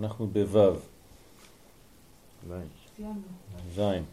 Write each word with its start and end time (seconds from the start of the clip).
אנחנו 0.00 0.26
בו' 0.26 0.78
זין. 3.74 4.04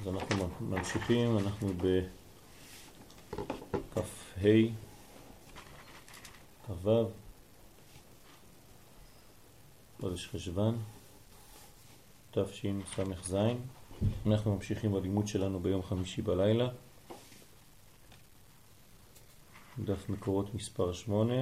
אז 0.00 0.08
אנחנו 0.08 0.48
ממשיכים, 0.60 1.38
אנחנו 1.38 1.68
בכ"ה, 1.76 2.00
כ"ו, 6.66 6.90
חודש 10.00 10.28
חשבן, 10.28 10.74
תשס"ז. 12.30 13.36
אנחנו 14.26 14.54
ממשיכים 14.54 14.92
בלימוד 14.92 15.28
שלנו 15.28 15.60
ביום 15.60 15.82
חמישי 15.82 16.22
בלילה. 16.22 16.68
דף 19.84 20.08
מקורות 20.08 20.54
מספר 20.54 20.92
8, 20.92 21.34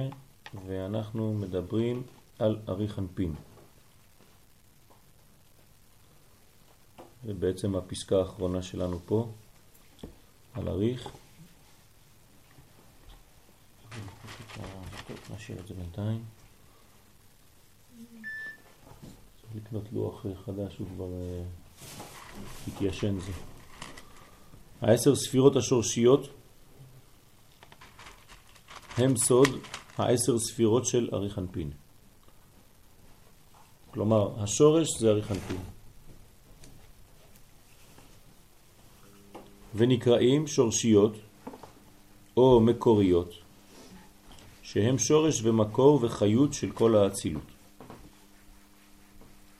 ואנחנו 0.67 1.33
מדברים 1.33 2.03
על 2.39 2.59
אריך 2.69 2.99
אנפין. 2.99 3.35
זה 7.25 7.33
בעצם 7.33 7.75
הפסקה 7.75 8.17
האחרונה 8.17 8.61
שלנו 8.61 8.99
פה, 9.05 9.31
על 10.53 10.69
אריך. 10.69 11.07
נשאיר 15.35 15.59
את 15.59 15.67
זה 15.67 15.73
בינתיים. 15.73 16.23
צריך 19.41 19.55
לקנות 19.55 19.83
לוח 19.91 20.25
חדש, 20.45 20.77
הוא 20.77 20.87
כבר 20.95 21.13
אה, 21.13 21.43
התיישן 22.67 23.19
זה. 23.19 23.31
העשר 24.81 25.15
ספירות 25.15 25.55
השורשיות 25.55 26.29
הם 28.97 29.17
סוד 29.17 29.49
העשר 29.97 30.39
ספירות 30.39 30.85
של 30.85 31.09
אריך 31.13 31.39
אנפין. 31.39 31.71
כלומר, 33.93 34.43
השורש 34.43 34.87
זה 34.99 35.09
אריך 35.09 35.31
אנפין. 35.31 35.61
ונקראים 39.75 40.47
שורשיות 40.47 41.13
או 42.37 42.59
מקוריות, 42.59 43.29
שהם 44.61 44.97
שורש 44.97 45.41
ומקור 45.43 45.99
וחיות 46.03 46.53
של 46.53 46.71
כל 46.71 46.95
האצילות. 46.95 47.43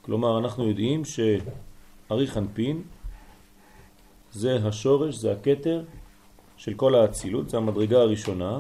כלומר, 0.02 0.40
אנחנו 0.40 0.68
יודעים 0.68 1.02
שאריך 1.06 2.38
אנפין 2.38 2.81
זה 4.31 4.68
השורש, 4.68 5.16
זה 5.16 5.31
הקטר 5.31 5.84
של 6.58 6.73
כל 6.73 6.95
האצילות, 6.95 7.50
זה 7.50 7.58
המדרגה 7.58 7.97
הראשונה 7.97 8.59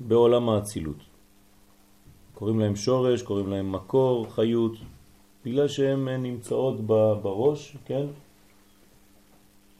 בעולם 0.00 0.48
האצילות. 0.48 1.07
קוראים 2.38 2.60
להם 2.60 2.76
שורש, 2.76 3.22
קוראים 3.22 3.48
להם 3.50 3.72
מקור, 3.72 4.26
חיות, 4.30 4.72
בגלל 5.44 5.68
שהן 5.68 6.08
נמצאות 6.08 6.80
בראש, 7.22 7.76
כן? 7.84 8.06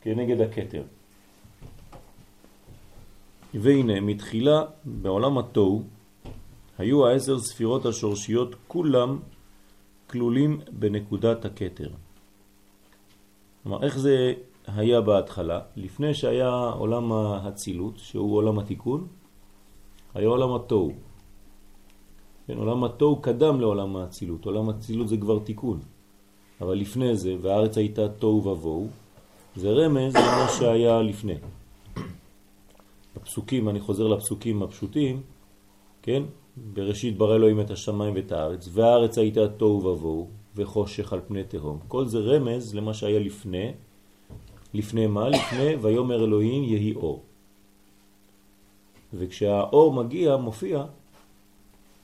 כנגד 0.02 0.40
הקטר. 0.40 0.82
והנה, 3.54 4.00
מתחילה 4.00 4.62
בעולם 4.84 5.38
התוהו, 5.38 5.82
היו 6.78 7.06
העשר 7.06 7.38
ספירות 7.38 7.86
השורשיות 7.86 8.54
כולם 8.68 9.18
כלולים 10.10 10.60
בנקודת 10.72 11.44
הקטר. 11.44 11.88
כלומר, 13.62 13.84
איך 13.84 13.98
זה 13.98 14.32
היה 14.66 15.00
בהתחלה? 15.00 15.60
לפני 15.76 16.14
שהיה 16.14 16.50
עולם 16.50 17.12
הצילות, 17.12 17.98
שהוא 17.98 18.36
עולם 18.36 18.58
התיקון, 18.58 19.06
היה 20.14 20.28
עולם 20.28 20.54
התוהו. 20.54 21.07
כן, 22.48 22.58
עולם 22.58 22.84
התוהו 22.84 23.16
קדם 23.16 23.60
לעולם 23.60 23.96
האצילות, 23.96 24.44
עולם 24.44 24.68
האצילות 24.68 25.08
זה 25.08 25.16
כבר 25.16 25.38
תיקון. 25.38 25.80
אבל 26.60 26.74
לפני 26.74 27.16
זה, 27.16 27.36
והארץ 27.40 27.78
הייתה 27.78 28.08
תוהו 28.08 28.44
ובוהו, 28.44 28.88
זה 29.56 29.70
רמז 29.70 30.16
למה 30.16 30.46
שהיה 30.58 31.02
לפני. 31.02 31.34
הפסוקים, 33.16 33.68
אני 33.68 33.80
חוזר 33.80 34.06
לפסוקים 34.06 34.62
הפשוטים, 34.62 35.22
כן? 36.02 36.22
בראשית 36.72 37.18
ברא 37.18 37.34
אלוהים 37.34 37.60
את 37.60 37.70
השמיים 37.70 38.14
ואת 38.14 38.32
הארץ, 38.32 38.68
והארץ 38.72 39.18
הייתה 39.18 39.48
תוהו 39.48 39.84
ובוהו 39.84 40.28
וחושך 40.56 41.12
על 41.12 41.20
פני 41.28 41.44
תהום. 41.44 41.78
כל 41.88 42.06
זה 42.06 42.18
רמז 42.18 42.74
למה 42.74 42.94
שהיה 42.94 43.18
לפני, 43.18 43.72
לפני 44.74 45.06
מה? 45.06 45.28
לפני 45.28 45.76
ויומר 45.80 46.24
אלוהים 46.24 46.64
יהי 46.64 46.94
אור. 46.94 47.22
וכשהאור 49.14 49.92
מגיע, 49.92 50.36
מופיע, 50.36 50.84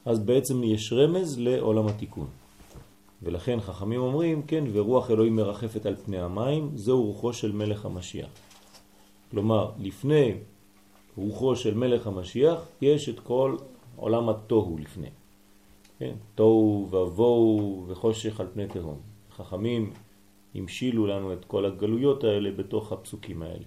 אז 0.05 0.19
בעצם 0.19 0.65
יש 0.65 0.93
רמז 0.93 1.39
לעולם 1.39 1.87
התיקון. 1.87 2.27
ולכן 3.23 3.61
חכמים 3.61 4.01
אומרים, 4.01 4.43
כן, 4.43 4.65
ורוח 4.73 5.11
אלוהים 5.11 5.37
מרחפת 5.37 5.87
על 5.87 5.97
פני 5.97 6.21
המים, 6.21 6.71
זהו 6.75 7.03
רוחו 7.03 7.33
של 7.33 7.53
מלך 7.53 7.85
המשיח. 7.85 8.29
כלומר, 9.31 9.71
לפני 9.79 10.35
רוחו 11.17 11.57
של 11.57 11.75
מלך 11.75 12.07
המשיח, 12.07 12.61
יש 12.83 13.09
את 13.09 13.21
כל 13.21 13.57
עולם 13.97 14.29
התוהו 14.29 14.79
לפני. 14.79 15.09
כן? 15.99 16.15
תוהו 16.35 16.89
ובוהו 16.91 17.85
וחושך 17.89 18.41
על 18.41 18.47
פני 18.55 18.67
תהום. 18.67 18.99
חכמים 19.37 19.93
המשילו 20.55 21.07
לנו 21.07 21.33
את 21.33 21.45
כל 21.45 21.65
הגלויות 21.65 22.25
האלה 22.25 22.51
בתוך 22.51 22.93
הפסוקים 22.93 23.43
האלה. 23.43 23.65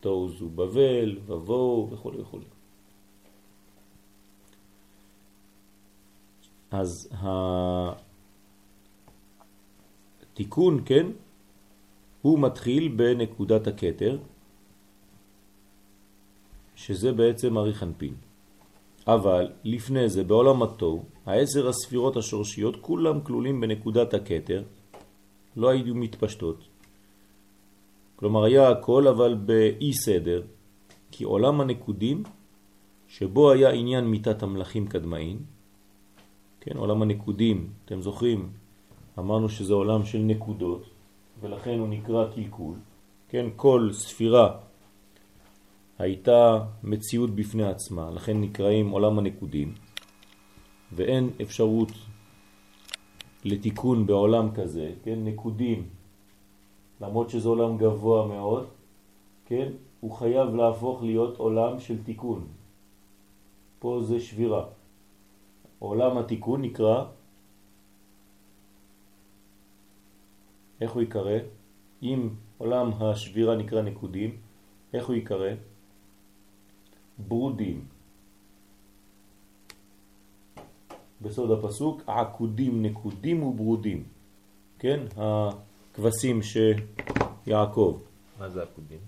תוהו 0.00 0.28
זו 0.28 0.48
בבל, 0.48 1.18
ובוהו 1.26 1.88
וכו' 1.90 2.12
וכו'. 2.18 2.38
אז 6.72 7.08
התיקון, 10.32 10.82
כן, 10.84 11.06
הוא 12.22 12.38
מתחיל 12.38 12.88
בנקודת 12.88 13.66
הקטר, 13.66 14.18
שזה 16.76 17.12
בעצם 17.12 17.58
אריך 17.58 17.82
אנפין. 17.82 18.14
אבל 19.06 19.52
לפני 19.64 20.08
זה, 20.08 20.24
בעולם 20.24 20.62
התוהו, 20.62 21.04
העשר 21.26 21.68
הספירות 21.68 22.16
השורשיות 22.16 22.76
כולם 22.80 23.20
כלולים 23.20 23.60
בנקודת 23.60 24.14
הקטר, 24.14 24.62
לא 25.56 25.68
היו 25.68 25.94
מתפשטות. 25.94 26.64
כלומר, 28.16 28.44
היה 28.44 28.68
הכל 28.70 29.08
אבל 29.08 29.34
באי 29.34 29.92
סדר, 29.92 30.42
כי 31.10 31.24
עולם 31.24 31.60
הנקודים, 31.60 32.22
שבו 33.08 33.50
היה 33.50 33.70
עניין 33.70 34.04
מיטת 34.04 34.42
המלאכים 34.42 34.86
קדמאין, 34.86 35.38
כן, 36.64 36.76
עולם 36.76 37.02
הנקודים, 37.02 37.70
אתם 37.84 38.02
זוכרים, 38.02 38.50
אמרנו 39.18 39.48
שזה 39.48 39.74
עולם 39.74 40.04
של 40.04 40.18
נקודות, 40.18 40.82
ולכן 41.40 41.78
הוא 41.78 41.88
נקרא 41.88 42.30
קלקול. 42.34 42.74
כן, 43.28 43.46
כל 43.56 43.90
ספירה 43.92 44.58
הייתה 45.98 46.64
מציאות 46.82 47.30
בפני 47.30 47.64
עצמה, 47.64 48.10
לכן 48.10 48.40
נקראים 48.40 48.90
עולם 48.90 49.18
הנקודים, 49.18 49.74
ואין 50.92 51.30
אפשרות 51.42 51.92
לתיקון 53.44 54.06
בעולם 54.06 54.54
כזה, 54.54 54.92
כן, 55.04 55.18
נקודים, 55.24 55.86
למרות 57.00 57.30
שזה 57.30 57.48
עולם 57.48 57.78
גבוה 57.78 58.26
מאוד, 58.26 58.66
כן, 59.46 59.72
הוא 60.00 60.12
חייב 60.12 60.54
להפוך 60.54 61.02
להיות 61.02 61.36
עולם 61.36 61.80
של 61.80 62.02
תיקון. 62.02 62.46
פה 63.78 64.00
זה 64.02 64.20
שבירה. 64.20 64.64
עולם 65.82 66.18
התיקון 66.18 66.62
נקרא 66.62 67.04
איך 70.80 70.92
הוא 70.92 71.02
יקרא? 71.02 71.38
אם 72.02 72.28
עולם 72.58 72.90
השבירה 73.00 73.56
נקרא 73.56 73.82
נקודים, 73.82 74.36
איך 74.94 75.06
הוא 75.06 75.16
יקרא? 75.16 75.50
ברודים. 77.18 77.84
בסוד 81.22 81.50
הפסוק, 81.50 82.02
עקודים, 82.06 82.82
נקודים 82.82 83.42
וברודים. 83.42 84.04
כן? 84.78 85.00
הכבשים 85.16 86.40
שיעקב. 86.42 87.98
מה 88.38 88.48
זה 88.48 88.62
עקודים? 88.62 88.98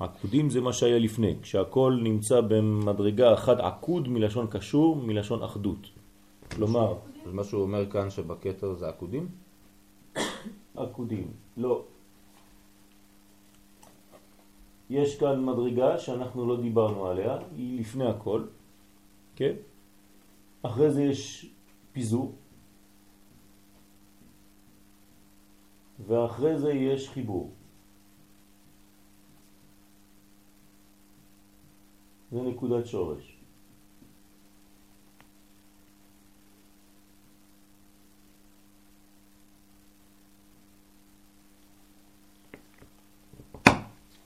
עקודים 0.00 0.50
זה 0.50 0.60
מה 0.60 0.72
שהיה 0.72 0.98
לפני, 0.98 1.34
כשהכל 1.42 2.00
נמצא 2.02 2.40
במדרגה 2.40 3.34
אחת 3.34 3.58
עקוד 3.60 4.08
מלשון 4.08 4.46
קשור, 4.46 4.96
מלשון 4.96 5.42
אחדות. 5.42 6.01
כלומר... 6.56 6.98
אז 7.26 7.32
מה 7.32 7.44
שהוא 7.44 7.62
אומר 7.62 7.90
כאן 7.90 8.10
שבקטר 8.10 8.74
זה 8.74 8.88
עקודים? 8.88 9.28
עקודים. 10.74 11.32
לא. 11.56 11.84
יש 14.90 15.18
כאן 15.18 15.44
מדרגה 15.44 15.98
שאנחנו 15.98 16.46
לא 16.46 16.60
דיברנו 16.60 17.06
עליה, 17.06 17.38
היא 17.56 17.80
לפני 17.80 18.06
הכל, 18.06 18.44
כן? 19.36 19.54
אחרי 20.62 20.90
זה 20.90 21.02
יש 21.02 21.50
פיזור, 21.92 22.34
ואחרי 26.06 26.58
זה 26.58 26.72
יש 26.72 27.08
חיבור. 27.08 27.52
זה 32.32 32.42
נקודת 32.42 32.86
שורש. 32.86 33.31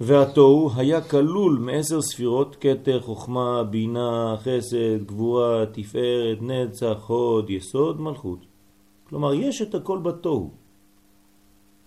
והתוהו 0.00 0.70
היה 0.76 1.00
כלול 1.00 1.58
מעשר 1.58 2.02
ספירות, 2.02 2.56
כתר, 2.60 3.00
חוכמה, 3.00 3.64
בינה, 3.64 4.36
חסד, 4.38 5.06
גבורה, 5.06 5.66
תפארת, 5.72 6.38
נצח, 6.42 7.04
הוד, 7.06 7.50
יסוד, 7.50 8.00
מלכות. 8.00 8.38
כלומר, 9.08 9.34
יש 9.34 9.62
את 9.62 9.74
הכל 9.74 9.98
בתוהו. 9.98 10.50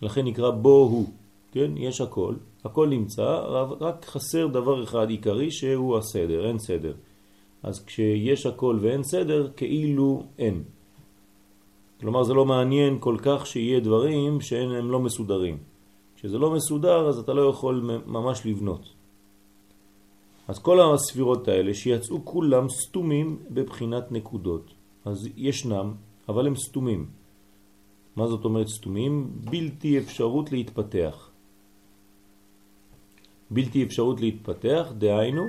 לכן 0.01 0.25
נקרא 0.25 0.49
בוהו, 0.49 1.05
כן? 1.51 1.71
יש 1.77 2.01
הכל, 2.01 2.35
הכל 2.65 2.87
נמצא, 2.87 3.39
רק 3.79 4.05
חסר 4.05 4.47
דבר 4.47 4.83
אחד 4.83 5.09
עיקרי 5.09 5.51
שהוא 5.51 5.97
הסדר, 5.97 6.47
אין 6.47 6.59
סדר. 6.59 6.93
אז 7.63 7.85
כשיש 7.85 8.45
הכל 8.45 8.77
ואין 8.81 9.03
סדר, 9.03 9.47
כאילו 9.55 10.23
אין. 10.37 10.63
כלומר, 11.99 12.23
זה 12.23 12.33
לא 12.33 12.45
מעניין 12.45 12.97
כל 12.99 13.17
כך 13.21 13.47
שיהיה 13.47 13.79
דברים 13.79 14.41
שהם 14.41 14.91
לא 14.91 14.99
מסודרים. 14.99 15.57
כשזה 16.19 16.37
לא 16.37 16.51
מסודר, 16.51 17.09
אז 17.09 17.17
אתה 17.19 17.33
לא 17.33 17.49
יכול 17.49 18.01
ממש 18.05 18.45
לבנות. 18.45 18.89
אז 20.47 20.59
כל 20.59 20.79
הספירות 20.81 21.47
האלה 21.47 21.73
שיצאו 21.73 22.25
כולם 22.25 22.69
סתומים 22.69 23.39
בבחינת 23.49 24.11
נקודות. 24.11 24.73
אז 25.05 25.17
ישנם, 25.37 25.93
אבל 26.29 26.47
הם 26.47 26.55
סתומים. 26.55 27.09
מה 28.15 28.27
זאת 28.27 28.45
אומרת 28.45 28.67
סתומים? 28.67 29.31
בלתי 29.51 29.97
אפשרות 29.97 30.51
להתפתח. 30.51 31.29
בלתי 33.51 33.83
אפשרות 33.83 34.21
להתפתח, 34.21 34.91
דהיינו, 34.97 35.43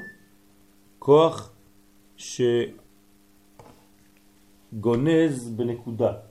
כוח 0.98 1.52
שגונז 2.16 2.74
בנקודה. 5.56 6.29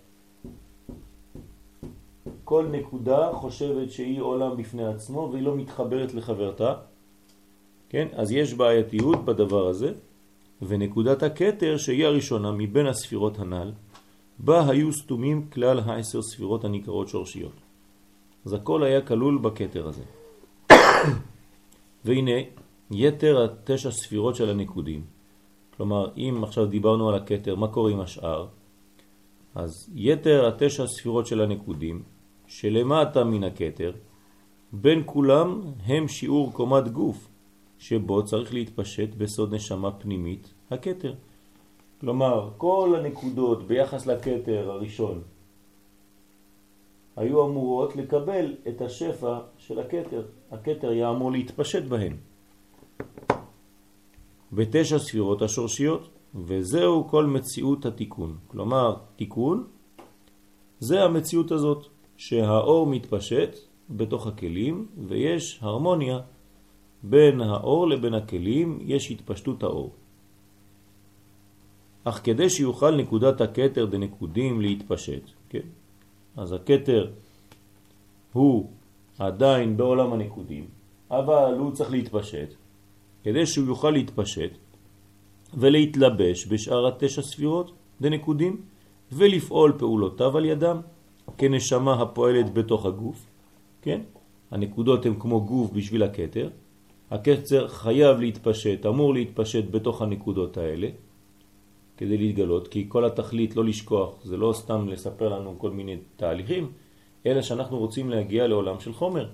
כל 2.49 2.65
נקודה 2.71 3.29
חושבת 3.33 3.91
שהיא 3.91 4.21
עולם 4.21 4.57
בפני 4.57 4.85
עצמו 4.85 5.29
והיא 5.31 5.43
לא 5.43 5.55
מתחברת 5.55 6.13
לחברתה, 6.13 6.73
כן? 7.89 8.07
אז 8.13 8.31
יש 8.31 8.53
בעייתיות 8.53 9.25
בדבר 9.25 9.67
הזה, 9.67 9.93
ונקודת 10.61 11.23
הקטר 11.23 11.77
שהיא 11.77 12.05
הראשונה 12.05 12.51
מבין 12.51 12.87
הספירות 12.87 13.39
הנ"ל, 13.39 13.71
בה 14.39 14.69
היו 14.69 14.93
סתומים 14.93 15.49
כלל 15.53 15.79
העשר 15.79 16.21
ספירות 16.21 16.63
הנקראות 16.63 17.07
שורשיות. 17.07 17.53
אז 18.45 18.53
הכל 18.53 18.83
היה 18.83 19.01
כלול 19.01 19.37
בקטר 19.37 19.87
הזה. 19.87 20.03
והנה, 22.05 22.39
יתר 22.91 23.43
התשע 23.43 23.91
ספירות 23.91 24.35
של 24.35 24.49
הנקודים, 24.49 25.01
כלומר, 25.77 26.09
אם 26.17 26.43
עכשיו 26.43 26.65
דיברנו 26.65 27.09
על 27.09 27.15
הקטר, 27.15 27.55
מה 27.55 27.67
קורה 27.67 27.91
עם 27.91 27.99
השאר? 27.99 28.47
אז 29.55 29.71
יתר 29.95 30.47
התשע 30.47 30.87
ספירות 30.87 31.27
של 31.27 31.41
הנקודים, 31.41 32.03
שלמטה 32.49 33.23
מן 33.23 33.43
הקטר, 33.43 33.91
בין 34.73 35.03
כולם 35.05 35.61
הם 35.85 36.07
שיעור 36.07 36.53
קומת 36.53 36.87
גוף, 36.87 37.27
שבו 37.77 38.25
צריך 38.25 38.53
להתפשט 38.53 39.09
בסוד 39.17 39.53
נשמה 39.53 39.91
פנימית, 39.91 40.53
הקטר. 40.71 41.13
כלומר, 42.01 42.49
כל 42.57 42.95
הנקודות 42.97 43.67
ביחס 43.67 44.07
לקטר 44.07 44.71
הראשון 44.71 45.21
היו 47.15 47.45
אמורות 47.45 47.95
לקבל 47.95 48.55
את 48.67 48.81
השפע 48.81 49.39
של 49.57 49.79
הקטר. 49.79 50.23
הקטר 50.51 50.89
היה 50.89 51.09
אמור 51.09 51.31
להתפשט 51.31 51.83
בהן. 51.83 52.15
בתשע 54.51 54.99
ספירות 54.99 55.41
השורשיות, 55.41 56.09
וזהו 56.35 57.07
כל 57.07 57.25
מציאות 57.25 57.85
התיקון. 57.85 58.37
כלומר, 58.47 58.95
תיקון 59.15 59.67
זה 60.79 61.03
המציאות 61.03 61.51
הזאת. 61.51 61.98
שהאור 62.19 62.87
מתפשט 62.87 63.55
בתוך 63.89 64.27
הכלים 64.27 64.87
ויש 65.07 65.59
הרמוניה 65.61 66.19
בין 67.03 67.41
האור 67.41 67.87
לבין 67.89 68.13
הכלים, 68.13 68.79
יש 68.81 69.11
התפשטות 69.11 69.63
האור. 69.63 69.93
אך 72.03 72.21
כדי 72.23 72.49
שיוכל 72.49 72.95
נקודת 72.95 73.41
הקטר 73.41 73.85
דנקודים 73.85 74.61
להתפשט, 74.61 75.23
כן? 75.49 75.67
אז 76.37 76.53
הקטר 76.53 77.11
הוא 78.33 78.69
עדיין 79.19 79.77
בעולם 79.77 80.13
הנקודים, 80.13 80.65
אבל 81.11 81.55
הוא 81.57 81.71
צריך 81.71 81.91
להתפשט. 81.91 82.53
כדי 83.23 83.45
שהוא 83.45 83.67
יוכל 83.67 83.91
להתפשט 83.91 84.51
ולהתלבש 85.53 86.47
בשאר 86.47 86.87
התשע 86.87 87.21
ספירות 87.21 87.71
דנקודים 88.01 88.61
ולפעול 89.11 89.73
פעולותיו 89.79 90.37
על 90.37 90.45
ידם, 90.45 90.81
כנשמה 91.37 92.01
הפועלת 92.01 92.53
בתוך 92.53 92.85
הגוף, 92.85 93.25
כן? 93.81 94.01
הנקודות 94.51 95.05
הן 95.05 95.13
כמו 95.19 95.41
גוף 95.41 95.71
בשביל 95.71 96.03
הקטר, 96.03 96.49
הקצר 97.11 97.67
חייב 97.67 98.19
להתפשט, 98.19 98.85
אמור 98.85 99.13
להתפשט 99.13 99.63
בתוך 99.71 100.01
הנקודות 100.01 100.57
האלה 100.57 100.87
כדי 101.97 102.17
להתגלות, 102.17 102.67
כי 102.67 102.85
כל 102.87 103.05
התכלית 103.05 103.55
לא 103.55 103.65
לשכוח, 103.65 104.23
זה 104.23 104.37
לא 104.37 104.53
סתם 104.53 104.89
לספר 104.89 105.29
לנו 105.29 105.59
כל 105.59 105.71
מיני 105.71 105.97
תהליכים, 106.15 106.71
אלא 107.25 107.41
שאנחנו 107.41 107.77
רוצים 107.77 108.09
להגיע 108.09 108.47
לעולם 108.47 108.79
של 108.79 108.93
חומר, 108.93 109.29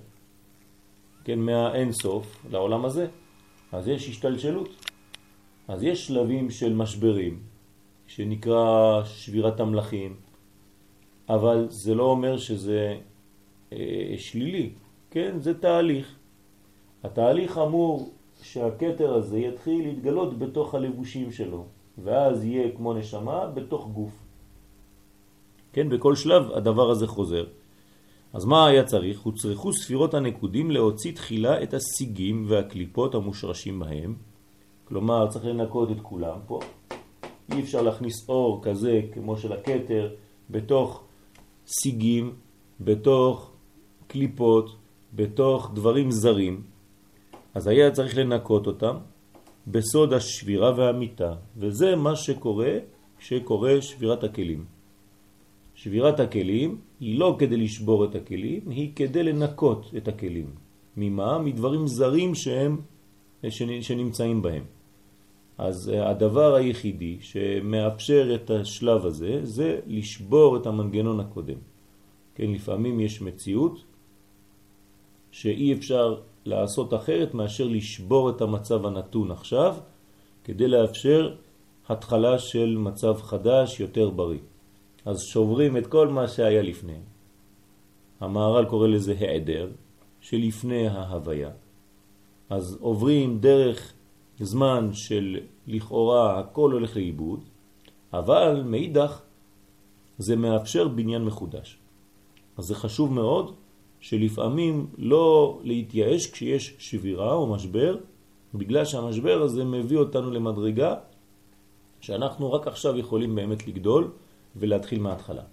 כן, 1.24 1.40
מהאין 1.40 1.92
סוף 1.92 2.46
לעולם 2.52 2.86
הזה. 2.86 3.08
אז 3.72 3.88
יש 3.88 4.10
השתלשלות. 4.10 4.70
אז 5.68 5.84
יש 5.84 6.08
שלבים 6.08 6.50
של 6.50 6.74
משברים, 6.74 7.40
שנקרא 8.08 9.04
שבירת 9.06 9.60
המלאכים, 9.60 10.16
אבל 11.30 11.68
זה 11.70 11.96
לא 11.96 12.04
אומר 12.04 12.38
שזה 12.38 12.98
אה, 13.74 14.14
שלילי, 14.18 14.70
כן? 15.12 15.36
זה 15.40 15.54
תהליך. 15.54 16.16
התהליך 17.04 17.58
אמור 17.58 18.10
שהקטר 18.42 19.14
הזה 19.14 19.40
יתחיל 19.40 19.88
להתגלות 19.88 20.40
בתוך 20.40 20.76
הלבושים 20.76 21.32
שלו, 21.32 21.66
ואז 22.04 22.44
יהיה 22.44 22.72
כמו 22.76 22.94
נשמה 22.94 23.48
בתוך 23.48 23.88
גוף. 23.88 24.14
כן, 25.74 25.90
בכל 25.90 26.16
שלב 26.16 26.52
הדבר 26.52 26.90
הזה 26.90 27.08
חוזר. 27.08 27.46
אז 28.34 28.46
מה 28.46 28.68
היה 28.68 28.84
צריך? 28.84 29.22
הוצרכו 29.22 29.74
ספירות 29.74 30.14
הנקודים 30.14 30.72
להוציא 30.72 31.12
תחילה 31.12 31.64
את 31.64 31.74
הסיגים 31.74 32.46
והקליפות 32.48 33.16
המושרשים 33.16 33.80
בהם. 33.80 34.16
כלומר, 34.86 35.28
צריך 35.28 35.46
לנקות 35.46 35.92
את 35.92 36.02
כולם 36.02 36.38
פה. 36.48 36.60
אי 37.52 37.60
אפשר 37.60 37.82
להכניס 37.82 38.30
אור 38.30 38.64
כזה 38.64 39.02
כמו 39.14 39.38
של 39.38 39.54
הקטר 39.54 40.10
בתוך 40.50 41.04
סיגים, 41.68 42.34
בתוך 42.80 43.52
קליפות, 44.08 44.76
בתוך 45.16 45.72
דברים 45.74 46.12
זרים, 46.12 46.62
אז 47.54 47.68
היה 47.68 47.92
צריך 47.92 48.18
לנקות 48.18 48.68
אותם 48.68 48.96
בסוד 49.68 50.14
השבירה 50.14 50.74
והמיטה, 50.78 51.34
וזה 51.58 51.96
מה 51.96 52.16
שקורה 52.16 52.74
כשקורה 53.20 53.82
שבירת 53.82 54.24
הכלים. 54.24 54.66
שבירת 55.76 56.20
הכלים 56.20 56.78
היא 57.00 57.20
לא 57.20 57.36
כדי 57.40 57.58
לשבור 57.58 58.06
את 58.06 58.16
הכלים, 58.16 58.70
היא 58.70 58.92
כדי 58.96 59.24
לנקות 59.24 59.92
את 59.98 60.08
הכלים. 60.08 60.50
ממה? 60.98 61.40
מדברים 61.40 61.88
זרים 61.88 62.36
שהם, 62.36 62.78
שנמצאים 63.82 64.42
בהם. 64.42 64.64
אז 65.58 65.90
אה, 65.90 66.10
הדבר 66.10 66.56
היחידי 66.56 67.18
שמאפשר 67.22 68.36
את 68.36 68.50
השלב 68.50 69.06
הזה 69.06 69.40
זה 69.44 69.80
לשבור 69.88 70.58
את 70.58 70.66
המנגנון 70.68 71.20
הקודם. 71.20 71.58
כן, 72.36 72.52
לפעמים 72.52 73.00
יש 73.00 73.22
מציאות 73.22 73.84
שאי 75.32 75.74
אפשר 75.74 76.22
לעשות 76.46 76.94
אחרת 76.94 77.34
מאשר 77.34 77.68
לשבור 77.68 78.30
את 78.30 78.42
המצב 78.42 78.86
הנתון 78.86 79.32
עכשיו 79.32 79.76
כדי 80.44 80.68
לאפשר 80.68 81.36
התחלה 81.90 82.40
של 82.40 82.78
מצב 82.78 83.22
חדש 83.22 83.80
יותר 83.80 84.10
בריא. 84.10 84.40
אז 85.06 85.22
שוברים 85.22 85.78
את 85.78 85.88
כל 85.88 86.08
מה 86.08 86.28
שהיה 86.28 86.62
לפני. 86.62 87.00
המערל 88.20 88.66
קורא 88.66 88.88
לזה 88.88 89.16
העדר 89.20 89.70
שלפני 90.22 90.88
ההוויה. 90.88 91.50
אז 92.50 92.78
עוברים 92.82 93.40
דרך 93.40 93.94
זמן 94.40 94.90
של 94.94 95.38
לכאורה 95.68 96.40
הכל 96.40 96.72
הולך 96.72 96.96
לאיבוד, 96.96 97.40
אבל 98.14 98.64
מאידך 98.66 99.22
זה 100.18 100.36
מאפשר 100.36 100.88
בניין 100.88 101.26
מחודש. 101.26 101.78
אז 102.58 102.66
זה 102.66 102.76
חשוב 102.76 103.14
מאוד 103.14 103.56
שלפעמים 104.00 104.88
לא 104.98 105.60
להתייאש 105.64 106.32
כשיש 106.32 106.76
שבירה 106.80 107.34
או 107.34 107.48
משבר, 107.48 107.98
בגלל 108.54 108.86
שהמשבר 108.86 109.42
הזה 109.42 109.64
מביא 109.64 109.98
אותנו 109.98 110.32
למדרגה 110.32 110.96
שאנחנו 112.02 112.54
רק 112.54 112.68
עכשיו 112.68 112.98
יכולים 112.98 113.36
באמת 113.36 113.68
לגדול 113.68 114.12
ולהתחיל 114.56 115.00
מההתחלה. 115.00 115.44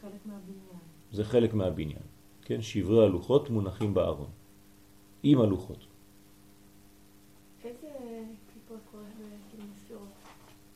חלק 0.00 0.26
מהבניין. 0.26 0.78
זה 1.12 1.24
חלק 1.24 1.54
מהבניין. 1.54 2.02
כן, 2.42 2.62
שברי 2.62 3.04
הלוחות 3.04 3.50
מונחים 3.50 3.94
בארון. 3.94 4.28
עם 5.22 5.40
הלוחות. 5.40 5.89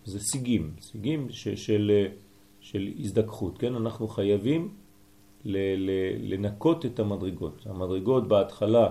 זה 0.05 0.19
סיגים, 0.21 0.73
סיגים 0.81 1.31
ש, 1.31 1.49
של, 1.49 2.07
של 2.61 2.93
הזדכחות, 2.99 3.59
כן? 3.59 3.75
אנחנו 3.75 4.09
חייבים 4.09 4.75
ל, 5.45 5.57
ל, 5.77 5.91
לנקות 6.33 6.87
את 6.87 6.99
המדרגות. 6.99 7.67
המדרגות 7.67 8.29
בהתחלה, 8.29 8.91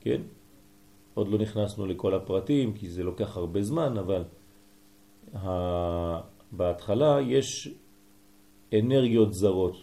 כן? 0.00 0.20
עוד 1.14 1.28
לא 1.28 1.38
נכנסנו 1.38 1.86
לכל 1.86 2.14
הפרטים 2.14 2.72
כי 2.72 2.88
זה 2.88 3.02
לוקח 3.02 3.36
הרבה 3.36 3.62
זמן, 3.62 3.98
אבל 3.98 4.22
ה... 5.34 6.34
בהתחלה 6.52 7.20
יש 7.20 7.68
אנרגיות 8.74 9.34
זרות. 9.34 9.76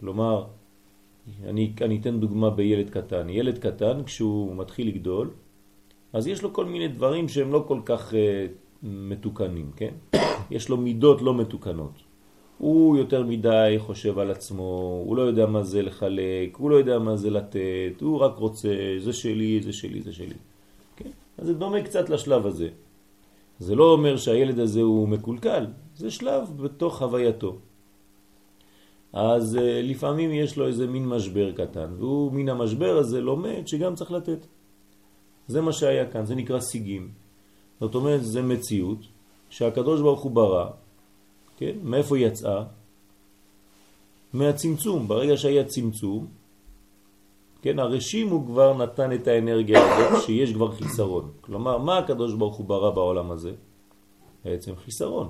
כלומר, 0.00 0.46
אני, 1.44 1.72
אני 1.80 1.98
אתן 2.00 2.20
דוגמה 2.20 2.50
בילד 2.50 2.90
קטן. 2.90 3.28
ילד 3.28 3.58
קטן, 3.58 4.04
כשהוא 4.04 4.56
מתחיל 4.56 4.88
לגדול, 4.88 5.30
אז 6.12 6.26
יש 6.26 6.42
לו 6.42 6.52
כל 6.52 6.64
מיני 6.64 6.88
דברים 6.88 7.28
שהם 7.28 7.52
לא 7.52 7.64
כל 7.68 7.80
כך 7.84 8.12
uh, 8.12 8.16
מתוקנים, 8.82 9.70
כן? 9.76 9.94
יש 10.50 10.68
לו 10.68 10.76
מידות 10.76 11.22
לא 11.22 11.34
מתוקנות. 11.34 11.92
הוא 12.58 12.96
יותר 12.96 13.22
מדי 13.22 13.74
חושב 13.78 14.18
על 14.18 14.30
עצמו, 14.30 15.02
הוא 15.06 15.16
לא 15.16 15.22
יודע 15.22 15.46
מה 15.46 15.62
זה 15.62 15.82
לחלק, 15.82 16.56
הוא 16.56 16.70
לא 16.70 16.76
יודע 16.76 16.98
מה 16.98 17.16
זה 17.16 17.30
לתת, 17.30 18.00
הוא 18.00 18.18
רק 18.18 18.36
רוצה, 18.36 18.68
זה 18.98 19.12
שלי, 19.12 19.60
זה 19.62 19.72
שלי, 19.72 20.02
זה 20.02 20.12
שלי. 20.12 20.34
כן? 20.96 21.10
אז 21.38 21.46
זה 21.46 21.54
דומה 21.54 21.82
קצת 21.82 22.10
לשלב 22.10 22.46
הזה. 22.46 22.68
זה 23.58 23.74
לא 23.74 23.92
אומר 23.92 24.16
שהילד 24.16 24.58
הזה 24.58 24.80
הוא 24.80 25.08
מקולקל, 25.08 25.66
זה 25.96 26.10
שלב 26.10 26.52
בתוך 26.56 27.02
הווייתו. 27.02 27.56
אז 29.12 29.56
uh, 29.56 29.60
לפעמים 29.82 30.32
יש 30.32 30.56
לו 30.56 30.66
איזה 30.66 30.86
מין 30.86 31.08
משבר 31.08 31.52
קטן, 31.52 31.92
והוא 31.98 32.32
מן 32.32 32.48
המשבר 32.48 32.96
הזה 32.96 33.20
לומד 33.20 33.66
שגם 33.66 33.94
צריך 33.94 34.10
לתת. 34.10 34.46
זה 35.48 35.60
מה 35.60 35.72
שהיה 35.72 36.06
כאן, 36.10 36.24
זה 36.24 36.34
נקרא 36.34 36.60
סיגים. 36.60 37.10
זאת 37.80 37.94
אומרת, 37.94 38.24
זה 38.24 38.42
מציאות 38.42 38.98
שהקדוש 39.50 40.00
ברוך 40.00 40.20
הוא 40.20 40.32
ברא, 40.32 40.66
כן? 41.56 41.72
מאיפה 41.82 42.18
יצאה? 42.18 42.64
מהצמצום. 44.32 45.08
ברגע 45.08 45.36
שהיה 45.36 45.64
צמצום, 45.64 46.26
כן, 47.62 47.78
הרשים 47.78 48.28
הוא 48.28 48.46
כבר 48.46 48.76
נתן 48.76 49.12
את 49.12 49.28
האנרגיה 49.28 49.78
הזאת 49.84 50.22
שיש 50.22 50.52
כבר 50.52 50.72
חיסרון. 50.72 51.30
כלומר, 51.40 51.78
מה 51.78 51.98
הקדוש 51.98 52.34
ברוך 52.34 52.56
הוא 52.56 52.66
ברא 52.66 52.90
בעולם 52.90 53.30
הזה? 53.30 53.52
בעצם 54.44 54.76
חיסרון. 54.76 55.28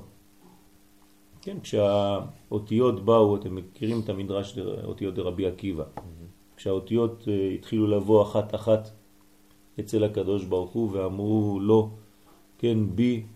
כן, 1.42 1.56
כשהאותיות 1.60 3.04
באו, 3.04 3.36
אתם 3.36 3.54
מכירים 3.54 4.00
את 4.04 4.08
המדרש 4.08 4.58
אותיות 4.84 5.14
דרבי 5.14 5.46
עקיבא. 5.46 5.84
כשהאותיות 6.56 7.24
אה, 7.28 7.48
התחילו 7.54 7.86
לבוא 7.86 8.22
אחת 8.22 8.54
אחת 8.54 8.90
אצל 9.80 10.04
הקדוש 10.04 10.44
ברוך 10.44 10.70
הוא 10.70 10.90
ואמרו 10.92 11.58
לו, 11.60 11.90
כן, 12.58 12.78
בי 12.94 13.26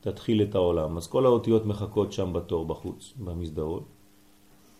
תתחיל 0.00 0.42
את 0.42 0.54
העולם. 0.54 0.96
אז 0.96 1.06
כל 1.06 1.26
האותיות 1.26 1.66
מחכות 1.66 2.12
שם 2.12 2.32
בתור 2.32 2.64
בחוץ, 2.64 3.12
במסדרון, 3.24 3.82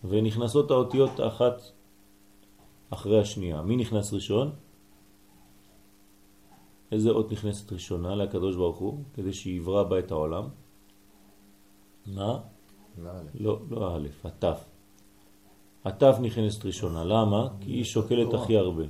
ונכנסות 0.05 0.71
האותיות 0.71 1.21
אחת 1.21 1.63
אחרי 2.91 3.21
השנייה. 3.21 3.63
מי 3.63 3.77
נכנס 3.77 4.13
ראשון? 4.13 4.51
איזה 6.93 7.11
אות 7.11 7.33
נכנסת 7.33 7.73
ראשונה 7.73 8.15
לקדוש 8.15 8.57
ברוך 8.57 8.79
הוא, 8.79 9.03
כדי 9.15 9.33
שיברא 9.33 9.83
בה 9.83 9.99
את 9.99 10.11
העולם? 10.11 10.49
מה? 12.07 12.39
לא, 13.35 13.59
לא 13.71 13.97
א', 13.97 14.09
התף. 14.25 14.65
התף 15.85 16.17
נכנסת 16.21 16.67
ראשונה. 16.67 17.05
למה? 17.05 17.49
כי 17.61 17.71
היא 17.71 17.85
שוקלת 17.85 18.35
הכי 18.35 18.57
הרבה. 18.57 18.85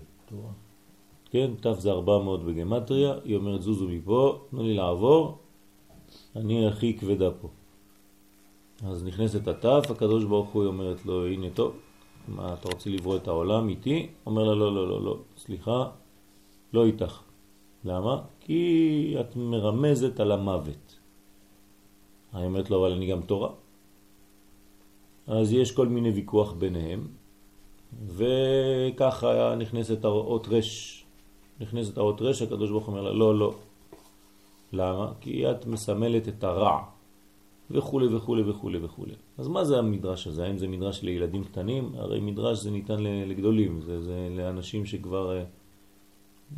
כן, 1.36 1.50
תף 1.60 1.78
זה 1.78 1.90
400 1.90 2.44
בגמטריה, 2.44 3.14
היא 3.24 3.36
אומרת 3.36 3.62
זוזו 3.62 3.88
מפה, 3.88 4.46
תנו 4.50 4.62
לי 4.62 4.74
לעבור, 4.74 5.38
אני 6.36 6.68
הכי 6.68 6.98
כבדה 6.98 7.30
פה. 7.30 7.48
אז 8.86 9.04
נכנסת 9.04 9.48
התף, 9.48 9.90
הקדוש 9.90 10.24
ברוך 10.24 10.48
הוא 10.48 10.66
אומרת 10.66 11.06
לו, 11.06 11.26
הנה 11.26 11.50
טוב, 11.50 11.76
מה 12.28 12.54
אתה 12.54 12.68
רוצה 12.68 12.90
לברוא 12.90 13.16
את 13.16 13.28
העולם 13.28 13.68
איתי? 13.68 14.08
אומר 14.26 14.44
לה, 14.44 14.54
לא, 14.54 14.74
לא, 14.74 14.88
לא, 14.88 15.02
לא, 15.02 15.16
סליחה, 15.36 15.90
לא 16.72 16.86
איתך. 16.86 17.22
למה? 17.84 18.22
כי 18.40 19.16
את 19.20 19.36
מרמזת 19.36 20.20
על 20.20 20.32
המוות. 20.32 20.98
אני 22.34 22.46
אומרת 22.46 22.70
לו, 22.70 22.80
אבל 22.80 22.92
אני 22.92 23.06
גם 23.06 23.22
תורה. 23.22 23.50
אז 25.26 25.52
יש 25.52 25.72
כל 25.72 25.88
מיני 25.88 26.10
ויכוח 26.10 26.52
ביניהם, 26.52 27.08
וככה 28.06 29.54
נכנסת 29.54 30.04
האות 30.04 30.48
רש. 30.48 30.95
נכנסת 31.60 31.98
האות 31.98 32.22
רש, 32.22 32.42
הקדוש 32.42 32.70
ברוך 32.70 32.88
אומר 32.88 33.02
לה, 33.02 33.12
לא, 33.12 33.38
לא. 33.38 33.54
למה? 34.72 35.12
כי 35.20 35.50
את 35.50 35.66
מסמלת 35.66 36.28
את 36.28 36.44
הרע, 36.44 36.84
וכו' 37.70 38.00
וכו' 38.12 38.36
וכו' 38.46 38.70
וכו'. 38.82 39.04
אז 39.38 39.48
מה 39.48 39.64
זה 39.64 39.78
המדרש 39.78 40.26
הזה? 40.26 40.44
האם 40.44 40.58
זה 40.58 40.68
מדרש 40.68 41.02
לילדים 41.02 41.44
קטנים? 41.44 41.92
הרי 41.94 42.20
מדרש 42.20 42.58
זה 42.58 42.70
ניתן 42.70 43.02
לגדולים, 43.02 43.80
זה, 43.80 44.02
זה 44.02 44.28
לאנשים 44.30 44.86
שכבר 44.86 45.36
אה, 45.36 45.44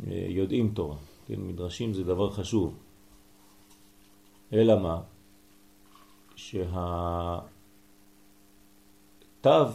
אה, 0.07 0.25
יודעים 0.29 0.71
תורה. 0.73 0.97
כן, 1.27 1.41
מדרשים 1.41 1.93
זה 1.93 2.03
דבר 2.03 2.29
חשוב. 2.29 2.77
אלא 4.53 4.79
מה? 4.79 5.01
שה... 6.35 7.39
תו, 9.41 9.65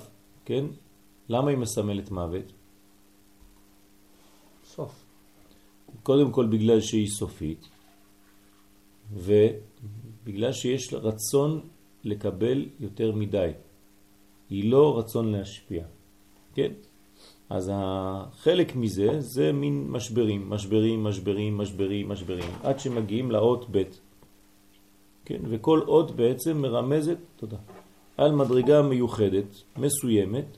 כן? 0.44 0.64
למה 1.28 1.50
היא 1.50 1.58
מסמלת 1.58 2.10
מוות? 2.10 2.52
סוף. 4.64 5.03
קודם 6.04 6.30
כל 6.30 6.46
בגלל 6.46 6.80
שהיא 6.80 7.08
סופית, 7.08 7.68
ובגלל 9.12 10.52
שיש 10.52 10.94
רצון 10.94 11.60
לקבל 12.04 12.66
יותר 12.80 13.12
מדי. 13.12 13.50
היא 14.50 14.70
לא 14.70 14.98
רצון 14.98 15.32
להשפיע, 15.32 15.84
כן? 16.54 16.72
אז 17.50 17.70
החלק 17.74 18.76
מזה 18.76 19.20
זה 19.20 19.52
מין 19.52 19.86
משברים, 19.88 20.50
משברים, 20.50 21.04
משברים, 21.04 21.58
משברים, 21.58 22.08
משברים, 22.08 22.50
עד 22.62 22.78
שמגיעים 22.78 23.30
לאות 23.30 23.66
ב', 23.70 23.82
כן? 25.24 25.40
וכל 25.48 25.80
אות 25.88 26.16
בעצם 26.16 26.56
מרמזת, 26.62 27.18
תודה, 27.36 27.56
על 28.16 28.32
מדרגה 28.32 28.82
מיוחדת, 28.82 29.62
מסוימת, 29.76 30.56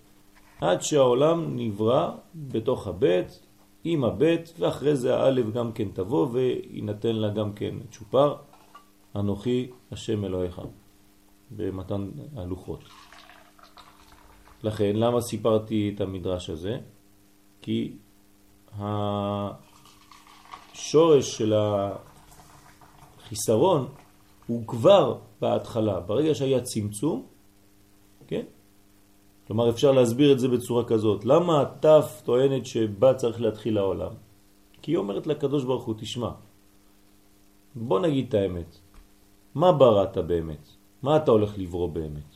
עד 0.60 0.82
שהעולם 0.82 1.56
נברא 1.56 2.10
בתוך 2.34 2.86
הבית, 2.86 3.45
עם 3.88 4.04
הבית, 4.04 4.52
ואחרי 4.58 4.96
זה 4.96 5.16
האלף 5.16 5.46
גם 5.52 5.72
כן 5.72 5.88
תבוא 5.94 6.28
וינתן 6.32 7.16
לה 7.16 7.30
גם 7.30 7.52
כן 7.52 7.74
צ'ופר, 7.90 8.36
אנוכי 9.16 9.70
השם 9.92 10.24
אלוהיך, 10.24 10.60
במתן 11.50 12.10
הלוחות. 12.36 12.80
לכן, 14.62 14.96
למה 14.96 15.20
סיפרתי 15.20 15.92
את 15.94 16.00
המדרש 16.00 16.50
הזה? 16.50 16.78
כי 17.62 17.96
השורש 20.72 21.38
של 21.38 21.54
החיסרון 23.18 23.88
הוא 24.46 24.66
כבר 24.66 25.18
בהתחלה, 25.40 26.00
ברגע 26.00 26.34
שהיה 26.34 26.60
צמצום, 26.60 27.26
כן? 28.26 28.44
כלומר 29.46 29.70
אפשר 29.70 29.92
להסביר 29.92 30.32
את 30.32 30.38
זה 30.38 30.48
בצורה 30.48 30.84
כזאת. 30.84 31.24
למה 31.24 31.62
התף 31.62 32.22
טוענת 32.24 32.66
שבה 32.66 33.14
צריך 33.14 33.40
להתחיל 33.40 33.78
העולם? 33.78 34.12
כי 34.82 34.92
היא 34.92 34.96
אומרת 34.96 35.26
לקדוש 35.26 35.64
ברוך 35.64 35.84
הוא, 35.84 35.94
תשמע, 35.98 36.30
בוא 37.74 38.00
נגיד 38.00 38.26
את 38.28 38.34
האמת. 38.34 38.78
מה 39.54 39.72
בראת 39.72 40.18
באמת? 40.18 40.68
מה 41.02 41.16
אתה 41.16 41.30
הולך 41.30 41.58
לברוא 41.58 41.88
באמת? 41.88 42.30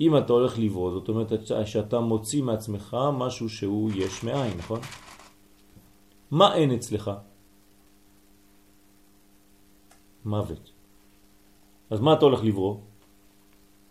אם 0.00 0.16
אתה 0.16 0.32
הולך 0.32 0.58
לברוא, 0.58 0.92
זאת 0.92 1.08
אומרת 1.08 1.32
שאתה 1.64 2.00
מוציא 2.00 2.42
מעצמך 2.42 2.96
משהו 3.12 3.48
שהוא 3.48 3.90
יש 3.94 4.24
מאין, 4.24 4.58
נכון? 4.58 4.80
מה 6.30 6.54
אין 6.54 6.70
אצלך? 6.70 7.10
מוות. 10.24 10.70
אז 11.90 12.00
מה 12.00 12.12
אתה 12.12 12.24
הולך 12.24 12.40
לברוא? 12.44 12.76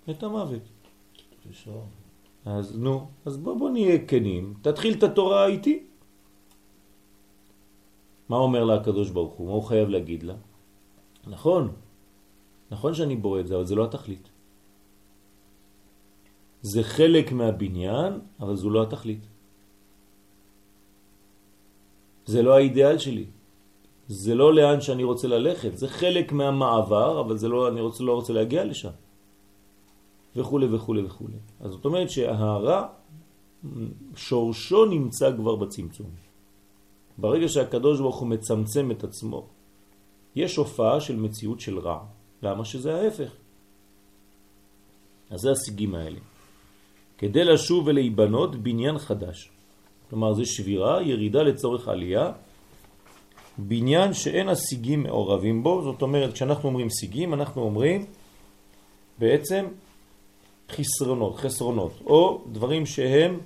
את 0.09 0.23
המוות. 0.23 0.70
אז 2.45 2.77
נו, 2.77 3.07
אז 3.25 3.37
בוא, 3.37 3.57
בוא 3.57 3.69
נהיה 3.69 4.05
כנים, 4.05 4.53
תתחיל 4.61 4.93
את 4.93 5.03
התורה 5.03 5.47
איתי. 5.47 5.83
מה 8.29 8.37
אומר 8.37 8.63
לה 8.63 8.75
הקדוש 8.75 9.09
ברוך 9.09 9.33
הוא? 9.33 9.47
מה 9.47 9.53
הוא 9.53 9.63
חייב 9.63 9.89
להגיד 9.89 10.23
לה? 10.23 10.35
נכון, 11.27 11.71
נכון 12.71 12.93
שאני 12.93 13.15
בורא 13.15 13.39
את 13.39 13.47
זה, 13.47 13.55
אבל 13.55 13.65
זה 13.65 13.75
לא 13.75 13.83
התכלית. 13.85 14.29
זה 16.61 16.83
חלק 16.83 17.31
מהבניין, 17.31 18.13
אבל 18.39 18.55
זו 18.55 18.69
לא 18.69 18.83
התכלית. 18.83 19.27
זה 22.25 22.41
לא 22.41 22.55
האידאל 22.55 22.97
שלי. 22.97 23.25
זה 24.07 24.35
לא 24.35 24.53
לאן 24.53 24.81
שאני 24.81 25.03
רוצה 25.03 25.27
ללכת, 25.27 25.77
זה 25.77 25.87
חלק 25.87 26.31
מהמעבר, 26.31 27.21
אבל 27.21 27.37
זה 27.37 27.47
לא, 27.47 27.67
אני 27.67 27.81
רוצה, 27.81 28.03
לא 28.03 28.13
רוצה 28.15 28.33
להגיע 28.33 28.65
לשם. 28.65 28.95
וכו' 30.35 30.59
וכו' 30.71 30.95
וכו'. 31.05 31.27
אז 31.59 31.71
זאת 31.71 31.85
אומרת 31.85 32.09
שההרע, 32.09 32.87
שורשו 34.15 34.85
נמצא 34.85 35.31
כבר 35.37 35.55
בצמצום. 35.55 36.09
ברגע 37.17 37.47
שהקדוש 37.47 37.99
ברוך 37.99 38.19
הוא 38.19 38.27
מצמצם 38.27 38.91
את 38.91 39.03
עצמו, 39.03 39.47
יש 40.35 40.55
הופעה 40.55 41.01
של 41.01 41.15
מציאות 41.15 41.59
של 41.59 41.79
רע. 41.79 41.99
למה 42.43 42.65
שזה 42.65 42.95
ההפך? 42.95 43.31
אז 45.29 45.39
זה 45.39 45.51
הסיגים 45.51 45.95
האלה. 45.95 46.19
כדי 47.17 47.43
לשוב 47.43 47.87
ולהיבנות 47.87 48.55
בניין 48.55 48.97
חדש. 48.97 49.49
כלומר 50.09 50.33
זה 50.33 50.45
שבירה, 50.45 51.01
ירידה 51.01 51.43
לצורך 51.43 51.87
עלייה, 51.87 52.31
בניין 53.57 54.13
שאין 54.13 54.49
השיגים 54.49 55.03
מעורבים 55.03 55.63
בו, 55.63 55.81
זאת 55.83 56.01
אומרת 56.01 56.33
כשאנחנו 56.33 56.69
אומרים 56.69 56.87
שיגים 56.89 57.33
אנחנו 57.33 57.61
אומרים 57.61 58.05
בעצם 59.19 59.65
חסרונות, 60.71 61.35
חסרונות, 61.35 61.91
או 62.05 62.41
דברים 62.51 62.85
שהם 62.85 63.39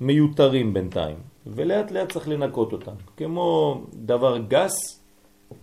מיותרים 0.00 0.74
בינתיים, 0.74 1.16
ולאט 1.46 1.90
לאט 1.90 2.12
צריך 2.12 2.28
לנקות 2.28 2.72
אותם. 2.72 2.94
כמו 3.16 3.80
דבר 3.92 4.38
גס, 4.38 5.02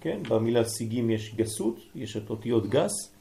כן, 0.01 0.19
במילה 0.29 0.65
שיגים 0.65 1.09
יש 1.09 1.35
גסות, 1.35 1.79
יש 1.95 2.17
את 2.17 2.29
אותיות 2.29 2.67
גס, 2.67 3.15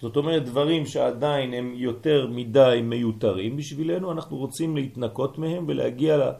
זאת 0.00 0.16
אומרת 0.16 0.44
דברים 0.44 0.86
שעדיין 0.86 1.54
הם 1.54 1.72
יותר 1.76 2.26
מדי 2.30 2.80
מיותרים 2.82 3.56
בשבילנו, 3.56 4.12
אנחנו 4.12 4.36
רוצים 4.36 4.76
להתנקות 4.76 5.38
מהם 5.38 5.64
ולהגיע 5.68 6.16
ל, 6.16 6.30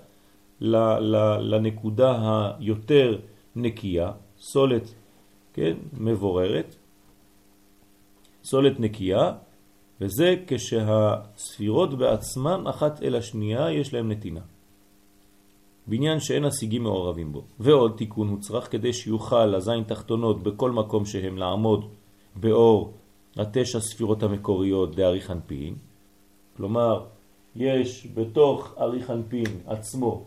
ל, 0.61 0.77
ל, 1.01 1.17
לנקודה 1.55 2.13
היותר 2.59 3.19
נקייה, 3.57 4.13
סולת, 4.39 4.95
כן, 5.53 5.75
מבוררת, 5.93 6.77
סולת 8.45 8.81
נקייה, 8.81 9.33
וזה 10.01 10.35
כשהספירות 10.47 11.99
בעצמן 11.99 12.67
אחת 12.67 13.03
אל 13.03 13.15
השנייה 13.15 13.73
יש 13.73 13.95
להם 13.95 14.11
נתינה. 14.11 14.41
בניין 15.87 16.21
שאין 16.21 16.45
השיגים 16.45 16.83
מעורבים 16.83 17.33
בו. 17.33 17.45
ועוד 17.61 17.95
תיקון 17.97 18.29
הוא 18.29 18.41
צריך 18.41 18.73
כדי 18.73 18.93
שיוכל 18.93 19.55
הזין 19.55 19.83
תחתונות 19.83 20.43
בכל 20.43 20.71
מקום 20.71 21.05
שהם 21.05 21.39
לעמוד 21.39 21.89
באור 22.37 22.93
התשע 23.37 23.81
ספירות 23.81 24.23
המקוריות 24.23 24.97
דאריך 24.97 25.31
אנפין. 25.31 25.75
כלומר, 26.57 27.05
יש 27.57 28.07
בתוך 28.15 28.75
אריך 28.79 29.11
אנפין 29.11 29.61
עצמו, 29.67 30.25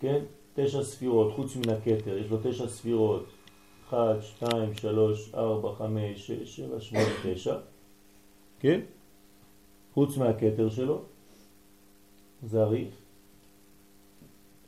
כן? 0.00 0.18
תשע 0.54 0.82
ספירות, 0.82 1.32
חוץ 1.36 1.56
מן 1.56 1.70
הקטר, 1.70 2.18
יש 2.18 2.30
לו 2.30 2.38
תשע 2.42 2.68
ספירות, 2.68 3.26
1, 3.90 4.22
2, 4.22 4.74
3, 4.74 5.34
4, 5.34 5.74
5, 5.74 6.26
6, 6.26 6.56
7, 6.56 6.80
8, 6.80 7.04
9, 7.22 7.56
כן? 8.60 8.80
חוץ 9.94 10.16
מהקטר 10.16 10.68
שלו, 10.68 11.02
זה 12.42 12.62
אריך, 12.62 12.94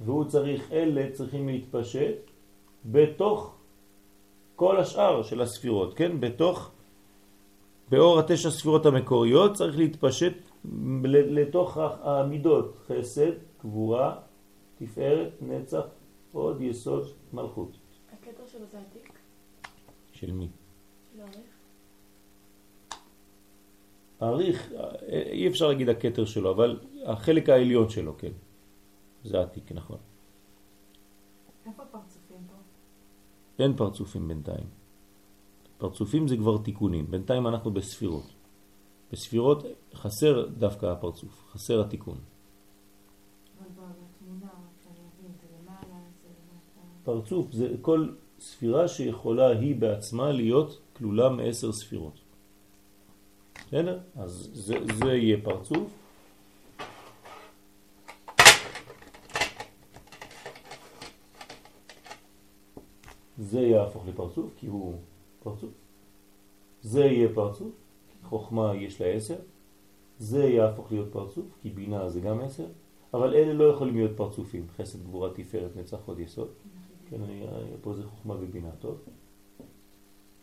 והוא 0.01 0.25
צריך, 0.25 0.73
אלה 0.73 1.11
צריכים 1.13 1.49
להתפשט 1.49 2.17
בתוך 2.85 3.55
כל 4.57 4.81
השאר 4.81 5.23
של 5.23 5.41
הספירות, 5.41 5.95
כן? 5.95 6.21
בתוך, 6.21 6.71
באור 7.91 8.19
התשע 8.19 8.51
ספירות 8.51 8.87
המקוריות 8.87 9.55
צריך 9.55 9.79
להתפשט 9.79 10.35
לתוך 11.13 11.79
המידות, 11.79 12.77
חסד, 12.87 13.33
גבורה, 13.61 14.17
תפארת, 14.79 15.33
נצח, 15.41 15.85
עוד 16.33 16.61
יסוד, 16.61 17.07
מלכות. 17.33 17.71
הכתר 18.13 18.47
שלו 18.47 18.67
זה 18.73 18.79
עתיק? 18.79 19.08
של 20.19 20.33
מי? 20.33 20.49
של 21.13 21.23
האריך? 24.21 24.73
אי 25.09 25.49
אפשר 25.49 25.69
להגיד 25.69 25.89
הכתר 25.89 26.25
שלו, 26.25 26.51
אבל 26.51 26.81
החלק 27.05 27.49
העליון 27.49 27.89
שלו, 27.89 28.19
כן. 28.19 28.33
זה 29.25 29.41
עתיק, 29.41 29.73
נכון. 29.73 29.99
איפה 31.67 31.83
הפרצופים 31.83 32.37
פה? 32.47 32.55
אין 33.63 33.77
פרצופים 33.77 34.29
בינתיים. 34.29 34.67
פרצופים 35.79 36.29
זה 36.29 36.37
כבר 36.37 36.59
תיקונים, 36.59 37.11
בינתיים 37.11 37.47
אנחנו 37.47 37.71
בספירות. 37.71 38.35
בספירות 39.13 39.65
חסר 39.95 40.47
דווקא 40.47 40.87
הפרצוף, 40.87 41.47
חסר 41.51 41.81
התיקון. 41.81 42.19
פרצוף 47.05 47.53
זה 47.53 47.75
כל 47.81 48.09
ספירה 48.41 48.89
שיכולה 48.89 49.49
היא 49.49 49.77
בעצמה 49.77 50.33
להיות 50.33 50.81
כלולה 50.97 51.29
מעשר 51.29 51.73
ספירות. 51.73 52.21
בסדר? 53.67 53.99
אז 54.17 54.51
זה, 54.53 54.77
זה 55.05 55.13
יהיה 55.13 55.37
פרצוף. 55.43 55.89
זה 63.39 63.61
יהפוך 63.61 64.07
לפרצוף 64.09 64.51
כי 64.57 64.67
הוא 64.67 64.95
פרצוף. 65.43 65.71
זה 66.83 67.05
יהיה 67.05 67.29
פרצוף, 67.35 67.73
חוכמה 68.25 68.75
יש 68.75 69.01
לה 69.01 69.07
עשר. 69.07 69.37
זה 70.19 70.45
יהפוך 70.45 70.93
להיות 70.93 71.13
פרצוף, 71.13 71.47
כי 71.63 71.71
בינה 71.71 72.09
זה 72.09 72.21
גם 72.21 72.41
עשר. 72.41 72.67
אבל 73.15 73.35
אלה 73.35 73.53
לא 73.53 73.65
יכולים 73.65 73.95
להיות 73.95 74.17
פרצופים. 74.17 74.67
חסד, 74.77 75.03
גבורה, 75.03 75.31
תפארת, 75.35 75.77
נצח, 75.77 75.99
עוד 76.07 76.19
יסוד. 76.19 76.49
כן, 77.11 77.23
אני, 77.23 77.47
פה 77.81 77.95
זה 77.95 78.03
חוכמה 78.07 78.35
ובינה, 78.41 78.71
טוב? 78.81 78.99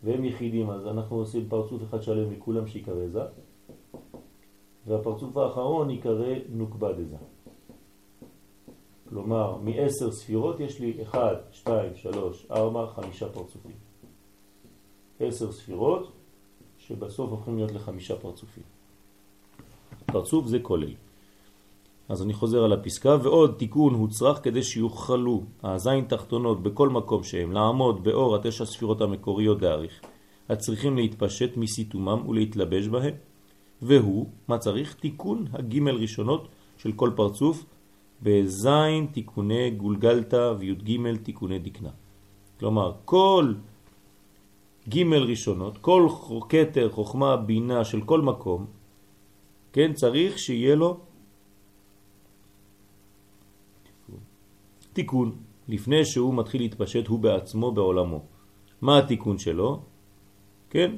והם 0.02 0.24
יחידים, 0.24 0.70
אז 0.70 0.86
אנחנו 0.86 1.16
עושים 1.16 1.48
פרצוף 1.48 1.82
אחד 1.82 2.02
שלם 2.02 2.32
לכולם 2.32 2.66
שיקרא 2.66 3.06
זה, 3.06 3.22
והפרצוף 4.86 5.36
האחרון 5.36 5.90
יקרא 5.90 6.34
נוקבה 6.48 6.92
דזה. 6.92 7.16
כלומר, 9.08 9.56
מעשר 9.56 10.12
ספירות 10.12 10.60
יש 10.60 10.80
לי 10.80 11.02
1, 11.02 11.20
2, 11.52 11.96
3, 11.96 12.46
4, 12.50 12.86
5 12.86 13.22
פרצופים. 13.22 13.76
עשר 15.20 15.52
ספירות 15.52 16.12
שבסוף 16.78 17.30
הופכים 17.30 17.56
להיות 17.56 17.72
לחמישה 17.72 18.16
פרצופים. 18.16 18.62
פרצוף 20.06 20.46
זה 20.46 20.58
כולל. 20.62 20.94
אז 22.08 22.22
אני 22.22 22.34
חוזר 22.34 22.64
על 22.64 22.72
הפסקה, 22.72 23.16
ועוד 23.22 23.54
תיקון 23.58 23.94
הוא 23.94 24.08
צריך 24.08 24.38
כדי 24.42 24.62
שיוכלו 24.62 25.42
הזין 25.62 26.04
תחתונות 26.04 26.62
בכל 26.62 26.88
מקום 26.88 27.22
שהם 27.22 27.52
לעמוד 27.52 28.04
באור 28.04 28.36
התשע 28.36 28.64
ספירות 28.64 29.00
המקוריות 29.00 29.58
דאריך, 29.58 30.00
הצריכים 30.48 30.96
להתפשט 30.96 31.56
מסיתומם 31.56 32.28
ולהתלבש 32.28 32.88
בהם, 32.88 33.14
והוא, 33.82 34.26
מה 34.48 34.58
צריך? 34.58 34.94
תיקון 34.94 35.46
הגימל 35.52 35.96
ראשונות 35.96 36.48
של 36.78 36.92
כל 36.92 37.10
פרצוף, 37.16 37.64
בזין 38.22 39.06
תיקוני 39.12 39.70
גולגלתא 39.70 40.52
וי"ג 40.58 41.16
תיקוני 41.22 41.58
דקנה. 41.58 41.90
כלומר, 42.60 42.92
כל 43.04 43.54
גימל 44.88 45.22
ראשונות, 45.22 45.78
כל 45.78 46.08
כתר, 46.48 46.90
חוכמה, 46.90 47.36
בינה 47.36 47.84
של 47.84 48.00
כל 48.00 48.20
מקום, 48.20 48.66
כן, 49.72 49.92
צריך 49.92 50.38
שיהיה 50.38 50.74
לו 50.74 50.96
תיקון, 54.96 55.36
לפני 55.68 56.04
שהוא 56.04 56.34
מתחיל 56.34 56.60
להתפשט 56.60 57.06
הוא 57.06 57.18
בעצמו 57.18 57.72
בעולמו. 57.72 58.20
מה 58.80 58.98
התיקון 58.98 59.38
שלו? 59.38 59.82
כן, 60.70 60.96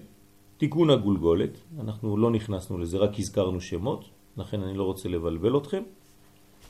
תיקון 0.57 0.91
הגולגולת, 0.91 1.59
אנחנו 1.81 2.17
לא 2.17 2.31
נכנסנו 2.31 2.79
לזה, 2.79 2.99
רק 2.99 3.19
הזכרנו 3.19 3.61
שמות, 3.61 4.05
לכן 4.37 4.63
אני 4.63 4.79
לא 4.79 4.83
רוצה 4.83 5.09
לבלבל 5.09 5.57
אתכם. 5.57 5.83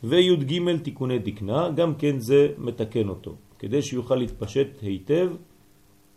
וי"ג 0.05 0.61
תיקוני 0.83 1.19
דקנה, 1.19 1.71
גם 1.71 1.95
כן 1.95 2.19
זה 2.19 2.49
מתקן 2.59 3.09
אותו, 3.09 3.35
כדי 3.59 3.83
שיוכל 3.83 4.17
להתפשט 4.17 4.69
היטב 4.83 5.29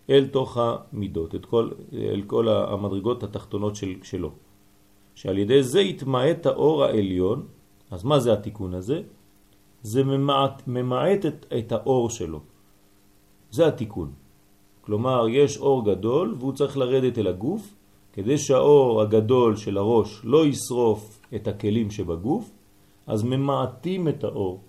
אל 0.09 0.27
תוך 0.27 0.57
המידות, 0.57 1.35
את 1.35 1.45
כל, 1.45 1.69
אל 1.93 2.21
כל 2.27 2.47
המדרגות 2.47 3.23
התחתונות 3.23 3.75
של, 3.75 3.95
שלו. 4.03 4.31
שעל 5.15 5.37
ידי 5.37 5.63
זה 5.63 5.81
יתמעט 5.81 6.45
האור 6.45 6.83
העליון, 6.83 7.47
אז 7.91 8.03
מה 8.03 8.19
זה 8.19 8.33
התיקון 8.33 8.73
הזה? 8.73 9.01
זה 9.83 10.03
ממעט, 10.03 10.67
ממעט 10.67 11.25
את, 11.25 11.45
את 11.57 11.71
האור 11.71 12.09
שלו. 12.09 12.39
זה 13.51 13.67
התיקון. 13.67 14.11
כלומר, 14.81 15.29
יש 15.29 15.57
אור 15.57 15.85
גדול 15.85 16.35
והוא 16.39 16.53
צריך 16.53 16.77
לרדת 16.77 17.17
אל 17.17 17.27
הגוף, 17.27 17.75
כדי 18.13 18.37
שהאור 18.37 19.01
הגדול 19.01 19.55
של 19.55 19.77
הראש 19.77 20.21
לא 20.23 20.45
ישרוף 20.45 21.19
את 21.35 21.47
הכלים 21.47 21.91
שבגוף, 21.91 22.51
אז 23.07 23.23
ממעטים 23.23 24.07
את 24.07 24.23
האור. 24.23 24.59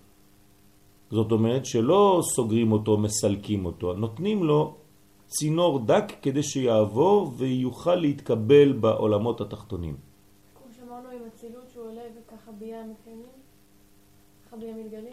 זאת 1.11 1.33
אומרת 1.33 1.67
שלא 1.67 2.21
סוגרים 2.35 2.73
אותו, 2.73 2.97
מסלקים 2.99 3.65
אותו, 3.65 3.95
נותנים 3.95 4.45
לו 4.45 4.75
צינור 5.27 5.79
דק 5.79 6.13
כדי 6.23 6.43
שיעבור 6.43 7.33
ויוכל 7.37 7.95
להתקבל 7.95 8.73
בעולמות 8.73 9.41
התחתונים. 9.41 9.97
כמו 10.55 10.73
שאמרנו 10.77 11.09
עם 11.09 11.23
הצילות 11.27 11.71
שהוא 11.73 11.85
עולה 11.85 12.03
וככה 12.17 12.53
ביה 12.53 12.85
מתקיימים? 12.91 13.43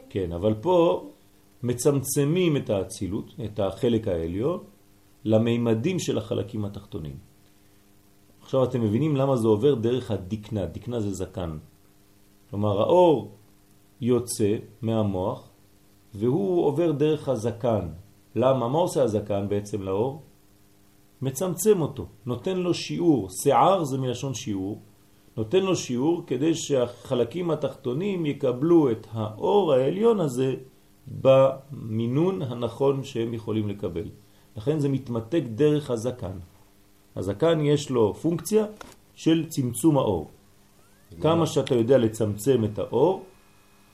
כן, 0.09 0.31
אבל 0.31 0.53
פה 0.61 1.09
מצמצמים 1.63 2.57
את 2.57 2.69
האצילות, 2.69 3.33
את 3.45 3.59
החלק 3.59 4.07
העליון, 4.07 4.63
למימדים 5.25 5.99
של 5.99 6.17
החלקים 6.17 6.65
התחתונים. 6.65 7.17
עכשיו 8.41 8.63
אתם 8.63 8.81
מבינים 8.81 9.15
למה 9.15 9.37
זה 9.37 9.47
עובר 9.47 9.75
דרך 9.75 10.11
הדקנה, 10.11 10.65
דקנה 10.65 10.99
זה 10.99 11.11
זקן. 11.11 11.57
כלומר 12.49 12.81
האור 12.81 13.31
יוצא 14.01 14.57
מהמוח 14.81 15.49
והוא 16.13 16.65
עובר 16.65 16.91
דרך 16.91 17.29
הזקן. 17.29 17.87
למה? 18.35 18.67
מה 18.67 18.77
עושה 18.77 19.03
הזקן 19.03 19.49
בעצם 19.49 19.81
לאור? 19.81 20.21
מצמצם 21.21 21.81
אותו, 21.81 22.05
נותן 22.25 22.57
לו 22.57 22.73
שיעור. 22.73 23.27
שיער 23.43 23.83
זה 23.83 23.97
מלשון 23.97 24.33
שיעור, 24.33 24.81
נותן 25.37 25.63
לו 25.63 25.75
שיעור 25.75 26.23
כדי 26.27 26.55
שהחלקים 26.55 27.51
התחתונים 27.51 28.25
יקבלו 28.25 28.91
את 28.91 29.07
האור 29.11 29.73
העליון 29.73 30.19
הזה 30.19 30.55
במינון 31.21 32.41
הנכון 32.41 33.03
שהם 33.03 33.33
יכולים 33.33 33.69
לקבל. 33.69 34.09
לכן 34.57 34.79
זה 34.79 34.89
מתמתק 34.89 35.43
דרך 35.55 35.91
הזקן. 35.91 36.37
הזקן 37.15 37.59
יש 37.61 37.89
לו 37.89 38.13
פונקציה 38.13 38.65
של 39.15 39.45
צמצום 39.49 39.97
האור. 39.97 40.29
כמה 41.21 41.47
שאתה 41.47 41.75
יודע 41.75 41.97
לצמצם 41.97 42.63
את 42.63 42.79
האור 42.79 43.23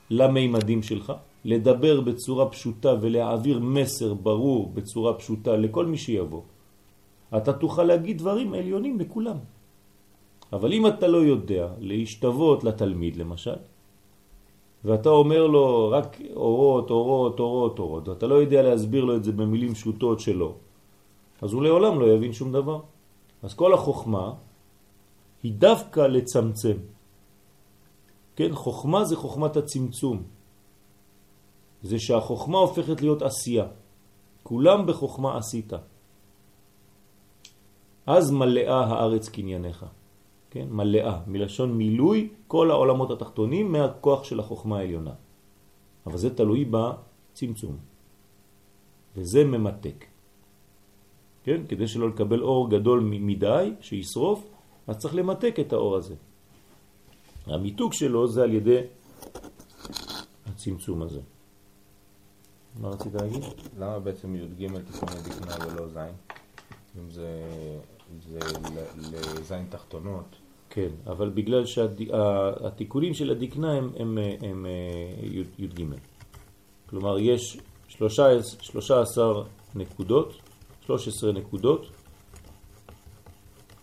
למימדים 0.09 0.83
שלך, 0.83 1.13
לדבר 1.45 2.01
בצורה 2.01 2.49
פשוטה 2.49 2.93
ולהעביר 3.01 3.59
מסר 3.59 4.13
ברור 4.13 4.71
בצורה 4.73 5.13
פשוטה 5.13 5.57
לכל 5.57 5.85
מי 5.85 5.97
שיבוא, 5.97 6.41
אתה 7.37 7.53
תוכל 7.53 7.83
להגיד 7.83 8.17
דברים 8.17 8.53
עליונים 8.53 8.99
לכולם. 8.99 9.37
אבל 10.53 10.73
אם 10.73 10.87
אתה 10.87 11.07
לא 11.07 11.17
יודע 11.17 11.67
להשתוות 11.79 12.63
לתלמיד 12.63 13.15
למשל, 13.15 13.59
ואתה 14.85 15.09
אומר 15.09 15.47
לו 15.47 15.89
רק 15.89 16.21
אורות, 16.35 16.89
אורות, 16.89 17.39
אורות, 17.39 17.79
אורות, 17.79 18.07
ואתה 18.07 18.27
לא 18.27 18.35
יודע 18.35 18.61
להסביר 18.61 19.05
לו 19.05 19.15
את 19.15 19.23
זה 19.23 19.31
במילים 19.31 19.73
פשוטות 19.73 20.19
שלו, 20.19 20.55
אז 21.41 21.53
הוא 21.53 21.63
לעולם 21.63 21.99
לא 21.99 22.05
יבין 22.05 22.33
שום 22.33 22.51
דבר. 22.51 22.79
אז 23.43 23.53
כל 23.53 23.73
החוכמה 23.73 24.33
היא 25.43 25.53
דווקא 25.53 25.99
לצמצם. 25.99 26.77
כן, 28.35 28.55
חוכמה 28.55 29.05
זה 29.05 29.15
חוכמת 29.15 29.57
הצמצום. 29.57 30.23
זה 31.81 31.99
שהחוכמה 31.99 32.57
הופכת 32.57 33.01
להיות 33.01 33.21
עשייה. 33.21 33.67
כולם 34.43 34.85
בחוכמה 34.85 35.37
עשית. 35.37 35.73
אז 38.05 38.31
מלאה 38.31 38.79
הארץ 38.85 39.29
קנייניך. 39.29 39.85
כן, 40.55 40.67
מלאה, 40.71 41.19
מלשון 41.27 41.77
מילוי 41.77 42.29
כל 42.47 42.71
העולמות 42.71 43.11
התחתונים 43.11 43.71
מהכוח 43.71 44.23
של 44.23 44.39
החוכמה 44.39 44.79
העליונה. 44.79 45.13
אבל 46.05 46.17
זה 46.17 46.35
תלוי 46.35 46.65
בצמצום. 46.71 47.77
וזה 49.15 49.43
ממתק. 49.43 50.05
כן, 51.43 51.67
כדי 51.67 51.87
שלא 51.87 52.09
לקבל 52.09 52.41
אור 52.41 52.69
גדול 52.69 52.99
מדי 53.03 53.73
שישרוף, 53.81 54.47
אז 54.87 54.97
צריך 54.97 55.15
למתק 55.15 55.55
את 55.59 55.73
האור 55.73 55.95
הזה. 55.95 56.15
המיתוק 57.45 57.93
שלו 57.93 58.27
זה 58.27 58.43
על 58.43 58.53
ידי 58.53 58.81
הצמצום 60.45 61.01
הזה. 61.01 61.21
מה 62.79 62.89
רצית 62.89 63.13
להגיד? 63.13 63.43
למה 63.77 63.99
בעצם 63.99 64.35
י"ג 64.35 64.67
תיקוני 64.67 65.21
דקנה 65.21 65.55
ולא 65.67 65.87
זין? 65.87 66.15
אם 66.99 67.11
זה, 67.11 67.43
זה 68.19 68.39
לזין 69.35 69.65
תחתונות. 69.69 70.44
כן, 70.75 70.89
אבל 71.07 71.29
בגלל 71.29 71.65
שהתיקונים 71.65 73.13
של 73.13 73.31
הדקנה 73.31 73.71
הם, 73.71 73.89
הם, 73.99 74.17
הם, 74.17 74.17
הם 74.41 74.65
י"ג. 75.57 75.83
כלומר, 76.89 77.19
יש 77.19 77.57
13, 77.87 78.43
13 78.61 79.43
נקודות, 79.75 80.33
13 80.85 81.31
נקודות. 81.31 81.85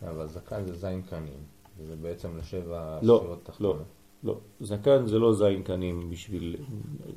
אבל 0.03 0.29
זקן 0.29 0.65
זה 0.65 0.73
זין 0.73 1.03
קנים. 1.03 1.41
זה 1.87 1.97
בעצם 1.97 2.29
לשבע 2.39 2.99
לא, 3.03 3.19
ספירות 3.19 3.39
לא, 3.39 3.45
תחתונות. 3.45 3.77
לא. 4.25 4.39
זקן 4.61 5.07
זה 5.07 5.19
לא 5.19 5.33
זין 5.35 5.63
קנים 5.63 6.11
בשביל... 6.11 6.57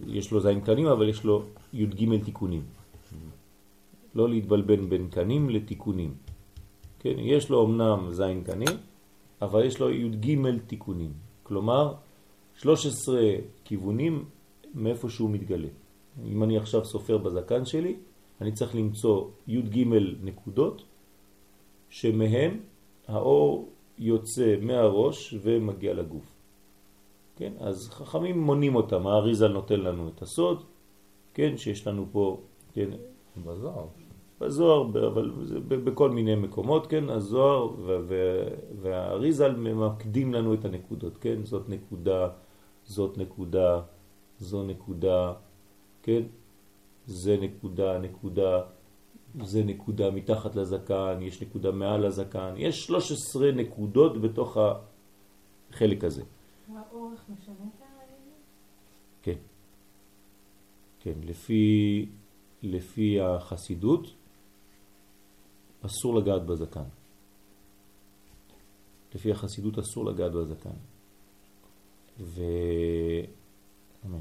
יש 0.08 0.32
לו 0.32 0.40
זין 0.40 0.62
קנים, 0.62 0.88
אבל 0.88 1.10
יש 1.10 1.24
לו 1.24 1.44
י"ג 1.74 2.24
תיקונים. 2.24 2.64
לא 4.16 4.30
להתבלבן 4.30 4.90
בין 4.90 5.10
קנים 5.10 5.50
לתיקונים. 5.50 6.14
כן, 7.00 7.20
יש 7.20 7.50
לו 7.50 7.66
אמנם 7.66 8.12
זין 8.12 8.44
קנים, 8.44 8.78
אבל 9.46 9.66
יש 9.66 9.80
לו 9.80 9.90
י"ג 9.90 10.38
תיקונים. 10.68 11.14
כלומר, 11.44 11.94
13 12.56 13.22
כיוונים 13.64 14.26
מאיפה 14.74 15.10
שהוא 15.10 15.30
מתגלה. 15.30 15.68
אם 16.26 16.44
אני 16.44 16.58
עכשיו 16.58 16.86
סופר 16.86 17.18
בזקן 17.18 17.66
שלי, 17.66 17.96
אני 18.42 18.52
צריך 18.52 18.76
למצוא 18.76 19.30
י"ג 19.48 19.84
נקודות, 20.24 20.84
שמהם 21.90 22.60
האור 23.08 23.70
יוצא 23.98 24.56
מהראש 24.62 25.36
ומגיע 25.42 25.94
לגוף. 25.94 26.26
כן, 27.36 27.54
אז 27.60 27.90
חכמים 27.90 28.40
מונים 28.40 28.76
אותם, 28.76 29.08
האריזל 29.08 29.48
נותן 29.48 29.80
לנו 29.80 30.10
את 30.10 30.22
הסוד, 30.22 30.64
כן, 31.34 31.58
שיש 31.58 31.88
לנו 31.88 32.06
פה, 32.12 32.42
כן, 32.74 32.90
בזוהר. 33.38 34.05
בזוהר, 34.42 35.08
אבל 35.08 35.32
בכל 35.84 36.10
מיני 36.10 36.36
מקומות, 36.36 36.88
כן, 36.88 37.10
הזוהר 37.10 37.76
והאריזל 38.82 39.56
ממקדים 39.56 40.34
לנו 40.34 40.54
את 40.54 40.66
הנקודות, 40.66 41.18
כן, 41.18 41.46
זאת 41.46 41.70
נקודה, 41.70 42.30
זאת 42.86 43.18
נקודה, 43.18 43.82
זו 44.40 44.64
נקודה, 44.64 45.34
כן, 46.04 46.22
זה 47.06 47.38
נקודה, 47.42 48.00
נקודה, 48.00 48.62
זה 49.44 49.64
נקודה 49.64 50.12
מתחת 50.12 50.56
לזקן, 50.56 51.18
יש 51.22 51.42
נקודה 51.42 51.72
מעל 51.72 52.08
לזקן, 52.08 52.54
יש 52.58 52.86
13 52.86 53.52
נקודות 53.52 54.22
בתוך 54.22 54.58
החלק 55.72 56.04
הזה. 56.04 56.24
האורך 56.76 57.26
משנה 57.30 57.56
את? 57.56 57.86
כן. 59.22 59.38
כן, 61.00 61.14
לפי, 61.24 62.06
לפי 62.64 63.22
החסידות 63.22 64.14
אסור 65.86 66.16
לגעת 66.16 66.46
בזקן. 66.46 66.84
לפי 69.16 69.32
החסידות 69.32 69.80
אסור 69.80 70.06
לגעת 70.06 70.32
בזקן. 70.32 70.78
ו... 72.20 72.42
אמן. 74.06 74.20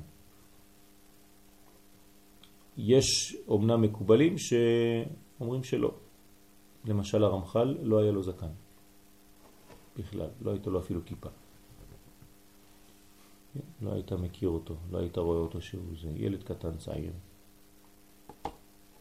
יש 2.77 3.37
אומנם 3.49 3.83
מקובלים 3.83 4.35
שאומרים 4.39 5.65
שלא. 5.65 5.95
למשל 6.85 7.25
הרמח"ל 7.25 7.77
לא 7.83 7.99
היה 7.99 8.13
לו 8.13 8.23
זקן. 8.23 8.51
בכלל, 9.97 10.29
לא 10.41 10.51
הייתה 10.51 10.71
לו 10.71 10.81
אפילו 10.81 11.01
כיפה. 11.05 11.29
לא 13.83 13.93
היית 13.93 14.13
מכיר 14.13 14.49
אותו, 14.49 14.75
לא 14.91 14.99
היית 14.99 15.19
רואה 15.19 15.39
אותו 15.39 15.61
שהוא 15.61 15.97
זה. 16.01 16.11
ילד 16.17 16.43
קטן 16.43 16.77
צעיר, 16.77 17.13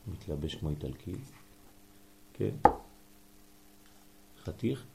מתלבש 0.08 0.56
כמו 0.56 0.69
איטלקי, 0.69 1.15
כן? 2.33 2.55
חתיך, 4.43 4.85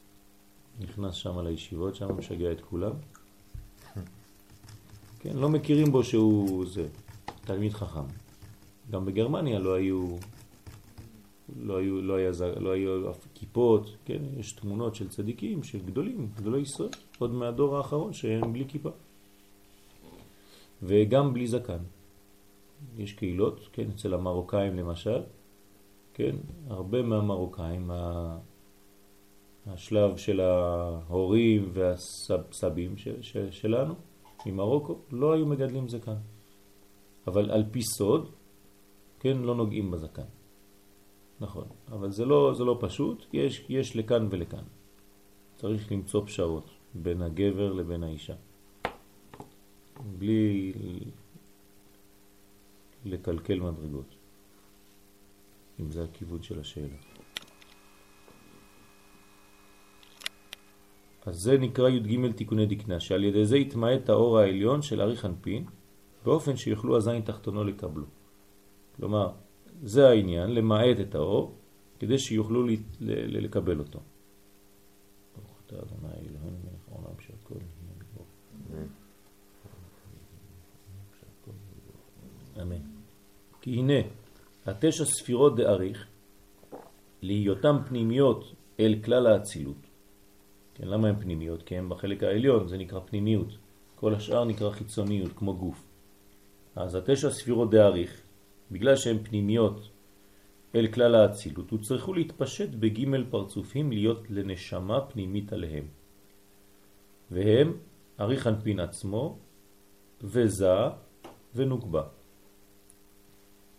נכנס 0.80 1.14
שם 1.14 1.38
לישיבות, 1.38 1.94
שם 1.94 2.18
משגע 2.18 2.52
את 2.52 2.60
כולם. 2.60 2.92
כן, 5.20 5.36
לא 5.36 5.48
מכירים 5.48 5.92
בו 5.92 6.04
שהוא 6.04 6.66
זה, 6.66 6.88
תלמיד 7.40 7.72
חכם. 7.72 8.06
גם 8.90 9.04
בגרמניה 9.04 9.58
לא 9.58 9.74
היו, 9.74 10.16
לא 11.56 11.76
היו, 11.76 12.02
לא 12.02 12.14
היה, 12.14 12.30
לא 12.56 12.70
היו 12.70 13.10
אף 13.10 13.26
כיפות, 13.34 13.96
כן? 14.04 14.22
יש 14.36 14.52
תמונות 14.52 14.94
של 14.94 15.08
צדיקים, 15.08 15.62
של 15.62 15.78
גדולים, 15.86 16.28
גדולי 16.36 16.60
ישראל, 16.60 16.88
עוד 17.18 17.30
מהדור 17.30 17.76
האחרון 17.76 18.12
שהם 18.12 18.52
בלי 18.52 18.64
כיפה. 18.68 18.90
וגם 20.82 21.34
בלי 21.34 21.46
זקן. 21.46 21.78
יש 22.96 23.12
קהילות, 23.12 23.68
כן, 23.72 23.90
אצל 23.90 24.14
המרוקאים 24.14 24.76
למשל, 24.76 25.22
כן, 26.18 26.36
הרבה 26.66 27.02
מהמרוקאים, 27.02 27.90
השלב 29.66 30.16
של 30.16 30.40
ההורים 30.40 31.70
והסבים 31.72 32.96
של, 32.96 33.22
של, 33.22 33.50
שלנו 33.50 33.94
ממרוקו, 34.46 34.98
לא 35.10 35.32
היו 35.32 35.46
מגדלים 35.46 35.88
זקן. 35.88 36.16
אבל 37.26 37.50
על 37.50 37.64
פי 37.70 37.82
סוד, 37.82 38.30
כן, 39.20 39.38
לא 39.38 39.54
נוגעים 39.54 39.90
בזקן. 39.90 40.26
נכון, 41.40 41.64
אבל 41.88 42.10
זה 42.10 42.24
לא, 42.24 42.52
זה 42.54 42.64
לא 42.64 42.78
פשוט, 42.80 43.26
יש, 43.32 43.66
יש 43.68 43.96
לכאן 43.96 44.28
ולכאן. 44.30 44.64
צריך 45.56 45.92
למצוא 45.92 46.26
פשרות 46.26 46.70
בין 46.94 47.22
הגבר 47.22 47.72
לבין 47.72 48.02
האישה. 48.02 48.34
בלי 50.18 50.72
לקלקל 53.04 53.60
מדרגות, 53.60 54.17
אם 55.80 55.90
זה 55.90 56.04
הכיוון 56.04 56.42
של 56.42 56.60
השאלה. 56.60 56.96
אז 61.26 61.36
זה 61.36 61.58
נקרא 61.58 61.88
י"ג 61.88 62.32
תיקוני 62.32 62.66
דקנה, 62.66 63.00
שעל 63.00 63.24
ידי 63.24 63.44
זה 63.44 63.58
יתמעט 63.58 64.08
האור 64.08 64.38
העליון 64.38 64.82
של 64.82 65.00
ארי 65.00 65.16
חנפין, 65.16 65.64
באופן 66.24 66.56
שיוכלו 66.56 66.96
הזין 66.96 67.22
תחתונו 67.22 67.64
לקבלו. 67.64 68.06
כלומר, 68.96 69.32
זה 69.82 70.08
העניין, 70.08 70.50
למעט 70.50 71.00
את 71.00 71.14
האור, 71.14 71.54
כדי 71.98 72.18
שיוכלו 72.18 72.66
לקבל 73.00 73.78
אותו. 73.78 74.00
אמן. 82.62 82.82
כי 83.60 83.70
הנה, 83.70 84.00
התשע 84.68 85.04
ספירות 85.04 85.56
דאריך, 85.56 86.06
להיותם 87.22 87.76
פנימיות 87.88 88.54
אל 88.80 88.94
כלל 89.04 89.26
האצילות, 89.26 89.88
כן, 90.78 90.88
למה 90.88 91.08
הן 91.08 91.16
פנימיות? 91.20 91.62
כי 91.62 91.76
הן 91.76 91.88
בחלק 91.88 92.22
העליון, 92.22 92.68
זה 92.68 92.76
נקרא 92.76 93.00
פנימיות. 93.00 93.48
כל 93.94 94.14
השאר 94.14 94.44
נקרא 94.44 94.70
חיצוניות, 94.70 95.32
כמו 95.36 95.56
גוף. 95.56 95.84
אז 96.76 96.94
התשע 96.94 97.30
ספירות 97.30 97.70
דאריך, 97.70 98.22
בגלל 98.70 98.96
שהן 98.96 99.18
פנימיות 99.22 99.88
אל 100.74 100.86
כלל 100.86 101.14
האצילות, 101.14 101.72
צריכו 101.82 102.14
להתפשט 102.14 102.68
בגימל 102.68 103.24
פרצופים 103.30 103.92
להיות 103.92 104.30
לנשמה 104.30 105.00
פנימית 105.00 105.52
עליהם. 105.52 105.86
והם 107.30 107.76
אריך 108.20 108.46
אנפין 108.46 108.80
עצמו, 108.80 109.38
וזה 110.22 110.66
ונוקבה. 111.54 112.17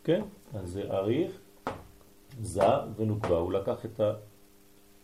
כן? 0.03 0.21
אז 0.53 0.69
זה 0.69 0.91
אריך, 0.91 1.31
זה 2.41 2.63
ונוקבה. 2.95 3.37
הוא 3.37 3.53
לקח 3.53 3.85
את 3.85 4.01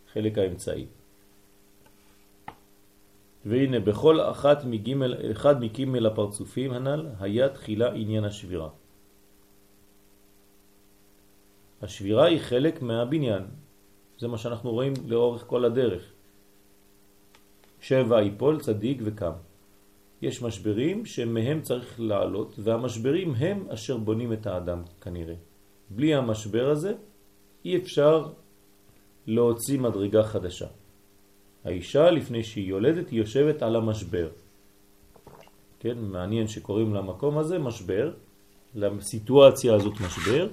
החלק 0.08 0.38
האמצעי. 0.38 0.86
והנה 3.46 3.80
בכל 3.80 4.20
אחת 4.20 4.64
מגימל, 4.64 5.30
אחד 5.32 5.60
מגימל 5.60 6.06
הפרצופים 6.06 6.72
הנ"ל 6.72 7.06
היה 7.20 7.48
תחילה 7.48 7.92
עניין 7.92 8.24
השבירה. 8.24 8.68
השבירה 11.82 12.24
היא 12.24 12.40
חלק 12.40 12.82
מהבניין, 12.82 13.42
זה 14.18 14.28
מה 14.28 14.38
שאנחנו 14.38 14.70
רואים 14.70 14.92
לאורך 15.06 15.44
כל 15.46 15.64
הדרך. 15.64 16.12
שבע 17.80 18.22
יפול 18.22 18.60
צדיק 18.60 18.98
וקם. 19.04 19.32
יש 20.22 20.42
משברים 20.42 21.06
שמהם 21.06 21.60
צריך 21.62 22.00
לעלות, 22.00 22.54
והמשברים 22.58 23.34
הם 23.34 23.66
אשר 23.68 23.96
בונים 23.96 24.32
את 24.32 24.46
האדם 24.46 24.82
כנראה. 25.00 25.34
בלי 25.90 26.14
המשבר 26.14 26.70
הזה 26.70 26.94
אי 27.64 27.76
אפשר 27.76 28.28
להוציא 29.26 29.78
מדרגה 29.78 30.22
חדשה. 30.22 30.66
האישה 31.64 32.10
לפני 32.10 32.44
שהיא 32.44 32.68
יולדת 32.68 33.10
היא 33.10 33.18
יושבת 33.18 33.62
על 33.62 33.76
המשבר. 33.76 34.28
כן, 35.80 35.98
מעניין 35.98 36.48
שקוראים 36.48 36.94
למקום 36.94 37.38
הזה 37.38 37.58
משבר, 37.58 38.12
לסיטואציה 38.74 39.74
הזאת 39.74 39.92
משבר, 40.00 40.48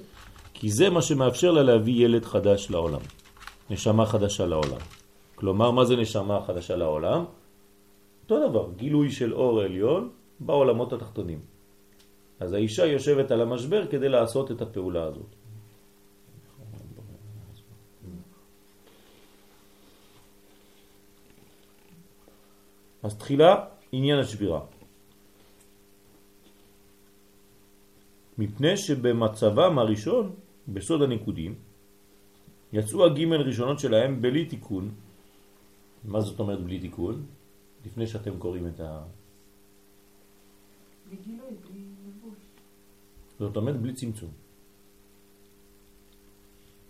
כי 0.54 0.70
זה 0.70 0.90
מה 0.90 1.02
שמאפשר 1.02 1.52
לה 1.52 1.64
להביא 1.64 2.06
ילד 2.06 2.26
חדש 2.26 2.72
לעולם, 2.72 3.02
נשמה 3.70 4.06
חדשה 4.06 4.46
לעולם. 4.46 4.82
כלומר, 5.36 5.72
מה 5.72 5.86
זה 5.86 5.96
נשמה 5.96 6.40
חדשה 6.48 6.76
לעולם? 6.76 7.26
אותו 8.24 8.50
דבר, 8.50 8.66
גילוי 8.76 9.12
של 9.12 9.34
אור 9.34 9.62
עליון 9.62 10.12
בעולמות 10.40 10.94
התחתונים. 10.94 11.40
אז 12.40 12.54
האישה 12.54 12.86
יושבת 12.86 13.32
על 13.32 13.42
המשבר 13.42 13.88
כדי 13.88 14.10
לעשות 14.10 14.52
את 14.52 14.62
הפעולה 14.62 15.04
הזאת. 15.04 15.32
אז 23.04 23.18
תחילה 23.18 23.66
עניין 23.92 24.20
השבירה. 24.20 24.62
מפני 28.38 28.78
שבמצבם 28.78 29.80
הראשון, 29.80 30.36
בסוד 30.68 31.02
הנקודים, 31.02 31.56
יצאו 32.74 33.06
הגימל 33.06 33.42
ראשונות 33.42 33.80
שלהם 33.80 34.22
בלי 34.22 34.46
תיקון. 34.46 34.92
מה 36.04 36.22
זאת 36.22 36.40
אומרת 36.40 36.64
בלי 36.64 36.80
תיקון? 36.80 37.43
לפני 37.86 38.08
שאתם 38.08 38.40
קוראים 38.40 38.68
את 38.68 38.80
ה... 38.80 39.04
בגילוי, 41.12 41.52
בלי 41.70 41.82
לבוש. 42.08 42.40
זאת 43.40 43.58
אומרת 43.58 43.82
בלי 43.82 43.94
צמצום. 43.94 44.32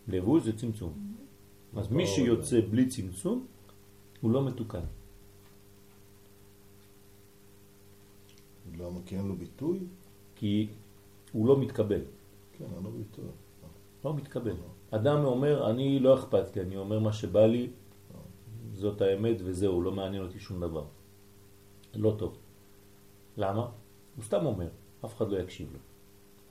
לבוש 0.08 0.44
זה 0.44 0.58
צמצום. 0.58 0.94
אז 1.78 1.92
מי 1.92 2.08
שיוצא 2.08 2.62
בלי 2.72 2.88
צמצום, 2.88 3.46
הוא 4.22 4.32
לא 4.32 4.46
מתוקן. 4.46 4.86
למה? 8.78 9.00
כי 9.06 9.16
אין 9.18 9.28
לו 9.28 9.36
ביטוי? 9.36 9.80
כי 10.36 10.68
הוא 11.32 11.48
לא 11.48 11.60
מתקבל. 11.60 12.02
כן, 12.58 12.66
אין 12.76 12.84
לו 12.84 12.92
ביטוי. 12.92 13.26
לא 14.06 14.14
מתקבל. 14.14 14.56
אדם 14.92 15.26
אומר, 15.26 15.70
אני 15.70 16.00
לא 16.00 16.20
אכפת 16.20 16.56
לי, 16.56 16.62
אני 16.62 16.78
אומר 16.78 17.00
מה 17.00 17.14
שבא 17.14 17.46
לי, 17.46 17.70
זאת 18.74 19.02
האמת 19.02 19.38
וזהו, 19.44 19.82
לא 19.82 19.92
מעניין 19.92 20.24
אותי 20.24 20.40
שום 20.40 20.62
דבר. 20.62 20.86
לא 21.96 22.16
טוב. 22.18 22.38
למה? 23.38 23.68
הוא 24.16 24.24
סתם 24.24 24.46
אומר, 24.46 24.68
אף 25.06 25.18
אחד 25.18 25.30
לא 25.30 25.38
יקשיב 25.38 25.74
לו. 25.74 25.80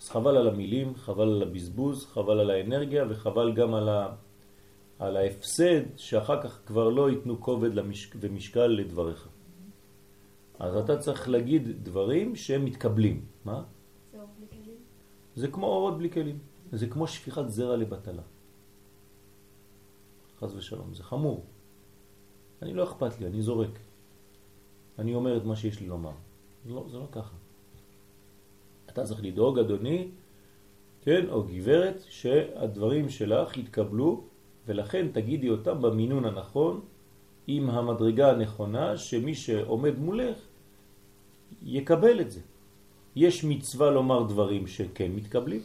אז 0.01 0.09
חבל 0.09 0.37
על 0.37 0.49
המילים, 0.49 0.95
חבל 0.95 1.29
על 1.29 1.43
הבזבוז, 1.43 2.07
חבל 2.07 2.41
על 2.41 2.51
האנרגיה 2.51 3.05
וחבל 3.09 3.53
גם 3.55 3.75
על, 3.75 3.89
ה... 3.89 4.15
על 4.99 5.17
ההפסד 5.17 5.83
שאחר 5.97 6.43
כך 6.43 6.61
כבר 6.67 6.89
לא 6.89 7.11
ייתנו 7.11 7.41
כובד 7.41 7.75
למשק... 7.75 8.17
ומשקל 8.21 8.67
לדבריך. 8.67 9.29
אז 10.59 10.77
אתה 10.77 10.99
צריך 10.99 11.29
להגיד 11.29 11.85
דברים 11.85 12.37
שהם 12.37 12.65
מתקבלים. 12.65 13.25
מה? 13.45 13.63
זה 14.13 14.19
אור 14.19 14.29
בלי 14.39 14.47
כלים. 14.51 14.79
זה 15.37 15.49
כמו 15.49 15.67
אורות 15.67 15.99
בלי 15.99 16.11
כלים. 16.11 16.39
זה 16.73 16.87
כמו 16.87 17.07
שפיכת 17.07 17.49
זרע 17.49 17.77
לבטלה. 17.77 18.23
חז 20.39 20.55
ושלום, 20.55 20.95
זה 20.95 21.03
חמור. 21.03 21.45
אני 22.62 22.75
לא 22.75 22.85
אכפת 22.85 23.20
לי, 23.20 23.27
אני 23.27 23.42
זורק. 23.42 23.79
אני 24.98 25.14
אומר 25.14 25.37
את 25.37 25.44
מה 25.44 25.57
שיש 25.57 25.81
לי 25.81 25.87
לומר. 25.87 26.12
לא, 26.66 26.87
זה 26.90 26.98
לא 26.98 27.07
ככה. 27.12 27.35
אתה 28.87 29.05
צריך 29.05 29.25
לדאוג, 29.25 29.59
אדוני, 29.59 30.09
כן, 31.03 31.31
או 31.31 31.42
גברת, 31.42 32.05
שהדברים 32.09 33.09
שלך 33.09 33.57
יתקבלו, 33.57 34.25
ולכן 34.66 35.09
תגידי 35.12 35.51
אותם 35.51 35.83
במינון 35.83 36.25
הנכון, 36.25 36.81
עם 37.46 37.70
המדרגה 37.70 38.31
הנכונה, 38.31 38.96
שמי 38.96 39.35
שעומד 39.35 39.98
מולך 39.98 40.38
יקבל 41.62 42.20
את 42.20 42.31
זה. 42.31 42.40
יש 43.16 43.44
מצווה 43.44 43.90
לומר 43.90 44.22
דברים 44.22 44.66
שכן 44.66 45.12
מתקבלים, 45.12 45.61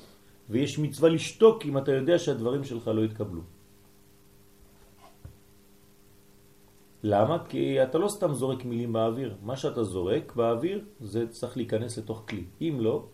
ויש 0.49 0.79
מצווה 0.79 1.09
לשתוק 1.09 1.65
אם 1.65 1.77
אתה 1.77 1.91
יודע 1.91 2.19
שהדברים 2.19 2.63
שלך 2.63 2.87
לא 2.87 3.05
יתקבלו. 3.05 3.41
למה? 7.03 7.45
כי 7.49 7.83
אתה 7.83 7.97
לא 7.97 8.07
סתם 8.07 8.33
זורק 8.33 8.65
מילים 8.65 8.93
באוויר. 8.93 9.35
מה 9.41 9.57
שאתה 9.57 9.83
זורק 9.83 10.35
באוויר 10.35 10.85
זה 10.99 11.27
צריך 11.27 11.57
להיכנס 11.57 11.97
לתוך 11.97 12.23
כלי. 12.29 12.45
אם 12.61 12.77
לא, 12.79 13.05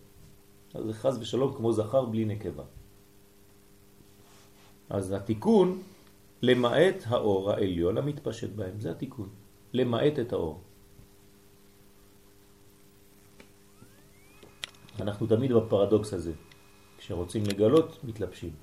אז 0.73 0.85
זה 0.85 0.93
חז 0.93 1.17
ושלום 1.21 1.53
כמו 1.53 1.73
זכר 1.73 2.05
בלי 2.05 2.25
נקבה. 2.25 2.63
אז 4.89 5.11
התיקון 5.11 5.81
למעט 6.41 7.03
האור 7.05 7.51
העליון 7.51 7.97
המתפשט 7.97 8.49
בהם, 8.49 8.79
זה 8.79 8.91
התיקון. 8.91 9.29
למעט 9.73 10.19
את 10.19 10.33
האור. 10.33 10.61
אנחנו 14.99 15.27
תמיד 15.27 15.51
בפרדוקס 15.51 16.13
הזה. 16.13 16.33
כשרוצים 16.97 17.43
לגלות, 17.43 18.03
מתלבשים, 18.03 18.53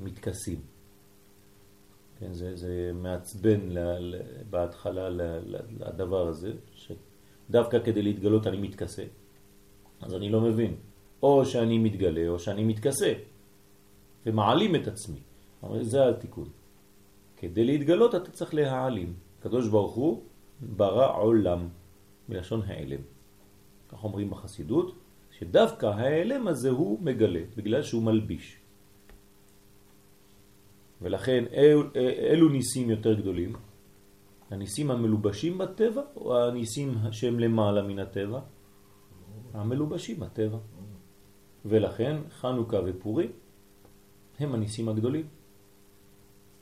מתכסים. 0.00 0.60
כן, 2.20 2.32
זה, 2.32 2.56
זה 2.56 2.90
מעצבן 2.94 3.60
ל, 3.68 3.78
ל, 3.78 4.20
בהתחלה 4.50 5.08
ל, 5.08 5.22
ל, 5.22 5.56
לדבר 5.80 6.28
הזה, 6.28 6.52
שדווקא 6.74 7.78
כדי 7.84 8.02
להתגלות 8.02 8.46
אני 8.46 8.56
מתכסה. 8.56 9.04
אז 10.00 10.14
אני 10.14 10.28
לא 10.30 10.40
מבין. 10.40 10.74
או 11.22 11.46
שאני 11.46 11.78
מתגלה 11.78 12.28
או 12.28 12.38
שאני 12.38 12.64
מתכסה, 12.64 13.12
ומעלים 14.26 14.76
את 14.76 14.88
עצמי. 14.88 15.18
אבל 15.62 15.82
זה 15.82 16.08
התיקון. 16.08 16.48
כדי 17.36 17.64
להתגלות 17.64 18.14
אתה 18.14 18.30
צריך 18.30 18.54
להעלים. 18.54 19.14
הקדוש 19.38 19.68
ברוך 19.68 19.94
הוא 19.94 20.22
ברא 20.60 21.16
עולם, 21.16 21.68
מלשון 22.28 22.62
העלם. 22.66 23.00
כך 23.88 24.04
אומרים 24.04 24.30
בחסידות, 24.30 24.94
שדווקא 25.38 25.86
העלם 25.86 26.48
הזה 26.48 26.70
הוא 26.70 26.98
מגלה, 27.02 27.40
בגלל 27.56 27.82
שהוא 27.82 28.02
מלביש. 28.02 28.56
ולכן 31.02 31.44
אל, 31.52 31.82
אלו 32.30 32.48
ניסים 32.48 32.90
יותר 32.90 33.14
גדולים, 33.14 33.52
הניסים 34.50 34.90
המלובשים 34.90 35.58
בטבע 35.58 36.02
או 36.16 36.44
הניסים 36.44 36.94
שהם 37.12 37.40
למעלה 37.40 37.82
מן 37.82 37.98
הטבע? 37.98 38.40
המלובשים 39.54 40.20
בטבע. 40.20 40.58
ולכן 41.64 42.16
חנוכה 42.30 42.78
ופורים 42.86 43.30
הם 44.38 44.54
הניסים 44.54 44.88
הגדולים. 44.88 45.26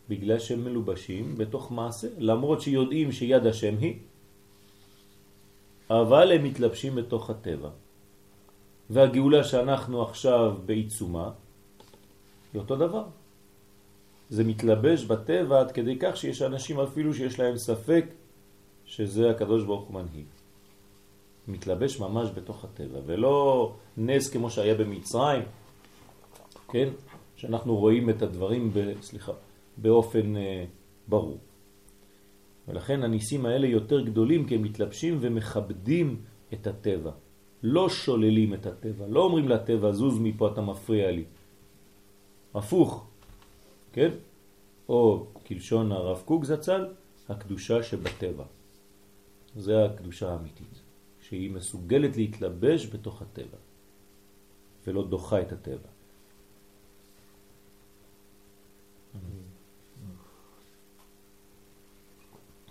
בגלל 0.09 0.39
שהם 0.39 0.65
מלובשים 0.65 1.35
בתוך 1.39 1.73
מעשה, 1.73 2.09
למרות 2.19 2.61
שיודעים 2.61 3.13
שיד 3.13 3.47
השם 3.47 3.75
היא, 3.79 3.99
אבל 5.91 6.33
הם 6.33 6.45
מתלבשים 6.45 6.95
בתוך 6.95 7.31
הטבע. 7.31 7.71
והגאולה 8.91 9.45
שאנחנו 9.45 10.03
עכשיו 10.03 10.57
בעיצומה 10.67 11.31
היא 12.53 12.61
אותו 12.61 12.77
דבר. 12.77 13.05
זה 14.31 14.45
מתלבש 14.45 15.05
בטבע 15.05 15.61
עד 15.61 15.73
כדי 15.73 15.97
כך 16.01 16.17
שיש 16.17 16.43
אנשים 16.43 16.81
אפילו 16.81 17.15
שיש 17.15 17.41
להם 17.41 17.57
ספק 17.57 18.05
שזה 18.85 19.31
הקדוש 19.31 19.65
ברוך 19.65 19.89
הוא 19.89 19.95
מנהיג. 19.95 20.27
מתלבש 21.49 22.01
ממש 22.01 22.29
בתוך 22.35 22.65
הטבע, 22.65 22.99
ולא 23.07 23.73
נס 23.97 24.31
כמו 24.31 24.51
שהיה 24.51 24.75
במצרים, 24.75 25.43
כן? 26.69 26.89
שאנחנו 27.37 27.77
רואים 27.77 28.11
את 28.11 28.23
הדברים, 28.23 28.71
ב, 28.75 28.93
סליחה, 29.03 29.33
באופן 29.77 30.37
אה, 30.37 30.65
ברור. 31.09 31.39
ולכן 32.69 33.03
הניסים 33.03 33.47
האלה 33.47 33.67
יותר 33.67 34.01
גדולים 34.01 34.47
כי 34.47 34.55
הם 34.55 34.63
מתלבשים 34.63 35.19
ומכבדים 35.21 36.21
את 36.53 36.67
הטבע. 36.67 37.11
לא 37.63 37.89
שוללים 37.89 38.55
את 38.55 38.67
הטבע, 38.67 39.07
לא 39.09 39.23
אומרים 39.23 39.49
לטבע 39.49 39.93
זוז 39.93 40.19
מפה 40.19 40.49
אתה 40.53 40.61
מפריע 40.61 41.11
לי. 41.11 41.25
הפוך, 42.55 43.07
כן? 43.97 44.11
או 44.89 45.27
כלשון 45.47 45.93
הרב 45.93 46.23
קוק 46.25 46.45
זצ"ל, 46.45 46.87
הקדושה 47.29 47.83
שבטבע. 47.83 48.45
זה 49.57 49.85
הקדושה 49.85 50.33
האמיתית, 50.33 50.83
שהיא 51.21 51.51
מסוגלת 51.51 52.17
להתלבש 52.17 52.87
בתוך 52.87 53.23
הטבע, 53.23 53.59
ולא 54.87 55.07
דוחה 55.09 55.41
את 55.41 55.53
הטבע. 55.53 55.89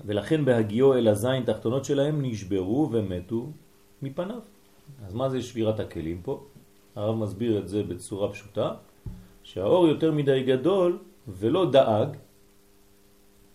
ולכן 0.06 0.46
בהגיעו 0.46 0.94
אל 0.94 1.08
הזין 1.08 1.44
תחתונות 1.46 1.86
שלהם 1.86 2.22
נשברו 2.22 2.90
ומתו 2.92 3.50
מפניו. 4.02 4.40
אז 5.06 5.14
מה 5.14 5.30
זה 5.30 5.42
שבירת 5.42 5.80
הכלים 5.80 6.22
פה? 6.22 6.44
הרב 6.96 7.16
מסביר 7.16 7.60
את 7.60 7.68
זה 7.68 7.84
בצורה 7.84 8.32
פשוטה, 8.32 8.76
שהאור 9.44 9.88
יותר 9.88 10.12
מדי 10.12 10.44
גדול 10.44 11.00
ולא 11.28 11.72
דאג 11.72 12.18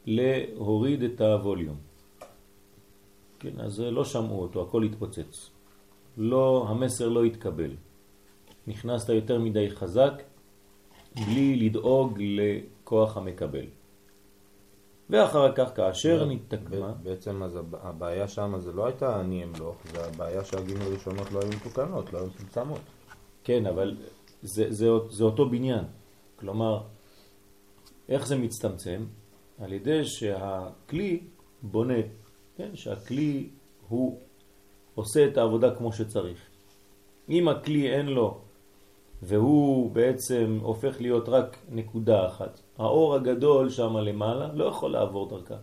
להוריד 0.07 1.03
את 1.03 1.21
הווליום. 1.21 1.77
כן, 3.39 3.61
אז 3.61 3.81
לא 3.81 4.05
שמעו 4.05 4.43
אותו, 4.43 4.63
הכל 4.63 4.83
התפוצץ. 4.83 5.51
לא, 6.17 6.67
המסר 6.69 7.09
לא 7.09 7.25
התקבל. 7.25 7.71
נכנסת 8.67 9.09
יותר 9.09 9.39
מדי 9.39 9.71
חזק 9.71 10.23
בלי 11.15 11.57
לדאוג 11.57 12.19
לכוח 12.19 13.17
המקבל. 13.17 13.67
ואחר 15.11 15.53
כך 15.53 15.77
כאשר 15.77 16.25
נתקמה... 16.25 16.93
בעצם 17.03 17.43
אז 17.43 17.59
הבעיה 17.73 18.29
שם 18.29 18.55
זה 18.59 18.73
לא 18.73 18.87
הייתה 18.87 19.21
אני 19.21 19.45
אמלוך, 19.45 19.77
זה 19.93 20.05
הבעיה 20.05 20.45
שהגימל 20.45 20.83
ראשונות 20.93 21.33
לא 21.33 21.41
היו 21.41 21.49
מתוקנות, 21.49 22.13
לא 22.13 22.19
היו 22.19 22.27
מצומצמות. 22.27 22.81
כן, 23.45 23.67
אבל 23.67 23.97
זה, 24.43 24.67
זה, 24.69 24.87
זה 25.09 25.25
אותו 25.25 25.49
בניין. 25.49 25.85
כלומר, 26.37 26.83
איך 28.11 28.27
זה 28.27 28.37
מצטמצם? 28.37 29.05
על 29.59 29.73
ידי 29.73 30.05
שהכלי 30.05 31.21
בונה, 31.63 32.03
כן? 32.57 32.71
שהכלי 32.75 33.49
הוא 33.89 34.19
עושה 34.95 35.27
את 35.27 35.37
העבודה 35.37 35.75
כמו 35.75 35.93
שצריך. 35.93 36.39
אם 37.29 37.49
הכלי 37.49 37.91
אין 37.91 38.07
לו 38.07 38.41
והוא 39.23 39.91
בעצם 39.91 40.59
הופך 40.63 41.01
להיות 41.01 41.29
רק 41.29 41.57
נקודה 41.69 42.27
אחת, 42.27 42.61
האור 42.79 43.15
הגדול 43.15 43.71
שם 43.71 43.97
למעלה 43.97 44.53
לא 44.53 44.65
יכול 44.65 44.93
לעבור 44.93 45.29
דרכה. 45.29 45.57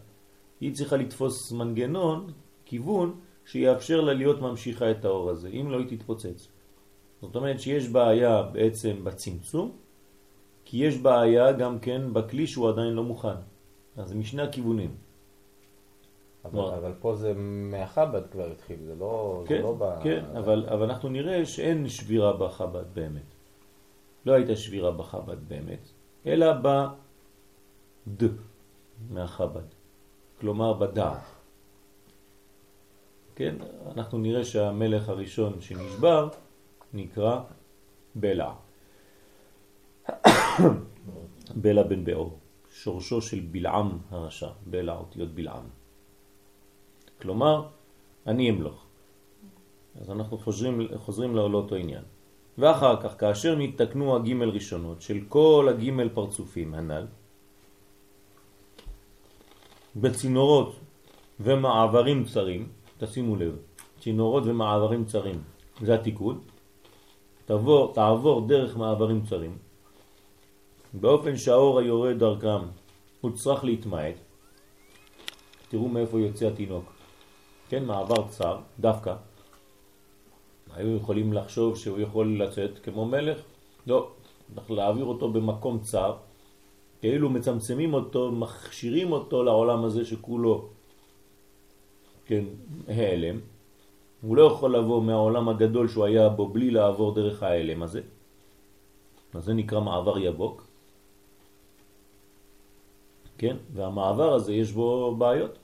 היא 0.61 0.73
צריכה 0.73 0.97
לתפוס 0.97 1.51
מנגנון, 1.51 2.27
כיוון, 2.65 3.19
שיאפשר 3.45 4.01
לה 4.01 4.13
להיות 4.13 4.41
ממשיכה 4.41 4.91
את 4.91 5.05
האור 5.05 5.29
הזה, 5.29 5.49
אם 5.49 5.71
לא 5.71 5.77
היא 5.77 5.97
תתפוצץ. 5.97 6.47
זאת 7.21 7.35
אומרת 7.35 7.59
שיש 7.59 7.89
בעיה 7.89 8.43
בעצם 8.43 9.03
בצמצום, 9.03 9.71
כי 10.69 10.77
יש 10.77 10.97
בעיה 10.97 11.51
גם 11.51 11.79
כן 11.79 12.13
בכלי 12.13 12.47
שהוא 12.47 12.69
עדיין 12.69 12.93
לא 12.93 13.03
מוכן. 13.03 13.39
אז 13.97 14.13
משני 14.13 14.41
הכיוונים. 14.41 14.95
אבל, 16.45 16.59
אבל 16.59 16.93
פה 16.99 17.15
זה 17.15 17.33
מהחב"ד 17.71 18.21
כבר 18.31 18.51
התחיל, 18.51 18.77
זה 18.85 18.95
לא, 18.95 19.43
כן, 19.47 19.57
זה 19.57 19.63
לא 19.63 19.75
ב... 19.79 20.03
כן, 20.03 20.25
אבל, 20.37 20.65
אבל 20.69 20.83
אנחנו 20.83 21.09
נראה 21.09 21.45
שאין 21.45 21.89
שבירה 21.89 22.33
בחב"ד 22.33 22.83
באמת. 22.93 23.29
לא 24.25 24.33
הייתה 24.33 24.55
שבירה 24.55 24.91
בחב"ד 24.91 25.47
באמת, 25.47 25.89
אלא 26.25 26.53
בד 26.53 28.27
מהחב"ד, 29.09 29.67
כלומר 30.39 30.73
בדעת. 30.73 31.23
כן, 33.35 33.55
אנחנו 33.95 34.17
נראה 34.17 34.45
שהמלך 34.45 35.09
הראשון 35.09 35.61
שנשבר 35.61 36.29
נקרא 36.93 37.39
בלע. 38.15 38.66
בלע 41.61 41.83
בן 41.83 42.03
באור, 42.03 42.39
שורשו 42.73 43.21
של 43.21 43.39
בלעם 43.51 43.97
הרשע, 44.09 44.49
בלע 44.65 44.97
אותיות 44.97 45.29
בלעם. 45.29 45.63
כלומר, 47.21 47.67
אני 48.27 48.49
אמלוך. 48.49 48.85
אז 50.01 50.09
אנחנו 50.09 50.37
חוזרים, 50.37 50.87
חוזרים 50.95 51.35
לאותו 51.35 51.75
עניין. 51.75 52.03
ואחר 52.57 53.01
כך, 53.01 53.19
כאשר 53.19 53.55
נתקנו 53.55 54.15
הגימל 54.15 54.49
ראשונות 54.49 55.01
של 55.01 55.19
כל 55.29 55.67
הגימל 55.69 56.09
פרצופים 56.09 56.73
הנ"ל, 56.73 57.05
בצינורות 59.95 60.75
ומעברים 61.39 62.25
צרים, 62.25 62.69
תשימו 62.97 63.35
לב, 63.35 63.57
צינורות 63.99 64.43
ומעברים 64.45 65.05
צרים, 65.05 65.41
זה 65.81 65.95
התיקון, 65.95 66.41
תעבור, 67.45 67.93
תעבור 67.93 68.47
דרך 68.47 68.77
מעברים 68.77 69.25
צרים, 69.25 69.57
באופן 70.93 71.37
שהאור 71.37 71.79
היורד 71.79 72.19
דרכם 72.19 72.65
הוא 73.21 73.31
צריך 73.31 73.63
להתמעט. 73.63 74.15
תראו 75.69 75.87
מאיפה 75.87 76.19
יוצא 76.19 76.47
התינוק. 76.47 76.93
כן, 77.69 77.85
מעבר 77.85 78.27
צר, 78.27 78.57
דווקא. 78.79 79.15
היו 80.73 80.95
יכולים 80.95 81.33
לחשוב 81.33 81.77
שהוא 81.77 81.99
יכול 81.99 82.41
לצאת 82.41 82.79
כמו 82.79 83.05
מלך? 83.05 83.37
לא, 83.87 84.11
צריך 84.55 84.71
להעביר 84.71 85.05
אותו 85.05 85.31
במקום 85.31 85.79
צר, 85.79 86.15
כאילו 86.99 87.29
מצמצמים 87.29 87.93
אותו, 87.93 88.31
מכשירים 88.31 89.11
אותו 89.11 89.43
לעולם 89.43 89.83
הזה 89.85 90.05
שכולו, 90.05 90.69
כן, 92.25 92.43
העלם. 92.87 93.39
הוא 94.21 94.37
לא 94.37 94.43
יכול 94.43 94.75
לבוא 94.75 95.01
מהעולם 95.01 95.49
הגדול 95.49 95.87
שהוא 95.87 96.05
היה 96.05 96.29
בו 96.29 96.47
בלי 96.47 96.71
לעבור 96.71 97.15
דרך 97.15 97.43
העלם 97.43 97.83
הזה. 97.83 98.01
אז 99.33 99.43
זה 99.43 99.53
נקרא 99.53 99.79
מעבר 99.79 100.17
יבוק. 100.17 100.66
כן? 103.37 103.57
והמעבר 103.73 104.33
הזה 104.33 104.53
יש 104.53 104.71
בו 104.71 105.15
בעיות, 105.15 105.57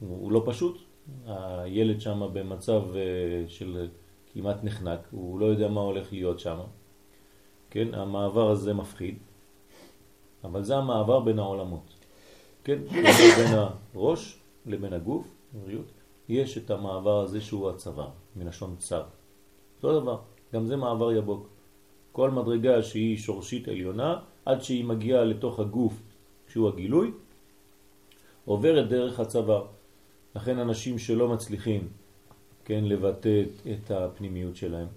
הוא, 0.00 0.18
הוא 0.20 0.32
לא 0.32 0.42
פשוט. 0.46 0.78
הילד 1.26 2.00
שם 2.00 2.28
במצב 2.32 2.82
אה, 2.94 3.48
של 3.48 3.88
כמעט 4.32 4.64
נחנק, 4.64 5.08
הוא 5.10 5.40
לא 5.40 5.46
יודע 5.46 5.68
מה 5.68 5.80
הולך 5.80 6.12
להיות 6.12 6.40
שם. 6.40 6.58
כן? 7.70 7.94
המעבר 7.94 8.50
הזה 8.50 8.74
מפחיד, 8.74 9.18
אבל 10.44 10.62
זה 10.62 10.76
המעבר 10.76 11.20
בין 11.20 11.38
העולמות. 11.38 11.94
כן? 12.64 12.78
בין 13.36 13.58
הראש 13.94 14.38
לבין 14.66 14.92
הגוף, 14.92 15.34
בריאות, 15.64 15.86
יש 16.28 16.58
את 16.58 16.70
המעבר 16.70 17.20
הזה 17.20 17.40
שהוא 17.40 17.70
הצוואר, 17.70 18.08
מלשון 18.36 18.76
צר. 18.78 19.02
אותו 19.76 20.00
דבר, 20.00 20.18
גם 20.54 20.66
זה 20.66 20.76
מעבר 20.76 21.12
יבוק. 21.12 21.48
כל 22.12 22.30
מדרגה 22.30 22.82
שהיא 22.82 23.18
שורשית 23.18 23.68
עליונה, 23.68 24.18
עד 24.44 24.62
שהיא 24.62 24.84
מגיעה 24.84 25.24
לתוך 25.24 25.60
הגוף 25.60 26.02
שהוא 26.50 26.68
הגילוי, 26.68 27.10
עוברת 28.44 28.88
דרך 28.88 29.20
הצוואר. 29.20 29.66
לכן 30.36 30.58
אנשים 30.58 30.98
שלא 30.98 31.28
מצליחים 31.28 31.88
כן, 32.64 32.84
לבטא 32.84 33.42
את 33.72 33.90
הפנימיות 33.90 34.56
שלהם, 34.56 34.88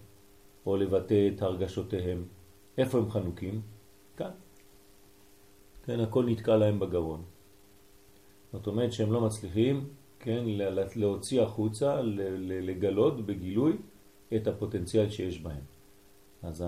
או 0.65 0.77
לבטא 0.77 1.29
את 1.35 1.41
הרגשותיהם, 1.41 2.25
איפה 2.77 2.97
הם 2.97 3.11
חנוקים? 3.11 3.61
כאן. 4.17 4.31
כן, 5.85 5.99
הכל 5.99 6.25
נתקע 6.25 6.55
להם 6.55 6.79
בגרון. 6.79 7.21
זאת 8.53 8.67
אומרת 8.67 8.93
שהם 8.93 9.13
לא 9.13 9.21
מצליחים, 9.21 9.87
כן, 10.19 10.43
להוציא 10.95 11.41
החוצה, 11.41 12.01
לגלות 12.41 13.25
בגילוי 13.25 13.77
את 14.35 14.47
הפוטנציאל 14.47 15.09
שיש 15.09 15.41
בהם. 15.41 15.63
אז 16.43 16.65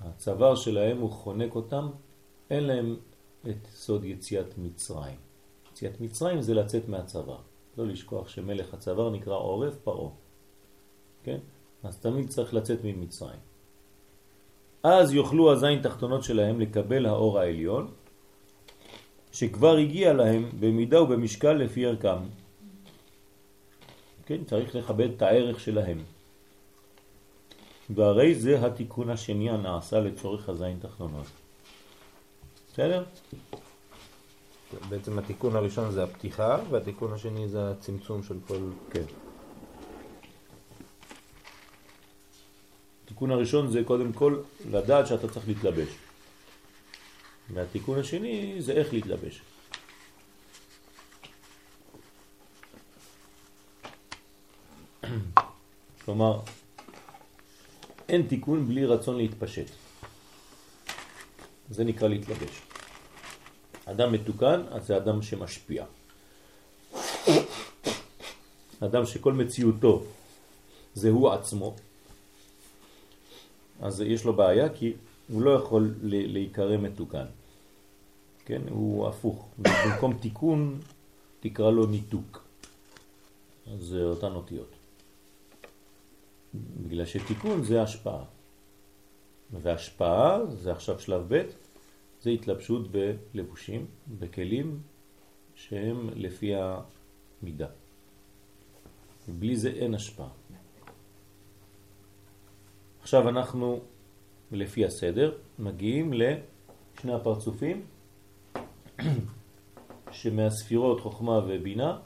הצוואר 0.00 0.54
שלהם 0.54 0.98
הוא 0.98 1.10
חונק 1.10 1.54
אותם, 1.54 1.88
אין 2.50 2.64
להם 2.64 2.96
את 3.48 3.66
סוד 3.74 4.04
יציאת 4.04 4.58
מצרים. 4.58 5.16
יציאת 5.72 6.00
מצרים 6.00 6.42
זה 6.42 6.54
לצאת 6.54 6.88
מהצוואר. 6.88 7.40
לא 7.78 7.86
לשכוח 7.86 8.28
שמלך 8.28 8.74
הצוואר 8.74 9.10
נקרא 9.10 9.34
עורף 9.34 9.74
פרעה. 9.84 10.10
כן? 11.22 11.38
אז 11.82 11.98
תמיד 11.98 12.28
צריך 12.28 12.54
לצאת 12.54 12.78
ממצרים. 12.84 13.38
אז 14.82 15.12
יוכלו 15.12 15.52
הזין 15.52 15.82
תחתונות 15.82 16.24
שלהם 16.24 16.60
לקבל 16.60 17.06
האור 17.06 17.38
העליון, 17.38 17.90
שכבר 19.32 19.76
הגיע 19.76 20.12
להם 20.12 20.50
במידה 20.60 21.02
ובמשקל 21.02 21.52
לפי 21.52 21.86
ערכם. 21.86 22.22
כן, 24.26 24.44
צריך 24.44 24.74
לכבד 24.74 25.10
את 25.10 25.22
הערך 25.22 25.60
שלהם. 25.60 25.98
והרי 27.90 28.34
זה 28.34 28.66
התיקון 28.66 29.10
השני 29.10 29.50
הנעשה 29.50 30.00
לצורך 30.00 30.48
הזין 30.48 30.78
תחתונות. 30.80 31.26
בסדר? 32.80 33.04
בעצם 34.88 35.18
התיקון 35.18 35.56
הראשון 35.56 35.92
זה 35.92 36.02
הפתיחה, 36.04 36.58
והתיקון 36.70 37.12
השני 37.12 37.48
זה 37.48 37.70
הצמצום 37.70 38.22
של 38.22 38.36
כל... 38.46 38.70
כן. 38.90 39.02
התיקון 43.04 43.30
הראשון 43.30 43.70
זה 43.70 43.82
קודם 43.84 44.12
כל 44.12 44.40
לדעת 44.70 45.06
שאתה 45.06 45.28
צריך 45.28 45.48
להתלבש. 45.48 45.88
והתיקון 47.54 47.98
השני 47.98 48.56
זה 48.58 48.72
איך 48.72 48.92
להתלבש. 48.92 49.40
כלומר, 56.04 56.40
אין 58.08 58.22
תיקון 58.22 58.66
בלי 58.68 58.86
רצון 58.86 59.16
להתפשט. 59.16 59.70
זה 61.70 61.84
נקרא 61.84 62.08
להתלבש. 62.08 62.69
אדם 63.90 64.12
מתוקן, 64.12 64.62
אז 64.70 64.86
זה 64.86 64.96
אדם 64.96 65.22
שמשפיע. 65.22 65.84
אדם 68.80 69.06
שכל 69.06 69.32
מציאותו 69.32 70.02
זה 70.94 71.10
הוא 71.10 71.30
עצמו, 71.30 71.74
אז 73.80 74.00
יש 74.00 74.24
לו 74.24 74.32
בעיה 74.32 74.68
כי 74.68 74.92
הוא 75.28 75.42
לא 75.42 75.50
יכול 75.50 75.94
להיקרא 76.02 76.76
מתוקן. 76.76 77.26
כן? 78.44 78.62
הוא 78.70 79.08
הפוך. 79.08 79.48
במקום 79.58 80.18
תיקון 80.20 80.80
תקרא 81.40 81.70
לו 81.70 81.86
ניתוק. 81.86 82.44
אז 83.72 83.80
זה 83.80 84.02
אותן 84.02 84.32
אותיות. 84.32 84.70
בגלל 86.54 87.06
שתיקון 87.06 87.64
זה 87.64 87.82
השפעה. 87.82 88.24
והשפעה, 89.62 90.38
זה 90.46 90.72
עכשיו 90.72 91.00
שלב 91.00 91.24
ב', 91.28 91.42
זה 92.20 92.30
התלבשות 92.30 92.88
בלבושים, 92.90 93.86
בכלים 94.18 94.80
שהם 95.54 96.10
לפי 96.14 96.52
המידה. 96.54 97.68
בלי 99.28 99.56
זה 99.56 99.70
אין 99.70 99.94
השפעה. 99.94 100.28
עכשיו 103.00 103.28
אנחנו, 103.28 103.80
לפי 104.52 104.84
הסדר, 104.84 105.38
מגיעים 105.58 106.12
לשני 106.12 107.12
הפרצופים 107.12 107.86
שמהספירות 110.12 111.00
חוכמה 111.00 111.40
ובינה 111.48 111.98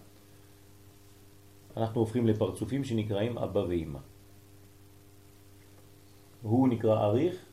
אנחנו 1.76 2.00
הופכים 2.00 2.26
לפרצופים 2.26 2.84
שנקראים 2.84 3.38
אבא 3.38 3.58
ואמא. 3.58 3.98
הוא 6.42 6.68
נקרא 6.68 7.04
אריך, 7.04 7.46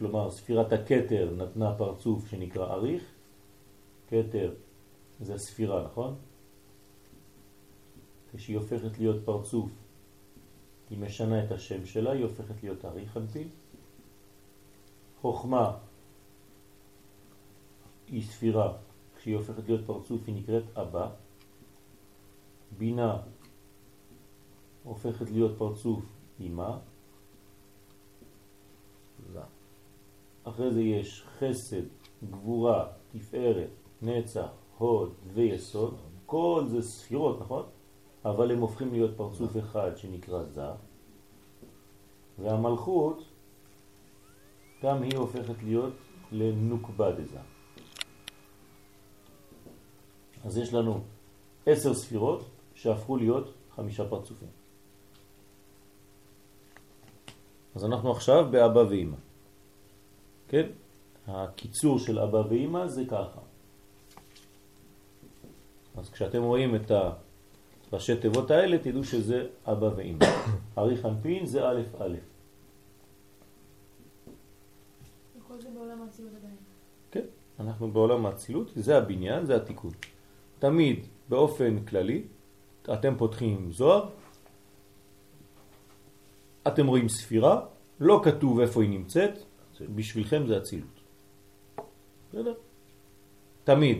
כלומר 0.00 0.30
ספירת 0.30 0.72
הקטר 0.72 1.34
נתנה 1.36 1.74
פרצוף 1.78 2.28
שנקרא 2.28 2.72
אריך, 2.72 3.04
קטר 4.06 4.54
זה 5.20 5.38
ספירה, 5.38 5.84
נכון? 5.84 6.14
כשהיא 8.32 8.56
הופכת 8.56 8.98
להיות 8.98 9.24
פרצוף, 9.24 9.70
היא 10.90 10.98
משנה 10.98 11.44
את 11.44 11.52
השם 11.52 11.86
שלה, 11.86 12.12
היא 12.12 12.24
הופכת 12.24 12.62
להיות 12.62 12.84
אריך 12.84 13.16
אנפין. 13.16 13.48
חוכמה 15.20 15.78
היא 18.08 18.22
ספירה, 18.22 18.72
כשהיא 19.16 19.36
הופכת 19.36 19.68
להיות 19.68 19.86
פרצוף 19.86 20.20
היא 20.26 20.34
נקראת 20.34 20.64
אבא. 20.76 21.10
בינה 22.78 23.16
הופכת 24.84 25.30
להיות 25.30 25.58
פרצוף 25.58 26.04
אמא. 26.40 26.89
אחרי 30.44 30.70
זה 30.70 30.82
יש 30.82 31.24
חסד, 31.38 31.82
גבורה, 32.30 32.86
תפארת, 33.12 33.70
נצח, 34.02 34.48
הוד 34.78 35.14
ויסוד. 35.34 35.96
כל 36.26 36.64
זה 36.68 36.82
ספירות, 36.82 37.40
נכון? 37.40 37.64
אבל 38.24 38.50
הם 38.50 38.60
הופכים 38.60 38.92
להיות 38.92 39.16
פרצוף 39.16 39.56
אחד 39.56 39.96
שנקרא 39.96 40.42
זה. 40.42 40.62
והמלכות, 42.38 43.24
גם 44.82 45.02
היא 45.02 45.16
הופכת 45.16 45.62
להיות 45.62 45.94
לנוקבה 46.32 47.12
דזה. 47.12 47.38
אז 50.44 50.58
יש 50.58 50.74
לנו 50.74 51.00
עשר 51.66 51.94
ספירות 51.94 52.50
שהפכו 52.74 53.16
להיות 53.16 53.54
חמישה 53.70 54.08
פרצופים. 54.08 54.48
אז 57.74 57.84
אנחנו 57.84 58.10
עכשיו 58.10 58.48
באבא 58.50 58.78
ואמא. 58.78 59.16
כן? 60.50 60.66
הקיצור 61.26 61.98
של 61.98 62.18
אבא 62.18 62.42
ואמא 62.50 62.86
זה 62.86 63.04
ככה. 63.04 63.40
אז 65.96 66.10
כשאתם 66.10 66.42
רואים 66.42 66.74
את 66.74 66.90
הראשי 67.92 68.16
תיבות 68.16 68.50
האלה, 68.50 68.78
תדעו 68.78 69.04
שזה 69.04 69.46
אבא 69.66 69.90
ואמא. 69.96 70.26
אריך 70.78 71.06
אנפין 71.06 71.46
זה 71.46 71.68
א' 71.68 71.82
א'. 71.98 72.16
כן, 77.10 77.26
אנחנו 77.60 77.92
בעולם 77.92 78.26
האצילות, 78.26 78.70
זה 78.76 78.98
הבניין, 78.98 79.46
זה 79.46 79.56
התיקון. 79.56 79.90
תמיד 80.58 81.06
באופן 81.28 81.84
כללי, 81.84 82.22
אתם 82.92 83.14
פותחים 83.18 83.72
זוהר, 83.72 84.08
אתם 86.66 86.86
רואים 86.86 87.08
ספירה, 87.08 87.66
לא 88.00 88.20
כתוב 88.24 88.60
איפה 88.60 88.82
היא 88.82 88.90
נמצאת, 88.90 89.49
בשבילכם 89.94 90.46
זה 90.46 90.58
אצילות. 90.58 91.00
בסדר? 92.30 92.54
תמיד. 93.64 93.98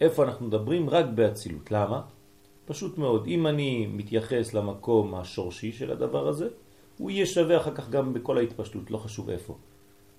איפה 0.00 0.24
אנחנו 0.24 0.46
מדברים? 0.46 0.90
רק 0.90 1.06
באצילות. 1.14 1.70
למה? 1.70 2.02
פשוט 2.64 2.98
מאוד. 2.98 3.26
אם 3.26 3.46
אני 3.46 3.86
מתייחס 3.86 4.54
למקום 4.54 5.14
השורשי 5.14 5.72
של 5.72 5.90
הדבר 5.90 6.28
הזה, 6.28 6.48
הוא 6.98 7.10
יהיה 7.10 7.26
שווה 7.26 7.56
אחר 7.56 7.74
כך 7.74 7.90
גם 7.90 8.12
בכל 8.12 8.38
ההתפשטות, 8.38 8.90
לא 8.90 8.98
חשוב 8.98 9.30
איפה. 9.30 9.56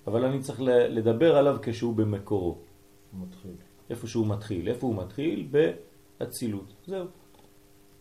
אבל 0.08 0.26
אני 0.26 0.40
צריך 0.40 0.62
לדבר 0.66 1.38
עליו 1.38 1.58
כשהוא 1.62 1.96
במקורו. 1.96 2.58
מתחיל. 3.14 3.56
איפה 3.90 4.08
שהוא 4.08 4.28
מתחיל. 4.28 4.68
איפה 4.68 4.88
הוא 4.88 4.96
מתחיל? 4.96 5.48
באצילות. 5.52 6.74
זהו. 6.88 7.06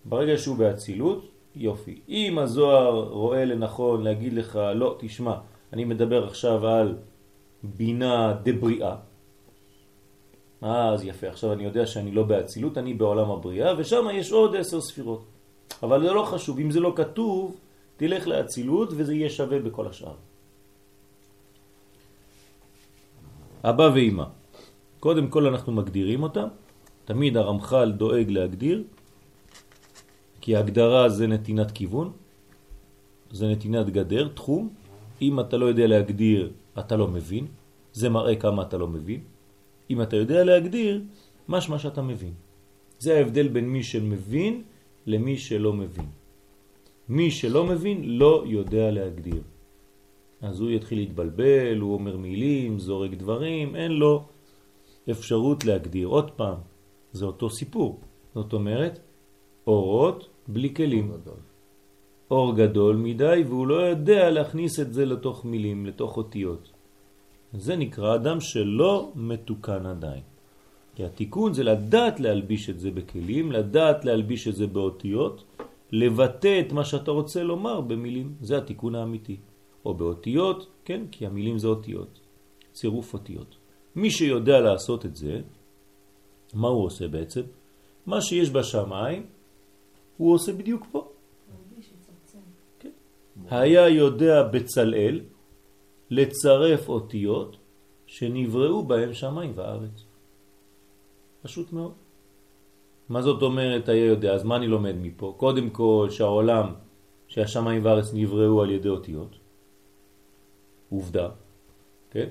ברגע 0.04 0.38
שהוא 0.38 0.56
באצילות, 0.56 1.30
יופי. 1.54 2.00
אם 2.08 2.38
הזוהר 2.38 3.08
רואה 3.08 3.44
לנכון 3.44 4.02
להגיד 4.02 4.32
לך, 4.32 4.58
לא, 4.74 4.96
תשמע, 4.98 5.36
אני 5.72 5.84
מדבר 5.84 6.26
עכשיו 6.26 6.66
על 6.66 6.96
בינה 7.62 8.34
דבריאה, 8.42 8.96
אז 10.62 11.04
יפה, 11.04 11.28
עכשיו 11.28 11.52
אני 11.52 11.64
יודע 11.64 11.86
שאני 11.86 12.10
לא 12.10 12.22
באצילות, 12.22 12.78
אני 12.78 12.94
בעולם 12.94 13.30
הבריאה, 13.30 13.74
ושם 13.78 14.06
יש 14.12 14.32
עוד 14.32 14.56
עשר 14.56 14.80
ספירות. 14.80 15.24
אבל 15.82 16.00
זה 16.00 16.12
לא 16.12 16.22
חשוב, 16.22 16.58
אם 16.58 16.70
זה 16.70 16.80
לא 16.80 16.92
כתוב, 16.96 17.56
תלך 17.96 18.26
לאצילות 18.26 18.88
וזה 18.96 19.14
יהיה 19.14 19.30
שווה 19.30 19.58
בכל 19.58 19.86
השאר. 19.86 20.14
אבא 23.64 23.90
ואמא. 23.94 24.24
קודם 25.00 25.26
כל 25.28 25.46
אנחנו 25.46 25.72
מגדירים 25.72 26.22
אותם, 26.22 26.48
תמיד 27.04 27.36
הרמח"ל 27.36 27.92
דואג 27.92 28.30
להגדיר, 28.30 28.84
כי 30.40 30.56
ההגדרה 30.56 31.08
זה 31.08 31.26
נתינת 31.26 31.70
כיוון, 31.70 32.12
זה 33.30 33.46
נתינת 33.48 33.90
גדר, 33.90 34.28
תחום. 34.34 34.81
אם 35.22 35.40
אתה 35.40 35.56
לא 35.56 35.66
יודע 35.66 35.86
להגדיר, 35.86 36.50
אתה 36.78 36.96
לא 36.96 37.08
מבין, 37.08 37.46
זה 37.92 38.08
מראה 38.08 38.36
כמה 38.36 38.62
אתה 38.62 38.76
לא 38.78 38.88
מבין. 38.88 39.20
אם 39.90 40.02
אתה 40.02 40.16
יודע 40.16 40.44
להגדיר, 40.44 41.02
משמע 41.48 41.78
שאתה 41.78 42.02
מבין. 42.02 42.34
זה 42.98 43.16
ההבדל 43.16 43.48
בין 43.48 43.68
מי 43.68 43.82
שמבין 43.82 44.62
למי 45.06 45.38
שלא 45.38 45.72
מבין. 45.72 46.10
מי 47.08 47.30
שלא 47.30 47.62
מבין 47.66 48.18
לא 48.18 48.44
יודע 48.46 48.90
להגדיר. 48.90 49.42
אז 50.42 50.60
הוא 50.60 50.70
יתחיל 50.70 50.98
להתבלבל, 50.98 51.78
הוא 51.78 51.94
אומר 51.94 52.16
מילים, 52.16 52.78
זורק 52.78 53.10
דברים, 53.10 53.76
אין 53.76 53.92
לו 53.92 54.24
אפשרות 55.10 55.64
להגדיר. 55.64 56.08
עוד 56.08 56.30
פעם, 56.30 56.58
זה 57.12 57.24
אותו 57.24 57.50
סיפור. 57.50 58.00
זאת 58.34 58.52
אומרת, 58.52 58.98
אורות 59.66 60.28
בלי 60.48 60.74
כלים. 60.74 61.12
אור 62.32 62.56
גדול 62.56 62.96
מדי 62.96 63.44
והוא 63.46 63.66
לא 63.66 63.74
יודע 63.74 64.30
להכניס 64.30 64.80
את 64.80 64.92
זה 64.92 65.04
לתוך 65.04 65.44
מילים, 65.44 65.86
לתוך 65.86 66.16
אותיות. 66.16 66.70
זה 67.52 67.76
נקרא 67.76 68.14
אדם 68.14 68.40
שלא 68.40 69.12
מתוקן 69.14 69.86
עדיין. 69.86 70.24
כי 70.94 71.04
התיקון 71.04 71.52
זה 71.52 71.62
לדעת 71.62 72.20
להלביש 72.20 72.70
את 72.70 72.80
זה 72.80 72.90
בכלים, 72.90 73.52
לדעת 73.52 74.04
להלביש 74.04 74.48
את 74.48 74.56
זה 74.56 74.66
באותיות, 74.66 75.44
לבטא 75.92 76.60
את 76.60 76.72
מה 76.72 76.84
שאתה 76.84 77.10
רוצה 77.10 77.42
לומר 77.42 77.80
במילים, 77.80 78.40
זה 78.40 78.58
התיקון 78.58 78.94
האמיתי. 78.94 79.36
או 79.84 79.94
באותיות, 79.94 80.66
כן, 80.84 81.12
כי 81.12 81.26
המילים 81.26 81.58
זה 81.58 81.68
אותיות, 81.68 82.20
צירוף 82.72 83.12
אותיות. 83.12 83.56
מי 83.96 84.10
שיודע 84.10 84.60
לעשות 84.60 85.06
את 85.06 85.16
זה, 85.16 85.40
מה 86.54 86.68
הוא 86.68 86.84
עושה 86.84 87.08
בעצם? 87.08 87.44
מה 88.06 88.20
שיש 88.24 88.50
בשמיים, 88.50 89.26
הוא 90.16 90.34
עושה 90.34 90.52
בדיוק 90.52 90.86
פה. 90.92 91.11
היה 93.50 93.88
יודע 93.88 94.42
בצלאל 94.42 95.20
לצרף 96.10 96.88
אותיות 96.88 97.56
שנבראו 98.06 98.82
בהם 98.82 99.14
שמיים 99.14 99.52
וארץ. 99.54 100.04
פשוט 101.42 101.72
מאוד. 101.72 101.92
מה 103.08 103.22
זאת 103.22 103.42
אומרת 103.42 103.88
היה 103.88 104.06
יודע? 104.06 104.34
אז 104.34 104.44
מה 104.44 104.56
אני 104.56 104.66
לומד 104.66 104.94
מפה? 105.02 105.34
קודם 105.36 105.70
כל 105.70 106.06
שהעולם, 106.10 106.74
שהשמיים 107.28 107.84
וארץ 107.84 108.10
נבראו 108.14 108.62
על 108.62 108.70
ידי 108.70 108.88
אותיות. 108.88 109.36
עובדה, 110.90 111.28
כן? 112.10 112.28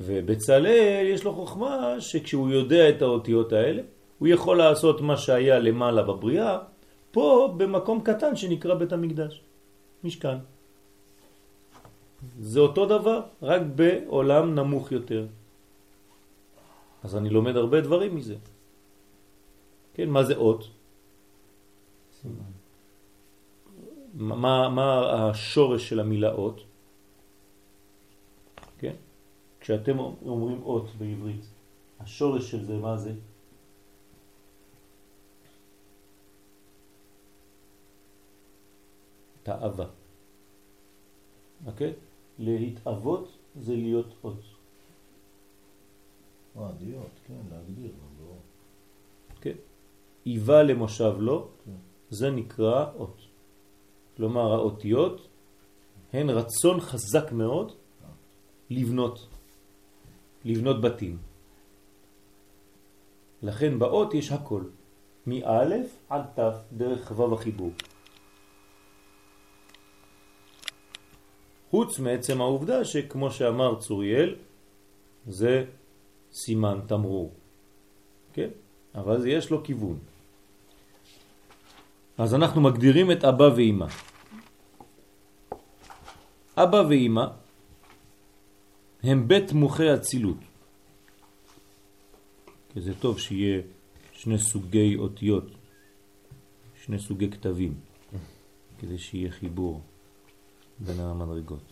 ובצלאל 0.00 1.04
יש 1.14 1.24
לו 1.24 1.32
חוכמה 1.32 2.00
שכשהוא 2.00 2.50
יודע 2.50 2.88
את 2.88 3.02
האותיות 3.02 3.52
האלה, 3.52 3.82
הוא 4.18 4.28
יכול 4.28 4.58
לעשות 4.58 5.00
מה 5.00 5.16
שהיה 5.16 5.58
למעלה 5.58 6.02
בבריאה, 6.02 6.58
פה 7.10 7.54
במקום 7.56 8.00
קטן 8.00 8.36
שנקרא 8.36 8.74
בית 8.74 8.92
המקדש. 8.92 9.47
משכן. 10.04 10.38
זה 12.40 12.60
אותו 12.60 12.86
דבר, 12.86 13.20
רק 13.42 13.62
בעולם 13.74 14.54
נמוך 14.54 14.92
יותר. 14.92 15.26
אז 17.02 17.16
אני 17.16 17.30
לומד 17.30 17.56
הרבה 17.56 17.80
דברים 17.80 18.16
מזה. 18.16 18.36
כן, 19.94 20.10
מה 20.10 20.24
זה 20.24 20.36
אות? 20.36 20.68
מה, 24.14 24.68
מה 24.68 24.86
השורש 25.12 25.88
של 25.88 26.00
המילה 26.00 26.32
אות? 26.32 26.64
כן? 28.78 28.94
כשאתם 29.60 29.98
אומרים 29.98 30.62
אות 30.62 30.86
בעברית, 30.98 31.46
השורש 32.00 32.50
של 32.50 32.64
זה, 32.64 32.76
מה 32.76 32.96
זה? 32.96 33.12
תאווה. 39.48 39.86
אוקיי? 41.66 41.92
להתאבות 42.38 43.28
זה 43.60 43.74
להיות 43.76 44.14
אות. 44.24 44.40
אה, 46.56 46.70
להיות, 46.80 47.14
כן, 47.26 47.40
להגדיר, 47.50 47.90
לא... 48.20 48.32
כן? 49.40 49.56
איבה 50.26 50.62
למושב 50.62 51.14
לא, 51.18 51.48
כן. 51.64 51.70
זה 52.10 52.30
נקרא 52.30 52.86
אות. 52.96 53.16
כלומר, 54.16 54.52
האותיות 54.52 55.28
הן 56.12 56.30
רצון 56.30 56.80
חזק 56.80 57.32
מאוד 57.32 57.72
לבנות, 58.70 59.28
לבנות 60.44 60.80
בתים. 60.80 61.18
לכן 63.42 63.78
באות 63.78 64.14
יש 64.14 64.32
הכל, 64.32 64.62
מא' 65.26 65.64
עד 66.08 66.24
ת', 66.34 66.40
דרך 66.72 67.12
ו' 67.16 67.34
החיבור. 67.34 67.70
חוץ 71.70 71.98
מעצם 71.98 72.40
העובדה 72.40 72.84
שכמו 72.84 73.30
שאמר 73.30 73.80
צוריאל, 73.80 74.34
זה 75.26 75.64
סימן 76.32 76.80
תמרור. 76.86 77.32
כן? 78.32 78.48
אבל 78.94 79.26
יש 79.26 79.50
לו 79.50 79.64
כיוון. 79.64 79.98
אז 82.18 82.34
אנחנו 82.34 82.60
מגדירים 82.60 83.12
את 83.12 83.24
אבא 83.24 83.48
ואמא. 83.56 83.86
אבא 86.56 86.82
ואמא 86.88 87.26
הם 89.02 89.28
בית 89.28 89.52
מוחי 89.52 89.90
הצילות. 89.90 90.36
כי 92.72 92.80
זה 92.80 92.94
טוב 92.94 93.18
שיהיה 93.18 93.62
שני 94.12 94.38
סוגי 94.38 94.96
אותיות, 94.96 95.44
שני 96.84 96.98
סוגי 96.98 97.30
כתבים, 97.30 97.74
כדי 98.78 98.98
שיהיה 98.98 99.30
חיבור 99.30 99.82
בין 100.80 101.00
המדרגות. 101.00 101.62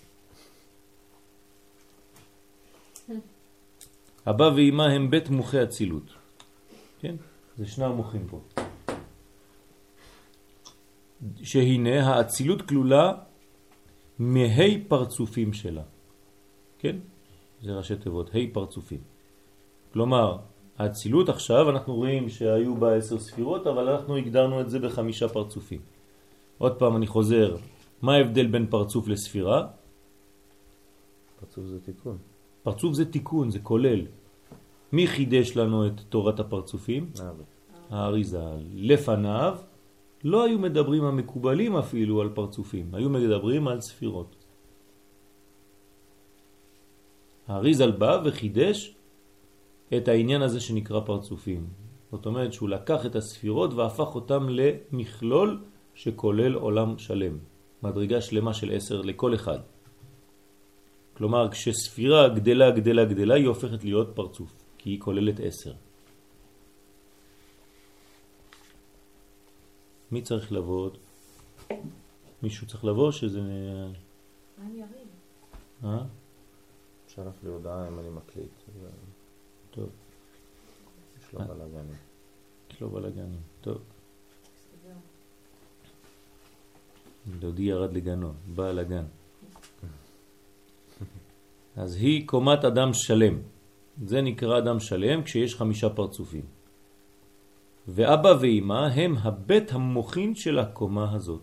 אבא 4.27 4.45
ואמא 4.57 4.83
הם 4.83 5.11
בית 5.11 5.29
מוחי 5.29 5.59
הצילות. 5.59 6.11
כן? 7.01 7.15
זה 7.59 7.67
שני 7.67 7.85
המוחים 7.85 8.27
פה. 8.31 8.41
שהנה 11.43 12.09
האצילות 12.09 12.63
כלולה 12.63 13.13
מהי 14.19 14.85
פרצופים 14.89 15.53
שלה. 15.53 15.83
כן? 16.79 16.97
זה 17.63 17.73
ראשי 17.73 17.97
תיבות, 17.97 18.31
ה' 18.35 18.39
פרצופים. 18.53 19.01
כלומר, 19.93 20.37
האצילות 20.79 21.29
עכשיו, 21.29 21.71
אנחנו 21.71 21.95
רואים 21.95 22.29
שהיו 22.29 22.75
בה 22.75 22.95
עשר 22.95 23.19
ספירות, 23.19 23.67
אבל 23.67 23.89
אנחנו 23.89 24.17
הגדרנו 24.17 24.61
את 24.61 24.71
זה 24.71 24.79
בחמישה 24.79 25.29
פרצופים. 25.29 25.81
עוד 26.59 26.79
פעם 26.79 26.97
אני 26.97 27.07
חוזר, 27.07 27.57
מה 28.03 28.14
ההבדל 28.14 28.47
בין 28.47 28.66
פרצוף 28.70 29.09
לספירה? 29.09 29.66
פרצוף 31.40 31.64
זה 31.64 31.80
תיקון. 31.80 32.18
פרצוף 32.62 32.94
זה 32.94 33.05
תיקון, 33.05 33.51
זה 33.51 33.59
כולל. 33.59 34.07
מי 34.92 35.07
חידש 35.07 35.57
לנו 35.57 35.86
את 35.86 36.01
תורת 36.09 36.40
הפרצופים? 36.40 37.11
האריזה. 37.90 38.42
לפניו 38.74 39.59
לא 40.24 40.44
היו 40.44 40.59
מדברים 40.59 41.05
המקובלים 41.05 41.76
אפילו 41.76 42.20
על 42.20 42.28
פרצופים, 42.34 42.94
היו 42.94 43.11
מדברים 43.11 43.68
על 43.68 43.80
ספירות. 43.80 44.36
האריזל 47.47 47.90
בא 47.90 48.22
וחידש 48.24 48.94
את 49.97 50.09
העניין 50.09 50.42
הזה 50.42 50.61
שנקרא 50.61 51.01
פרצופים. 51.01 51.66
זאת 52.12 52.26
אומרת 52.26 52.53
שהוא 52.53 52.68
לקח 52.68 53.07
את 53.07 53.16
הספירות 53.16 53.74
והפך 53.74 54.14
אותם 54.14 54.47
למכלול 54.49 55.64
שכולל 55.94 56.55
עולם 56.55 56.99
שלם. 56.99 57.38
מדרגה 57.83 58.20
שלמה 58.20 58.55
של 58.55 58.77
עשר 58.77 59.01
לכל 59.01 59.35
אחד. 59.35 59.59
כלומר, 61.16 61.49
כשספירה 61.51 62.29
גדלה, 62.29 62.70
גדלה, 62.70 63.05
גדלה, 63.05 63.35
היא 63.35 63.47
הופכת 63.47 63.85
להיות 63.85 64.09
פרצוף, 64.14 64.53
כי 64.79 64.91
היא 64.91 65.01
כוללת 65.01 65.41
עשר. 65.41 65.72
מי 70.11 70.22
צריך 70.22 70.53
לבוא 70.53 70.81
עוד? 70.81 70.97
מישהו 72.43 72.66
צריך 72.66 72.85
לבוא 72.85 73.12
שזה... 73.12 73.41
אני 74.61 74.83
אריב. 74.83 75.09
אה? 75.85 76.05
שלח 77.09 77.35
לי 77.43 77.51
הודעה 77.51 77.89
אם 77.89 77.99
אני 77.99 78.09
מקליט. 78.09 78.51
טוב, 79.70 79.89
יש 81.18 81.33
לו. 81.33 81.41
בלאגנים. 81.41 81.97
יש 82.70 82.81
לו 82.81 82.91
בלגנים. 82.91 83.41
טוב. 83.61 83.95
דודי 87.39 87.62
ירד 87.62 87.93
לגנו, 87.93 88.33
בא 88.55 88.72
לגן. 88.72 89.05
אז 91.77 91.97
היא 91.97 92.27
קומת 92.27 92.64
אדם 92.64 92.91
שלם. 92.93 93.39
זה 94.05 94.22
נקרא 94.22 94.59
אדם 94.59 94.81
שלם 94.81 95.22
כשיש 95.22 95.55
חמישה 95.55 95.89
פרצופים. 95.91 96.45
ואבא 97.89 98.35
ואמא 98.41 98.87
הם 98.95 99.16
הבית 99.18 99.72
המוכין 99.72 100.35
של 100.35 100.59
הקומה 100.59 101.12
הזאת. 101.12 101.43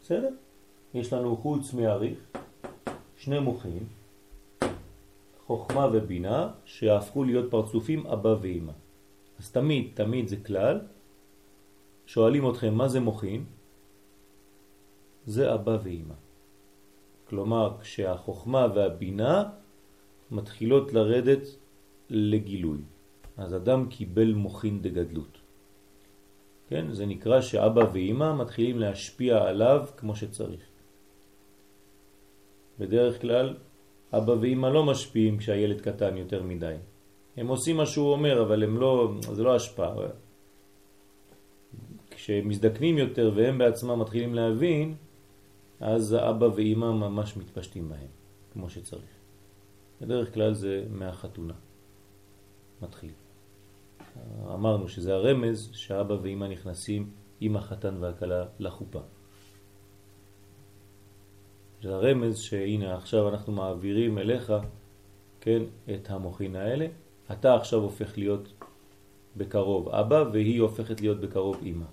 בסדר? 0.00 0.30
יש 0.94 1.12
לנו 1.12 1.36
חוץ 1.36 1.74
מעריך 1.74 2.18
שני 3.16 3.38
מוחים, 3.38 3.86
חוכמה 5.46 5.86
ובינה, 5.92 6.50
שהפכו 6.64 7.24
להיות 7.24 7.50
פרצופים 7.50 8.06
אבא 8.06 8.34
ואמא. 8.40 8.72
אז 9.38 9.50
תמיד, 9.50 9.90
תמיד 9.94 10.28
זה 10.28 10.36
כלל, 10.36 10.80
שואלים 12.06 12.50
אתכם 12.50 12.74
מה 12.74 12.88
זה 12.88 13.00
מוחין? 13.00 13.44
זה 15.26 15.54
אבא 15.54 15.78
ואמא. 15.82 16.14
כלומר, 17.28 17.76
כשהחוכמה 17.80 18.66
והבינה 18.74 19.44
מתחילות 20.30 20.92
לרדת 20.92 21.42
לגילוי. 22.10 22.78
אז 23.36 23.56
אדם 23.56 23.86
קיבל 23.88 24.32
מוכין 24.32 24.82
דגדלות. 24.82 25.38
כן, 26.68 26.92
זה 26.92 27.06
נקרא 27.06 27.40
שאבא 27.40 27.84
ואמא 27.92 28.36
מתחילים 28.36 28.78
להשפיע 28.78 29.36
עליו 29.38 29.86
כמו 29.96 30.16
שצריך. 30.16 30.64
בדרך 32.78 33.20
כלל 33.20 33.56
אבא 34.12 34.32
ואמא 34.32 34.66
לא 34.66 34.84
משפיעים 34.84 35.38
כשהילד 35.38 35.80
קטן 35.80 36.16
יותר 36.16 36.42
מדי. 36.42 36.76
הם 37.36 37.48
עושים 37.48 37.76
מה 37.76 37.86
שהוא 37.86 38.12
אומר, 38.12 38.42
אבל 38.42 38.62
הם 38.62 38.80
לא, 38.80 39.12
זה 39.32 39.42
לא 39.42 39.54
השפעה. 39.56 39.94
כשהם 42.10 42.48
מזדקנים 42.48 42.98
יותר 42.98 43.32
והם 43.34 43.58
בעצמם 43.58 44.00
מתחילים 44.00 44.34
להבין, 44.34 44.94
אז 45.82 46.12
האבא 46.12 46.44
ואמא 46.44 46.92
ממש 46.92 47.36
מתפשטים 47.36 47.88
בהם, 47.88 48.06
כמו 48.52 48.70
שצריך. 48.70 49.10
בדרך 50.00 50.34
כלל 50.34 50.54
זה 50.54 50.84
מהחתונה. 50.90 51.54
מתחיל. 52.82 53.10
אמרנו 54.54 54.88
שזה 54.88 55.14
הרמז 55.14 55.70
שאבא 55.72 56.14
ואמא 56.22 56.44
נכנסים 56.44 57.10
עם 57.40 57.56
החתן 57.56 57.94
והכלה 58.00 58.44
לחופה. 58.58 59.00
זה 61.82 61.94
הרמז 61.94 62.38
שהנה 62.38 62.94
עכשיו 62.94 63.28
אנחנו 63.28 63.52
מעבירים 63.52 64.18
אליך, 64.18 64.52
כן, 65.40 65.62
את 65.94 66.10
המוחין 66.10 66.56
האלה. 66.56 66.86
אתה 67.32 67.54
עכשיו 67.54 67.80
הופך 67.80 68.18
להיות 68.18 68.52
בקרוב 69.36 69.88
אבא 69.88 70.24
והיא 70.32 70.60
הופכת 70.60 71.00
להיות 71.00 71.20
בקרוב 71.20 71.56
אמא. 71.62 71.86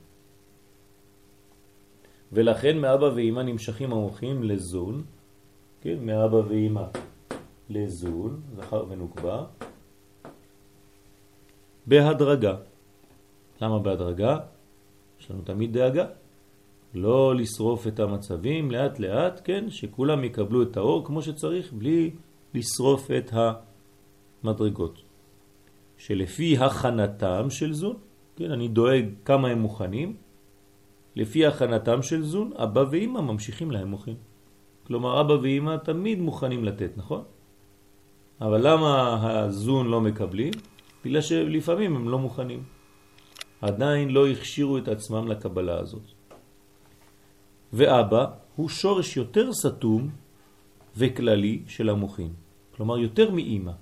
ולכן 2.33 2.77
מאבא 2.77 3.05
ואמא 3.15 3.41
נמשכים 3.41 3.91
המוחים 3.91 4.43
לזון, 4.43 5.03
כן, 5.81 5.97
מאבא 6.01 6.35
ואמא 6.35 6.83
לזון, 7.69 8.41
זכר 8.55 8.85
ונוקבה, 8.89 9.45
בהדרגה. 11.87 12.55
למה 13.61 13.79
בהדרגה? 13.79 14.37
יש 15.19 15.31
לנו 15.31 15.41
תמיד 15.41 15.73
דאגה. 15.73 16.05
לא 16.93 17.35
לשרוף 17.35 17.87
את 17.87 17.99
המצבים 17.99 18.71
לאט 18.71 18.99
לאט, 18.99 19.41
כן, 19.43 19.69
שכולם 19.69 20.23
יקבלו 20.23 20.63
את 20.63 20.77
האור 20.77 21.05
כמו 21.05 21.21
שצריך, 21.21 21.73
בלי 21.73 22.11
לשרוף 22.53 23.11
את 23.11 23.33
המדרגות. 24.43 25.01
שלפי 25.97 26.57
הכנתם 26.57 27.49
של 27.49 27.73
זון, 27.73 27.97
כן, 28.35 28.51
אני 28.51 28.67
דואג 28.67 29.05
כמה 29.25 29.47
הם 29.47 29.59
מוכנים, 29.59 30.15
לפי 31.19 31.45
הכנתם 31.45 31.99
של 32.01 32.23
זון, 32.23 32.55
אבא 32.55 32.83
ואמא 32.91 33.21
ממשיכים 33.21 33.71
להם 33.71 33.87
מוכין. 33.87 34.15
כלומר, 34.87 35.21
אבא 35.21 35.33
ואמא 35.43 35.75
תמיד 35.83 36.19
מוכנים 36.19 36.63
לתת, 36.63 36.91
נכון? 36.95 37.23
אבל 38.41 38.59
למה 38.63 38.91
הזון 39.19 39.87
לא 39.87 39.99
מקבלים? 40.01 40.53
בגלל 41.03 41.21
שלפעמים 41.21 41.95
הם 41.95 42.09
לא 42.09 42.19
מוכנים. 42.19 42.63
עדיין 43.61 44.09
לא 44.09 44.27
הכשירו 44.27 44.77
את 44.77 44.87
עצמם 44.87 45.27
לקבלה 45.27 45.79
הזאת. 45.79 46.07
ואבא 47.73 48.23
הוא 48.55 48.69
שורש 48.69 49.17
יותר 49.17 49.53
סתום 49.53 50.09
וכללי 50.95 51.67
של 51.67 51.89
המוחין. 51.89 52.31
כלומר, 52.75 52.97
יותר 52.97 53.31
מאימא. 53.31 53.75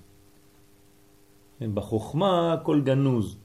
בחוכמה 1.62 2.52
הכל 2.52 2.80
גנוז. 2.82 3.38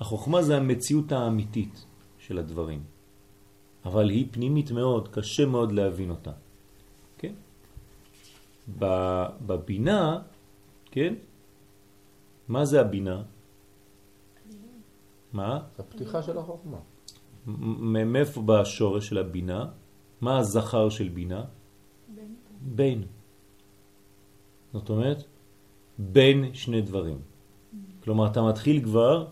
החוכמה 0.00 0.42
זה 0.42 0.56
המציאות 0.56 1.12
האמיתית 1.12 1.86
של 2.26 2.38
הדברים. 2.38 2.82
אבל 3.84 4.10
היא 4.10 4.26
פנימית 4.30 4.70
מאוד, 4.70 5.08
קשה 5.08 5.46
מאוד 5.46 5.72
להבין 5.72 6.10
אותה. 6.10 6.32
כן? 7.18 7.34
בבינה, 9.46 10.22
כן? 10.90 11.14
מה 12.48 12.64
זה 12.64 12.80
הבינה? 12.80 13.22
מה? 15.32 15.60
הפתיחה 15.78 16.22
של 16.22 16.38
החוכמה. 16.38 16.78
מאיפה 17.46 18.42
בא 18.42 18.60
השורש 18.60 19.08
של 19.08 19.18
הבינה? 19.18 19.70
מה 20.20 20.38
הזכר 20.38 20.88
של 20.88 21.08
בינה? 21.08 21.44
בן. 22.14 22.32
בין. 22.60 23.06
זאת 24.72 24.90
אומרת, 24.90 25.20
בין 25.98 26.54
שני 26.54 26.80
דברים. 26.82 27.18
כלומר, 28.02 28.26
אתה 28.26 28.42
מתחיל 28.42 28.82
כבר 28.82 29.26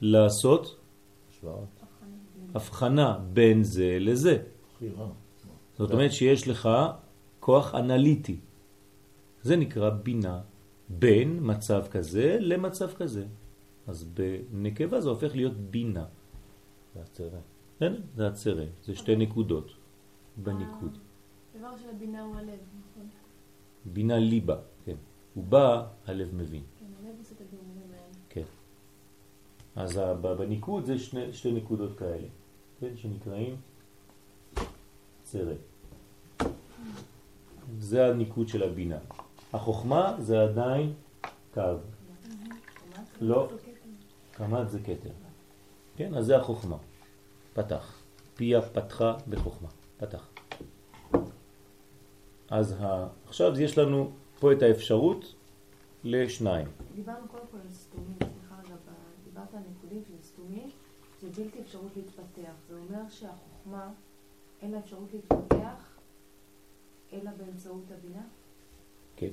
לעשות. 0.00 0.83
הבחנה 2.54 3.18
בין 3.32 3.62
זה 3.62 3.96
לזה. 4.00 4.42
זאת 5.78 5.90
אומרת 5.90 6.12
שיש 6.12 6.48
לך 6.48 6.68
כוח 7.40 7.74
אנליטי. 7.74 8.40
זה 9.42 9.56
נקרא 9.56 9.90
בינה 9.90 10.40
בין 10.88 11.38
מצב 11.42 11.84
כזה 11.90 12.36
למצב 12.40 12.92
כזה. 12.92 13.26
אז 13.86 14.04
בנקבה 14.04 15.00
זה 15.00 15.08
הופך 15.08 15.34
להיות 15.34 15.56
בינה. 15.56 16.04
זה 16.94 17.00
הצרה. 17.00 17.40
כן? 17.78 17.92
זה 18.16 18.26
הצרה, 18.26 18.64
זה 18.82 18.94
שתי 18.94 19.16
נקודות 19.16 19.70
בניקוד. 20.36 20.98
הדבר 21.54 21.76
של 21.76 21.88
הבינה 21.90 22.22
הוא 22.22 22.36
הלב, 22.36 22.58
נכון? 22.90 23.08
בינה 23.84 24.18
ליבה, 24.18 24.56
כן. 24.84 24.96
הוא 25.34 25.44
בא, 25.44 25.86
הלב 26.06 26.34
מבין. 26.34 26.62
כן, 26.78 26.86
הלב 27.02 27.14
עושה 27.18 27.34
את 27.34 27.40
הבירורים 27.40 27.90
האלה. 27.92 28.14
כן. 28.28 28.42
אז 29.76 30.00
בניקוד 30.38 30.84
זה 30.84 30.98
שני, 30.98 31.32
שתי 31.32 31.52
נקודות 31.52 31.98
כאלה, 31.98 32.26
כן? 32.80 32.96
שנקראים 32.96 33.56
צרה. 35.22 35.54
זה 37.78 38.06
הניקוד 38.06 38.48
של 38.48 38.62
הבינה. 38.62 38.98
החוכמה 39.52 40.16
זה 40.18 40.42
עדיין 40.42 40.92
קו. 41.54 41.62
לא. 43.20 43.48
קמ"ט 44.32 44.68
זה 44.68 44.78
כתר. 44.80 45.10
כן, 45.96 46.14
אז 46.14 46.26
זה 46.26 46.36
החוכמה. 46.36 46.76
פתח. 47.54 48.02
פיה 48.34 48.62
פתחה 48.62 49.16
בחוכמה. 49.28 49.68
פתח. 49.96 50.28
אז 52.50 52.74
ה... 52.80 53.06
עכשיו 53.26 53.60
יש 53.60 53.78
לנו 53.78 54.10
פה 54.40 54.52
את 54.52 54.62
האפשרות 54.62 55.34
לשניים. 56.04 56.68
דיברנו 56.94 57.28
קודם 57.28 57.44
כל 57.50 57.58
על 57.66 57.72
סתומים, 57.72 58.16
סליחה 58.18 58.54
רגע, 58.64 58.74
ב- 58.74 59.24
דיברת 59.24 59.54
על 59.54 59.60
נקודים 59.76 60.02
של 60.08 60.22
סתומים, 60.22 60.70
זה 61.24 61.42
בלתי 61.42 61.60
אפשרות 61.60 61.90
להתפתח. 61.96 62.52
זה 62.68 62.74
אומר 62.74 63.08
שהחוכמה 63.08 63.90
אין 64.62 64.70
לה 64.70 64.78
אפשרות 64.78 65.08
להתפתח 65.14 65.96
אלא 67.12 67.30
באמצעות 67.38 67.84
הבינה? 67.98 68.22
כן. 69.16 69.28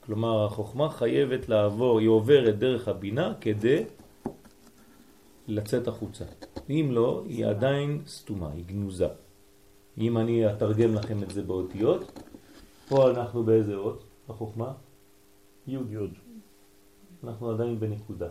כלומר, 0.00 0.44
החוכמה 0.44 0.90
חייבת 0.90 1.48
לעבור, 1.48 1.98
היא 1.98 2.08
עוברת 2.08 2.58
דרך 2.58 2.88
הבינה 2.88 3.34
כדי 3.40 3.84
לצאת 5.48 5.88
החוצה. 5.88 6.24
אם 6.70 6.88
לא, 6.92 7.22
היא 7.26 7.46
עדיין 7.46 8.02
סתומה, 8.06 8.50
היא 8.52 8.64
גנוזה. 8.66 9.08
אם 9.98 10.18
אני 10.18 10.52
אתרגם 10.52 10.94
לכם 10.94 11.22
את 11.22 11.30
זה 11.30 11.42
באותיות, 11.42 12.22
פה 12.88 13.10
אנחנו 13.10 13.42
באיזה 13.42 13.74
אות? 13.74 14.04
החוכמה? 14.28 14.72
י' 15.66 15.74
י'. 15.74 15.96
אנחנו 17.24 17.50
עדיין 17.50 17.80
בנקודה. 17.80 18.28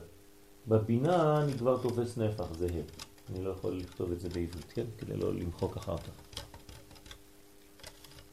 בבינה 0.67 1.43
אני 1.43 1.53
כבר 1.53 1.77
תופס 1.81 2.17
נפח, 2.17 2.53
זה 2.53 2.65
ה'. 2.65 3.31
אני 3.31 3.43
לא 3.45 3.49
יכול 3.49 3.73
לכתוב 3.73 4.11
את 4.11 4.19
זה 4.19 4.29
בעברית, 4.29 4.73
כן? 4.73 4.85
כדי 4.97 5.17
לא 5.17 5.33
למחוק 5.33 5.77
אחר 5.77 5.97
כך. 5.97 6.41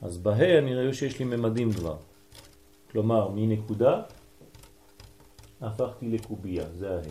אז 0.02 0.18
בה' 0.18 0.58
אני 0.58 0.74
רואה 0.74 0.94
שיש 0.94 1.18
לי 1.18 1.24
ממדים 1.24 1.72
כבר. 1.72 1.96
כלומר, 2.90 3.28
מנקודה 3.28 4.02
הפכתי 5.60 6.08
לקובייה, 6.08 6.64
זה 6.78 6.98
ה'. 6.98 7.02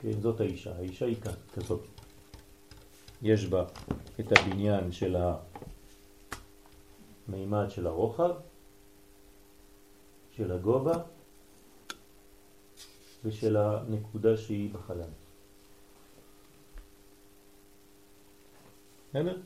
כן, 0.00 0.20
זאת 0.20 0.40
האישה. 0.40 0.76
האישה 0.76 1.06
היא 1.06 1.16
כזאת. 1.52 1.80
יש 3.22 3.46
בה 3.46 3.64
את 4.20 4.32
הבניין 4.32 4.92
של 4.92 5.16
המימד 7.28 7.66
של 7.70 7.86
הרוחב, 7.86 8.30
של 10.36 10.52
הגובה 10.52 10.94
ושל 13.24 13.56
הנקודה 13.56 14.36
שהיא 14.36 14.70
בחלל. 14.72 15.10
בסדר? 19.10 19.40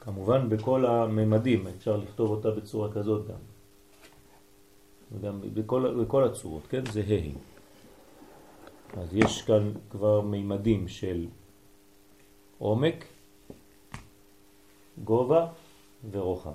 כמובן 0.00 0.48
בכל 0.48 0.86
הממדים, 0.86 1.66
אפשר 1.66 1.96
לכתוב 1.96 2.30
אותה 2.30 2.50
בצורה 2.50 2.92
כזאת 2.92 3.28
גם. 3.28 3.34
וגם 5.12 5.40
בכל, 5.54 6.04
בכל 6.04 6.24
הצורות, 6.24 6.66
כן? 6.66 6.86
זה 6.92 7.00
ה'. 7.00 7.50
אז 9.00 9.14
יש 9.14 9.42
כאן 9.42 9.72
כבר 9.90 10.20
מימדים 10.20 10.88
של 10.88 11.26
עומק, 12.58 13.04
גובה 15.04 15.46
ורוחב. 16.10 16.52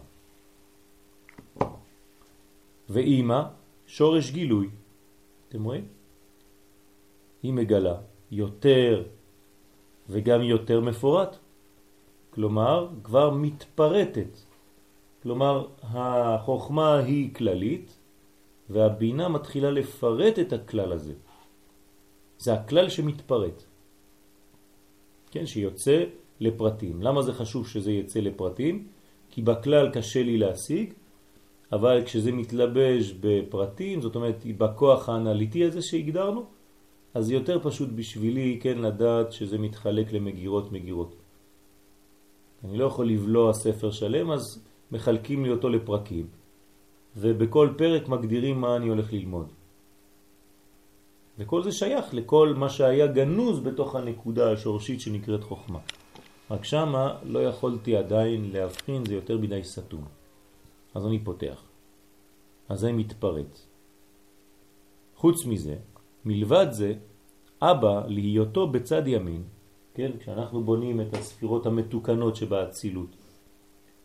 ואימא, 2.90 3.42
שורש 3.88 4.32
גילוי. 4.32 4.70
אתם 5.56 5.64
רואים? 5.64 5.88
היא 7.44 7.54
מגלה 7.54 7.96
יותר 8.32 9.04
וגם 10.10 10.42
יותר 10.42 10.82
מפורט. 10.82 11.38
כלומר, 12.30 12.90
כבר 13.04 13.30
מתפרטת. 13.32 14.38
כלומר, 15.24 15.68
החוכמה 15.84 16.98
היא 16.98 17.34
כללית, 17.34 17.98
והבינה 18.70 19.30
מתחילה 19.30 19.72
לפרט 19.72 20.40
את 20.40 20.54
הכלל 20.54 20.92
הזה. 20.92 21.14
זה 22.38 22.54
הכלל 22.54 22.90
שמתפרט. 22.90 23.64
כן, 25.32 25.46
שיוצא 25.46 26.04
לפרטים. 26.40 27.02
למה 27.02 27.22
זה 27.22 27.34
חשוב 27.34 27.68
שזה 27.68 27.92
יצא 27.92 28.20
לפרטים? 28.20 28.88
כי 29.30 29.42
בכלל 29.42 29.90
קשה 29.94 30.24
לי 30.24 30.38
להשיג, 30.38 30.94
אבל 31.72 32.02
כשזה 32.06 32.32
מתלבש 32.32 33.14
בפרטים, 33.20 34.02
זאת 34.02 34.16
אומרת, 34.16 34.44
בכוח 34.58 35.10
האנליטי 35.10 35.66
הזה 35.66 35.82
שהגדרנו, 35.82 36.46
אז 37.14 37.32
יותר 37.32 37.60
פשוט 37.64 37.90
בשבילי, 37.96 38.60
כן, 38.62 38.78
לדעת 38.78 39.32
שזה 39.32 39.58
מתחלק 39.58 40.14
למגירות 40.14 40.72
מגירות. 40.72 41.16
אני 42.64 42.78
לא 42.78 42.86
יכול 42.86 43.08
לבלוע 43.10 43.54
ספר 43.54 43.92
שלם, 43.92 44.32
אז 44.32 44.64
מחלקים 44.92 45.46
לי 45.46 45.52
אותו 45.52 45.70
לפרקים, 45.70 46.28
ובכל 47.18 47.70
פרק 47.78 48.08
מגדירים 48.08 48.62
מה 48.62 48.76
אני 48.76 48.88
הולך 48.88 49.14
ללמוד. 49.14 49.52
וכל 51.40 51.64
זה 51.64 51.72
שייך 51.72 52.14
לכל 52.14 52.54
מה 52.58 52.70
שהיה 52.70 53.08
גנוז 53.08 53.60
בתוך 53.60 53.96
הנקודה 53.96 54.52
השורשית 54.52 55.02
שנקראת 55.02 55.44
חוכמה. 55.44 55.80
רק 56.52 56.64
שמה 56.64 57.18
לא 57.24 57.40
יכולתי 57.44 57.96
עדיין 57.96 58.52
להבחין, 58.54 59.06
זה 59.06 59.14
יותר 59.16 59.38
מדי 59.38 59.64
סתום. 59.64 60.15
אז 60.96 61.06
אני 61.06 61.20
פותח. 61.20 61.64
אז 62.70 62.80
זה 62.80 62.92
מתפרט. 62.92 63.60
חוץ 65.16 65.46
מזה, 65.46 65.76
מלבד 66.26 66.68
זה, 66.72 66.94
אבא 67.62 68.08
להיותו 68.08 68.68
בצד 68.68 69.08
ימין, 69.08 69.44
כן, 69.94 70.12
כשאנחנו 70.20 70.64
בונים 70.64 71.02
את 71.02 71.14
הספירות 71.14 71.66
המתוקנות 71.66 72.36
שבאצילות. 72.36 73.16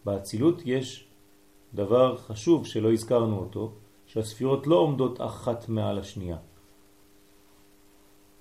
באצילות 0.05 0.63
יש 0.65 1.07
דבר 1.75 2.17
חשוב 2.17 2.67
שלא 2.67 2.93
הזכרנו 2.93 3.39
אותו, 3.39 3.73
שהספירות 4.07 4.67
לא 4.67 4.77
עומדות 4.77 5.21
אחת 5.21 5.69
מעל 5.69 5.99
השנייה. 5.99 6.39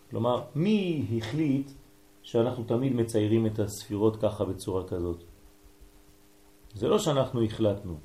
כלומר, 0.10 0.43
מי 0.56 1.06
החליט 1.18 1.72
שאנחנו 2.24 2.64
תמיד 2.64 2.93
מציירים 2.93 3.45
את 3.45 3.60
הספירות 3.60 4.16
ככה 4.22 4.45
בצורה 4.45 4.88
כזאת? 4.88 5.24
זה 6.74 6.88
לא 6.88 7.00
שאנחנו 7.00 7.43
החלטנו, 7.43 7.97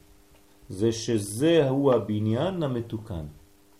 זה 0.69 1.69
הוא 1.69 1.93
הבניין 1.93 2.63
המתוקן. 2.63 3.27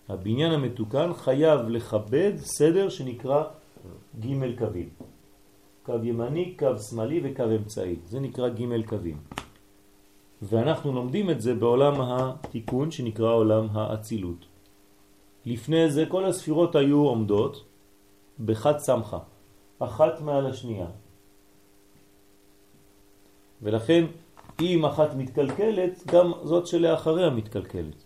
הבניין 0.09 0.51
המתוקן 0.51 1.13
חייב 1.13 1.69
לכבד 1.69 2.33
סדר 2.37 2.89
שנקרא 2.89 3.43
ג' 4.19 4.57
קווים. 4.57 4.89
קו 5.85 5.93
ימני, 6.03 6.55
קו 6.59 6.77
שמאלי 6.89 7.21
וקו 7.23 7.43
אמצעי. 7.55 7.95
זה 8.05 8.19
נקרא 8.19 8.49
ג' 8.49 8.85
קווים. 8.85 9.17
ואנחנו 10.41 10.93
לומדים 10.93 11.29
את 11.29 11.41
זה 11.41 11.53
בעולם 11.55 12.01
התיקון 12.01 12.91
שנקרא 12.91 13.33
עולם 13.33 13.67
האצילות. 13.71 14.45
לפני 15.45 15.89
זה 15.89 16.05
כל 16.05 16.25
הספירות 16.25 16.75
היו 16.75 16.97
עומדות 16.97 17.63
בחד 18.45 18.77
סמכה, 18.77 19.19
אחת 19.79 20.21
מעל 20.21 20.45
השנייה. 20.45 20.87
ולכן 23.61 24.05
אם 24.61 24.85
אחת 24.85 25.15
מתקלקלת, 25.15 26.03
גם 26.07 26.31
זאת 26.43 26.67
שלאחריה 26.67 27.29
מתקלקלת. 27.29 28.03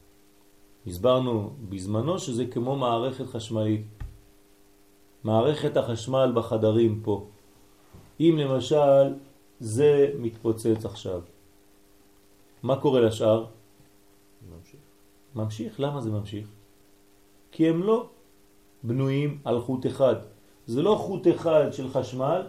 הסברנו 0.87 1.53
בזמנו 1.69 2.19
שזה 2.19 2.45
כמו 2.45 2.75
מערכת 2.75 3.25
חשמלית. 3.25 3.85
מערכת 5.23 5.77
החשמל 5.77 6.31
בחדרים 6.35 7.01
פה. 7.03 7.27
אם 8.19 8.35
למשל 8.39 9.13
זה 9.59 10.11
מתפוצץ 10.19 10.85
עכשיו, 10.85 11.21
מה 12.63 12.81
קורה 12.81 13.01
לשאר? 13.01 13.45
ממשיך. 14.51 14.79
ממשיך. 15.35 15.79
למה 15.79 16.01
זה 16.01 16.11
ממשיך? 16.11 16.47
כי 17.51 17.69
הם 17.69 17.83
לא 17.83 18.09
בנויים 18.83 19.39
על 19.45 19.61
חוט 19.61 19.85
אחד. 19.85 20.15
זה 20.67 20.81
לא 20.81 20.95
חוט 20.95 21.27
אחד 21.27 21.65
של 21.71 21.89
חשמל 21.89 22.41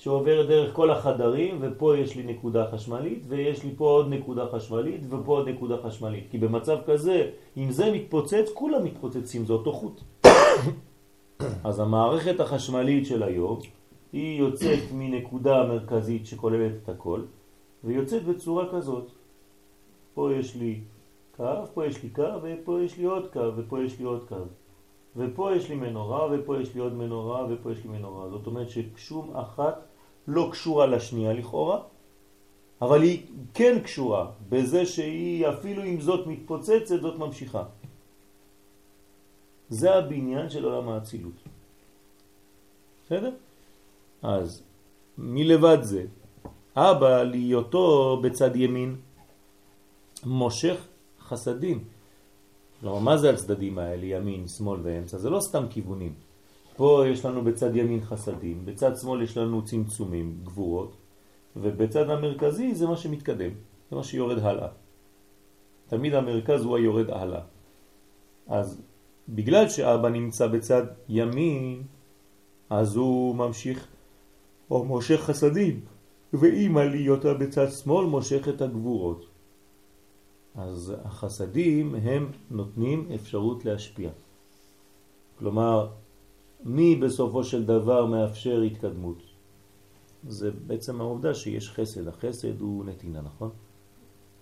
שעובר 0.00 0.46
דרך 0.46 0.74
כל 0.74 0.90
החדרים, 0.90 1.58
ופה 1.60 1.96
יש 1.96 2.16
לי 2.16 2.22
נקודה 2.22 2.70
חשמלית, 2.72 3.22
ויש 3.28 3.64
לי 3.64 3.70
פה 3.76 3.84
עוד 3.84 4.08
נקודה 4.08 4.46
חשמלית, 4.52 5.00
ופה 5.10 5.36
עוד 5.36 5.48
נקודה 5.48 5.76
חשמלית. 5.84 6.24
כי 6.30 6.38
במצב 6.38 6.78
כזה, 6.86 7.30
אם 7.56 7.70
זה 7.70 7.92
מתפוצץ, 7.92 8.48
כולם 8.54 8.84
מתפוצצים, 8.84 9.44
זה 9.44 9.52
אותו 9.52 9.72
חוט. 9.72 10.00
אז 11.68 11.80
המערכת 11.80 12.40
החשמלית 12.40 13.06
של 13.06 13.22
היום, 13.22 13.58
היא 14.12 14.38
יוצאת 14.38 14.82
מנקודה 14.92 15.64
מרכזית 15.64 16.26
שכוללת 16.26 16.72
את 16.82 16.88
הכל, 16.88 17.20
ויוצאת 17.84 18.24
בצורה 18.24 18.64
כזאת. 18.72 19.10
פה 20.14 20.32
יש 20.32 20.56
לי 20.56 20.80
קו, 21.36 21.44
פה 21.74 21.86
יש 21.86 22.02
לי 22.02 22.10
קו, 22.10 22.32
ופה 22.42 22.78
יש 22.82 22.98
לי 22.98 23.04
עוד 23.04 23.26
קו, 23.32 23.56
ופה 23.56 23.84
יש 23.84 23.98
לי 23.98 24.04
עוד 24.04 24.24
קו. 24.28 24.36
ופה 25.16 25.56
יש 25.56 25.68
לי 25.68 25.76
מנורה, 25.76 26.28
ופה 26.32 26.60
יש 26.60 26.74
לי 26.74 26.80
עוד 26.80 26.92
מנורה, 26.92 27.46
ופה 27.50 27.72
יש 27.72 27.84
לי 27.84 27.90
מנורה. 27.90 28.28
זאת 28.28 28.46
אומרת 28.46 28.66
ששום 28.70 29.36
אחת 29.36 29.89
לא 30.28 30.48
קשורה 30.52 30.86
לשנייה 30.86 31.32
לכאורה, 31.32 31.80
אבל 32.82 33.02
היא 33.02 33.26
כן 33.54 33.80
קשורה 33.84 34.30
בזה 34.48 34.86
שהיא 34.86 35.48
אפילו 35.48 35.84
אם 35.84 36.00
זאת 36.00 36.26
מתפוצצת, 36.26 37.00
זאת 37.00 37.18
ממשיכה. 37.18 37.64
זה 39.70 39.94
הבניין 39.94 40.50
של 40.50 40.64
עולם 40.64 40.88
האצילות. 40.88 41.38
בסדר? 43.06 43.32
אז 44.22 44.62
מלבד 45.18 45.78
זה, 45.82 46.04
אבא 46.76 47.22
להיותו 47.22 48.20
בצד 48.22 48.56
ימין 48.56 48.96
מושך 50.26 50.86
חסדים. 51.20 51.84
כלומר, 52.80 52.98
מה 52.98 53.16
זה 53.16 53.30
הצדדים 53.30 53.78
האלה, 53.78 54.06
ימין, 54.06 54.48
שמאל 54.48 54.80
ואמצע? 54.82 55.18
זה 55.18 55.30
לא 55.30 55.40
סתם 55.40 55.64
כיוונים. 55.70 56.29
פה 56.80 57.04
יש 57.12 57.24
לנו 57.24 57.44
בצד 57.44 57.76
ימין 57.76 58.00
חסדים, 58.00 58.64
בצד 58.64 58.96
שמאל 58.96 59.22
יש 59.22 59.36
לנו 59.36 59.64
צמצומים, 59.64 60.40
גבורות, 60.44 60.96
ובצד 61.56 62.10
המרכזי 62.10 62.74
זה 62.74 62.86
מה 62.86 62.96
שמתקדם, 62.96 63.50
זה 63.90 63.96
מה 63.96 64.04
שיורד 64.04 64.38
הלאה. 64.38 64.68
תמיד 65.88 66.14
המרכז 66.14 66.64
הוא 66.64 66.76
היורד 66.76 67.10
הלאה. 67.10 67.40
אז 68.48 68.82
בגלל 69.28 69.68
שאבא 69.68 70.08
נמצא 70.08 70.46
בצד 70.46 70.82
ימין, 71.08 71.82
אז 72.70 72.96
הוא 72.96 73.36
ממשיך 73.36 73.86
או 74.70 74.84
מושך 74.84 75.20
חסדים, 75.20 75.80
ואמא 76.32 76.80
להיותה 76.80 77.34
בצד 77.34 77.70
שמאל 77.70 78.06
מושך 78.06 78.48
את 78.48 78.60
הגבורות. 78.62 79.26
אז 80.54 80.94
החסדים 81.04 81.94
הם 81.94 82.30
נותנים 82.50 83.08
אפשרות 83.14 83.64
להשפיע. 83.64 84.10
כלומר, 85.38 85.99
מי 86.64 86.96
בסופו 86.96 87.44
של 87.44 87.64
דבר 87.64 88.06
מאפשר 88.06 88.60
התקדמות? 88.60 89.22
זה 90.28 90.50
בעצם 90.50 91.00
העובדה 91.00 91.34
שיש 91.34 91.70
חסד. 91.70 92.08
החסד 92.08 92.60
הוא 92.60 92.84
נתינה, 92.84 93.20
נכון? 93.20 93.50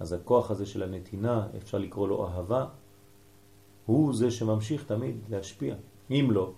אז 0.00 0.12
הכוח 0.12 0.50
הזה 0.50 0.66
של 0.66 0.82
הנתינה, 0.82 1.46
אפשר 1.56 1.78
לקרוא 1.78 2.08
לו 2.08 2.26
אהבה, 2.26 2.66
הוא 3.86 4.14
זה 4.14 4.30
שממשיך 4.30 4.84
תמיד 4.84 5.16
להשפיע. 5.28 5.74
אם 6.10 6.28
לא, 6.30 6.52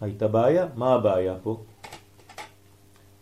הייתה 0.00 0.28
בעיה. 0.28 0.68
מה 0.76 0.94
הבעיה 0.94 1.38
פה? 1.42 1.62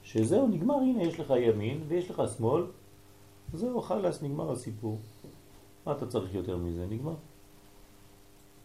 שזהו, 0.02 0.48
נגמר, 0.48 0.74
הנה 0.74 1.02
יש 1.02 1.20
לך 1.20 1.34
ימין 1.36 1.84
ויש 1.88 2.10
לך 2.10 2.22
שמאל, 2.36 2.62
זהו, 3.54 3.82
חלס, 3.82 4.22
נגמר 4.22 4.52
הסיפור. 4.52 4.98
מה 5.86 5.92
אתה 5.92 6.06
צריך 6.06 6.34
יותר 6.34 6.56
מזה? 6.56 6.86
נגמר. 6.90 7.14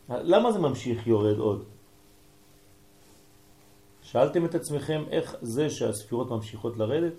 למה 0.10 0.52
זה 0.52 0.60
ממשיך 0.60 1.08
יורד 1.08 1.38
עוד? 1.38 1.64
שאלתם 4.06 4.46
את 4.46 4.56
עצמכם 4.56 5.04
איך 5.10 5.36
זה 5.42 5.70
שהספירות 5.70 6.30
ממשיכות 6.30 6.78
לרדת? 6.78 7.14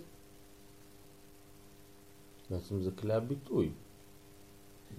בעצם 2.50 2.80
זה 2.80 2.90
כלי 2.90 3.14
הביטוי. 3.14 3.70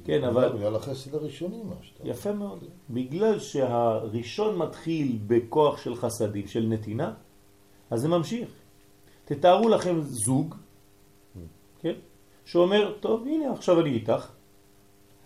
כן, 0.04 0.24
אבל... 0.24 0.50
בגלל 0.50 0.76
החסד 0.76 1.16
הראשוני 1.16 1.64
מה 1.64 1.76
שאתה... 1.82 2.08
יפה 2.08 2.34
מאוד. 2.34 2.64
בגלל 2.90 3.40
שהראשון 3.40 4.58
מתחיל 4.58 5.20
בכוח 5.28 5.78
של 5.78 5.96
חסדים, 5.96 6.48
של 6.48 6.66
נתינה, 6.70 7.14
אז 7.90 8.02
זה 8.02 8.08
ממשיך. 8.08 8.50
תתארו 9.26 9.70
לכם 9.70 10.02
זוג, 10.02 10.56
כן, 11.80 11.94
שאומר, 12.46 12.94
טוב, 13.00 13.28
הנה, 13.28 13.52
עכשיו 13.52 13.82
אני 13.82 13.90
איתך. 13.90 14.32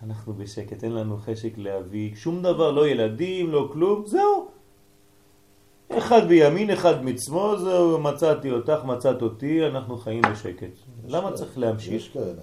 אנחנו 0.04 0.34
בשקט, 0.34 0.84
אין 0.84 0.92
לנו 0.92 1.18
חשק 1.18 1.58
להביא 1.58 2.16
שום 2.16 2.42
דבר, 2.42 2.72
לא 2.72 2.88
ילדים, 2.88 3.50
לא 3.50 3.70
כלום, 3.74 4.06
זהו. 4.06 4.61
אחד 5.98 6.28
בימין, 6.28 6.70
אחד 6.70 7.06
מצמו, 7.06 7.58
זהו, 7.58 8.00
מצאתי 8.00 8.52
אותך, 8.52 8.86
מצאת 8.86 9.22
אותי, 9.22 9.68
אנחנו 9.68 9.98
חיים 9.98 10.22
בשקט. 10.32 10.68
למה 11.08 11.22
כאלה. 11.22 11.38
צריך 11.38 11.58
להמשיך? 11.58 11.94
יש 11.94 12.10
כאלה. 12.10 12.42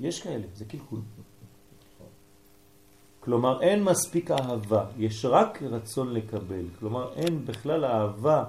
יש 0.00 0.22
כאלה, 0.22 0.44
זה 0.54 0.64
קלקול. 0.64 1.00
כלומר, 3.20 3.62
אין 3.62 3.84
מספיק 3.84 4.30
אהבה, 4.30 4.84
יש 4.98 5.24
רק 5.24 5.62
רצון 5.62 6.14
לקבל. 6.14 6.64
כלומר, 6.78 7.12
אין 7.16 7.44
בכלל 7.44 7.84
אהבה 7.84 8.44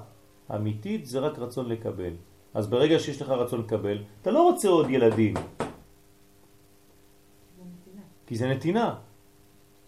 אמיתית, 0.56 1.06
זה 1.06 1.20
רק 1.20 1.40
רצון 1.40 1.70
לקבל. 1.70 2.14
אז 2.54 2.68
ברגע 2.68 3.00
שיש 3.00 3.22
לך 3.22 3.30
רצון 3.30 3.60
לקבל, 3.60 3.98
אתה 4.22 4.32
לא 4.32 4.42
רוצה 4.44 4.68
עוד 4.70 4.90
ילדים. 4.90 5.34
כי 8.28 8.36
זה 8.36 8.48
נתינה. 8.48 8.96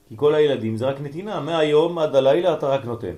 כי 0.08 0.16
כל 0.18 0.36
הילדים 0.36 0.78
זה 0.78 0.86
רק 0.86 1.02
נתינה, 1.02 1.40
מהיום 1.40 2.00
עד 2.00 2.16
הלילה 2.16 2.54
אתה 2.54 2.68
רק 2.68 2.86
נותן. 2.86 3.14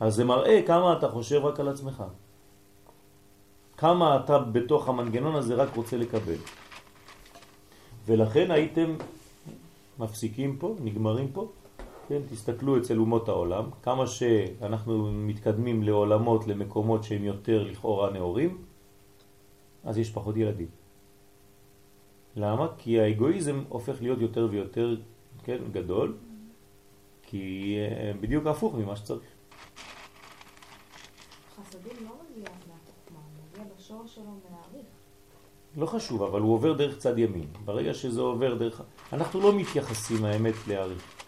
אז 0.00 0.14
זה 0.14 0.24
מראה 0.24 0.62
כמה 0.66 0.98
אתה 0.98 1.08
חושב 1.08 1.44
רק 1.44 1.60
על 1.60 1.68
עצמך. 1.68 2.04
כמה 3.76 4.16
אתה 4.16 4.38
בתוך 4.38 4.88
המנגנון 4.88 5.34
הזה 5.34 5.54
רק 5.54 5.76
רוצה 5.76 5.96
לקבל. 5.96 6.38
ולכן 8.06 8.50
הייתם 8.50 8.96
מפסיקים 9.98 10.56
פה, 10.56 10.74
נגמרים 10.80 11.28
פה, 11.32 11.48
כן, 12.08 12.20
תסתכלו 12.30 12.78
אצל 12.78 12.98
אומות 12.98 13.28
העולם, 13.28 13.64
כמה 13.82 14.06
שאנחנו 14.06 15.12
מתקדמים 15.12 15.82
לעולמות, 15.82 16.46
למקומות 16.46 17.04
שהם 17.04 17.24
יותר 17.24 17.62
לכאורה 17.62 18.10
נאורים, 18.10 18.58
אז 19.84 19.98
יש 19.98 20.10
פחות 20.10 20.36
ילדים. 20.36 20.68
למה? 22.36 22.68
כי 22.78 23.00
האגואיזם 23.00 23.62
הופך 23.68 24.02
להיות 24.02 24.20
יותר 24.20 24.48
ויותר 24.50 24.96
כן, 25.44 25.58
גדול, 25.72 26.16
כי 27.22 27.76
אה, 27.78 28.12
בדיוק 28.20 28.46
הפוך 28.46 28.74
ממה 28.74 28.96
שצריך. 28.96 29.33
לא. 34.52 35.80
לא 35.82 35.86
חשוב, 35.86 36.22
אבל 36.22 36.40
הוא 36.40 36.54
עובר 36.54 36.72
דרך 36.72 36.98
צד 36.98 37.18
ימין. 37.18 37.46
ברגע 37.64 37.94
שזה 37.94 38.20
עובר 38.20 38.54
דרך... 38.54 38.82
אנחנו 39.12 39.40
לא 39.40 39.52
מתייחסים 39.52 40.24
האמת 40.24 40.54
להעריך. 40.68 41.24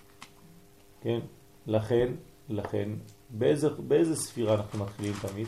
כן? 1.00 1.20
לכן, 1.66 2.12
לכן, 2.48 2.88
באיזה, 3.30 3.70
באיזה 3.70 4.16
ספירה 4.16 4.54
אנחנו 4.54 4.84
מתחילים 4.84 5.12
תמיד? 5.22 5.46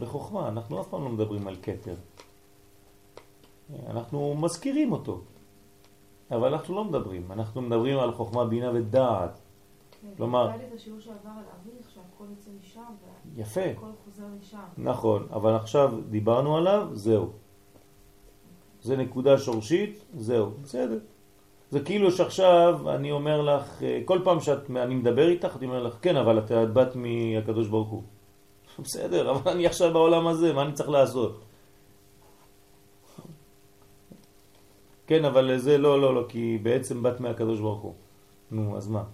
בחוכמה. 0.00 0.48
אנחנו 0.48 0.80
אף 0.80 0.88
פעם 0.88 1.04
לא 1.04 1.08
מדברים 1.08 1.48
על 1.48 1.56
קטר. 1.56 1.94
אנחנו 3.86 4.34
מזכירים 4.34 4.92
אותו. 4.92 5.20
אבל 6.30 6.54
אנחנו 6.54 6.74
לא 6.74 6.84
מדברים. 6.84 7.32
אנחנו 7.32 7.62
מדברים 7.62 7.98
על 7.98 8.14
חוכמה, 8.14 8.44
בינה 8.44 8.70
ודעת. 8.74 9.40
כלומר- 10.16 10.46
את 10.50 10.72
יפה. 13.36 13.60
נכון, 14.78 15.26
אבל 15.32 15.54
עכשיו 15.54 15.92
דיברנו 16.10 16.56
עליו, 16.56 16.88
זהו. 16.92 17.30
זה 18.82 18.96
נקודה 18.96 19.38
שורשית, 19.38 20.04
זהו, 20.14 20.50
בסדר. 20.62 20.98
זה 21.70 21.80
כאילו 21.80 22.10
שעכשיו 22.12 22.90
אני 22.94 23.10
אומר 23.10 23.42
לך, 23.42 23.82
אה, 23.82 24.00
כל 24.04 24.20
פעם 24.24 24.40
שאני 24.40 24.94
מדבר 24.94 25.28
איתך, 25.28 25.56
אני 25.56 25.66
אומר 25.66 25.82
לך, 25.82 25.96
כן, 26.02 26.16
אבל 26.16 26.38
את 26.38 26.50
בת 26.72 26.92
מהקדוש 26.96 27.68
ברוך 27.68 27.88
הוא. 27.88 28.02
בסדר, 28.84 29.30
אבל 29.30 29.50
אני 29.50 29.66
עכשיו 29.66 29.92
בעולם 29.92 30.26
הזה, 30.26 30.52
מה 30.52 30.62
אני 30.62 30.72
צריך 30.72 30.88
לעשות? 30.88 31.44
כן, 35.06 35.24
אבל 35.24 35.58
זה 35.58 35.78
לא, 35.78 36.00
לא, 36.00 36.14
לא, 36.14 36.24
כי 36.28 36.58
בעצם 36.62 37.02
בת 37.02 37.20
מהקדוש 37.20 37.60
ברוך 37.60 37.80
הוא. 37.82 37.94
נו, 38.50 38.76
אז 38.76 38.88
מה? 38.88 39.04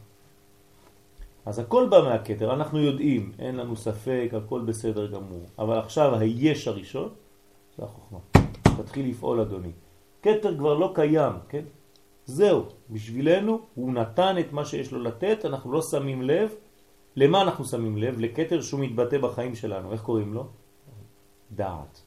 אז 1.46 1.58
הכל 1.58 1.86
בא 1.90 2.00
מהכתר, 2.00 2.54
אנחנו 2.54 2.78
יודעים, 2.78 3.32
אין 3.38 3.56
לנו 3.56 3.76
ספק, 3.76 4.30
הכל 4.36 4.60
בסדר 4.60 5.06
גמור. 5.06 5.42
אבל 5.58 5.78
עכשיו 5.78 6.14
היש 6.14 6.68
הראשון, 6.68 7.08
זה 7.78 7.84
החוכמה. 7.84 8.18
תתחיל 8.76 9.10
לפעול 9.10 9.40
אדוני. 9.40 9.72
כתר 10.22 10.58
כבר 10.58 10.74
לא 10.74 10.92
קיים, 10.94 11.32
כן? 11.48 11.64
זהו, 12.26 12.64
בשבילנו 12.90 13.60
הוא 13.74 13.92
נתן 13.92 14.36
את 14.40 14.52
מה 14.52 14.64
שיש 14.64 14.92
לו 14.92 15.02
לתת, 15.02 15.44
אנחנו 15.44 15.72
לא 15.72 15.82
שמים 15.82 16.22
לב. 16.22 16.54
למה 17.16 17.42
אנחנו 17.42 17.64
שמים 17.64 17.98
לב? 17.98 18.20
לכתר 18.20 18.60
שהוא 18.60 18.80
מתבטא 18.80 19.18
בחיים 19.18 19.54
שלנו, 19.54 19.92
איך 19.92 20.02
קוראים 20.02 20.34
לו? 20.34 20.46
דעת. 21.52 22.02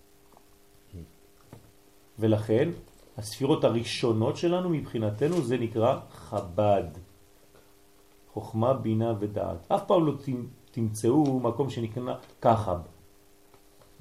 ולכן 2.20 2.70
הספירות 3.18 3.64
הראשונות 3.64 4.38
שלנו 4.38 4.70
מבחינתנו 4.70 5.42
זה 5.42 5.58
נקרא 5.58 6.00
חב"ד. 6.12 7.07
חוכמה, 8.38 8.74
בינה 8.74 9.14
ודעת. 9.20 9.72
אף 9.72 9.84
פעם 9.88 10.06
לא 10.06 10.14
תמצאו 10.72 11.40
מקום 11.40 11.70
שנקרא 11.70 12.16
כחב, 12.42 12.80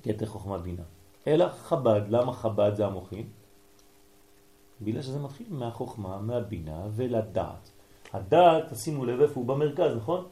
כתר 0.03 0.27
חוכמה 0.27 0.59
בינה. 0.59 0.83
אלא 1.27 1.49
חב"ד. 1.49 2.01
למה 2.09 2.33
חב"ד 2.33 2.73
זה 2.75 2.87
המוחים? 2.87 3.27
בגלל 4.81 5.03
שזה 5.03 5.19
מתחיל 5.19 5.47
מהחוכמה, 5.51 6.19
מהבינה 6.19 6.81
ולדעת. 6.97 7.71
הדעת, 8.13 8.73
תשימו 8.73 9.05
לב 9.05 9.21
איפה 9.21 9.41
הוא 9.41 9.47
במרכז, 9.47 9.97
נכון? 9.97 10.25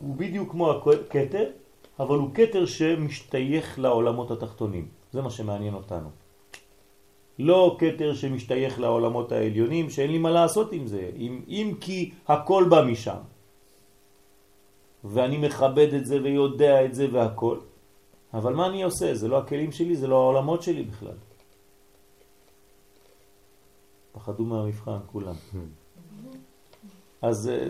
הוא 0.00 0.16
בדיוק 0.16 0.50
כמו 0.50 0.72
הכתר, 0.72 1.50
אבל 1.98 2.18
הוא 2.18 2.30
כתר 2.34 2.66
שמשתייך 2.66 3.78
לעולמות 3.78 4.30
התחתונים. 4.30 4.88
זה 5.12 5.22
מה 5.22 5.30
שמעניין 5.30 5.74
אותנו. 5.74 6.08
לא 7.38 7.76
כתר 7.78 8.14
שמשתייך 8.14 8.80
לעולמות 8.80 9.32
העליונים, 9.32 9.90
שאין 9.90 10.10
לי 10.10 10.18
מה 10.18 10.30
לעשות 10.30 10.72
עם 10.72 10.86
זה, 10.86 11.10
אם, 11.16 11.42
אם 11.48 11.74
כי 11.80 12.12
הכל 12.28 12.64
בא 12.70 12.82
משם. 12.82 13.22
ואני 15.04 15.38
מכבד 15.38 15.94
את 15.94 16.06
זה 16.06 16.22
ויודע 16.22 16.84
את 16.84 16.94
זה 16.94 17.06
והכל. 17.12 17.58
אבל 18.34 18.54
מה 18.54 18.66
אני 18.66 18.82
עושה? 18.82 19.14
זה 19.14 19.28
לא 19.28 19.38
הכלים 19.38 19.72
שלי, 19.72 19.96
זה 19.96 20.06
לא 20.06 20.16
העולמות 20.16 20.62
שלי 20.62 20.82
בכלל. 20.82 21.16
פחדו 24.12 24.44
מהמבחן 24.44 24.98
כולם. 25.12 25.34
אז... 27.22 27.48
אה, 27.48 27.68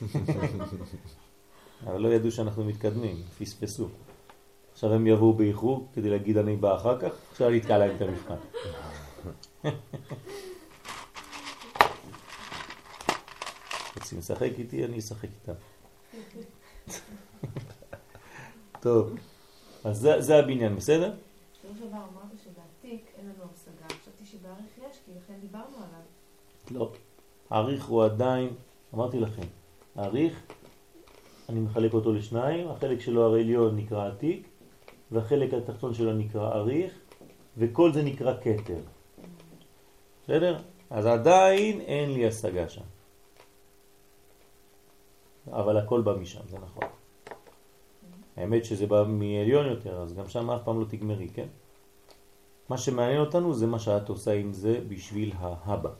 אבל 1.86 2.00
לא 2.00 2.08
ידעו 2.08 2.30
שאנחנו 2.30 2.64
מתקדמים, 2.64 3.16
פספסו. 3.38 3.88
עכשיו 4.76 4.92
הם 4.92 5.06
יבואו 5.06 5.32
באיחור 5.32 5.88
כדי 5.94 6.10
להגיד 6.10 6.36
אני 6.36 6.56
בא 6.56 6.76
אחר 6.76 7.00
כך, 7.00 7.10
עכשיו 7.30 7.48
אני 7.48 7.58
אתקע 7.58 7.78
להם 7.78 7.96
את 7.96 8.02
המבחן. 8.02 8.34
רוצים 13.96 14.18
לשחק 14.18 14.50
איתי, 14.58 14.84
אני 14.84 14.98
אשחק 14.98 15.28
איתם. 15.40 15.52
טוב, 18.80 19.14
אז 19.84 19.96
זה, 19.98 20.20
זה 20.20 20.36
הבניין, 20.36 20.76
בסדר? 20.76 21.12
בשבוע 21.12 21.76
שעבר 21.78 21.96
אמרת 21.96 22.32
שבעתיק 22.44 23.06
אין 23.18 23.26
לנו 23.26 23.44
השגה, 23.54 23.88
חשבתי 24.02 24.26
שבעריך 24.26 24.78
יש, 24.78 24.98
כי 25.06 25.12
לכן 25.16 25.34
דיברנו 25.40 25.76
עליו. 25.76 26.00
לא. 26.70 26.92
העריך 27.50 27.84
הוא 27.84 28.04
עדיין, 28.04 28.48
אמרתי 28.94 29.20
לכם, 29.20 29.46
העריך, 29.96 30.42
אני 31.48 31.60
מחלק 31.60 31.92
אותו 31.92 32.12
לשניים, 32.12 32.68
החלק 32.68 33.00
שלו 33.00 33.34
העליון 33.34 33.76
נקרא 33.76 34.08
עתיק, 34.08 34.48
והחלק 35.12 35.54
התחתון 35.54 35.94
שלו 35.94 36.12
נקרא 36.12 36.54
עריך, 36.54 36.92
וכל 37.56 37.92
זה 37.92 38.02
נקרא 38.02 38.34
קטר. 38.34 38.80
בסדר? 40.24 40.58
אז 40.90 41.06
עדיין 41.06 41.80
אין 41.80 42.10
לי 42.10 42.26
השגה 42.26 42.68
שם. 42.68 42.82
אבל 45.52 45.76
הכל 45.76 46.00
בא 46.02 46.12
משם, 46.12 46.40
זה 46.48 46.58
נכון. 46.58 46.84
האמת 48.36 48.64
שזה 48.64 48.86
בא 48.86 49.04
מעליון 49.08 49.66
יותר, 49.66 50.00
אז 50.00 50.14
גם 50.14 50.28
שם 50.28 50.50
אף 50.50 50.60
פעם 50.64 50.80
לא 50.80 50.84
תגמרי, 50.84 51.28
כן? 51.28 51.46
מה 52.68 52.78
שמעניין 52.78 53.20
אותנו 53.20 53.54
זה 53.54 53.66
מה 53.66 53.78
שאת 53.78 54.08
עושה 54.08 54.32
עם 54.32 54.52
זה 54.52 54.80
בשביל 54.88 55.32
ההבא, 55.38 55.90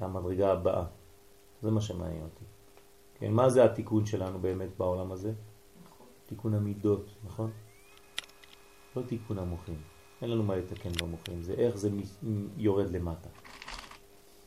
המדרגה 0.00 0.52
הבאה. 0.52 0.84
זה 1.62 1.70
מה 1.70 1.80
שמעניין 1.80 2.22
אותי. 2.22 2.44
כן, 3.18 3.32
מה 3.32 3.50
זה 3.50 3.64
התיקון 3.64 4.06
שלנו 4.06 4.38
באמת 4.38 4.68
בעולם 4.76 5.12
הזה? 5.12 5.32
תיקון 6.26 6.54
המידות, 6.54 7.06
נכון? 7.24 7.50
לא 8.96 9.02
תיקון 9.02 9.38
המוחים. 9.38 9.80
אין 10.22 10.30
לנו 10.30 10.42
מה 10.42 10.56
לתקן 10.56 10.90
במוחים, 11.02 11.42
זה 11.42 11.54
איך 11.54 11.76
זה 11.76 11.90
יורד 12.56 12.90
למטה. 12.90 13.28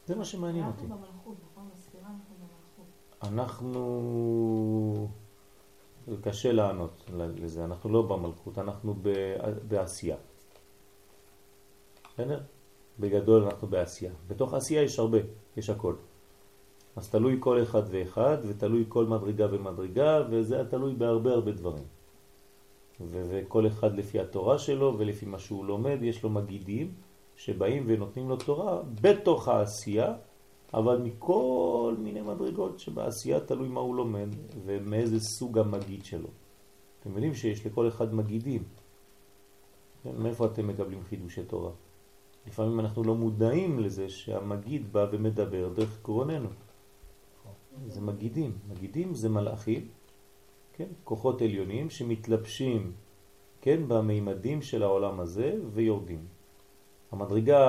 זה 0.05 0.15
מה 0.15 0.25
שמעניין 0.25 0.67
אותי. 0.67 0.82
אנחנו 0.82 0.97
במלכות, 0.97 1.38
נכון? 1.51 1.69
בספירה 1.75 2.09
אנחנו 2.09 2.36
במלכות. 2.39 2.86
אנחנו... 3.23 5.09
קשה 6.21 6.51
לענות 6.51 7.09
לזה, 7.13 7.65
אנחנו 7.65 7.89
לא 7.89 8.01
במלכות, 8.01 8.57
אנחנו 8.57 8.95
בעשייה. 9.67 10.17
בסדר? 12.13 12.41
בגדול 12.99 13.43
אנחנו 13.43 13.67
בעשייה. 13.67 14.11
בתוך 14.28 14.53
העשייה 14.53 14.82
יש 14.84 14.99
הרבה, 14.99 15.17
יש 15.57 15.69
הכל. 15.69 15.95
אז 16.98 17.10
תלוי 17.10 17.38
כל 17.39 17.64
אחד 17.64 17.82
ואחד, 17.91 18.38
ותלוי 18.48 18.86
כל 18.88 19.06
מדרגה 19.06 19.48
ומדרגה, 19.52 20.22
וזה 20.30 20.64
תלוי 20.70 20.95
בהרבה 20.95 21.32
הרבה 21.32 21.52
דברים. 21.52 21.84
וכל 23.02 23.68
אחד 23.68 23.95
לפי 23.95 24.20
התורה 24.20 24.58
שלו 24.58 24.95
ולפי 24.98 25.26
מה 25.26 25.39
שהוא 25.39 25.66
לומד, 25.66 25.98
יש 26.02 26.24
לו 26.24 26.30
מגידים 26.30 26.91
שבאים 27.36 27.84
ונותנים 27.88 28.30
לו 28.30 28.36
תורה 28.38 28.82
בתוך 29.02 29.48
העשייה, 29.48 30.14
אבל 30.74 30.98
מכל 30.98 31.95
מיני 32.00 32.22
מדרגות 32.22 32.80
שבעשייה 32.80 33.39
תלוי 33.39 33.68
מה 33.68 33.80
הוא 33.80 33.95
לומד 33.95 34.30
ומאיזה 34.66 35.20
סוג 35.20 35.58
המגיד 35.58 36.06
שלו. 36.06 36.30
אתם 37.00 37.10
יודעים 37.10 37.34
שיש 37.34 37.66
לכל 37.66 37.88
אחד 37.88 38.14
מגידים. 38.14 38.64
כן, 40.04 40.16
מאיפה 40.18 40.45
אתם 40.45 40.68
מקבלים 40.68 41.04
חידושי 41.10 41.43
תורה? 41.43 41.72
לפעמים 42.48 42.80
אנחנו 42.80 43.04
לא 43.04 43.16
מודעים 43.16 43.80
לזה 43.80 44.10
שהמגיד 44.10 44.93
בא 44.93 45.06
ומדבר 45.12 45.70
דרך 45.74 46.00
קרוננו. 46.02 46.50
זה 47.86 48.01
מגידים. 48.01 48.57
מגידים 48.69 49.13
זה 49.13 49.30
מלאכים, 49.30 49.88
כן? 50.73 50.88
כוחות 51.03 51.41
עליונים 51.41 51.89
שמתלבשים, 51.89 52.91
כן? 53.61 53.88
במימדים 53.88 54.61
של 54.61 54.84
העולם 54.84 55.19
הזה 55.19 55.55
ויורדים. 55.73 56.25
המדרגה 57.11 57.61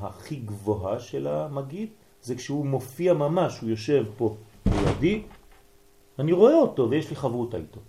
הכי 0.00 0.36
גבוהה 0.36 1.00
של 1.00 1.26
המגיד 1.26 1.88
זה 2.22 2.34
כשהוא 2.34 2.66
מופיע 2.66 3.14
ממש, 3.14 3.60
הוא 3.60 3.70
יושב 3.70 4.06
פה 4.16 4.36
לידי, 4.66 5.22
אני 6.18 6.32
רואה 6.32 6.54
אותו 6.54 6.90
ויש 6.90 7.10
לי 7.10 7.16
חברותה 7.16 7.56
איתו. 7.56 7.80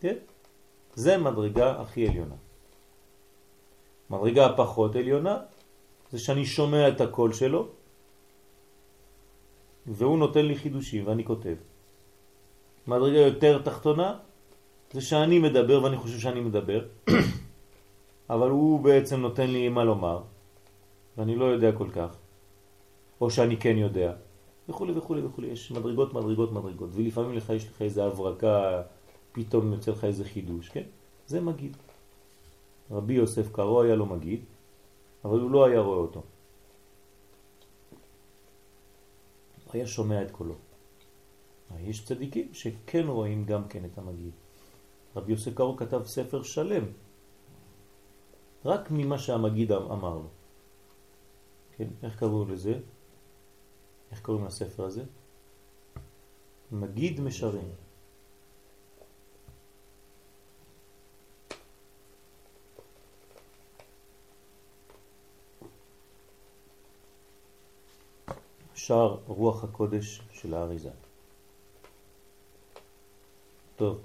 כן? 0.00 0.16
זה 0.94 1.18
מדרגה 1.18 1.80
הכי 1.80 2.08
עליונה. 2.08 2.34
מדרגה 4.10 4.46
הפחות 4.46 4.96
עליונה 4.96 5.38
זה 6.10 6.18
שאני 6.18 6.46
שומע 6.46 6.88
את 6.88 7.00
הקול 7.00 7.32
שלו 7.32 7.68
והוא 9.88 10.18
נותן 10.18 10.46
לי 10.46 10.56
חידושים 10.56 11.06
ואני 11.06 11.24
כותב. 11.24 11.54
מדרגה 12.86 13.18
יותר 13.18 13.62
תחתונה 13.62 14.18
זה 14.92 15.00
שאני 15.00 15.38
מדבר 15.38 15.84
ואני 15.84 15.96
חושב 15.96 16.18
שאני 16.18 16.40
מדבר, 16.40 16.86
אבל 18.30 18.50
הוא 18.50 18.80
בעצם 18.80 19.20
נותן 19.20 19.50
לי 19.50 19.68
מה 19.68 19.84
לומר 19.84 20.22
ואני 21.16 21.36
לא 21.36 21.44
יודע 21.44 21.72
כל 21.72 21.88
כך, 21.90 22.16
או 23.20 23.30
שאני 23.30 23.56
כן 23.56 23.76
יודע, 23.76 24.12
וכו' 24.68 24.86
וכו' 24.96 25.16
וכו'. 25.24 25.44
יש 25.44 25.70
מדרגות, 25.70 26.14
מדרגות, 26.14 26.52
מדרגות, 26.52 26.90
ולפעמים 26.92 27.36
לך 27.36 27.50
יש 27.50 27.68
לך 27.68 27.82
איזה 27.82 28.04
הברקה, 28.04 28.82
פתאום 29.32 29.72
יוצא 29.72 29.90
לך 29.90 30.04
איזה 30.04 30.24
חידוש, 30.24 30.68
כן? 30.68 30.82
זה 31.26 31.40
מגיד. 31.40 31.76
רבי 32.90 33.14
יוסף 33.14 33.52
קרו 33.52 33.82
היה 33.82 33.94
לו 33.94 34.06
מגיד, 34.06 34.40
אבל 35.24 35.40
הוא 35.40 35.50
לא 35.50 35.66
היה 35.66 35.80
רואה 35.80 35.98
אותו. 35.98 36.22
הוא 39.56 39.57
היה 39.74 39.86
שומע 39.86 40.22
את 40.22 40.30
קולו. 40.30 40.54
יש 41.80 42.04
צדיקים 42.04 42.54
שכן 42.54 43.06
רואים 43.06 43.44
גם 43.44 43.68
כן 43.68 43.84
את 43.84 43.98
המגיד. 43.98 44.32
רבי 45.16 45.32
יוסף 45.32 45.54
קרו 45.54 45.76
כתב 45.76 46.02
ספר 46.04 46.42
שלם, 46.42 46.84
רק 48.64 48.90
ממה 48.90 49.18
שהמגיד 49.18 49.72
אמ- 49.72 49.90
אמר 49.90 50.14
לו. 50.14 50.28
כן, 51.76 51.88
איך 52.02 52.18
קראו 52.18 52.44
לזה? 52.44 52.80
איך 54.10 54.20
קוראים 54.22 54.44
לספר 54.44 54.84
הזה? 54.84 55.04
מגיד 56.72 57.20
משרים. 57.20 57.68
שער 68.88 69.18
רוח 69.26 69.64
הקודש 69.64 70.22
של 70.32 70.54
האריזה. 70.54 70.90
טוב. 73.76 74.00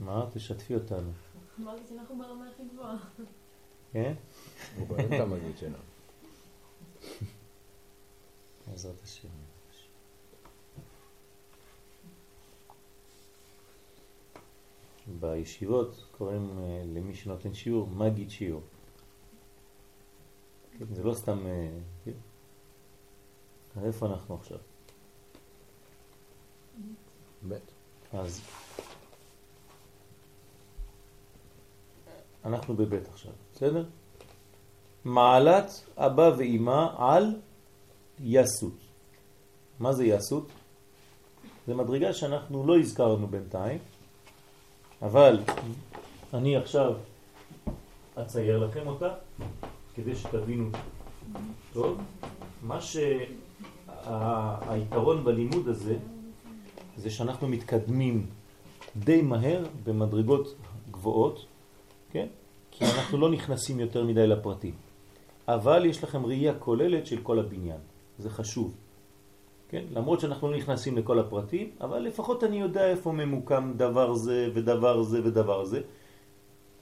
מה? 0.00 0.26
תשתפי 0.34 0.74
אותנו. 0.74 1.10
אמרתי 1.60 1.82
שאנחנו 1.88 2.18
ברמה 2.18 2.48
הכי 2.48 2.62
גבוהה. 2.72 2.96
כן? 3.92 4.14
הוא 4.76 4.86
באמצע 4.88 5.22
המגיד 5.22 5.58
שלנו. 5.58 5.74
בעזרת 8.66 9.02
השם. 9.02 9.28
בישיבות 15.20 16.04
קוראים 16.18 16.58
אה, 16.58 16.82
למי 16.94 17.14
שנותן 17.14 17.54
שיעור 17.54 17.86
מגיד 17.86 18.30
שיעור. 18.30 18.62
כן, 20.78 20.84
זה 20.94 21.02
לא 21.02 21.14
סתם... 21.14 21.46
אה, 21.46 21.68
כן? 22.04 22.12
אז 23.76 23.84
איפה 23.84 24.06
אנחנו 24.06 24.34
עכשיו? 24.34 24.58
ב'. 27.48 27.54
אז 28.12 28.40
אנחנו 32.44 32.76
בבית 32.76 33.08
עכשיו, 33.08 33.32
בסדר? 33.54 33.84
מעלת 35.04 35.70
אבא 35.96 36.30
ואימא 36.38 36.86
על 36.96 37.40
יסות. 38.20 38.76
מה 39.80 39.92
זה 39.92 40.04
יסות? 40.04 40.48
זה 41.66 41.74
מדרגה 41.74 42.12
שאנחנו 42.12 42.66
לא 42.66 42.78
הזכרנו 42.78 43.26
בינתיים, 43.26 43.78
אבל 45.02 45.38
אני 46.34 46.56
עכשיו 46.56 46.92
אצייר 48.14 48.58
לכם 48.58 48.86
אותה 48.86 49.08
כדי 49.94 50.16
שתבינו 50.16 50.68
טוב. 51.72 52.00
מה 52.62 52.78
שהיתרון 54.06 55.24
בלימוד 55.24 55.68
הזה 55.68 55.96
זה 56.96 57.10
שאנחנו 57.10 57.48
מתקדמים 57.48 58.26
די 58.96 59.22
מהר 59.22 59.64
במדרגות 59.84 60.54
גבוהות, 60.90 61.46
כן? 62.10 62.26
כי 62.70 62.84
אנחנו 62.84 63.18
לא 63.18 63.30
נכנסים 63.30 63.80
יותר 63.80 64.04
מדי 64.04 64.26
לפרטים. 64.26 64.74
אבל 65.48 65.86
יש 65.86 66.04
לכם 66.04 66.26
ראייה 66.26 66.54
כוללת 66.58 67.06
של 67.06 67.22
כל 67.22 67.38
הבניין, 67.38 67.80
זה 68.18 68.30
חשוב. 68.30 68.74
כן? 69.72 69.84
למרות 69.90 70.20
שאנחנו 70.20 70.50
לא 70.50 70.56
נכנסים 70.56 70.98
לכל 70.98 71.18
הפרטים, 71.18 71.70
אבל 71.80 71.98
לפחות 71.98 72.44
אני 72.44 72.60
יודע 72.60 72.90
איפה 72.90 73.12
ממוקם 73.12 73.72
דבר 73.76 74.14
זה 74.14 74.50
ודבר 74.54 75.02
זה 75.02 75.20
ודבר 75.24 75.64
זה. 75.64 75.80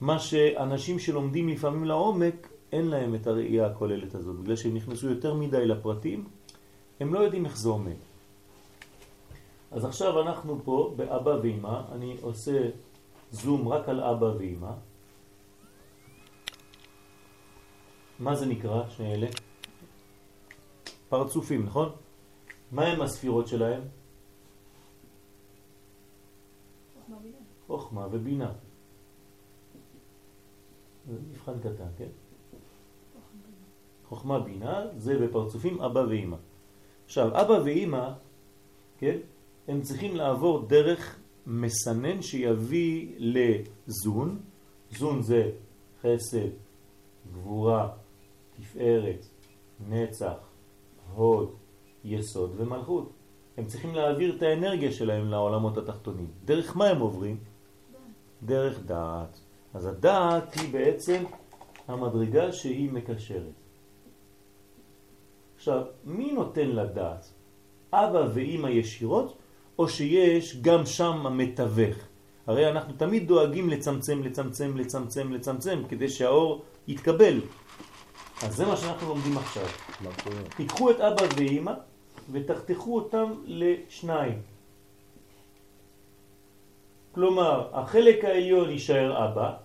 מה 0.01 0.19
שאנשים 0.19 0.99
שלומדים 0.99 1.49
לפעמים 1.49 1.85
לעומק, 1.85 2.47
אין 2.71 2.87
להם 2.87 3.15
את 3.15 3.27
הראייה 3.27 3.65
הכוללת 3.65 4.15
הזאת, 4.15 4.35
בגלל 4.35 4.55
שהם 4.55 4.75
נכנסו 4.75 5.09
יותר 5.09 5.33
מדי 5.33 5.65
לפרטים, 5.65 6.27
הם 6.99 7.13
לא 7.13 7.19
יודעים 7.19 7.45
איך 7.45 7.57
זה 7.57 7.69
עומד. 7.69 7.99
אז 9.71 9.85
עכשיו 9.85 10.21
אנחנו 10.21 10.59
פה 10.63 10.93
באבא 10.95 11.35
ואמא, 11.43 11.81
אני 11.95 12.17
עושה 12.21 12.69
זום 13.31 13.67
רק 13.67 13.89
על 13.89 13.99
אבא 14.03 14.25
ואמא. 14.25 14.71
מה 18.19 18.35
זה 18.35 18.45
נקרא, 18.45 18.83
שני 18.89 19.13
אלה? 19.15 19.27
פרצופים, 21.09 21.65
נכון? 21.65 21.89
מה 22.71 22.85
הם 22.85 23.01
הספירות 23.01 23.47
שלהם? 23.47 23.81
חוכמה 26.93 27.17
בינה. 27.21 27.37
חוכמה 27.67 28.07
ובינה. 28.11 28.51
זה 31.07 31.17
מבחן 31.31 31.59
קטן, 31.59 31.87
כן? 31.97 32.09
חוכמה 34.07 34.39
בינה 34.39 34.85
זה 34.97 35.19
בפרצופים 35.19 35.81
אבא 35.81 35.99
ואמא. 35.99 36.37
עכשיו, 37.05 37.41
אבא 37.41 37.53
ואמא, 37.65 38.13
כן, 38.97 39.17
הם 39.67 39.81
צריכים 39.81 40.15
לעבור 40.15 40.67
דרך 40.67 41.19
מסנן 41.47 42.21
שיביא 42.21 43.15
לזון. 43.17 44.39
זון 44.89 45.21
זה 45.21 45.51
חסד, 46.01 46.49
גבורה, 47.33 47.89
תפארת, 48.57 49.25
נצח, 49.89 50.37
הוד, 51.13 51.55
יסוד 52.03 52.53
ומלכות. 52.57 53.11
הם 53.57 53.65
צריכים 53.65 53.95
להעביר 53.95 54.35
את 54.35 54.41
האנרגיה 54.41 54.91
שלהם 54.91 55.27
לעולמות 55.27 55.77
התחתונים. 55.77 56.27
דרך 56.45 56.77
מה 56.77 56.85
הם 56.85 56.99
עוברים? 56.99 57.37
דרך 58.43 58.79
דעת. 58.85 59.39
אז 59.73 59.85
הדעת 59.85 60.53
היא 60.53 60.73
בעצם 60.73 61.23
המדרגה 61.87 62.51
שהיא 62.51 62.91
מקשרת. 62.91 63.53
עכשיו, 65.55 65.81
מי 66.05 66.31
נותן 66.31 66.69
לדעת? 66.69 67.33
אבא 67.93 68.27
ואימא 68.33 68.67
ישירות, 68.67 69.37
או 69.79 69.89
שיש 69.89 70.61
גם 70.61 70.85
שם 70.85 71.25
המתווך? 71.25 71.97
הרי 72.47 72.69
אנחנו 72.69 72.93
תמיד 72.93 73.27
דואגים 73.27 73.69
לצמצם, 73.69 74.23
לצמצם, 74.23 74.77
לצמצם, 74.77 75.33
לצמצם, 75.33 75.83
כדי 75.89 76.09
שהאור 76.09 76.61
יתקבל. 76.87 77.41
אז 78.43 78.55
זה 78.55 78.65
מה 78.65 78.77
שאנחנו 78.77 79.07
לומדים 79.07 79.37
עכשיו. 79.37 79.65
תיקחו 80.55 80.91
את 80.91 80.99
אבא 80.99 81.25
ואימא 81.37 81.73
ותחתכו 82.31 82.95
אותם 82.95 83.33
לשניים. 83.45 84.41
כלומר, 87.11 87.69
החלק 87.73 88.25
העליון 88.25 88.69
יישאר 88.69 89.25
אבא, 89.25 89.57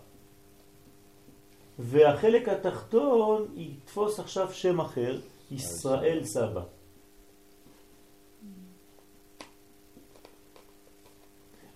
והחלק 1.78 2.48
התחתון 2.48 3.46
יתפוס 3.54 4.20
עכשיו 4.20 4.52
שם 4.52 4.80
אחר, 4.80 5.20
ישראל 5.50 6.24
סבא. 6.24 6.62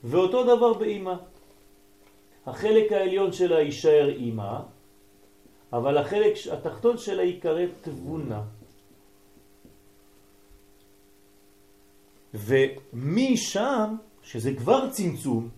ואותו 0.04 0.42
דבר 0.44 0.72
באימא. 0.72 1.14
החלק 2.46 2.92
העליון 2.92 3.32
שלה 3.32 3.60
יישאר 3.60 4.08
אימא, 4.08 4.58
אבל 5.72 5.98
החלק 5.98 6.34
התחתון 6.52 6.98
שלה 6.98 7.22
יקרא 7.22 7.64
תבונה. 7.80 8.42
ומשם, 12.34 13.96
שזה 14.22 14.54
כבר 14.54 14.90
צמצום, 14.90 15.48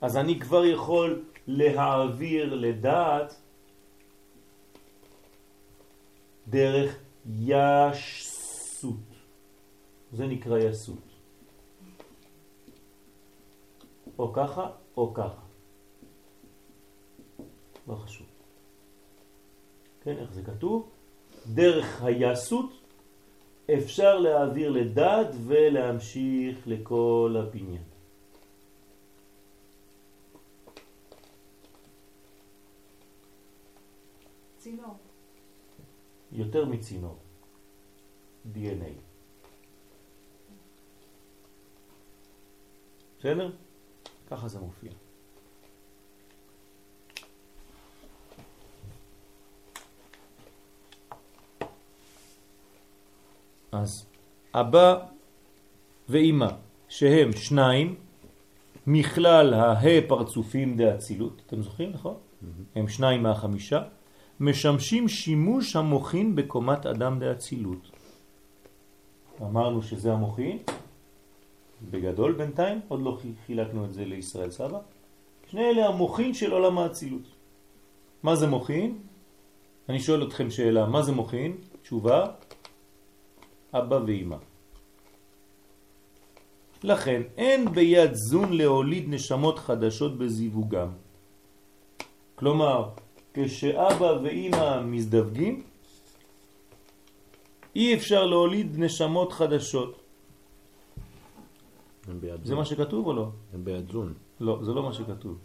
אז 0.00 0.16
אני 0.16 0.40
כבר 0.40 0.64
יכול 0.64 1.24
להעביר 1.46 2.54
לדעת 2.54 3.34
דרך 6.48 6.98
ישסות. 7.26 8.94
זה 10.12 10.26
נקרא 10.26 10.58
יסות. 10.58 11.08
או 14.18 14.32
ככה 14.32 14.70
או 14.96 15.14
ככה. 15.14 15.42
לא 17.88 17.94
חשוב. 17.94 18.26
כן, 20.02 20.16
איך 20.18 20.32
זה 20.32 20.42
כתוב? 20.42 20.90
דרך 21.46 22.02
היסות 22.02 22.77
אפשר 23.74 24.18
להעביר 24.18 24.70
לדעת 24.70 25.26
ולהמשיך 25.46 26.58
לכל 26.66 27.36
הבניין. 27.38 27.82
צינור. 34.58 34.96
יותר 36.32 36.64
מצינור. 36.64 37.16
DNA. 38.54 38.92
בסדר? 43.18 43.50
ככה 44.30 44.48
זה 44.48 44.58
מופיע. 44.58 44.92
אז 53.72 54.06
אבא 54.54 54.96
ואימא, 56.08 56.48
שהם 56.88 57.32
שניים, 57.32 57.94
מכלל 58.86 59.54
הה 59.54 60.08
פרצופים 60.08 60.76
דאצילות, 60.76 61.42
אתם 61.46 61.62
זוכרים, 61.62 61.90
נכון? 61.90 62.14
הם 62.74 62.88
שניים 62.88 63.22
מהחמישה, 63.22 63.82
משמשים 64.40 65.08
שימוש 65.08 65.76
המוחין 65.76 66.36
בקומת 66.36 66.86
אדם 66.86 67.18
דאצילות. 67.18 67.90
אמרנו 69.42 69.82
שזה 69.82 70.12
המוחין, 70.12 70.58
בגדול 71.90 72.32
בינתיים, 72.32 72.80
עוד 72.88 73.02
לא 73.02 73.18
חילקנו 73.46 73.84
את 73.84 73.94
זה 73.94 74.04
לישראל 74.04 74.50
סבא. 74.50 74.78
שני 75.50 75.70
אלה 75.70 75.86
המוחין 75.86 76.34
של 76.34 76.52
עולם 76.52 76.78
האצילות. 76.78 77.22
מה 78.22 78.36
זה 78.36 78.46
מוחין? 78.46 78.98
אני 79.88 80.00
שואל 80.00 80.22
אתכם 80.26 80.50
שאלה, 80.50 80.86
מה 80.86 81.02
זה 81.02 81.12
מוחין? 81.12 81.56
תשובה, 81.82 82.26
אבא 83.74 83.98
ואמא. 84.06 84.36
לכן 86.82 87.22
אין 87.36 87.72
ביד 87.72 88.14
זון 88.14 88.52
להוליד 88.52 89.04
נשמות 89.08 89.58
חדשות 89.58 90.18
בזיווגם. 90.18 90.88
כלומר, 92.34 92.88
כשאבא 93.34 94.18
ואימא 94.22 94.82
מזדווגים, 94.82 95.62
אי 97.76 97.94
אפשר 97.94 98.26
להוליד 98.26 98.78
נשמות 98.78 99.32
חדשות. 99.32 100.00
הם 102.08 102.20
ביד 102.20 102.40
זה 102.42 102.48
זון. 102.48 102.58
מה 102.58 102.64
שכתוב 102.64 103.06
או 103.06 103.12
לא? 103.12 103.28
הם 103.54 103.64
ביד 103.64 103.90
זון. 103.90 104.14
לא, 104.40 104.58
זה 104.62 104.72
לא 104.72 104.82
מה 104.82 104.92
שכתוב. 104.92 105.38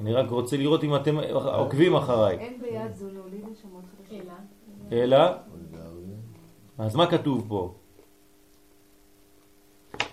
אני 0.00 0.12
רק 0.12 0.30
רוצה 0.30 0.56
לראות 0.56 0.84
אם 0.84 0.96
אתם 0.96 1.16
עוקבים 1.32 1.94
אחריי. 1.94 2.38
אין 2.38 2.60
ביד 2.60 2.94
זו 2.94 3.10
להוליד 3.10 3.44
נשמות 3.52 3.84
חדשות. 3.98 4.12
אלא, 4.12 4.32
אלא. 4.92 5.18
אז 6.80 6.96
מה 6.96 7.10
כתוב 7.10 7.44
פה? 7.48 7.74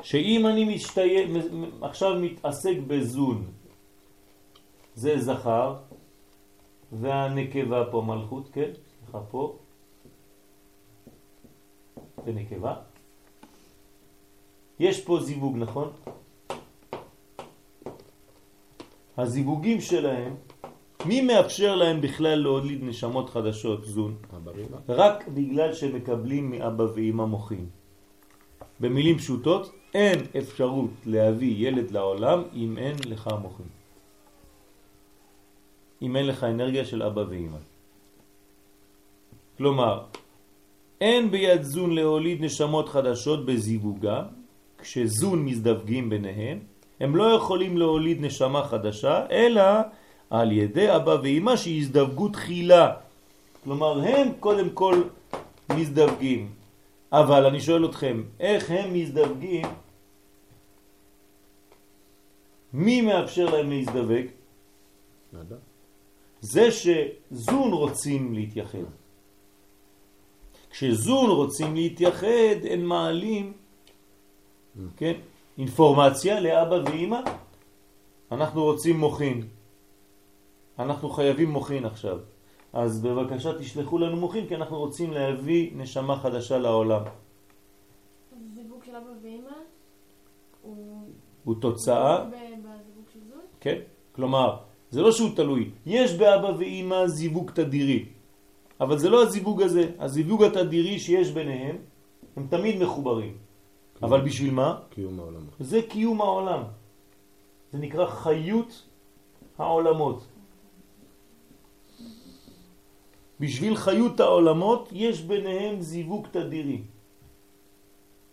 שאם 0.04 0.48
אני 0.48 0.76
משתיה, 0.76 1.28
מ- 1.28 1.84
עכשיו 1.84 2.20
מתעסק 2.20 2.76
בזון, 2.88 3.52
זה 4.96 5.22
זכר, 5.22 5.76
והנקבה 6.92 7.84
פה 7.92 8.02
מלכות, 8.02 8.50
כן? 8.54 8.72
סליחה 9.00 9.20
פה, 9.32 9.58
זה 12.26 12.32
נקבה. 12.32 12.76
יש 14.80 15.04
פה 15.06 15.20
זיווג, 15.24 15.58
נכון? 15.58 15.90
הזיווגים 19.18 19.82
שלהם, 19.82 20.36
מי 21.06 21.22
מאפשר 21.22 21.76
להם 21.76 22.02
בכלל 22.02 22.36
להוליד 22.36 22.84
נשמות 22.84 23.30
חדשות, 23.30 23.86
זון? 23.86 24.16
רק 24.90 25.28
בגלל 25.28 25.74
שמקבלים 25.74 26.52
מאבא 26.52 26.84
ואמא 26.84 27.26
מוחים. 27.26 27.66
במילים 28.80 29.18
פשוטות, 29.18 29.72
אין 29.94 30.20
אפשרות 30.38 30.90
להביא 31.06 31.68
ילד 31.68 31.92
לעולם 31.92 32.44
אם 32.54 32.78
אין 32.78 32.96
לך 33.06 33.30
מוחים. 33.42 33.66
אם 36.02 36.16
אין 36.16 36.28
לך 36.28 36.44
אנרגיה 36.44 36.86
של 36.86 37.04
אבא 37.04 37.24
ואמא. 37.30 37.58
כלומר, 39.58 40.04
אין 41.02 41.32
ביד 41.32 41.62
זון 41.62 41.92
להוליד 41.96 42.42
נשמות 42.42 42.90
חדשות 42.90 43.46
בזיווגם, 43.46 44.24
כשזון 44.78 45.46
מזדווגים 45.46 46.10
ביניהם, 46.10 46.60
הם 47.00 47.16
לא 47.16 47.24
יכולים 47.24 47.78
להוליד 47.78 48.22
נשמה 48.22 48.64
חדשה, 48.64 49.26
אלא 49.32 49.64
על 50.30 50.52
ידי 50.52 50.96
אבא 50.96 51.18
ואמא 51.24 51.56
שיזדווגו 51.56 52.30
תחילה. 52.30 52.94
כלומר, 53.64 54.00
הם 54.00 54.28
קודם 54.40 54.70
כל 54.70 55.02
מזדווגים. 55.76 56.52
אבל 57.12 57.46
אני 57.46 57.62
שואל 57.62 57.86
אתכם, 57.86 58.24
איך 58.40 58.72
הם 58.72 58.94
מזדווגים? 58.94 59.68
מי 62.74 63.02
מאפשר 63.02 63.46
להם 63.46 63.70
להזדווג? 63.70 64.26
זה 66.42 66.70
שזון 66.72 67.72
רוצים 67.74 68.34
להתייחד. 68.34 68.88
כשזון 70.70 71.30
רוצים 71.30 71.76
להתייחד, 71.76 72.60
הם 72.70 72.86
מעלים, 72.86 73.54
כן, 74.98 75.14
אינפורמציה 75.58 76.40
לאבא 76.40 76.76
ואמא. 76.76 77.20
אנחנו 78.32 78.64
רוצים 78.64 78.98
מוכין. 79.00 79.48
אנחנו 80.80 81.10
חייבים 81.10 81.50
מוכין 81.50 81.86
עכשיו. 81.86 82.20
אז 82.74 83.02
בבקשה 83.02 83.60
תשלחו 83.60 83.98
לנו 83.98 84.16
מוכין, 84.18 84.48
כי 84.48 84.56
אנחנו 84.56 84.78
רוצים 84.78 85.12
להביא 85.12 85.72
נשמה 85.76 86.20
חדשה 86.20 86.58
לעולם. 86.58 87.02
אז 87.02 88.38
זיווג 88.56 88.84
של 88.84 88.96
אבא 88.96 89.10
ואמא 89.24 89.58
הוא... 90.62 91.02
הוא 91.44 91.56
תוצאה, 91.62 92.26
ב- 92.26 92.30
בזיווג 92.30 93.06
של 93.14 93.20
זון? 93.30 93.42
כן? 93.60 93.78
כלומר, 94.12 94.58
זה 94.92 95.02
לא 95.02 95.12
שהוא 95.12 95.30
תלוי. 95.36 95.70
יש 95.86 96.14
באבא 96.14 96.52
ואמא 96.58 97.08
זיווג 97.08 97.52
תדירי, 97.52 98.06
אבל 98.82 98.98
זה 98.98 99.10
לא 99.10 99.24
הזיווג 99.24 99.62
הזה. 99.62 99.92
הזיווג 100.00 100.44
התדירי 100.44 101.00
שיש 101.00 101.32
ביניהם, 101.32 101.78
הם 102.36 102.48
תמיד 102.50 102.84
מחוברים. 102.84 103.38
אבל 104.04 104.22
בשביל 104.22 104.54
מה? 104.54 104.80
קיום 104.90 105.20
העולמות. 105.20 105.54
זה 105.60 105.82
קיום 105.90 106.22
העולם. 106.22 106.64
זה 107.72 107.78
נקרא 107.78 108.06
חיות 108.06 108.86
העולמות. 109.58 110.27
בשביל 113.40 113.76
חיות 113.76 114.20
העולמות 114.20 114.90
יש 114.92 115.22
ביניהם 115.22 115.82
זיווג 115.82 116.28
תדירי. 116.32 116.82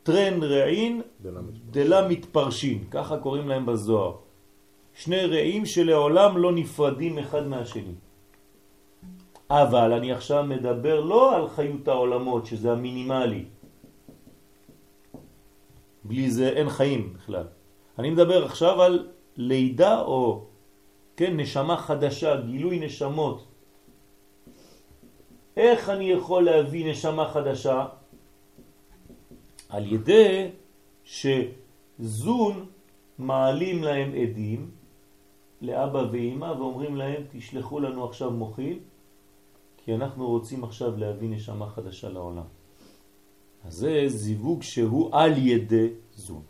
טרן 0.02 0.42
רעין. 0.42 1.02
דלה 1.70 2.08
מתפרשין, 2.08 2.84
ככה 2.90 3.18
קוראים 3.18 3.48
להם 3.48 3.66
בזוהר. 3.66 4.16
שני 4.94 5.26
רעים 5.26 5.66
שלעולם 5.66 6.38
לא 6.38 6.52
נפרדים 6.52 7.18
אחד 7.18 7.46
מהשני. 7.46 7.94
אבל 9.50 9.92
אני 9.92 10.12
עכשיו 10.12 10.44
מדבר 10.44 11.00
לא 11.00 11.36
על 11.36 11.48
חיות 11.48 11.88
העולמות, 11.88 12.46
שזה 12.46 12.72
המינימלי. 12.72 13.44
בלי 16.04 16.30
זה 16.30 16.48
אין 16.48 16.68
חיים 16.68 17.12
בכלל. 17.14 17.46
אני 17.98 18.10
מדבר 18.10 18.44
עכשיו 18.44 18.82
על 18.82 19.08
לידה 19.36 20.00
או, 20.00 20.44
כן, 21.16 21.36
נשמה 21.36 21.76
חדשה, 21.76 22.40
גילוי 22.40 22.78
נשמות. 22.78 23.53
איך 25.56 25.88
אני 25.88 26.10
יכול 26.10 26.44
להביא 26.44 26.90
נשמה 26.90 27.28
חדשה? 27.28 27.86
על 29.68 29.92
ידי 29.92 30.50
שזון 31.04 32.66
מעלים 33.18 33.84
להם 33.84 34.12
עדים 34.14 34.70
לאבא 35.60 36.04
ואמא 36.12 36.44
ואומרים 36.44 36.96
להם 36.96 37.22
תשלחו 37.32 37.80
לנו 37.80 38.04
עכשיו 38.04 38.30
מוחים 38.30 38.78
כי 39.76 39.94
אנחנו 39.94 40.26
רוצים 40.26 40.64
עכשיו 40.64 40.96
להביא 40.96 41.28
נשמה 41.28 41.68
חדשה 41.68 42.08
לעולם. 42.08 42.44
אז 43.64 43.74
זה 43.74 44.04
זיווג 44.06 44.62
שהוא 44.62 45.10
על 45.12 45.32
ידי 45.38 45.88
זון. 46.14 46.42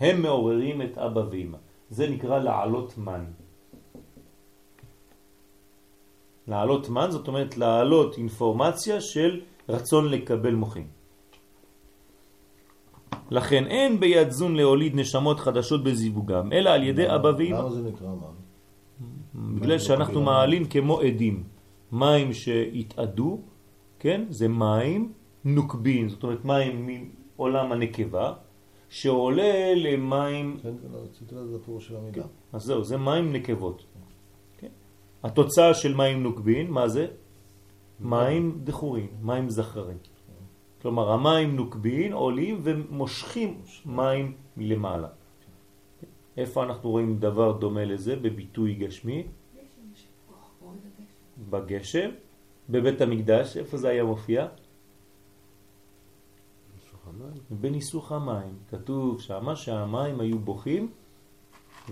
הם 0.00 0.22
מעוררים 0.22 0.82
את 0.82 0.98
אבא 0.98 1.22
ואמא. 1.30 1.58
זה 1.90 2.10
נקרא 2.10 2.38
לעלות 2.38 2.98
מן. 2.98 3.24
לעלות 6.48 6.88
מן 6.88 7.10
זאת 7.10 7.28
אומרת 7.28 7.56
לעלות 7.56 8.18
אינפורמציה 8.18 9.00
של 9.00 9.40
רצון 9.68 10.08
לקבל 10.08 10.54
מוחים. 10.54 10.86
לכן 13.30 13.66
אין 13.66 14.00
ביד 14.00 14.30
זון 14.30 14.56
להוליד 14.56 14.92
נשמות 14.94 15.40
חדשות 15.40 15.84
בזיווגם, 15.84 16.52
אלא 16.52 16.70
על 16.70 16.82
ידי 16.82 17.14
אבא 17.14 17.32
ואמא. 17.38 17.58
למה 17.58 17.70
זה 17.70 17.82
נקרא 17.82 18.08
מן? 18.08 18.36
בגלל 19.34 19.78
שאנחנו 19.78 20.22
מעלים 20.22 20.64
כמו 20.64 21.00
עדים. 21.00 21.44
מים 21.92 22.32
שהתאדו, 22.32 23.40
כן? 23.98 24.24
זה 24.30 24.48
מים 24.48 25.12
נוקבים, 25.44 26.08
זאת 26.08 26.22
אומרת 26.22 26.44
מים 26.44 26.88
מעולם 27.36 27.72
הנקבה, 27.72 28.32
שעולה 28.88 29.74
למים, 29.74 30.56
כן, 30.62 30.68
כן, 30.82 30.88
רציתי 30.94 31.34
לדעת 31.34 31.60
הפירוש 31.62 31.88
של 31.88 31.96
המילה. 31.96 32.24
אז 32.52 32.62
זהו, 32.62 32.84
זה 32.84 32.96
מים 32.96 33.32
נקבות. 33.32 33.84
התוצאה 35.22 35.74
של 35.74 35.94
מים 35.94 36.22
נוקבין, 36.22 36.70
מה 36.70 36.88
זה? 36.88 37.06
מים 38.00 38.60
דחורים, 38.64 39.08
מים 39.22 39.50
זכרים. 39.50 39.98
כלומר, 40.82 41.12
המים 41.12 41.56
נוקבין 41.56 42.12
עולים 42.12 42.60
ומושכים 42.62 43.60
מים 43.86 44.34
מלמעלה. 44.56 45.08
איפה 46.36 46.62
אנחנו 46.64 46.90
רואים 46.90 47.18
דבר 47.18 47.52
דומה 47.52 47.84
לזה 47.84 48.16
בביטוי 48.16 48.74
גשמי? 48.74 49.26
בגשם, 51.50 52.10
בבית 52.70 53.00
המקדש, 53.00 53.56
איפה 53.56 53.76
זה 53.76 53.88
היה 53.88 54.04
מופיע? 54.04 54.46
בניסוך 57.50 58.12
המים. 58.12 58.54
כתוב 58.70 59.20
שמה 59.20 59.56
שהמים 59.56 60.20
היו 60.20 60.38
בוכים 60.38 60.90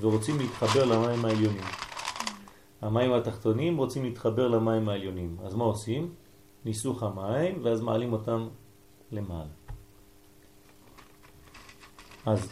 ורוצים 0.01 0.39
להתחבר 0.39 0.85
למים 0.85 1.24
העליונים. 1.24 1.89
המים 2.82 3.12
התחתונים 3.12 3.77
רוצים 3.77 4.05
להתחבר 4.05 4.48
למים 4.48 4.89
העליונים. 4.89 5.36
אז 5.44 5.55
מה 5.55 5.65
עושים? 5.65 6.12
ניסוך 6.65 7.02
המים 7.02 7.59
ואז 7.62 7.81
מעלים 7.81 8.12
אותם 8.12 8.48
למעלה. 9.12 9.51
אז 12.27 12.48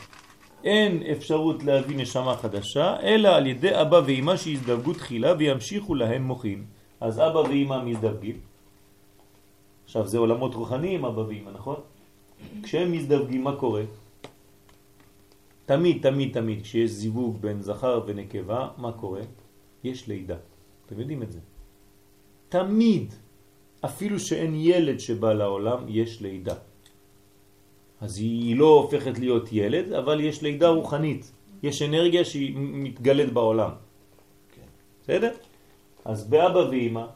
אין 0.65 1.03
אפשרות 1.03 1.63
להביא 1.63 1.97
נשמה 1.97 2.37
חדשה, 2.37 3.01
אלא 3.01 3.29
על 3.29 3.47
ידי 3.47 3.81
אבא 3.81 4.01
ואמא 4.07 4.37
שיזדווגו 4.37 4.93
תחילה 4.93 5.33
וימשיכו 5.39 5.95
להם 5.95 6.23
מוחים. 6.23 6.67
אז 7.01 7.21
אבא 7.21 7.39
ואמא 7.39 7.85
מזדווגים. 7.85 8.41
עכשיו 9.85 10.07
זה 10.07 10.19
עולמות 10.19 10.55
רוחניים 10.55 11.05
אבא 11.05 11.21
ואמא, 11.21 11.51
נכון? 11.51 11.77
כשהם 12.63 12.93
מזדווגים 12.93 13.45
מה 13.45 13.57
קורה? 13.57 13.83
תמיד, 15.67 16.03
תמיד, 16.03 16.33
תמיד, 16.33 16.63
כשיש 16.63 16.91
זיווג 16.91 17.37
בין 17.41 17.63
זכר 17.63 18.01
ונקבה, 18.07 18.69
מה 18.77 18.93
קורה? 18.93 19.21
יש 19.85 20.09
לידה. 20.09 20.37
אתם 20.87 21.01
יודעים 21.01 21.23
את 21.23 21.33
זה. 21.33 21.39
תמיד, 22.49 23.15
אפילו 23.85 24.21
שאין 24.21 24.55
ילד 24.55 24.99
שבא 25.01 25.33
לעולם, 25.33 25.85
יש 25.89 26.21
לידה. 26.21 26.55
אז 28.01 28.19
היא 28.19 28.57
לא 28.57 28.67
הופכת 28.67 29.19
להיות 29.19 29.53
ילד, 29.53 29.93
אבל 29.93 30.21
יש 30.21 30.43
לידה 30.43 30.69
רוחנית. 30.69 31.33
יש 31.63 31.83
אנרגיה 31.83 32.25
שהיא 32.25 32.55
מתגלת 32.57 33.33
בעולם. 33.33 33.71
כן. 34.55 34.69
בסדר? 35.03 35.33
אז 36.05 36.29
באבא 36.29 36.59
ואמא 36.59 37.07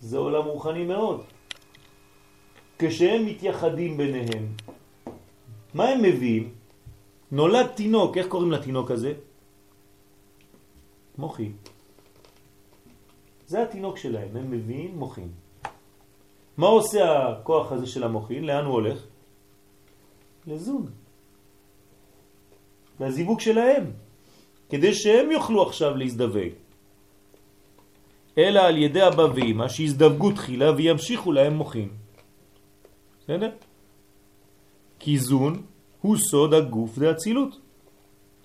זה 0.00 0.18
עולם 0.18 0.44
רוחני 0.44 0.84
מאוד. 0.84 1.20
כשהם 2.78 3.26
מתייחדים 3.26 3.96
ביניהם, 3.96 4.44
מה 5.74 5.84
הם 5.88 6.02
מביאים? 6.02 6.54
נולד 7.32 7.66
תינוק, 7.66 8.18
איך 8.18 8.26
קוראים 8.26 8.52
לתינוק 8.52 8.90
הזה? 8.90 9.12
מוחי. 11.18 11.48
זה 13.46 13.62
התינוק 13.62 13.96
שלהם, 13.98 14.36
הם 14.36 14.50
מביאים 14.50 14.98
מוחין. 14.98 15.28
מה 16.56 16.66
עושה 16.66 17.28
הכוח 17.28 17.72
הזה 17.72 17.86
של 17.86 18.04
המוחין? 18.04 18.44
לאן 18.44 18.64
הוא 18.64 18.74
הולך? 18.74 18.98
לזוג. 20.46 20.90
לזיווג 23.00 23.40
שלהם, 23.40 23.84
כדי 24.68 24.94
שהם 24.94 25.30
יוכלו 25.30 25.62
עכשיו 25.62 25.96
להזדווג. 25.96 26.52
אלא 28.38 28.60
על 28.60 28.76
ידי 28.76 29.06
אבא 29.08 29.26
ואמא 29.34 29.68
שיזדווגו 29.68 30.32
תחילה 30.32 30.72
וימשיכו 30.76 31.32
להם 31.32 31.54
מוחין. 31.54 31.88
בסדר? 33.20 33.50
כי 34.98 35.18
זון 35.18 35.62
הוא 36.00 36.16
סוד 36.16 36.54
הגוף 36.54 36.90
והצילות. 36.98 37.60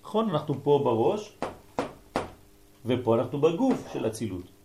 נכון, 0.02 0.30
אנחנו 0.30 0.54
פה 0.62 0.80
בראש, 0.84 1.38
ופה 2.86 3.14
אנחנו 3.14 3.40
בגוף 3.40 3.92
של 3.92 4.04
הצילות. 4.04 4.59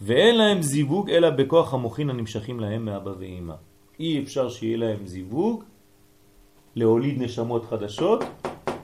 ואין 0.00 0.38
להם 0.38 0.62
זיווג 0.62 1.10
אלא 1.10 1.30
בכוח 1.30 1.74
המוחין 1.74 2.10
הנמשכים 2.10 2.60
להם 2.60 2.84
מאבא 2.84 3.12
ואמא. 3.18 3.54
אי 4.00 4.22
אפשר 4.22 4.48
שיהיה 4.48 4.76
להם 4.76 5.06
זיווג, 5.06 5.64
להוליד 6.74 7.22
נשמות 7.22 7.64
חדשות, 7.64 8.20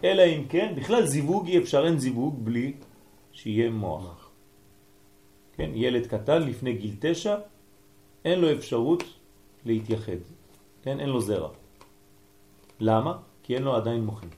אלא 0.05 0.23
אם 0.23 0.45
כן, 0.49 0.75
בכלל 0.77 1.07
זיווג 1.07 1.47
אי 1.47 1.59
אפשר, 1.59 1.87
אין 1.87 1.99
זיווג 1.99 2.45
בלי 2.45 2.73
שיהיה 3.33 3.71
מוח. 3.71 4.31
כן, 5.57 5.71
ילד 5.75 6.07
קטן 6.07 6.43
לפני 6.43 6.73
גיל 6.73 6.95
תשע, 7.01 7.37
אין 8.25 8.41
לו 8.41 8.53
אפשרות 8.53 9.05
להתייחד, 9.65 10.21
כן, 10.83 11.01
אין 11.01 11.09
לו 11.09 11.21
זרע. 11.21 11.49
למה? 12.81 13.19
כי 13.43 13.55
אין 13.55 13.63
לו 13.63 13.77
עדיין 13.77 14.05
מוחין. 14.05 14.29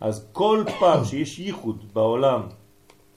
אז 0.00 0.28
כל 0.32 0.64
פעם 0.80 1.04
שיש 1.04 1.38
ייחוד 1.38 1.84
בעולם 1.92 2.40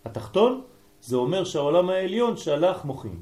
התחתון, 0.06 0.62
זה 1.08 1.16
אומר 1.16 1.44
שהעולם 1.44 1.90
העליון 1.90 2.38
שלח 2.38 2.86
מוחין. 2.86 3.16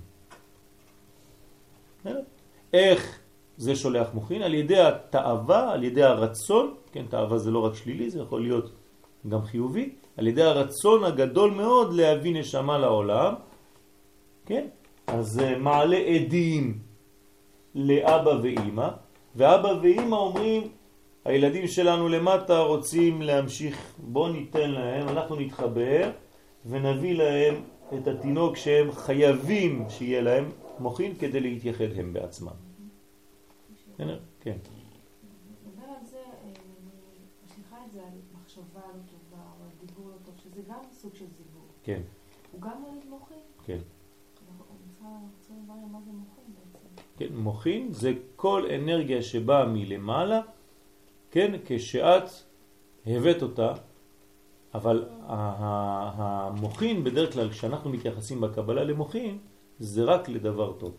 איך 2.74 3.20
זה 3.58 3.76
שולח 3.76 4.08
מוחין? 4.14 4.42
על 4.42 4.54
ידי 4.54 4.80
התאווה, 4.80 5.74
על 5.74 5.84
ידי 5.84 6.04
הרצון, 6.04 6.74
כן, 6.92 7.06
תאווה 7.10 7.38
זה 7.38 7.52
לא 7.52 7.60
רק 7.60 7.76
שלילי, 7.76 8.10
זה 8.10 8.20
יכול 8.22 8.42
להיות 8.42 8.72
גם 9.30 9.42
חיובי, 9.42 9.90
על 10.18 10.28
ידי 10.28 10.44
הרצון 10.44 11.04
הגדול 11.04 11.52
מאוד 11.52 11.94
להביא 11.94 12.34
נשמה 12.40 12.78
לעולם, 12.78 13.34
כן? 14.46 14.68
אז 15.08 15.26
זה 15.26 15.58
מעלה 15.58 15.98
עדים 15.98 16.80
לאבא 17.76 18.34
ואימא, 18.42 18.88
ואבא 19.36 19.72
ואימא 19.82 20.16
אומרים, 20.16 20.62
הילדים 21.26 21.68
שלנו 21.68 22.10
למטה 22.10 22.60
רוצים 22.60 23.22
להמשיך, 23.22 23.78
בוא 23.98 24.30
ניתן 24.30 24.72
להם, 24.72 25.10
אנחנו 25.10 25.36
נתחבר 25.36 26.10
ונביא 26.66 27.14
להם 27.18 27.75
את 27.94 28.08
התינוק 28.08 28.56
שהם 28.56 28.92
חייבים 28.92 29.86
שיהיה 29.90 30.22
להם 30.22 30.52
מוכין 30.80 31.16
כדי 31.16 31.40
להתייחד 31.40 31.92
הם 31.96 32.14
בעצמם. 32.14 32.52
כן. 34.40 34.58
זה, 36.04 36.18
אה, 36.18 36.50
לא 41.28 41.56
לא. 41.56 41.62
כן. 41.84 42.02
הוא 42.52 42.62
גם 42.62 42.82
מוליד 42.82 43.06
מוחין? 43.10 43.40
כן. 43.66 43.80
כן, 47.18 47.36
מוחין 47.36 47.92
זה 47.92 48.14
כל 48.36 48.66
אנרגיה 48.76 49.22
שבאה 49.22 49.66
מלמעלה, 49.66 50.42
כן, 51.32 51.52
כשאת 51.66 52.24
הבאת 53.06 53.42
אותה, 53.42 53.74
אבל 54.76 55.06
המוחין 55.26 57.04
בדרך 57.04 57.34
כלל 57.34 57.50
כשאנחנו 57.50 57.90
מתייחסים 57.90 58.42
בקבלה 58.42 58.84
למוחין 58.84 59.38
זה 59.80 60.04
רק 60.04 60.30
לדבר 60.30 60.74
טוב. 60.74 60.94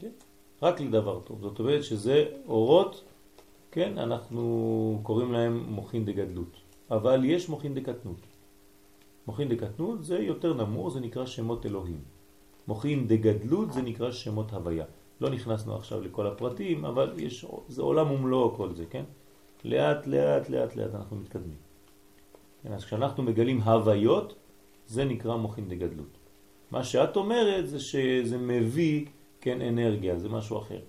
כן? 0.00 0.10
רק 0.62 0.80
לדבר 0.80 1.20
טוב. 1.20 1.40
זאת 1.40 1.58
אומרת 1.58 1.84
שזה 1.84 2.24
אורות, 2.48 3.04
כן, 3.70 3.98
אנחנו 3.98 5.00
קוראים 5.02 5.32
להם 5.32 5.64
מוחין 5.68 6.04
דגדלות. 6.04 6.56
אבל 6.90 7.24
יש 7.24 7.48
מוחין 7.48 7.74
דקטנות. 7.74 8.20
מוחין 9.26 9.48
דקטנות 9.48 10.04
זה 10.04 10.18
יותר 10.18 10.54
נמור, 10.54 10.90
זה 10.90 11.00
נקרא 11.00 11.26
שמות 11.26 11.66
אלוהים. 11.66 12.00
מוחין 12.68 13.08
דגדלות 13.08 13.72
זה 13.72 13.82
נקרא 13.82 14.10
שמות 14.10 14.52
הוויה. 14.52 14.84
לא 15.20 15.30
נכנסנו 15.30 15.76
עכשיו 15.76 16.00
לכל 16.00 16.26
הפרטים, 16.26 16.84
אבל 16.84 17.14
יש, 17.18 17.46
זה 17.68 17.82
עולם 17.82 18.10
ומלואו 18.10 18.54
כל 18.54 18.74
זה, 18.74 18.84
כן? 18.90 19.04
לאט 19.64 20.06
לאט 20.06 20.48
לאט 20.48 20.76
לאט 20.76 20.94
אנחנו 20.94 21.16
מתקדמים. 21.16 21.65
כן, 22.66 22.72
אז 22.72 22.84
כשאנחנו 22.84 23.22
מגלים 23.22 23.60
הוויות, 23.60 24.34
זה 24.86 25.04
נקרא 25.04 25.36
מוחין 25.36 25.68
דגדלות. 25.68 26.18
מה 26.70 26.84
שאת 26.84 27.16
אומרת 27.16 27.68
זה 27.68 27.80
שזה 27.80 28.38
מביא, 28.38 29.06
כן, 29.40 29.60
אנרגיה, 29.60 30.18
זה 30.18 30.28
משהו 30.28 30.58
אחר. 30.58 30.80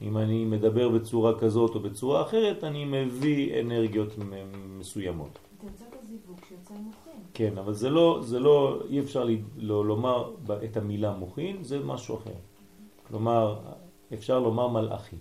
אם 0.00 0.18
אני 0.18 0.44
מדבר 0.44 0.88
בצורה 0.88 1.38
כזאת 1.38 1.74
או 1.74 1.80
בצורה 1.80 2.22
אחרת, 2.22 2.64
אני 2.64 2.84
מביא 2.84 3.60
אנרגיות 3.60 4.14
מסוימות. 4.78 5.38
תרצה 5.58 5.84
בזיווג 5.84 6.38
שיוצא 6.48 6.74
מוחין. 6.74 7.20
כן, 7.34 7.58
אבל 7.58 7.72
זה 7.74 7.90
לא, 7.90 8.20
זה 8.22 8.38
לא, 8.40 8.82
אי 8.88 9.00
אפשר 9.00 9.24
לי, 9.24 9.42
לא, 9.56 9.86
לומר 9.86 10.32
את 10.64 10.76
המילה 10.76 11.12
מוחין, 11.12 11.62
זה 11.62 11.78
משהו 11.78 12.16
אחר. 12.16 12.38
כלומר, 13.08 13.58
אפשר 14.14 14.38
לומר 14.38 14.68
מלאכים. 14.68 15.18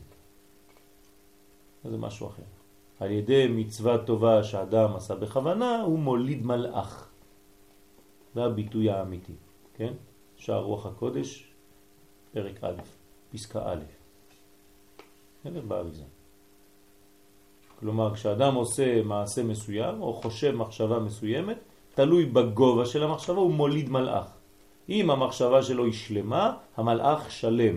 זה 1.84 1.98
משהו 1.98 2.28
אחר. 2.28 2.57
על 3.00 3.12
ידי 3.12 3.48
מצווה 3.50 3.98
טובה 3.98 4.44
שאדם 4.44 4.96
עשה 4.96 5.16
בכוונה, 5.16 5.82
הוא 5.82 6.00
מוליד 6.00 6.46
מלאך. 6.46 7.10
זה 8.36 8.44
הביטוי 8.44 8.90
האמיתי, 8.90 9.34
כן? 9.74 9.94
שער 10.36 10.64
רוח 10.64 10.86
הקודש, 10.86 11.54
פרק 12.34 12.64
א', 12.64 12.82
פסקה 13.32 13.62
א'. 13.66 13.84
בסדר? 15.40 15.62
באריזה. 15.62 16.04
כלומר, 17.80 18.14
כשאדם 18.14 18.56
עושה 18.56 19.04
מעשה 19.04 19.44
מסוים 19.44 20.02
או 20.02 20.14
חושב 20.14 20.52
מחשבה 20.52 21.00
מסוימת, 21.00 21.58
תלוי 21.96 22.26
בגובה 22.26 22.86
של 22.86 23.04
המחשבה, 23.04 23.38
הוא 23.38 23.54
מוליד 23.54 23.90
מלאך. 23.90 24.28
אם 24.90 25.10
המחשבה 25.10 25.64
שלו 25.64 25.86
היא 25.86 25.94
שלמה, 25.94 26.58
המלאך 26.78 27.32
שלם. 27.32 27.76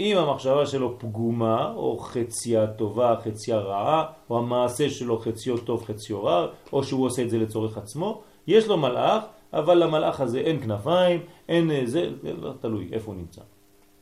אם 0.00 0.16
המחשבה 0.18 0.66
שלו 0.66 0.98
פגומה, 0.98 1.72
או 1.76 1.98
חציה 1.98 2.66
טובה, 2.66 3.16
חציה 3.24 3.58
רעה, 3.58 4.06
או 4.30 4.38
המעשה 4.38 4.90
שלו 4.90 5.18
חציו 5.18 5.58
טוב, 5.58 5.84
חציו 5.84 6.24
רע, 6.24 6.46
או 6.72 6.84
שהוא 6.84 7.06
עושה 7.06 7.22
את 7.22 7.30
זה 7.30 7.38
לצורך 7.38 7.78
עצמו, 7.78 8.22
יש 8.46 8.66
לו 8.66 8.76
מלאך, 8.76 9.24
אבל 9.52 9.84
למלאך 9.84 10.20
הזה 10.20 10.38
אין 10.38 10.60
כנפיים, 10.60 11.20
אין 11.48 11.86
זה, 11.86 12.10
זה 12.22 12.32
לא 12.32 12.52
תלוי 12.60 12.88
איפה 12.92 13.10
הוא 13.12 13.20
נמצא. 13.20 13.42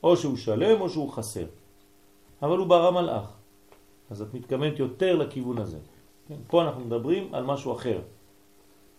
או 0.03 0.17
שהוא 0.17 0.37
שלם 0.37 0.81
או 0.81 0.91
שהוא 0.91 1.11
חסר. 1.13 1.47
אבל 2.43 2.59
הוא 2.59 2.67
ברא 2.67 2.91
מלאך. 2.91 3.33
אז 4.11 4.23
את 4.23 4.35
מתכוונת 4.35 4.79
יותר 4.79 5.17
לכיוון 5.17 5.59
הזה. 5.59 5.79
כן? 6.29 6.35
פה 6.47 6.63
אנחנו 6.63 6.85
מדברים 6.85 7.35
על 7.35 7.45
משהו 7.45 7.73
אחר, 7.73 8.01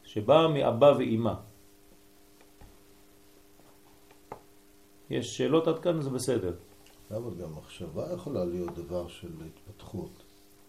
שבא 0.03 0.47
מאבא 0.53 0.93
ואימא. 0.97 1.33
יש 5.09 5.37
שאלות 5.37 5.67
עד 5.67 5.79
כאן, 5.79 6.01
זה 6.01 6.09
בסדר. 6.09 6.53
אבל 7.11 7.35
גם 7.41 7.49
מחשבה 7.57 8.13
יכולה 8.13 8.45
להיות 8.45 8.75
דבר 8.75 9.07
של 9.07 9.31
התפתחות. 9.45 10.09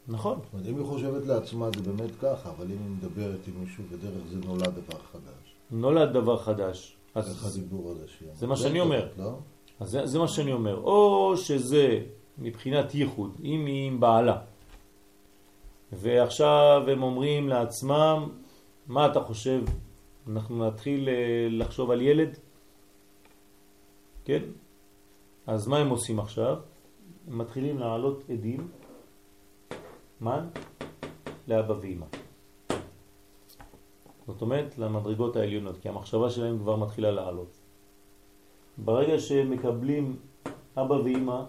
נכון. 0.08 0.38
זאת 0.44 0.52
אומרת, 0.52 0.66
אם 0.66 0.76
היא 0.78 0.86
חושבת 0.86 1.26
לעצמה 1.26 1.68
זה 1.76 1.92
באמת 1.92 2.10
ככה, 2.20 2.50
אבל 2.50 2.64
אם 2.64 2.78
היא 2.82 2.90
מדברת 2.90 3.40
עם 3.48 3.60
מישהו 3.60 3.84
בדרך 3.90 4.26
זה 4.30 4.36
נולד 4.36 4.74
דבר 4.74 4.98
חדש. 5.12 5.54
נולד 5.70 6.12
דבר 6.12 6.38
חדש. 6.38 6.96
אז 7.14 7.28
איך 7.30 7.46
הדיבור 7.46 7.90
הזה 7.90 8.04
שיהיה. 8.18 8.34
זה 8.34 8.46
מה 8.46 8.56
שאני 8.56 8.80
אומר. 8.80 9.08
לא? 9.18 9.38
אז 9.80 9.90
זה, 9.90 10.06
זה 10.06 10.18
מה 10.18 10.28
שאני 10.28 10.52
אומר. 10.52 10.76
או 10.76 11.34
שזה 11.36 12.00
מבחינת 12.38 12.94
ייחוד, 12.94 13.30
אם 13.44 13.66
היא 13.66 13.86
עם 13.86 14.00
בעלה, 14.00 14.38
ועכשיו 15.92 16.82
הם 16.88 17.02
אומרים 17.02 17.48
לעצמם, 17.48 18.28
מה 18.86 19.06
אתה 19.06 19.20
חושב? 19.20 19.62
אנחנו 20.28 20.68
נתחיל 20.68 21.08
אה, 21.08 21.14
לחשוב 21.50 21.90
על 21.90 22.02
ילד? 22.02 22.38
כן? 24.24 24.42
אז 25.46 25.68
מה 25.68 25.78
הם 25.78 25.88
עושים 25.88 26.18
עכשיו? 26.18 26.56
הם 27.28 27.38
מתחילים 27.38 27.78
להעלות 27.78 28.24
עדים, 28.30 28.68
מן, 30.20 30.46
לאבא 31.48 31.74
ואמא. 31.80 32.06
זאת 34.26 34.42
אומרת, 34.42 34.78
למדרגות 34.78 35.36
העליונות, 35.36 35.78
כי 35.78 35.88
המחשבה 35.88 36.30
שלהם 36.30 36.58
כבר 36.58 36.76
מתחילה 36.76 37.10
לעלות. 37.10 37.56
ברגע 38.78 39.18
שהם 39.18 39.50
מקבלים 39.50 40.16
אבא 40.76 40.94
ואמא, 40.94 41.42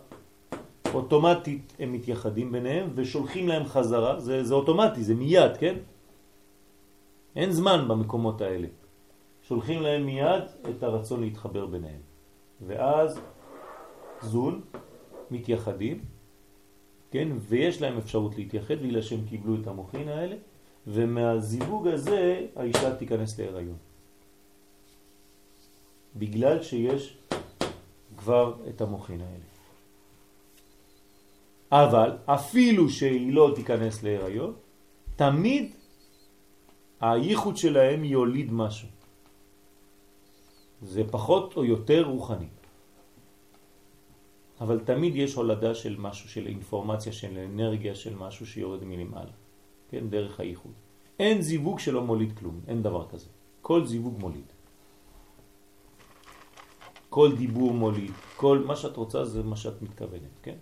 אוטומטית 0.93 1.73
הם 1.79 1.93
מתייחדים 1.93 2.51
ביניהם 2.51 2.89
ושולחים 2.95 3.47
להם 3.47 3.65
חזרה, 3.65 4.19
זה, 4.19 4.43
זה 4.43 4.53
אוטומטי, 4.53 5.03
זה 5.03 5.15
מיד, 5.15 5.57
כן? 5.59 5.75
אין 7.35 7.51
זמן 7.51 7.87
במקומות 7.87 8.41
האלה. 8.41 8.67
שולחים 9.41 9.81
להם 9.81 10.05
מיד 10.05 10.43
את 10.69 10.83
הרצון 10.83 11.21
להתחבר 11.21 11.65
ביניהם. 11.65 12.01
ואז 12.67 13.19
זון 14.21 14.61
מתייחדים, 15.31 16.01
כן, 17.11 17.27
ויש 17.39 17.81
להם 17.81 17.97
אפשרות 17.97 18.35
להתייחד 18.35 18.75
בגלל 18.75 19.01
שהם 19.01 19.25
קיבלו 19.29 19.61
את 19.61 19.67
המוחין 19.67 20.07
האלה, 20.09 20.35
ומהזיווג 20.87 21.87
הזה 21.87 22.45
האישה 22.55 22.95
תיכנס 22.95 23.39
להיריון. 23.39 23.77
בגלל 26.15 26.63
שיש 26.63 27.17
כבר 28.17 28.53
את 28.69 28.81
המוחין 28.81 29.21
האלה. 29.21 29.47
אבל 31.71 32.17
אפילו 32.25 32.89
שהיא 32.89 33.33
לא 33.33 33.51
תיכנס 33.55 34.03
להיריון, 34.03 34.53
תמיד 35.15 35.71
הייחוד 37.01 37.57
שלהם 37.57 38.03
יוליד 38.03 38.53
משהו. 38.53 38.87
זה 40.81 41.03
פחות 41.11 41.57
או 41.57 41.65
יותר 41.65 42.03
רוחני. 42.03 42.47
אבל 44.61 44.79
תמיד 44.79 45.15
יש 45.15 45.33
הולדה 45.33 45.75
של 45.75 45.95
משהו, 45.99 46.29
של 46.29 46.47
אינפורמציה, 46.47 47.11
של 47.11 47.37
אנרגיה, 47.37 47.95
של 47.95 48.15
משהו 48.15 48.45
שיורד 48.47 48.83
מלמעלה. 48.83 49.35
כן, 49.89 50.09
דרך 50.09 50.39
הייחוד. 50.39 50.71
אין 51.19 51.41
זיווג 51.41 51.79
שלא 51.79 52.03
מוליד 52.03 52.37
כלום, 52.37 52.59
אין 52.67 52.83
דבר 52.83 53.07
כזה. 53.07 53.29
כל 53.61 53.85
זיווג 53.85 54.19
מוליד. 54.19 54.49
כל 57.09 57.35
דיבור 57.35 57.73
מוליד, 57.73 58.11
כל 58.35 58.63
מה 58.65 58.75
שאת 58.75 58.97
רוצה 58.97 59.25
זה 59.25 59.43
מה 59.43 59.55
שאת 59.55 59.81
מתכוונת, 59.81 60.35
כן? 60.43 60.55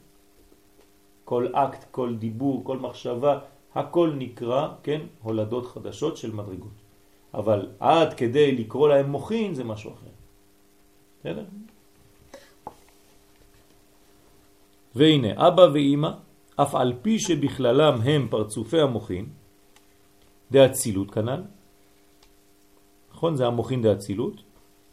כל 1.25 1.47
אקט, 1.53 1.85
כל 1.91 2.15
דיבור, 2.15 2.63
כל 2.63 2.77
מחשבה, 2.77 3.39
הכל 3.75 4.13
נקרא, 4.17 4.61
כן, 4.83 5.01
הולדות 5.21 5.65
חדשות 5.65 6.17
של 6.17 6.31
מדרגות. 6.31 6.79
אבל 7.33 7.71
עד 7.79 8.13
כדי 8.13 8.55
לקרוא 8.55 8.87
להם 8.89 9.09
מוכין 9.09 9.53
זה 9.53 9.63
משהו 9.63 9.93
אחר. 9.93 10.13
בסדר? 11.19 11.45
והנה, 14.95 15.47
אבא 15.47 15.61
ואימא, 15.73 16.11
אף 16.55 16.75
על 16.75 16.93
פי 17.01 17.19
שבכללם 17.19 18.01
הם 18.03 18.27
פרצופי 18.29 18.79
המוכין, 18.79 19.25
דאצילות 20.51 21.11
כנ"ל, 21.11 21.43
נכון? 23.13 23.35
זה 23.35 23.47
המוכין 23.47 23.81
דאצילות. 23.81 24.41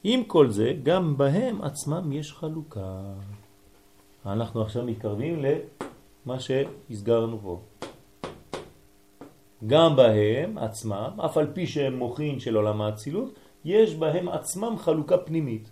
עם 0.04 0.24
כל 0.24 0.50
זה, 0.50 0.72
גם 0.82 1.16
בהם 1.16 1.62
עצמם 1.62 2.12
יש 2.12 2.32
חלוקה. 2.32 3.00
אנחנו 4.26 4.62
עכשיו 4.62 4.84
מתקרבים 4.84 5.42
למה 5.42 6.40
שהסגרנו 6.40 7.38
פה. 7.42 7.60
גם 9.66 9.96
בהם 9.96 10.58
עצמם, 10.58 11.10
אף 11.24 11.36
על 11.36 11.46
פי 11.54 11.66
שהם 11.66 11.98
מוכין 11.98 12.40
של 12.40 12.56
עולם 12.56 12.82
האצילות, 12.82 13.34
יש 13.64 13.94
בהם 13.94 14.28
עצמם 14.28 14.74
חלוקה 14.78 15.18
פנימית. 15.18 15.70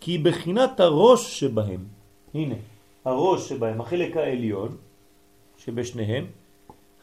כי 0.00 0.18
בחינת 0.18 0.80
הראש 0.80 1.40
שבהם, 1.40 1.84
הנה, 2.36 2.54
הראש 3.04 3.48
שבהם, 3.48 3.80
החלק 3.80 4.16
העליון 4.16 4.76
שבשניהם, 5.56 6.26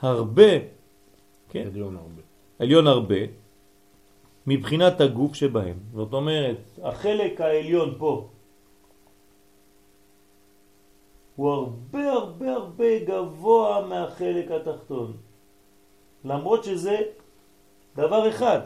הרבה, 0.01 0.51
כן? 1.49 1.67
עליון 1.67 1.95
הרבה. 1.95 2.21
עליון 2.59 2.87
הרבה, 2.87 3.15
מבחינת 4.47 5.01
הגוף 5.01 5.35
שבהם. 5.35 5.77
זאת 5.93 6.13
אומרת, 6.13 6.57
החלק 6.83 7.41
העליון 7.41 7.95
פה 7.97 8.27
הוא 11.35 11.51
הרבה 11.51 12.11
הרבה 12.11 12.53
הרבה 12.53 12.99
גבוה 12.99 13.85
מהחלק 13.89 14.51
התחתון. 14.51 15.17
למרות 16.25 16.63
שזה 16.63 16.97
דבר 17.95 18.29
אחד, 18.29 18.59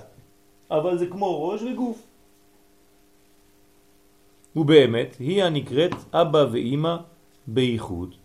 אבל 0.72 0.98
זה 0.98 1.08
כמו 1.08 1.50
ראש 1.50 1.62
וגוף. 1.62 2.07
ובאמת, 4.58 5.16
היא 5.20 5.44
הנקראת 5.44 5.92
אבא 6.14 6.46
ואימא 6.52 6.96
בייחוד, 7.48 8.16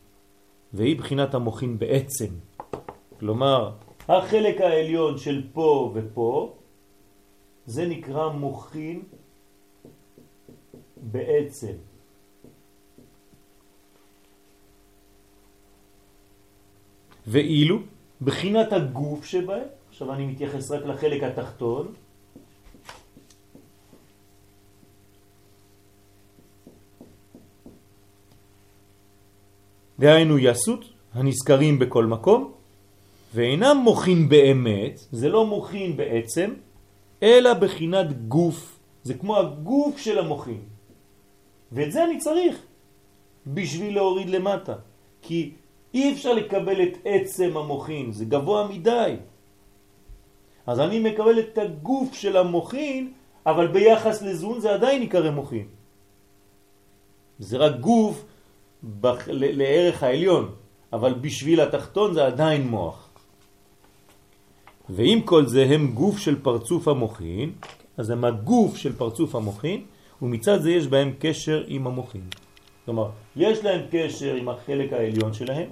והיא 0.73 0.99
בחינת 0.99 1.35
המוחין 1.35 1.79
בעצם. 1.79 2.33
כלומר, 3.21 3.73
החלק 4.09 4.61
העליון 4.61 5.19
של 5.19 5.43
פה 5.53 5.93
ופה, 5.95 6.57
זה 7.67 7.87
נקרא 7.87 8.29
מוחין 8.29 9.03
בעצם. 10.97 11.77
ואילו 17.27 17.79
בחינת 18.23 18.73
הגוף 18.73 19.25
שבהם, 19.25 19.69
עכשיו 19.89 20.13
אני 20.13 20.27
מתייחס 20.27 20.71
רק 20.71 20.85
לחלק 20.85 21.23
התחתון, 21.23 21.95
דהיינו 30.03 30.39
יסות, 30.39 30.85
הנזכרים 31.15 31.79
בכל 31.79 32.07
מקום, 32.07 32.53
ואינם 33.35 33.77
מוכין 33.85 34.29
באמת, 34.29 35.01
זה 35.13 35.29
לא 35.29 35.47
מוכין 35.47 35.97
בעצם, 35.97 36.51
אלא 37.23 37.55
בחינת 37.55 38.29
גוף. 38.29 38.79
זה 39.03 39.15
כמו 39.15 39.37
הגוף 39.39 39.99
של 39.99 40.19
המוכין. 40.19 40.63
ואת 41.73 41.93
זה 41.93 42.05
אני 42.05 42.19
צריך 42.19 42.57
בשביל 43.47 43.95
להוריד 43.95 44.29
למטה. 44.31 44.75
כי 45.23 45.55
אי 45.95 46.13
אפשר 46.13 46.33
לקבל 46.35 46.83
את 46.83 46.99
עצם 47.05 47.57
המוכין, 47.57 48.13
זה 48.13 48.25
גבוה 48.25 48.69
מדי. 48.69 49.17
אז 50.67 50.81
אני 50.81 50.99
מקבל 50.99 51.39
את 51.39 51.59
הגוף 51.59 52.15
של 52.15 52.37
המוכין, 52.37 53.13
אבל 53.47 53.67
ביחס 53.67 54.23
לזון 54.23 54.61
זה 54.61 54.75
עדיין 54.75 55.03
יקרא 55.03 55.31
מוכין. 55.31 55.67
זה 57.39 57.57
רק 57.57 57.75
גוף 57.81 58.32
בח... 58.85 59.29
לערך 59.33 60.03
העליון, 60.03 60.51
אבל 60.93 61.15
בשביל 61.15 61.61
התחתון 61.61 62.15
זה 62.15 62.27
עדיין 62.27 62.69
מוח. 62.69 63.09
ואם 64.91 65.21
כל 65.25 65.47
זה 65.47 65.63
הם 65.65 65.93
גוף 65.95 66.19
של 66.19 66.43
פרצוף 66.43 66.89
המוכין, 66.89 67.53
אז 67.97 68.11
הם 68.11 68.25
הגוף 68.25 68.77
של 68.77 68.93
פרצוף 68.93 69.35
המוכין, 69.35 69.85
ומצד 70.23 70.63
זה 70.63 70.71
יש 70.71 70.87
בהם 70.87 71.13
קשר 71.19 71.65
עם 71.67 71.87
המוכין. 71.87 72.27
כלומר, 72.85 73.11
יש 73.37 73.65
להם 73.65 73.81
קשר 73.91 74.35
עם 74.35 74.49
החלק 74.49 74.93
העליון 74.93 75.33
שלהם, 75.33 75.69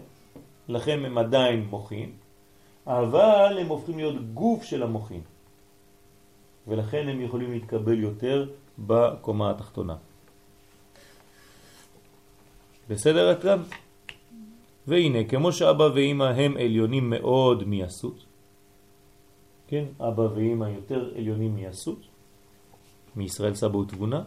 לכן 0.69 1.05
הם 1.05 1.19
עדיין 1.19 1.67
מוכין, 1.71 2.11
אבל 2.87 3.59
הם 3.61 3.67
הופכים 3.67 3.99
להיות 3.99 4.35
גוף 4.35 4.65
של 4.65 4.83
המוכין. 4.83 5.21
ולכן 6.69 7.09
הם 7.09 7.21
יכולים 7.21 7.53
להתקבל 7.53 7.99
יותר 7.99 8.49
בקומה 8.79 9.51
התחתונה. 9.51 9.97
בסדר 12.91 13.41
כאן? 13.41 13.63
והנה, 14.87 15.25
כמו 15.25 15.53
שאבא 15.53 15.89
ואמא 15.95 16.25
הם 16.25 16.57
עליונים 16.57 17.11
מאוד 17.11 17.69
מייסות, 17.69 18.25
כן, 19.67 19.85
אבא 20.01 20.23
ואמא 20.23 20.65
יותר 20.65 21.11
עליונים 21.17 21.55
מייסות, 21.55 21.99
מישראל 23.17 23.55
סבא 23.55 23.77
ותבונה, 23.77 24.23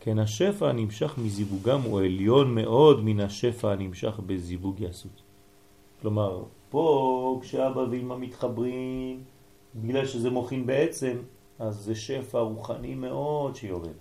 כן 0.00 0.18
השפע 0.18 0.68
הנמשך 0.68 1.18
מזיווגם 1.18 1.80
הוא 1.80 2.00
עליון 2.00 2.54
מאוד 2.54 3.04
מן 3.04 3.20
השפע 3.20 3.72
הנמשך 3.72 4.20
בזיווג 4.26 4.80
יסות. 4.80 5.22
כלומר, 6.00 6.42
פה 6.70 7.38
כשאבא 7.42 7.80
ואמא 7.90 8.16
מתחברים, 8.18 9.20
בגלל 9.74 10.06
שזה 10.06 10.30
מוכין 10.30 10.66
בעצם, 10.66 11.16
אז 11.58 11.74
זה 11.76 11.94
שפע 11.94 12.38
רוחני 12.38 12.94
מאוד 12.94 13.56
שיורד. 13.56 13.96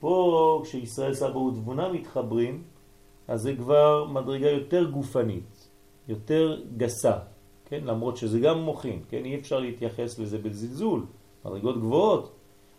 פה 0.00 0.60
כשישראל 0.64 1.14
סבא 1.14 1.36
ותבונה 1.36 1.92
מתחברים, 1.92 2.62
אז 3.28 3.40
זה 3.40 3.56
כבר 3.56 4.04
מדרגה 4.04 4.50
יותר 4.50 4.90
גופנית, 4.90 5.68
יותר 6.08 6.62
גסה, 6.76 7.18
כן? 7.64 7.84
למרות 7.84 8.16
שזה 8.16 8.40
גם 8.40 8.58
מוכין, 8.60 9.02
כן? 9.08 9.24
אי 9.24 9.38
אפשר 9.40 9.58
להתייחס 9.60 10.18
לזה 10.18 10.38
בזלזול, 10.38 11.06
מדרגות 11.44 11.76
גבוהות, 11.76 12.32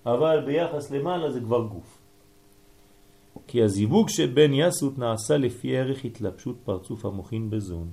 אבל 0.06 0.46
ביחס 0.46 0.92
למעלה 0.92 1.32
זה 1.32 1.40
כבר 1.40 1.68
גוף. 1.68 2.00
כי 3.48 3.64
הזיווג 3.64 4.10
שבין 4.10 4.54
יסות 4.54 4.98
נעשה 4.98 5.38
לפי 5.38 5.78
ערך 5.78 6.06
התלבשות 6.06 6.56
פרצוף 6.64 7.06
המוכין 7.06 7.50
בזון. 7.50 7.88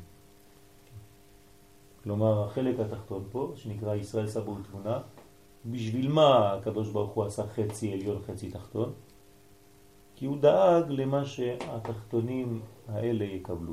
כלומר, 2.05 2.45
החלק 2.45 2.81
התחתון 2.81 3.25
פה, 3.33 3.53
שנקרא 3.57 3.95
ישראל 3.95 4.27
סבור 4.27 4.59
תבונה, 4.63 4.99
בשביל 5.67 6.09
מה 6.09 6.53
הקדוש 6.53 6.89
ברוך 6.89 7.11
הוא 7.11 7.25
עשה 7.25 7.43
חצי 7.47 7.93
עליון, 7.93 8.23
חצי 8.27 8.51
תחתון? 8.51 8.93
כי 10.17 10.27
הוא 10.27 10.37
דאג 10.41 10.85
למה 10.89 11.25
שהתחתונים 11.25 12.61
האלה 12.89 13.25
יקבלו. 13.25 13.73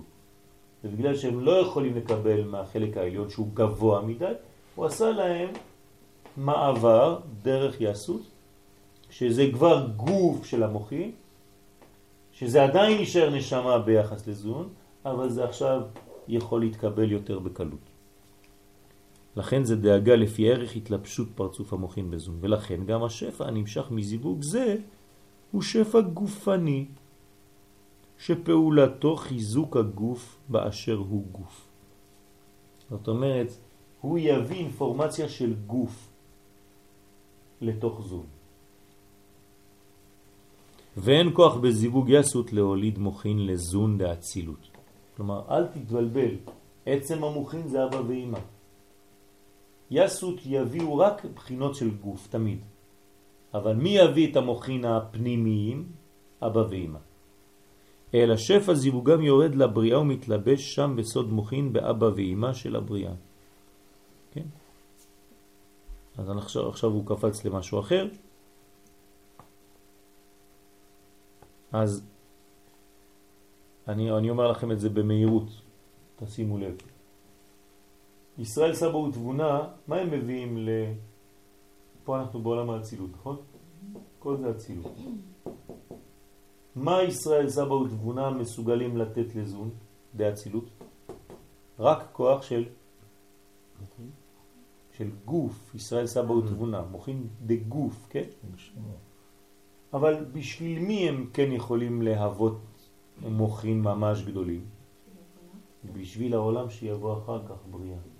ובגלל 0.84 1.16
שהם 1.16 1.40
לא 1.40 1.52
יכולים 1.52 1.96
לקבל 1.96 2.44
מהחלק 2.44 2.98
העליון 2.98 3.30
שהוא 3.30 3.48
גבוה 3.54 4.02
מדי, 4.02 4.34
הוא 4.76 4.86
עשה 4.86 5.12
להם 5.12 5.50
מעבר 6.38 7.20
דרך 7.44 7.82
יסות, 7.82 8.22
שזה 9.10 9.50
כבר 9.54 9.88
גוף 9.96 10.46
של 10.46 10.64
המוחים, 10.64 11.12
שזה 12.32 12.64
עדיין 12.64 13.02
נשאר 13.02 13.30
נשמה 13.30 13.80
ביחס 13.80 14.28
לזון, 14.28 14.70
אבל 15.06 15.30
זה 15.30 15.44
עכשיו 15.44 15.82
יכול 16.28 16.62
להתקבל 16.62 17.12
יותר 17.12 17.40
בקלות. 17.40 17.80
לכן 19.36 19.64
זה 19.64 19.76
דאגה 19.76 20.16
לפי 20.16 20.52
ערך 20.52 20.76
התלבשות 20.76 21.28
פרצוף 21.36 21.74
המוחין 21.74 22.12
בזון, 22.12 22.38
ולכן 22.42 22.86
גם 22.86 23.04
השפע 23.04 23.48
הנמשך 23.48 23.92
מזיווג 23.92 24.42
זה 24.42 24.78
הוא 25.54 25.62
שפע 25.62 26.02
גופני, 26.02 26.86
שפעולתו 28.18 29.16
חיזוק 29.16 29.78
הגוף 29.78 30.38
באשר 30.50 30.96
הוא 30.96 31.26
גוף. 31.32 31.68
זאת 32.90 33.08
אומרת, 33.08 33.48
הוא 34.02 34.20
יביא 34.20 34.58
אינפורמציה 34.58 35.30
של 35.30 35.54
גוף 35.68 36.10
לתוך 37.62 38.02
זון. 38.02 38.26
ואין 40.98 41.30
כוח 41.34 41.56
בזיווג 41.56 42.10
יסות 42.10 42.54
להוליד 42.54 42.98
מוכין 42.98 43.46
לזון 43.46 43.98
דאצילות. 43.98 44.68
כלומר, 45.18 45.42
אל 45.50 45.68
תתבלבל, 45.68 46.36
עצם 46.86 47.24
המוכין 47.24 47.68
זה 47.68 47.86
אבא 47.86 48.02
ואמא. 48.08 48.40
יסות 49.92 50.40
יביאו 50.46 50.98
רק 50.98 51.26
בחינות 51.26 51.76
של 51.76 51.90
גוף, 52.02 52.28
תמיד. 52.28 52.73
אבל 53.54 53.76
מי 53.76 53.90
יביא 53.90 54.32
את 54.32 54.36
המוכין 54.36 54.86
הפנימיים? 54.86 55.88
אבא 56.42 56.60
ואמא. 56.70 57.00
אלא 58.14 58.38
שפע 58.38 58.74
זיווגם 58.74 59.22
יורד 59.22 59.56
לבריאה 59.56 60.00
ומתלבש 60.00 60.76
שם 60.76 60.96
בסוד 60.98 61.30
מוכין 61.30 61.74
באבא 61.74 62.06
ואמא 62.06 62.54
של 62.54 62.76
הבריאה. 62.76 63.14
כן? 64.32 64.46
אז 66.18 66.30
עכשיו, 66.30 66.70
עכשיו 66.70 66.90
הוא 66.90 67.06
קפץ 67.06 67.46
למשהו 67.46 67.80
אחר. 67.80 68.08
אז 71.72 72.06
אני, 73.88 74.12
אני 74.12 74.30
אומר 74.30 74.52
לכם 74.52 74.72
את 74.72 74.80
זה 74.80 74.90
במהירות, 74.90 75.50
תשימו 76.16 76.58
לב. 76.58 76.78
ישראל 78.38 78.74
סבא 78.74 78.96
ותבונה, 78.96 79.60
מה 79.88 79.96
הם 79.96 80.12
מביאים 80.12 80.58
ל... 80.58 80.70
פה 82.04 82.20
אנחנו 82.20 82.42
בעולם 82.42 82.70
האצילות, 82.70 83.10
נכון? 83.14 83.38
כל 84.20 84.38
זה 84.38 84.52
אצילות. 84.52 84.98
מה 86.76 87.04
ישראל 87.04 87.50
סבא 87.50 87.74
ותבונה 87.74 88.30
מסוגלים 88.30 88.98
לתת 88.98 89.36
לזון 89.36 89.70
באצילות? 90.14 90.66
רק 91.80 92.10
כוח 92.12 92.42
של 92.42 92.66
של 94.98 95.10
גוף, 95.26 95.76
ישראל 95.76 96.08
סבא 96.08 96.32
ותבונה, 96.32 96.82
מוכין 96.82 97.28
דגוף, 97.46 98.08
כן? 98.10 98.30
אבל 99.94 100.26
בשביל 100.34 100.80
מי 100.80 101.10
הם 101.10 101.30
כן 101.34 101.52
יכולים 101.52 102.02
להוות 102.02 102.62
מוכין 103.22 103.82
ממש 103.82 104.24
גדולים? 104.24 104.66
בשביל 105.94 106.34
העולם 106.34 106.70
שיבוא 106.70 107.18
אחר 107.18 107.48
כך 107.48 107.58
בריאה. 107.72 108.13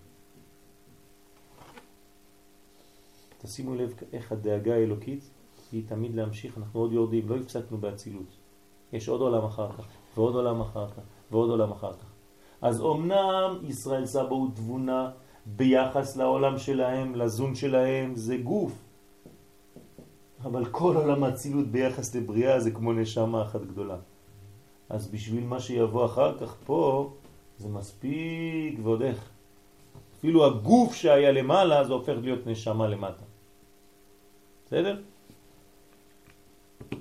תשימו 3.44 3.76
לב 3.76 3.94
איך 4.14 4.32
הדאגה 4.32 4.74
האלוקית 4.74 5.30
היא 5.72 5.84
תמיד 5.88 6.16
להמשיך, 6.16 6.58
אנחנו 6.58 6.80
עוד 6.80 6.92
יורדים, 6.94 7.30
לא 7.30 7.36
הפסקנו 7.36 7.78
באצילות. 7.78 8.38
יש 8.94 9.10
עוד 9.10 9.22
עולם 9.22 9.46
אחר 9.46 9.72
כך, 9.78 9.86
ועוד 10.16 10.36
עולם 10.36 10.62
אחר 10.62 10.88
כך, 10.88 11.04
ועוד 11.32 11.50
עולם 11.50 11.72
אחר 11.72 11.94
כך. 11.94 12.12
אז 12.62 12.82
אמנם 12.82 13.58
ישראל 13.64 14.06
סבא 14.06 14.34
ותבונה 14.34 15.12
ביחס 15.46 16.18
לעולם 16.18 16.58
שלהם, 16.58 17.16
לזון 17.16 17.56
שלהם, 17.56 18.16
זה 18.16 18.38
גוף. 18.38 18.72
אבל 20.44 20.66
כל 20.66 20.96
עולם 20.96 21.24
האצילות 21.24 21.68
ביחס 21.68 22.16
לבריאה 22.16 22.60
זה 22.60 22.72
כמו 22.72 22.94
נשמה 22.94 23.42
אחת 23.42 23.62
גדולה. 23.62 23.98
אז 24.90 25.08
בשביל 25.08 25.44
מה 25.44 25.60
שיבוא 25.60 26.06
אחר 26.06 26.38
כך 26.38 26.56
פה, 26.66 27.14
זה 27.58 27.70
מספיק 27.70 28.80
ועוד 28.84 29.02
איך. 29.02 29.30
אפילו 30.20 30.46
הגוף 30.46 30.94
שהיה 30.94 31.32
למעלה 31.32 31.84
זה 31.84 31.94
הופך 31.94 32.14
להיות 32.22 32.48
נשמה 32.48 32.88
למטה. 32.88 33.24
בסדר? 34.74 35.02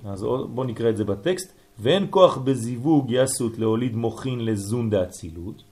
אז 0.05 0.23
בואו 0.23 0.67
נקרא 0.67 0.89
את 0.89 0.97
זה 0.97 1.03
בטקסט. 1.03 1.53
ואין 1.79 2.07
כוח 2.09 2.37
בזיווג 2.37 3.05
יסות 3.09 3.57
להוליד 3.57 3.95
מוכין 3.95 4.45
לזון 4.45 4.89
דאצילות, 4.89 5.63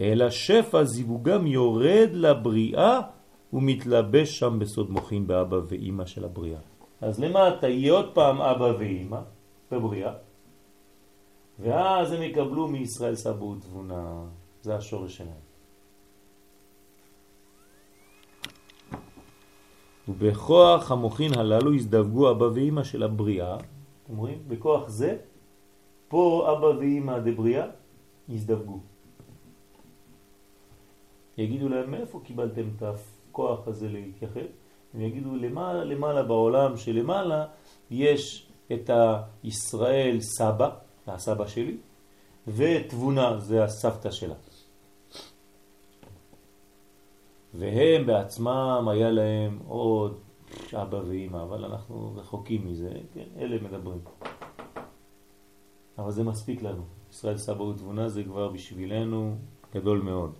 אלא 0.00 0.30
שפע 0.30 0.84
זיווגם 0.84 1.46
יורד 1.46 2.08
לבריאה 2.12 3.00
ומתלבש 3.52 4.38
שם 4.38 4.58
בסוד 4.58 4.90
מוכין 4.90 5.26
באבא 5.26 5.60
ואימא 5.68 6.06
של 6.06 6.24
הבריאה. 6.24 6.60
אז 7.00 7.20
למטה 7.20 7.68
יהיה 7.68 7.92
עוד 7.92 8.14
פעם 8.14 8.40
אבא 8.40 8.72
ואימא 8.78 9.20
בבריאה, 9.70 10.12
ואז 11.58 12.12
הם 12.12 12.22
יקבלו 12.22 12.68
מישראל 12.68 13.14
סבא 13.14 13.44
ותבונה, 13.44 14.24
זה 14.62 14.76
השורש 14.76 15.16
שלהם. 15.16 15.43
ובכוח 20.08 20.90
המוכין 20.90 21.34
הללו 21.34 21.74
יזדווגו 21.74 22.30
אבא 22.30 22.44
ואימא 22.44 22.84
של 22.84 23.02
הבריאה, 23.02 23.56
אתם 24.04 24.16
רואים? 24.16 24.38
בכוח 24.48 24.88
זה, 24.88 25.16
פה 26.08 26.48
אבא 26.52 26.66
ואימא 26.66 27.18
דבריאה 27.18 27.66
יזדווגו. 28.28 28.80
יגידו 31.38 31.68
להם, 31.68 31.90
מאיפה 31.90 32.20
קיבלתם 32.24 32.68
את 32.76 32.82
הכוח 32.82 33.68
הזה 33.68 33.88
להתייחד? 33.88 34.48
הם 34.94 35.00
יגידו, 35.00 35.36
למעלה, 35.36 35.84
למעלה 35.84 36.22
בעולם 36.22 36.76
שלמעלה 36.76 37.46
יש 37.90 38.46
את 38.72 38.90
הישראל 39.42 40.20
סבא, 40.20 40.70
הסבא 41.06 41.46
שלי, 41.46 41.76
ותבונה 42.48 43.38
זה 43.40 43.64
הסבתא 43.64 44.10
שלה. 44.10 44.34
והם 47.58 48.06
בעצמם 48.06 48.88
היה 48.90 49.10
להם 49.10 49.58
עוד 49.68 50.18
אבא 50.72 50.96
ואמא, 50.96 51.42
אבל 51.42 51.64
אנחנו 51.64 52.12
רחוקים 52.16 52.66
מזה, 52.66 52.90
כן, 53.14 53.24
אלה 53.38 53.56
מדברים. 53.62 53.98
אבל 55.98 56.10
זה 56.10 56.24
מספיק 56.24 56.62
לנו. 56.62 56.82
ישראל 57.10 57.36
סבא 57.36 57.62
ותבונה 57.62 58.08
זה 58.08 58.24
כבר 58.24 58.48
בשבילנו 58.48 59.36
גדול 59.74 59.98
מאוד. 59.98 60.38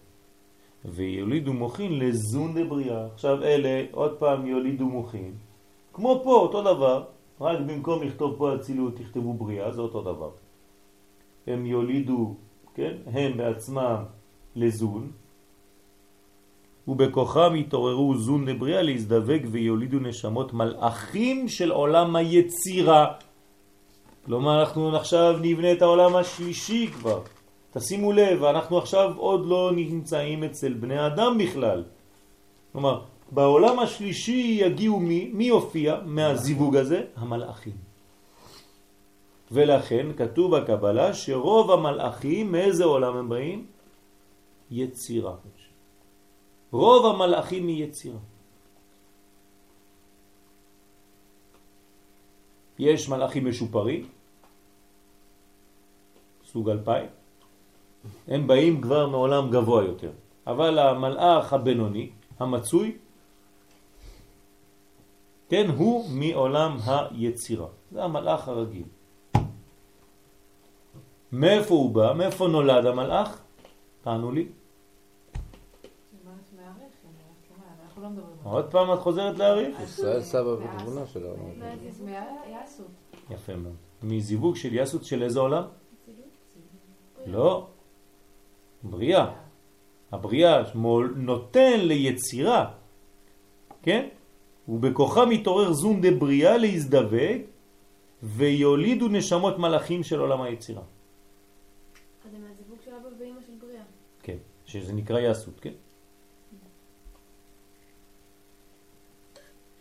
ויולידו 0.84 1.52
מוכין 1.52 1.98
לזון 1.98 2.54
דבריאה. 2.54 3.06
עכשיו 3.06 3.42
אלה 3.42 3.84
עוד 3.92 4.18
פעם 4.18 4.46
יולידו 4.46 4.86
מוכין, 4.86 5.34
כמו 5.92 6.20
פה 6.24 6.34
אותו 6.34 6.62
דבר, 6.62 7.04
רק 7.40 7.58
במקום 7.60 8.02
לכתוב 8.02 8.34
פה 8.38 8.54
אצילות 8.54 8.96
תכתבו 8.96 9.34
בריאה, 9.34 9.72
זה 9.72 9.80
אותו 9.80 10.02
דבר. 10.02 10.30
הם 11.46 11.66
יולידו, 11.66 12.34
כן, 12.74 12.96
הם 13.06 13.36
בעצמם 13.36 14.04
לזון, 14.56 15.12
ובכוחם 16.88 17.56
יתעוררו 17.56 18.16
זון 18.16 18.48
לבריאה 18.48 18.82
להזדווג 18.82 19.42
ויולידו 19.50 19.98
נשמות 19.98 20.52
מלאכים 20.52 21.48
של 21.48 21.70
עולם 21.70 22.16
היצירה. 22.16 23.12
כלומר, 24.24 24.60
אנחנו 24.60 24.96
עכשיו 24.96 25.36
נבנה 25.42 25.72
את 25.72 25.82
העולם 25.82 26.16
השלישי 26.16 26.86
כבר. 26.86 27.20
תשימו 27.72 28.12
לב, 28.12 28.44
אנחנו 28.44 28.78
עכשיו 28.78 29.12
עוד 29.16 29.46
לא 29.46 29.70
נמצאים 29.74 30.44
אצל 30.44 30.72
בני 30.74 31.06
אדם 31.06 31.38
בכלל. 31.38 31.84
כלומר, 32.72 33.00
בעולם 33.30 33.78
השלישי 33.78 34.58
יגיעו 34.60 35.00
מי, 35.00 35.30
מי 35.32 35.44
יופיע 35.44 35.96
מהזיווג 36.04 36.76
הזה? 36.76 37.00
המלאכים. 37.16 37.76
ולכן 39.52 40.06
כתוב 40.16 40.56
בקבלה 40.56 41.14
שרוב 41.14 41.70
המלאכים, 41.70 42.52
מאיזה 42.52 42.84
עולם 42.84 43.16
הם 43.16 43.28
באים? 43.28 43.66
יצירה. 44.70 45.34
רוב 46.74 47.06
המלאכים 47.06 47.66
מיצירה. 47.66 48.18
יש 52.78 53.08
מלאכים 53.08 53.48
משופרים, 53.48 54.02
סוג 56.44 56.70
אלפיים, 56.70 57.06
הם 58.28 58.46
באים 58.46 58.80
כבר 58.82 59.06
מעולם 59.06 59.50
גבוה 59.50 59.84
יותר. 59.84 60.10
אבל 60.46 60.78
המלאך 60.78 61.52
הבינוני, 61.52 62.10
המצוי, 62.38 62.98
כן, 65.48 65.70
הוא 65.70 66.10
מעולם 66.10 66.78
היצירה. 66.82 67.68
זה 67.92 68.04
המלאך 68.04 68.48
הרגיל. 68.48 68.88
מאיפה 71.32 71.74
הוא 71.74 71.90
בא? 71.94 72.12
מאיפה 72.18 72.48
נולד 72.48 72.86
המלאך? 72.86 73.30
תענו 74.02 74.32
לי. 74.32 74.63
עוד 78.42 78.70
פעם 78.70 78.92
את 78.94 78.98
חוזרת 78.98 79.38
להעריך? 79.38 79.80
ישראל 79.80 80.22
סבא 80.22 80.48
ותבונה 80.48 81.06
של 81.06 81.26
העולם. 81.26 81.50
יפה 83.30 83.56
מאוד. 83.56 83.74
מזיווג 84.02 84.56
של 84.56 84.74
יסות 84.74 85.04
של 85.04 85.22
איזה 85.22 85.40
עולם? 85.40 85.64
לא. 87.26 87.66
בריאה. 88.82 89.32
הבריאה 90.12 90.62
נותן 91.16 91.80
ליצירה, 91.80 92.72
כן? 93.82 94.08
ובכוחה 94.68 95.26
מתעורר 95.26 95.72
זון 95.72 96.00
דבריאה 96.00 96.58
להזדווג 96.58 97.40
ויולידו 98.22 99.08
נשמות 99.08 99.58
מלאכים 99.58 100.02
של 100.02 100.20
עולם 100.20 100.42
היצירה. 100.42 100.82
אז 102.24 102.30
זה 102.30 102.38
מהזיווג 102.38 102.78
של 102.84 102.90
אבא 102.90 103.08
ואמא 103.18 103.40
של 103.46 103.52
בריאה. 103.60 103.82
כן, 104.22 104.36
שזה 104.66 104.92
נקרא 104.92 105.20
יסות, 105.20 105.60
כן? 105.60 105.72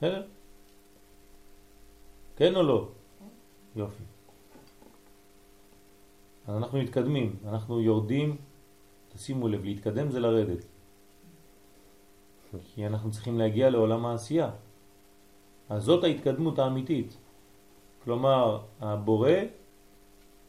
בסדר? 0.04 0.22
כן 2.36 2.56
או 2.56 2.64
לא? 2.64 2.88
יופי. 3.76 4.04
אז 6.48 6.58
אנחנו 6.58 6.80
מתקדמים, 6.80 7.36
אנחנו 7.48 7.82
יורדים, 7.82 8.38
תשימו 9.14 9.48
לב, 9.48 9.64
להתקדם 9.64 10.12
זה 10.12 10.20
לרדת. 10.20 10.66
כי 12.76 12.88
אנחנו 12.88 13.12
צריכים 13.12 13.40
להגיע 13.40 13.70
לעולם 13.70 14.06
העשייה. 14.06 14.50
אז 15.70 15.84
זאת 15.84 16.04
ההתקדמות 16.04 16.60
האמיתית. 16.60 17.18
כלומר, 18.04 18.60
הבורא 18.82 19.40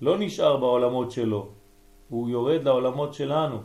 לא 0.00 0.18
נשאר 0.18 0.56
בעולמות 0.56 1.10
שלו, 1.10 1.48
הוא 2.08 2.28
יורד 2.28 2.62
לעולמות 2.62 3.14
שלנו. 3.14 3.58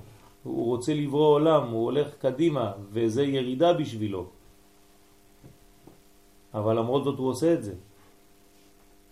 הוא 0.44 0.66
רוצה 0.66 0.94
לברוא 0.94 1.28
עולם, 1.28 1.70
הוא 1.70 1.84
הולך 1.86 2.16
קדימה, 2.22 2.74
וזה 2.94 3.24
ירידה 3.24 3.74
בשבילו. 3.74 4.39
אבל 6.54 6.80
למרות 6.80 7.04
זאת 7.04 7.18
הוא 7.18 7.30
עושה 7.30 7.54
את 7.54 7.64
זה. 7.64 7.74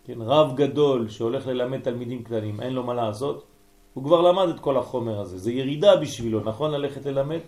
כן, 0.04 0.22
רב 0.22 0.56
גדול 0.56 1.10
שהולך 1.10 1.48
ללמד 1.48 1.82
תלמידים 1.82 2.24
קטנים, 2.24 2.62
אין 2.62 2.74
לו 2.74 2.84
מה 2.84 2.94
לעשות, 2.94 3.46
הוא 3.94 4.04
כבר 4.04 4.22
למד 4.22 4.50
את 4.50 4.60
כל 4.60 4.78
החומר 4.78 5.20
הזה. 5.20 5.38
זה 5.38 5.52
ירידה 5.52 5.96
בשבילו, 5.96 6.40
נכון 6.40 6.72
ללכת 6.72 7.06
ללמד? 7.06 7.40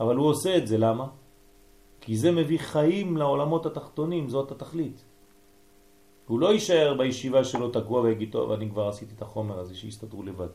אבל 0.00 0.16
הוא 0.16 0.26
עושה 0.26 0.56
את 0.56 0.66
זה, 0.66 0.78
למה? 0.78 1.06
כי 2.00 2.16
זה 2.16 2.32
מביא 2.32 2.58
חיים 2.58 3.16
לעולמות 3.16 3.66
התחתונים, 3.66 4.28
זאת 4.28 4.50
התכלית. 4.50 5.04
הוא 6.26 6.40
לא 6.40 6.52
יישאר 6.52 6.94
בישיבה 6.98 7.44
שלו 7.44 7.70
תקוע 7.70 8.00
ויגיד, 8.00 8.32
טוב, 8.32 8.52
אני 8.52 8.70
כבר 8.70 8.88
עשיתי 8.88 9.14
את 9.16 9.22
החומר 9.22 9.58
הזה, 9.58 9.74
שיסתדרו 9.74 10.22
לבד. 10.22 10.48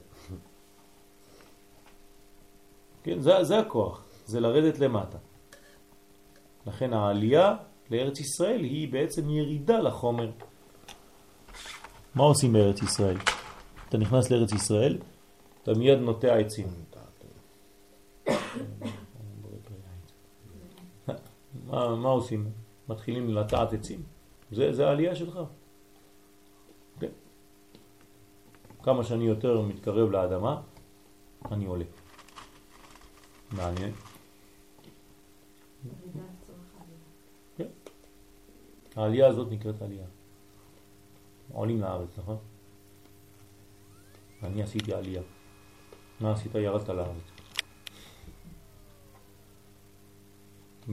כן, 3.03 3.19
זה, 3.19 3.43
זה 3.43 3.59
הכוח, 3.59 4.03
זה 4.25 4.39
לרדת 4.39 4.79
למטה. 4.79 5.17
לכן 6.67 6.93
העלייה 6.93 7.55
לארץ 7.91 8.19
ישראל 8.19 8.63
היא 8.63 8.91
בעצם 8.91 9.29
ירידה 9.29 9.79
לחומר. 9.79 10.31
מה 12.15 12.23
עושים 12.23 12.53
בארץ 12.53 12.81
ישראל? 12.81 13.17
אתה 13.89 13.97
נכנס 13.97 14.31
לארץ 14.31 14.51
ישראל, 14.51 14.97
אתה 15.63 15.73
מיד 15.73 15.99
נוטע 15.99 16.35
עצים. 16.35 16.67
מה, 21.69 22.09
עושים? 22.09 22.51
מתחילים 22.89 23.29
לטעת 23.29 23.73
עצים. 23.73 24.03
זה, 24.51 24.73
זה 24.73 24.87
העלייה 24.87 25.15
שלך. 25.15 25.39
כן. 26.99 27.11
כמה 28.83 29.03
שאני 29.03 29.25
יותר 29.25 29.61
מתקרב 29.61 30.11
לאדמה, 30.11 30.61
אני 31.51 31.65
עולה. 31.65 31.85
מעניין. 33.51 33.93
העלייה 38.99 39.27
הזאת 39.27 39.51
נקראת 39.51 39.81
עלייה. 39.81 40.05
עולים 41.51 41.81
לארץ, 41.81 42.17
נכון? 42.17 42.37
אני 44.43 44.63
עשיתי 44.63 44.93
עלייה. 44.93 45.21
מה 46.19 46.31
עשית? 46.31 46.55
ירדת 46.55 46.89
לארץ. 46.89 47.23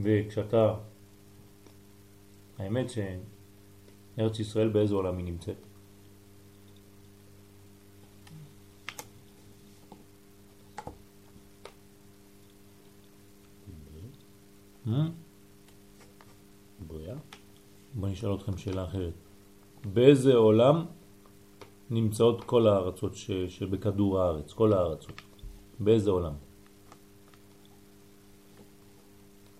וכשאתה, 0.03 0.75
האמת 2.57 2.85
שארץ 2.89 4.39
ישראל 4.39 4.69
באיזה 4.69 4.95
עולם 4.95 5.17
היא 5.17 5.25
נמצאת? 5.25 5.57
בריאה? 16.87 17.15
בוא 17.97 18.09
נשאל 18.09 18.35
אתכם 18.35 18.57
שאלה 18.57 18.83
אחרת. 18.83 19.13
באיזה 19.93 20.33
עולם 20.35 20.85
נמצאות 21.89 22.43
כל 22.43 22.67
הארצות 22.67 23.15
ש... 23.15 23.31
שבכדור 23.31 24.21
הארץ, 24.21 24.53
כל 24.53 24.73
הארצות? 24.73 25.21
באיזה 25.79 26.11
עולם? 26.11 26.33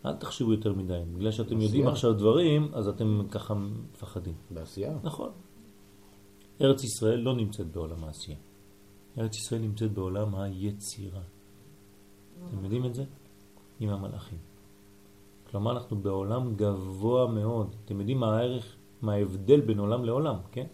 אל 0.05 0.15
תחשבו 0.15 0.51
יותר 0.51 0.73
מדי, 0.73 1.01
בגלל 1.13 1.31
שאתם 1.31 1.49
בעשייה. 1.49 1.65
יודעים 1.65 1.87
עכשיו 1.87 2.13
דברים, 2.13 2.71
אז 2.73 2.87
אתם 2.87 3.21
ככה 3.31 3.53
מפחדים. 3.53 4.33
בעשייה? 4.51 4.97
נכון. 5.03 5.31
ארץ 6.61 6.83
ישראל 6.83 7.19
לא 7.19 7.35
נמצאת 7.35 7.71
בעולם 7.71 8.03
העשייה. 8.03 8.37
ארץ 9.17 9.35
ישראל 9.35 9.61
נמצאת 9.61 9.91
בעולם 9.91 10.35
היצירה. 10.35 11.21
אתם 12.47 12.63
יודעים 12.63 12.85
את 12.85 12.95
זה? 12.95 13.03
עם 13.79 13.89
המלאכים. 13.89 14.39
כלומר, 15.51 15.71
אנחנו 15.71 15.97
בעולם 15.97 16.55
גבוה 16.55 17.27
מאוד. 17.27 17.75
אתם 17.85 17.99
יודעים 17.99 18.19
מה 18.19 18.37
הערך, 18.37 18.75
מה 19.01 19.13
ההבדל 19.13 19.61
בין 19.61 19.79
עולם 19.79 20.05
לעולם, 20.05 20.35
כן? 20.51 20.67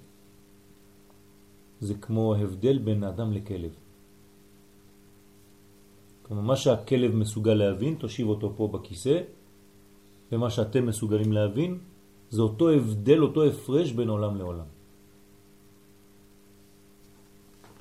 זה 1.79 1.93
כמו 1.93 2.35
הבדל 2.35 2.77
בין 2.77 3.03
אדם 3.03 3.33
לכלב. 3.33 3.73
כלומר, 6.23 6.41
מה 6.41 6.55
שהכלב 6.55 7.15
מסוגל 7.15 7.53
להבין, 7.53 7.95
תושיב 7.95 8.27
אותו 8.27 8.53
פה 8.55 8.67
בכיסא, 8.67 9.17
ומה 10.31 10.49
שאתם 10.49 10.85
מסוגלים 10.85 11.31
להבין, 11.31 11.77
זה 12.29 12.41
אותו 12.41 12.69
הבדל, 12.69 13.21
אותו 13.21 13.43
הפרש 13.43 13.91
בין 13.91 14.09
עולם 14.09 14.37
לעולם. 14.37 14.69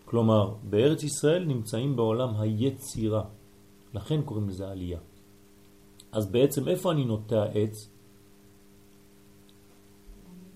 כלומר, 0.05 0.55
בארץ 0.71 1.03
ישראל 1.03 1.45
נמצאים 1.45 1.97
בעולם 1.97 2.31
היצירה, 2.37 3.25
לכן 3.95 4.23
קוראים 4.23 4.49
לזה 4.49 4.69
עלייה. 4.69 5.01
אז 6.13 6.31
בעצם 6.31 6.69
איפה 6.69 6.93
אני 6.93 7.05
נוטע 7.05 7.45
עץ? 7.45 7.89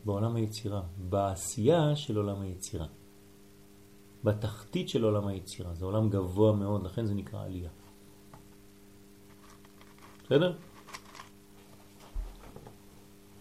בעולם 0.05 0.37
היצירה, 0.37 0.83
בעשייה 1.09 1.97
של 1.97 2.17
עולם 2.17 2.41
היצירה. 2.41 2.87
בתחתית 4.25 4.89
של 4.89 5.05
עולם 5.05 5.27
היצירה, 5.27 5.75
זה 5.75 5.85
עולם 5.85 6.09
גבוה 6.09 6.53
מאוד, 6.53 6.83
לכן 6.83 7.07
זה 7.07 7.15
נקרא 7.15 7.45
עלייה. 7.45 7.71
בסדר? 10.25 10.57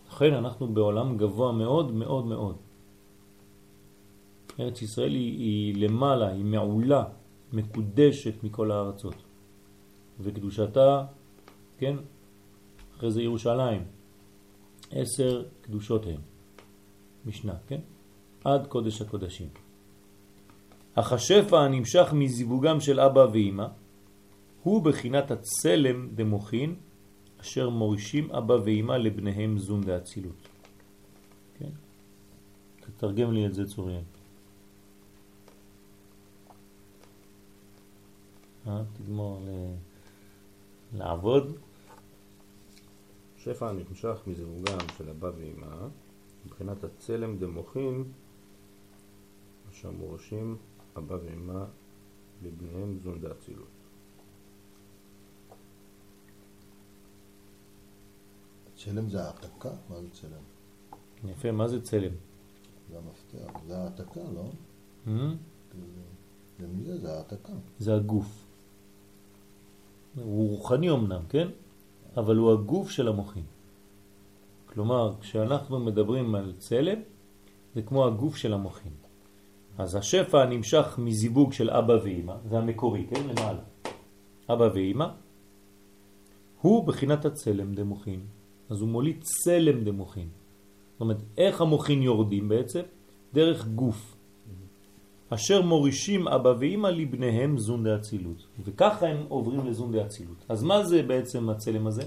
לכן 0.08 0.34
אנחנו 0.34 0.74
בעולם 0.74 1.18
גבוה 1.18 1.52
מאוד 1.52 1.92
מאוד 1.92 2.26
מאוד. 2.26 2.56
ארץ 4.60 4.82
ישראל 4.82 5.12
היא, 5.12 5.40
היא 5.40 5.88
למעלה, 5.88 6.28
היא 6.28 6.46
מעולה, 6.46 7.04
מקודשת 7.54 8.44
מכל 8.44 8.72
הארצות. 8.72 9.16
וקדושתה, 10.20 11.06
כן, 11.78 11.96
אחרי 12.98 13.12
זה 13.12 13.22
ירושלים, 13.22 13.84
עשר 14.92 15.46
קדושות 15.62 16.06
הן, 16.06 16.22
משנה, 17.26 17.54
כן? 17.68 17.80
עד 18.44 18.68
קודש 18.68 19.02
הקודשים. 19.02 19.50
אך 20.96 21.14
השפע 21.14 21.60
הנמשך 21.60 22.14
מזיווגם 22.14 22.80
של 22.80 23.00
אבא 23.00 23.26
ואמא 23.34 23.68
הוא 24.64 24.84
בחינת 24.84 25.32
הצלם 25.32 26.10
דמוכין 26.16 26.76
אשר 27.42 27.70
מורישים 27.70 28.32
אבא 28.32 28.54
ואמא 28.54 28.94
לבניהם 28.94 29.58
זון 29.58 29.82
דאצילות. 29.82 30.48
כן? 31.60 31.70
תתרגם 32.80 33.34
לי 33.34 33.46
את 33.46 33.54
זה 33.54 33.66
צוריאל. 33.66 34.02
אה? 38.68 38.82
תגמור. 38.94 39.42
לעבוד. 40.94 41.65
שפע 43.46 43.70
הנמשך 43.70 44.22
מזיווגם 44.28 44.78
של 44.98 45.10
אבא 45.10 45.32
ואמא, 45.38 45.88
מבחינת 46.46 46.84
הצלם 46.84 47.38
דמוכין, 47.38 48.04
אשר 49.72 49.92
מורשים 49.92 50.58
אבא 50.98 51.18
ואמא 51.24 51.66
לבניהם 52.44 53.00
זון 53.04 53.22
דאצילות. 53.22 53.68
צלם 58.76 59.10
זה 59.10 59.24
העתקה? 59.24 59.72
מה 59.90 60.02
זה 60.02 60.08
צלם? 60.10 60.44
יפה, 61.32 61.52
מה 61.52 61.68
זה 61.68 61.82
צלם? 61.82 62.14
זה 62.92 62.98
המפתח. 62.98 63.60
זה 63.68 63.78
העתקה, 63.78 64.22
לא? 64.36 64.52
Hmm? 65.06 65.10
זה 66.60 66.68
מזה, 66.68 66.98
זה 66.98 67.18
העתקה. 67.18 67.54
זה 67.80 67.96
הגוף. 67.96 68.46
הוא 70.16 70.50
רוחני 70.50 70.92
אמנם, 70.92 71.22
כן? 71.30 71.48
אבל 72.18 72.36
הוא 72.36 72.52
הגוף 72.52 72.90
של 72.90 73.08
המוחים. 73.08 73.44
כלומר, 74.66 75.14
כשאנחנו 75.22 75.80
מדברים 75.80 76.36
על 76.36 76.54
צלם, 76.58 77.00
זה 77.76 77.82
כמו 77.82 78.06
הגוף 78.06 78.36
של 78.36 78.54
המוחים. 78.54 78.92
אז 79.78 79.96
השפע 79.96 80.42
הנמשך 80.42 80.96
מזיווג 80.98 81.54
של 81.54 81.70
אבא 81.70 81.94
ואמא, 82.04 82.36
זה 82.50 82.58
המקורי, 82.58 83.06
כן? 83.10 83.28
למעלה. 83.28 83.62
אבא 84.50 84.70
ואמא, 84.74 85.08
הוא 86.62 86.88
בחינת 86.88 87.26
הצלם 87.26 87.74
דמוחין. 87.74 88.20
אז 88.70 88.82
הוא 88.82 88.90
מוליד 88.90 89.22
צלם 89.22 89.84
דמוחין. 89.84 90.28
זאת 90.92 91.02
אומרת, 91.02 91.18
איך 91.38 91.62
המוחין 91.62 92.02
יורדים 92.02 92.50
בעצם? 92.50 92.82
דרך 93.34 93.68
גוף. 93.68 94.15
אשר 95.30 95.62
מורישים 95.62 96.28
אבא 96.28 96.54
ואמא 96.60 96.88
לבניהם 96.88 97.58
זון 97.58 97.84
דאצילות. 97.84 98.46
וככה 98.64 99.08
הם 99.08 99.26
עוברים 99.30 99.68
לזון 99.68 99.92
דאצילות. 99.92 100.46
אז 100.50 100.64
מה 100.64 100.84
זה 100.86 101.04
בעצם 101.04 101.50
הצלם 101.50 101.88
הזה? 101.88 102.04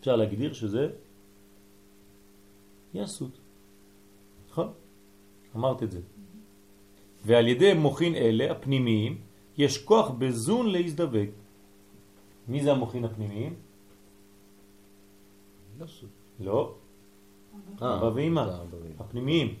אפשר 0.00 0.16
להגדיר 0.16 0.52
שזה 0.52 0.88
יסות. 2.94 3.38
נכון? 4.50 4.68
אמרת 5.56 5.82
את 5.82 5.90
זה. 5.90 6.00
ועל 7.26 7.48
ידי 7.48 7.74
מוכין 7.74 8.14
אלה, 8.14 8.50
הפנימיים, 8.52 9.18
יש 9.58 9.84
כוח 9.84 10.10
בזון 10.10 10.66
להזדבק. 10.66 11.30
מי 12.48 12.62
זה 12.62 12.72
המוכין 12.72 13.04
הפנימיים? 13.04 13.54
לא, 16.40 16.74
אה, 17.82 17.98
אבא 17.98 18.10
ואמא. 18.14 18.44
הפנימיים, 18.98 19.54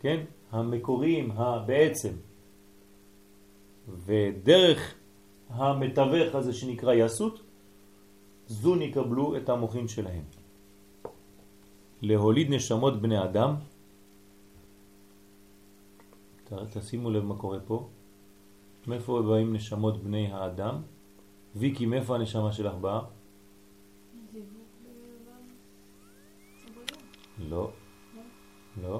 כן? 0.00 0.24
המקוריים, 0.50 1.30
בעצם. 1.66 2.12
ודרך 4.04 4.94
המתווך 5.48 6.34
הזה 6.34 6.52
שנקרא 6.52 6.92
יסות, 6.92 7.40
זון 8.46 8.82
יקבלו 8.82 9.36
את 9.36 9.48
המוכין 9.48 9.88
שלהם. 9.88 10.24
להוליד 12.02 12.50
נשמות 12.50 13.02
בני 13.02 13.24
אדם, 13.24 13.54
תשימו 16.70 17.10
לב 17.10 17.24
מה 17.24 17.36
קורה 17.36 17.60
פה, 17.60 17.88
מאיפה 18.86 19.22
באים 19.22 19.54
נשמות 19.54 20.02
בני 20.02 20.32
האדם? 20.32 20.82
ויקי, 21.56 21.86
מאיפה 21.86 22.14
הנשמה 22.14 22.52
שלך 22.52 22.74
באה? 22.74 23.00
הבריאה. 27.48 27.70
לא, 28.82 28.98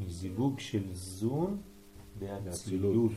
לא. 0.00 0.06
מזיווג 0.06 0.58
של 0.60 0.82
זון 0.92 1.56
באצילות. 2.18 3.12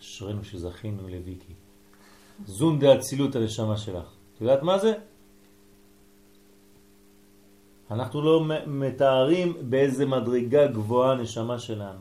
אשרינו 0.00 0.44
שזכינו 0.44 1.08
לויקי. 1.08 1.52
זון 2.46 2.78
דאצילות 2.78 3.36
הנשמה 3.36 3.76
שלך. 3.76 4.06
את 4.34 4.40
יודעת 4.40 4.62
מה 4.62 4.78
זה? 4.78 4.92
אנחנו 7.90 8.22
לא 8.22 8.44
מתארים 8.66 9.56
באיזה 9.70 10.06
מדרגה 10.06 10.66
גבוהה 10.66 11.12
הנשמה 11.12 11.58
שלנו. 11.58 12.00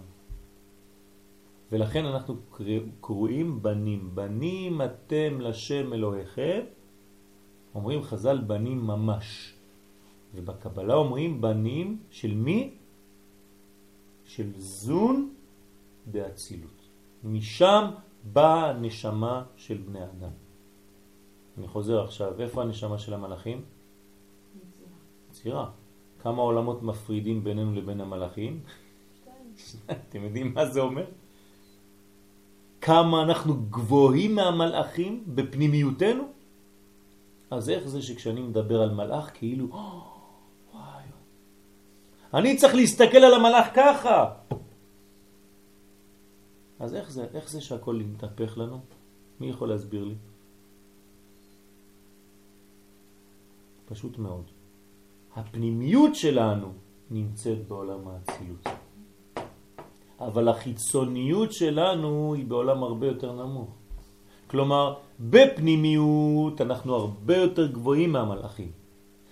ולכן 1.71 2.05
אנחנו 2.05 2.35
קר- 2.51 2.63
קרואים 3.01 3.63
בנים. 3.63 4.09
בנים 4.13 4.81
אתם 4.81 5.41
לשם 5.41 5.93
אלוהיכם, 5.93 6.59
אומרים 7.75 8.03
חז"ל 8.03 8.37
בנים 8.37 8.87
ממש. 8.87 9.53
ובקבלה 10.35 10.93
אומרים 10.93 11.41
בנים 11.41 11.99
של 12.09 12.33
מי? 12.33 12.73
של 14.25 14.51
זון 14.57 15.33
באצילות. 16.05 16.87
משם 17.23 17.85
באה 18.23 18.69
הנשמה 18.69 19.43
של 19.55 19.77
בני 19.77 20.03
אדם. 20.03 20.31
אני 21.57 21.67
חוזר 21.67 22.03
עכשיו, 22.03 22.41
איפה 22.41 22.61
הנשמה 22.61 22.97
של 22.97 23.13
המלאכים? 23.13 23.61
יצירה. 25.29 25.69
כמה 26.19 26.41
עולמות 26.41 26.83
מפרידים 26.83 27.43
בינינו 27.43 27.73
לבין 27.73 28.01
המלאכים? 28.01 28.59
אתם 29.91 30.23
יודעים 30.23 30.53
מה 30.53 30.65
זה 30.65 30.79
אומר? 30.79 31.05
כמה 32.81 33.23
אנחנו 33.23 33.53
גבוהים 33.69 34.35
מהמלאכים 34.35 35.23
בפנימיותנו? 35.35 36.23
אז 37.51 37.69
איך 37.69 37.87
זה 37.87 38.01
שכשאני 38.01 38.41
מדבר 38.41 38.81
על 38.81 38.91
מלאך 38.93 39.31
כאילו, 39.33 39.67
"אה, 39.73 40.16
אני 42.33 42.57
צריך 42.57 42.75
להסתכל 42.75 43.17
על 43.17 43.33
המלאך 43.33 43.67
ככה. 43.73 44.33
אז 46.79 46.95
איך 46.95 47.11
זה, 47.11 47.25
איך 47.33 47.49
זה 47.49 47.61
שהכל 47.61 47.95
מתהפך 47.95 48.57
לנו? 48.57 48.79
מי 49.39 49.49
יכול 49.49 49.69
להסביר 49.69 50.03
לי? 50.03 50.15
פשוט 53.85 54.17
מאוד. 54.17 54.43
הפנימיות 55.35 56.15
שלנו 56.15 56.73
נמצאת 57.11 57.67
בעולם 57.67 57.99
האצילות. 58.07 58.67
אבל 60.19 60.47
החיצוניות 60.47 61.53
שלנו 61.53 62.33
היא 62.33 62.45
בעולם 62.45 62.83
הרבה 62.83 63.07
יותר 63.07 63.31
נמוך. 63.31 63.69
כלומר, 64.47 64.93
בפנימיות 65.19 66.61
אנחנו 66.61 66.95
הרבה 66.95 67.37
יותר 67.37 67.71
גבוהים 67.71 68.11
מהמלאכים. 68.11 68.71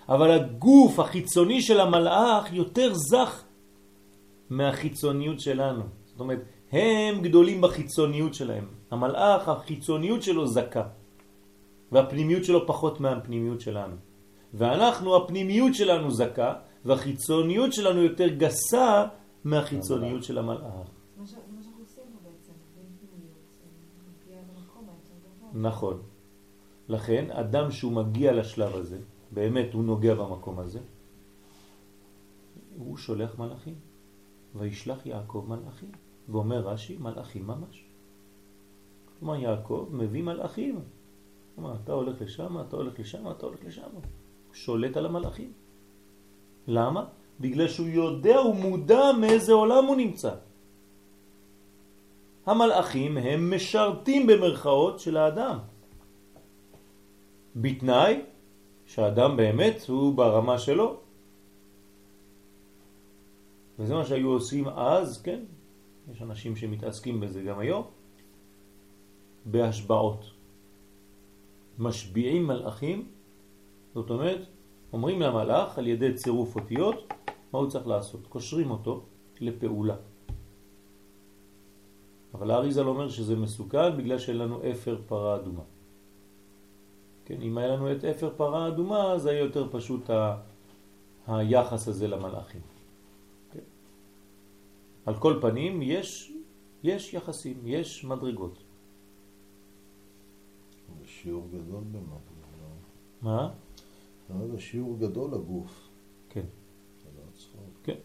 אבל 0.10 0.32
הגוף 0.32 0.99
החיצוני 0.99 1.61
של 1.61 1.80
המלאך 1.80 2.53
יותר 2.53 2.94
זך 2.94 3.44
מהחיצוניות 4.49 5.40
שלנו. 5.40 5.84
זאת 6.06 6.19
אומרת, 6.19 6.40
הם 6.72 7.22
גדולים 7.22 7.61
בחיצוניות 7.61 8.34
שלהם. 8.34 8.68
המלאך, 8.91 9.49
החיצוניות 9.49 10.23
שלו 10.23 10.48
זכה, 10.48 10.84
והפנימיות 11.91 12.44
שלו 12.44 12.68
פחות 12.68 12.99
מהפנימיות 12.99 13.61
שלנו. 13.61 13.95
ואנחנו, 14.53 15.15
הפנימיות 15.15 15.76
שלנו 15.76 16.11
זכה, 16.11 16.53
והחיצוניות 16.86 17.73
שלנו 17.73 18.02
יותר 18.02 18.27
גסה 18.27 19.06
מהחיצוניות 19.44 20.23
של 20.23 20.38
המלאך. 20.38 20.88
נכון. 25.53 26.02
לכן, 26.90 27.32
אדם 27.32 27.72
שהוא 27.72 27.91
מגיע 27.91 28.32
לשלב 28.32 28.76
הזה, 28.76 28.98
באמת 29.36 29.74
הוא 29.74 29.84
נוגע 29.84 30.16
במקום 30.16 30.60
הזה, 30.60 30.80
הוא 32.78 32.98
שולח 32.98 33.40
מלאכים. 33.40 33.76
וישלח 34.56 35.06
יעקב 35.06 35.45
מלאכים. 35.48 35.91
ואומר 36.30 36.60
רש"י, 36.68 36.98
מלאכים 36.98 37.48
ממש. 37.48 37.84
כלומר, 39.20 39.36
יעקב 39.36 39.90
מביא 39.91 40.24
מלאכים. 40.24 40.80
כלומר, 41.56 41.76
אתה 41.84 41.94
הולך 41.94 42.22
לשם, 42.22 42.60
אתה 42.60 42.76
הולך 42.76 42.99
לשם, 42.99 43.32
אתה 43.32 43.45
הולך 43.45 43.60
לשם. 43.66 43.91
שולט 44.53 44.98
על 44.98 45.06
המלאכים. 45.06 45.52
למה? 46.68 47.06
בגלל 47.40 47.68
שהוא 47.68 47.88
יודע, 47.88 48.38
הוא 48.38 48.56
מודע 48.56 49.12
מאיזה 49.20 49.53
עולם 49.53 49.86
הוא 49.86 49.95
נמצא. 49.95 50.34
המלאכים 52.45 53.18
הם 53.18 53.56
משרתים 53.56 54.28
במרכאות 54.28 54.99
של 54.99 55.18
האדם. 55.18 55.57
בתנאי 57.56 58.22
שהאדם 58.95 59.38
באמת 59.38 59.84
הוא 59.88 60.15
ברמה 60.15 60.57
שלו. 60.57 60.97
וזה 63.80 63.93
מה 63.93 64.05
שהיו 64.05 64.30
עושים 64.30 64.67
אז, 64.67 65.22
כן? 65.22 65.39
יש 66.11 66.22
אנשים 66.22 66.55
שמתעסקים 66.55 67.19
בזה 67.19 67.43
גם 67.43 67.59
היום. 67.59 67.84
בהשבעות. 69.45 70.31
משביעים 71.80 72.47
מלאכים, 72.47 73.07
זאת 73.93 74.09
אומרת, 74.09 74.41
אומרים 74.93 75.22
למלאך 75.22 75.77
על 75.77 75.88
ידי 75.88 76.13
צירוף 76.13 76.55
אותיות 76.55 77.13
מה 77.51 77.59
הוא 77.59 77.69
צריך 77.69 77.88
לעשות. 77.88 78.27
קושרים 78.27 78.72
אותו 78.72 79.03
לפעולה. 79.43 79.95
אבל 82.34 82.51
האריזל 82.51 82.88
אומר 82.88 83.09
שזה 83.09 83.35
מסוכן 83.35 83.97
בגלל 83.97 84.19
שאין 84.19 84.38
לנו 84.38 84.63
אפר 84.72 84.97
פרה 85.07 85.35
אדומה. 85.35 85.74
כן, 87.26 87.41
אם 87.41 87.57
היה 87.57 87.68
לנו 87.68 87.91
את 87.91 88.03
אפר 88.06 88.34
פרה 88.38 88.68
אדומה, 88.68 89.11
אז 89.14 89.26
היה 89.26 89.39
יותר 89.39 89.68
פשוט 89.72 90.10
ה... 90.10 90.38
היחס 91.27 91.88
הזה 91.88 92.07
למלאכים. 92.07 92.61
כן. 93.52 93.60
על 95.06 95.15
כל 95.19 95.38
פנים, 95.41 95.81
יש, 95.81 96.34
יש 96.84 97.14
יחסים, 97.14 97.61
יש 97.65 98.06
מדרגות. 98.06 98.64
זה 100.99 101.07
שיעור 101.07 101.47
גדול 101.47 101.84
באמת. 101.91 102.26
זה 102.30 102.57
לא- 102.61 102.68
מה? 103.22 103.53
לא, 104.30 104.47
זה 104.47 104.60
שיעור 104.60 104.97
גדול 104.99 105.31
לגוף. 105.34 105.89
כן. 106.30 106.45
זה 107.03 107.10
לא 107.18 107.23
צחוק. 107.38 107.73
כן. 107.84 107.97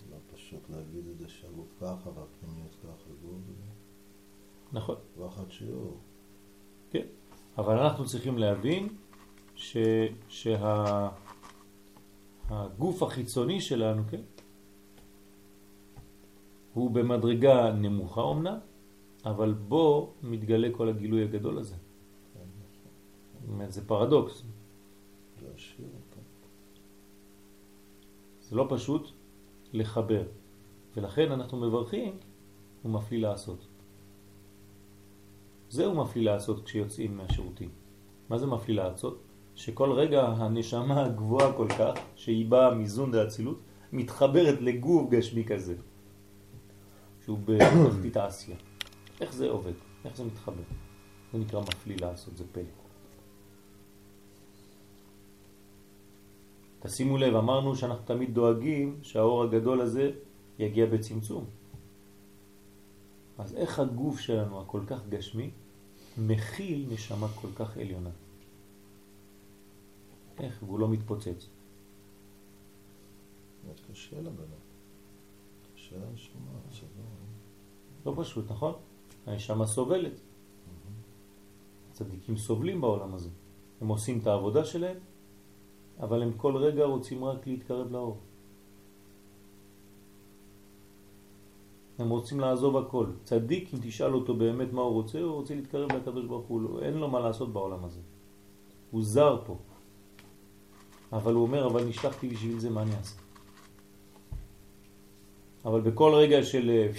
זה 0.00 0.14
לא 0.14 0.16
פשוט 0.34 0.70
להגיד 0.70 1.06
את 1.06 1.18
זה 1.18 1.28
שהגוף 1.28 1.68
ככה 1.80 2.10
והפנימיות 2.10 2.74
ככה. 2.82 3.10
זה 3.22 3.28
נכון. 4.72 4.96
ואחד 5.18 5.50
שיעור. 5.50 5.96
אבל 7.58 7.78
אנחנו 7.78 8.06
צריכים 8.06 8.38
להבין 8.38 8.88
ש... 9.54 9.76
שה... 10.28 11.08
הגוף 12.50 13.02
החיצוני 13.02 13.60
שלנו, 13.60 14.02
כן, 14.10 14.20
הוא 16.74 16.90
במדרגה 16.90 17.72
נמוכה 17.72 18.20
אומנם, 18.20 18.58
אבל 19.24 19.52
בו 19.52 20.12
מתגלה 20.22 20.68
כל 20.72 20.88
הגילוי 20.88 21.24
הגדול 21.24 21.58
הזה. 21.58 21.74
זה 23.68 23.86
פרדוקס. 23.86 24.42
זה. 25.40 25.84
כן. 26.10 26.20
זה 28.40 28.56
לא 28.56 28.66
פשוט 28.70 29.10
לחבר. 29.72 30.22
ולכן 30.96 31.32
אנחנו 31.32 31.58
מברכים, 31.58 32.16
הוא 32.82 32.92
מפליא 32.92 33.20
לעשות. 33.20 33.66
זה 35.70 35.86
הוא 35.86 35.96
מפליא 35.96 36.24
לעשות 36.24 36.64
כשיוצאים 36.64 37.16
מהשירותים. 37.16 37.68
מה 38.28 38.38
זה 38.38 38.46
מפליא 38.46 38.76
לעשות? 38.76 39.22
שכל 39.54 39.92
רגע 39.92 40.22
הנשמה 40.26 41.04
הגבוהה 41.04 41.52
כל 41.52 41.68
כך, 41.78 41.94
שהיא 42.16 42.46
באה 42.46 42.74
מזון 42.74 43.12
דאצילות, 43.12 43.60
מתחברת 43.92 44.60
לגוף 44.60 45.10
גשמי 45.10 45.44
כזה, 45.44 45.74
שהוא 47.24 47.38
בתחתית 47.44 48.16
העשייה. 48.16 48.56
איך 49.20 49.32
זה 49.32 49.50
עובד? 49.50 49.72
איך 50.04 50.16
זה 50.16 50.24
מתחבר? 50.24 50.62
זה 51.32 51.38
נקרא 51.38 51.60
מפליא 51.60 51.96
לעשות, 52.00 52.36
זה 52.36 52.44
פלא. 52.52 52.62
תשימו 56.80 57.18
לב, 57.18 57.34
אמרנו 57.34 57.76
שאנחנו 57.76 58.04
תמיד 58.04 58.34
דואגים 58.34 58.98
שהאור 59.02 59.42
הגדול 59.42 59.80
הזה 59.80 60.10
יגיע 60.58 60.86
בצמצום. 60.86 61.44
אז 63.38 63.54
איך 63.54 63.78
הגוף 63.78 64.20
שלנו 64.20 64.60
הכל 64.60 64.80
כך 64.86 65.06
גשמי 65.08 65.50
מכיל 66.18 66.88
נשמה 66.90 67.28
כל 67.28 67.48
כך 67.56 67.76
עליונה? 67.76 68.10
איך? 70.38 70.62
והוא 70.62 70.78
לא 70.78 70.88
מתפוצץ. 70.88 71.48
קשה 73.92 74.20
לבנות. 74.20 74.68
קשה 75.74 75.96
לנשמה, 75.96 76.40
שזה... 76.70 77.02
לא 78.06 78.14
פשוט, 78.16 78.50
נכון? 78.50 78.74
הנשמה 79.26 79.66
סובלת. 79.66 80.20
צדיקים 81.92 82.36
סובלים 82.36 82.80
בעולם 82.80 83.14
הזה. 83.14 83.30
הם 83.80 83.88
עושים 83.88 84.18
את 84.18 84.26
העבודה 84.26 84.64
שלהם, 84.64 84.96
אבל 86.00 86.22
הם 86.22 86.32
כל 86.36 86.56
רגע 86.56 86.84
רוצים 86.84 87.24
רק 87.24 87.46
להתקרב 87.46 87.92
לאור. 87.92 88.18
הם 91.98 92.08
רוצים 92.08 92.40
לעזוב 92.40 92.76
הכל. 92.76 93.06
צדיק, 93.24 93.74
אם 93.74 93.78
תשאל 93.82 94.14
אותו 94.14 94.36
באמת 94.36 94.72
מה 94.72 94.82
הוא 94.82 94.92
רוצה, 94.92 95.20
הוא 95.20 95.32
רוצה 95.32 95.54
להתקרב 95.54 95.92
לקדוש 95.92 96.26
ברוך 96.26 96.46
הוא. 96.46 96.80
אין 96.80 96.94
לו 96.94 97.08
מה 97.10 97.20
לעשות 97.20 97.52
בעולם 97.52 97.84
הזה. 97.84 98.00
הוא 98.90 99.02
זר 99.02 99.42
פה. 99.46 99.58
אבל 101.12 101.34
הוא 101.34 101.42
אומר, 101.42 101.66
אבל 101.66 101.84
נשלחתי 101.84 102.28
בשביל 102.28 102.58
זה, 102.58 102.70
מה 102.70 102.82
אני 102.82 102.96
אעשה? 102.96 103.20
אבל 105.64 105.80
בכל 105.80 106.14
רגע 106.14 106.42
של... 106.42 106.70
אה, 106.70 106.92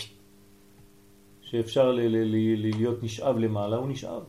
שאפשר 1.41 1.91
ל- 1.91 1.99
ל- 1.99 2.35
ל- 2.35 2.61
להיות 2.61 3.03
נשאב 3.03 3.37
למעלה, 3.37 3.77
הוא 3.77 3.87
נשאב. 3.87 4.23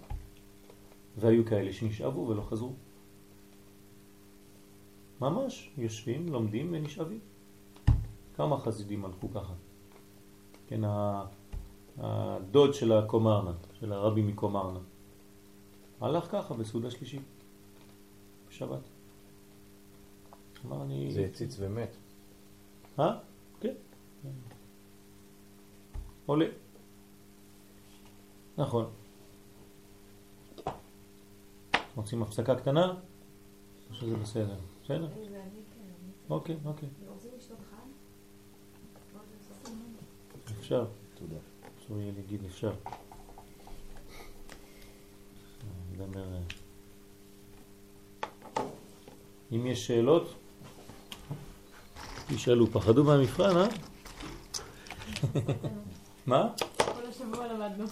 והיו 1.17 1.45
כאלה 1.45 1.73
שנשאבו 1.73 2.29
ולא 2.29 2.43
חזרו. 2.43 2.73
ממש, 5.21 5.71
יושבים, 5.79 6.29
לומדים 6.29 6.69
ונשאבים. 6.73 7.21
כמה 8.37 8.59
חסידים 8.59 9.05
הלכו 9.05 9.31
ככה? 9.31 9.53
כן, 10.71 10.81
הדוד 11.99 12.75
של 12.75 12.93
הקומרנה, 12.93 13.53
של 13.81 13.93
הרבי 13.93 14.23
מקומרנה, 14.23 14.79
הלך 16.01 16.31
ככה 16.33 16.55
בסעודה 16.55 16.91
שלישית, 16.91 17.23
בשבת. 18.49 18.81
אמר 20.67 20.83
אני... 20.83 21.11
זה 21.13 21.25
הציץ 21.25 21.57
ומת. 21.59 21.97
אה? 22.99 23.19
כן. 23.61 23.73
עולה. 26.27 26.47
נכון. 28.59 28.91
רוצים 31.97 32.23
הפסקה 32.23 32.55
קטנה? 32.55 32.95
או 33.91 33.95
שזה 33.95 34.17
בסדר? 34.17 34.57
בסדר? 34.85 35.09
אוקיי, 36.31 36.57
אוקיי. 36.65 36.89
אפשר. 40.71 40.85
תודה. 41.15 41.37
אסור 41.79 41.99
יהיה 41.99 42.13
להגיד 42.17 42.45
אפשר. 42.45 42.73
אה. 46.01 46.41
אם 49.53 49.67
יש 49.67 49.87
שאלות, 49.87 50.35
תשאלו. 52.29 52.67
פחדו 52.67 53.05
מהמבחן, 53.05 53.57
אה? 53.57 53.67
מה? 56.27 56.49
כל 56.77 57.07
השבוע 57.09 57.47
למדנו. 57.47 57.85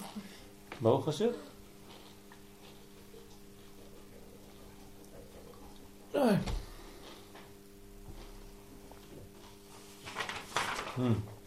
ברוך 0.81 1.09
השם. 1.09 1.29
איי. 6.15 6.37
Hmm. 10.97 11.38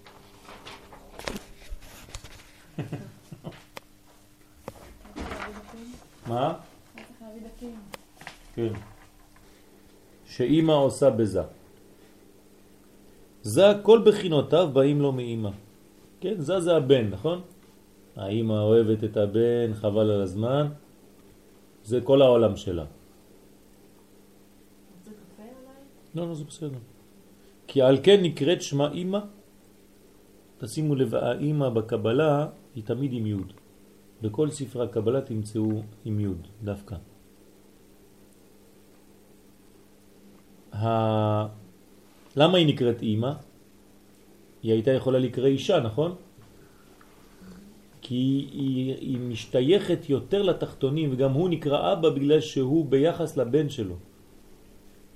מה? 6.27 6.53
כן. 8.55 8.73
שאימא 10.25 10.71
עושה 10.71 11.09
בזה. 11.09 11.41
זה 13.41 13.63
כל 13.81 14.01
בחינותיו 14.05 14.69
באים 14.73 15.01
לו 15.01 15.11
מאימא. 15.11 15.49
כן, 16.21 16.41
זה 16.41 16.59
זה 16.59 16.75
הבן, 16.75 17.09
נכון? 17.09 17.41
האימא 18.15 18.53
אוהבת 18.53 19.03
את 19.03 19.17
הבן, 19.17 19.73
חבל 19.73 20.09
על 20.11 20.21
הזמן. 20.21 20.67
זה 21.83 22.01
כל 22.01 22.21
העולם 22.21 22.55
שלה. 22.55 22.85
זה 25.05 25.11
קפה 25.11 25.43
אולי? 25.43 25.81
לא, 26.15 26.29
לא, 26.29 26.35
זה 26.35 26.43
בסדר. 26.43 26.79
כי 27.67 27.81
על 27.81 27.97
כן 28.03 28.21
נקראת 28.21 28.61
שמה 28.61 28.91
אימא. 28.91 29.19
תשימו 30.57 30.95
לב, 30.95 31.15
האימא 31.15 31.69
בקבלה 31.69 32.47
היא 32.75 32.83
תמיד 32.83 33.13
עם 33.13 33.25
יוד. 33.25 33.53
בכל 34.21 34.49
ספרי 34.49 34.83
הקבלה 34.85 35.21
תמצאו 35.21 35.81
עם 36.05 36.19
יוד, 36.19 36.47
דווקא. 36.63 36.95
ה... 40.73 40.85
למה 42.35 42.57
היא 42.57 42.67
נקראת 42.67 43.01
אימא? 43.01 43.31
היא 44.63 44.71
הייתה 44.71 44.91
יכולה 44.91 45.19
לקרוא 45.19 45.47
אישה, 45.47 45.79
נכון? 45.79 46.15
כי 48.01 48.47
היא, 48.51 48.95
היא 48.95 49.19
משתייכת 49.19 50.09
יותר 50.09 50.41
לתחתונים, 50.41 51.09
וגם 51.13 51.31
הוא 51.33 51.49
נקרא 51.49 51.93
אבא 51.93 52.09
בגלל 52.09 52.41
שהוא 52.41 52.85
ביחס 52.85 53.37
לבן 53.37 53.69
שלו. 53.69 53.95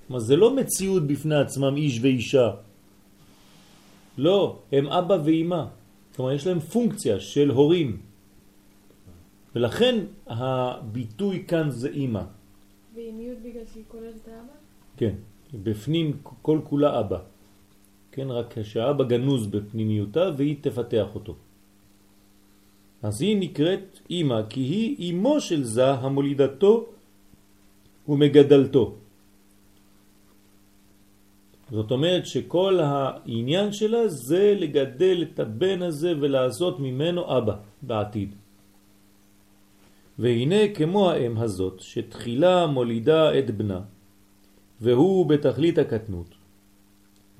כלומר, 0.06 0.20
זה 0.20 0.36
לא 0.36 0.56
מציאות 0.56 1.06
בפני 1.06 1.34
עצמם 1.34 1.76
איש 1.76 2.00
ואישה. 2.02 2.48
לא, 4.18 4.58
הם 4.72 4.86
אבא 4.86 5.16
ואימא. 5.24 5.62
כלומר, 6.16 6.32
יש 6.32 6.46
להם 6.46 6.60
פונקציה 6.60 7.20
של 7.20 7.50
הורים. 7.50 8.00
ולכן 9.54 9.94
הביטוי 10.26 11.44
כאן 11.48 11.70
זה 11.70 11.88
אימא. 11.88 12.22
ועם 12.94 13.20
י' 13.20 13.34
בגלל 13.44 13.66
שהיא 13.72 13.84
כוללת 13.88 14.16
את 14.22 14.28
האבא? 14.28 14.56
כן, 14.96 15.14
בפנים 15.52 16.16
כל 16.42 16.60
כולה 16.64 17.00
אבא. 17.00 17.18
כן, 18.12 18.30
רק 18.30 18.62
שהאבא 18.62 19.04
גנוז 19.04 19.46
בפנימיותה 19.46 20.30
והיא 20.36 20.56
תפתח 20.60 21.08
אותו. 21.14 21.34
אז 23.02 23.22
היא 23.22 23.36
נקראת 23.36 24.00
אימא, 24.10 24.40
כי 24.48 24.60
היא 24.60 24.96
אימו 24.98 25.40
של 25.40 25.64
זה 25.64 25.90
המולידתו 26.00 26.86
ומגדלתו. 28.08 28.84
זאת 31.70 31.90
אומרת 31.90 32.26
שכל 32.26 32.80
העניין 32.82 33.72
שלה 33.72 34.08
זה 34.08 34.54
לגדל 34.58 35.22
את 35.22 35.40
הבן 35.40 35.82
הזה 35.82 36.12
ולעשות 36.20 36.80
ממנו 36.80 37.38
אבא 37.38 37.54
בעתיד. 37.82 38.34
והנה 40.18 40.74
כמו 40.74 41.10
האם 41.10 41.38
הזאת 41.38 41.80
שתחילה 41.80 42.66
מולידה 42.66 43.38
את 43.38 43.50
בנה 43.50 43.80
והוא 44.80 45.26
בתכלית 45.26 45.78
הקטנות 45.78 46.34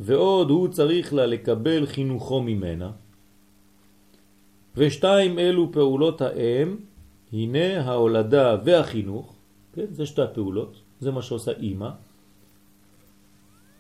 ועוד 0.01 0.51
הוא 0.51 0.69
צריך 0.69 1.15
לה 1.15 1.27
לקבל 1.27 1.87
חינוכו 1.87 2.43
ממנה 2.43 2.91
ושתיים 4.77 5.39
אלו 5.39 5.73
פעולות 5.73 6.21
האם 6.21 6.77
הנה 7.33 7.81
ההולדה 7.81 8.57
והחינוך 8.65 9.35
כן, 9.73 9.87
זה 9.91 10.07
שתי 10.07 10.23
הפעולות 10.23 10.81
זה 11.01 11.11
מה 11.11 11.23
שעושה 11.23 11.53
אימא 11.53 11.91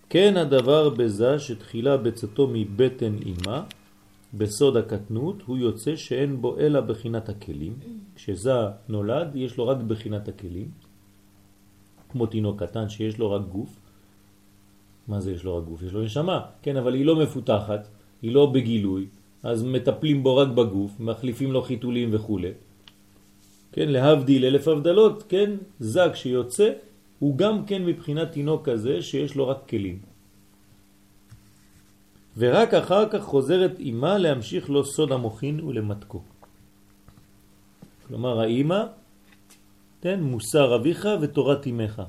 כן 0.09 0.37
הדבר 0.37 0.89
בזה 0.89 1.39
שתחילה 1.39 1.97
בצאתו 1.97 2.49
מבטן 2.53 3.15
אימא 3.27 3.61
בסוד 4.35 4.77
הקטנות 4.77 5.43
הוא 5.47 5.59
יוצא 5.59 5.97
שאין 5.97 6.41
בו 6.41 6.59
אלא 6.59 6.81
בחינת 6.81 7.28
הכלים. 7.28 7.74
כשזה 8.16 8.51
נולד 8.89 9.37
יש 9.37 9.57
לו 9.57 9.66
רק 9.66 9.77
בחינת 9.77 10.28
הכלים, 10.28 10.70
כמו 12.09 12.27
תינוק 12.27 12.62
קטן 12.62 12.89
שיש 12.89 13.19
לו 13.19 13.31
רק 13.31 13.43
גוף. 13.43 13.77
מה 15.09 15.20
זה 15.20 15.33
יש 15.33 15.45
לו 15.45 15.57
רק 15.57 15.65
גוף? 15.65 15.83
יש 15.83 15.93
לו 15.93 16.03
נשמה, 16.03 16.41
כן, 16.62 16.77
אבל 16.77 16.95
היא 16.95 17.07
לא 17.07 17.16
מפותחת, 17.16 17.89
היא 18.23 18.33
לא 18.33 18.47
בגילוי, 18.47 19.07
אז 19.43 19.62
מטפלים 19.62 20.23
בו 20.23 20.37
רק 20.37 20.49
בגוף, 20.49 21.01
מחליפים 21.01 21.53
לו 21.53 21.62
חיתולים 21.62 22.09
וכו'. 22.12 22.41
כן, 23.73 23.89
להבדיל 23.89 24.45
אלף 24.45 24.69
הבדלות, 24.69 25.24
כן, 25.28 25.51
זג 25.81 26.11
שיוצא 26.15 26.73
הוא 27.18 27.36
גם 27.38 27.66
כן 27.66 27.84
מבחינת 27.84 28.32
תינוק 28.32 28.68
כזה 28.68 29.02
שיש 29.02 29.34
לו 29.34 29.48
רק 29.48 29.68
כלים. 29.68 29.98
ורק 32.36 32.74
אחר 32.74 33.09
כך 33.09 33.22
חוזרת 33.22 33.78
אימה 33.78 34.18
להמשיך 34.18 34.70
לו 34.70 34.84
סוד 34.84 35.12
המוכין 35.12 35.60
ולמתקו. 35.60 36.20
כלומר 38.06 38.40
האימא, 38.40 38.82
כן, 40.02 40.22
מוסר 40.22 40.76
אביך 40.76 41.09
ותורת 41.20 41.66
אמך. 41.66 42.02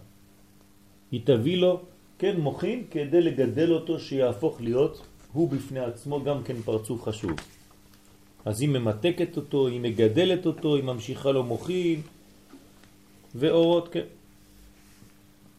היא 1.12 1.22
תביא 1.24 1.58
לו, 1.58 1.82
כן, 2.20 2.40
מוכין 2.40 2.84
כדי 2.92 3.22
לגדל 3.22 3.74
אותו 3.74 4.00
שיהפוך 4.00 4.62
להיות 4.62 5.02
הוא 5.34 5.50
בפני 5.50 5.80
עצמו 5.80 6.24
גם 6.24 6.44
כן 6.44 6.62
פרצוף 6.62 7.04
חשוב. 7.04 7.32
אז 8.46 8.62
היא 8.62 8.70
ממתקת 8.70 9.38
אותו, 9.38 9.68
היא 9.68 9.80
מגדלת 9.82 10.46
אותו, 10.46 10.76
היא 10.76 10.84
ממשיכה 10.84 11.32
לו 11.32 11.44
מוכין 11.44 12.02
ואורות, 13.36 13.88
כן. 13.92 14.17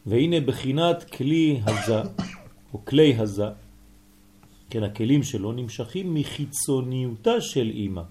והנה 0.05 0.39
בחינת 0.39 1.03
כלי 1.03 1.61
הזה, 1.65 2.01
או 2.73 2.85
כלי 2.85 3.15
הזה, 3.15 3.49
כן, 4.69 4.83
הכלים 4.83 5.23
שלו 5.23 5.51
נמשכים 5.51 6.13
מחיצוניותה 6.13 7.41
של 7.41 7.69
אימא, 7.69 8.01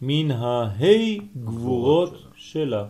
מן 0.00 0.30
ההי 0.30 1.20
גבורות 1.44 2.14
שלה. 2.36 2.84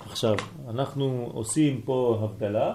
עכשיו, 0.00 0.34
אנחנו 0.68 1.30
עושים 1.32 1.80
פה 1.84 2.18
הבדלה 2.22 2.74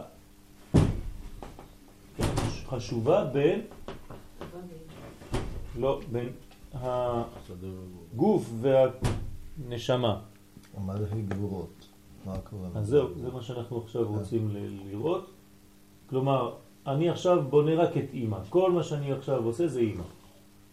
חשובה 2.70 3.26
בין, 3.26 3.62
לא, 5.80 6.02
בין 6.12 6.30
הגוף 6.74 8.50
והנשמה. 8.62 10.20
מה 10.86 10.98
זה 10.98 11.06
גבורות? 11.28 11.77
מה 12.28 12.34
הכוונה? 12.34 12.80
אז 12.80 12.88
זהו, 12.88 13.20
זה 13.20 13.32
מה 13.32 13.42
שאנחנו 13.42 13.78
עכשיו 13.82 14.08
רוצים 14.08 14.50
ל- 14.52 14.90
לראות. 14.92 15.30
כלומר, 16.10 16.56
אני 16.88 17.10
עכשיו 17.10 17.44
בונה 17.50 17.76
רק 17.76 17.98
את 17.98 18.14
אימא. 18.14 18.40
כל 18.50 18.72
מה 18.72 18.84
שאני 18.84 19.12
עכשיו 19.12 19.44
עושה 19.46 19.68
זה 19.68 19.80
אימא. 19.80 20.04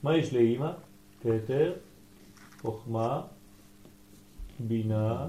מה 0.02 0.16
יש 0.16 0.32
לאימא? 0.34 0.72
כתר, 1.22 1.72
חוכמה, 2.60 3.22
בינה, 4.60 5.28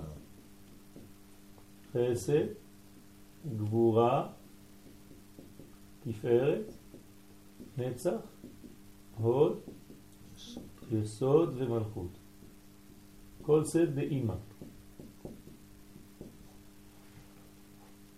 חסד, 1.93 2.45
גבורה, 3.57 4.27
תפארת, 6.03 6.73
נצח, 7.77 8.19
הוד, 9.17 9.57
יסוד 10.91 11.53
ומלכות. 11.57 12.11
כל 13.41 13.63
סד 13.63 13.95
באימא. 13.95 14.33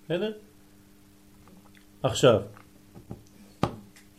בסדר? 0.08 0.32
עכשיו, 2.04 2.42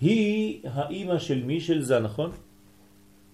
היא 0.00 0.60
האימא 0.68 1.18
של 1.18 1.44
מי? 1.44 1.60
של 1.60 1.82
זה, 1.82 2.00
נכון? 2.00 2.30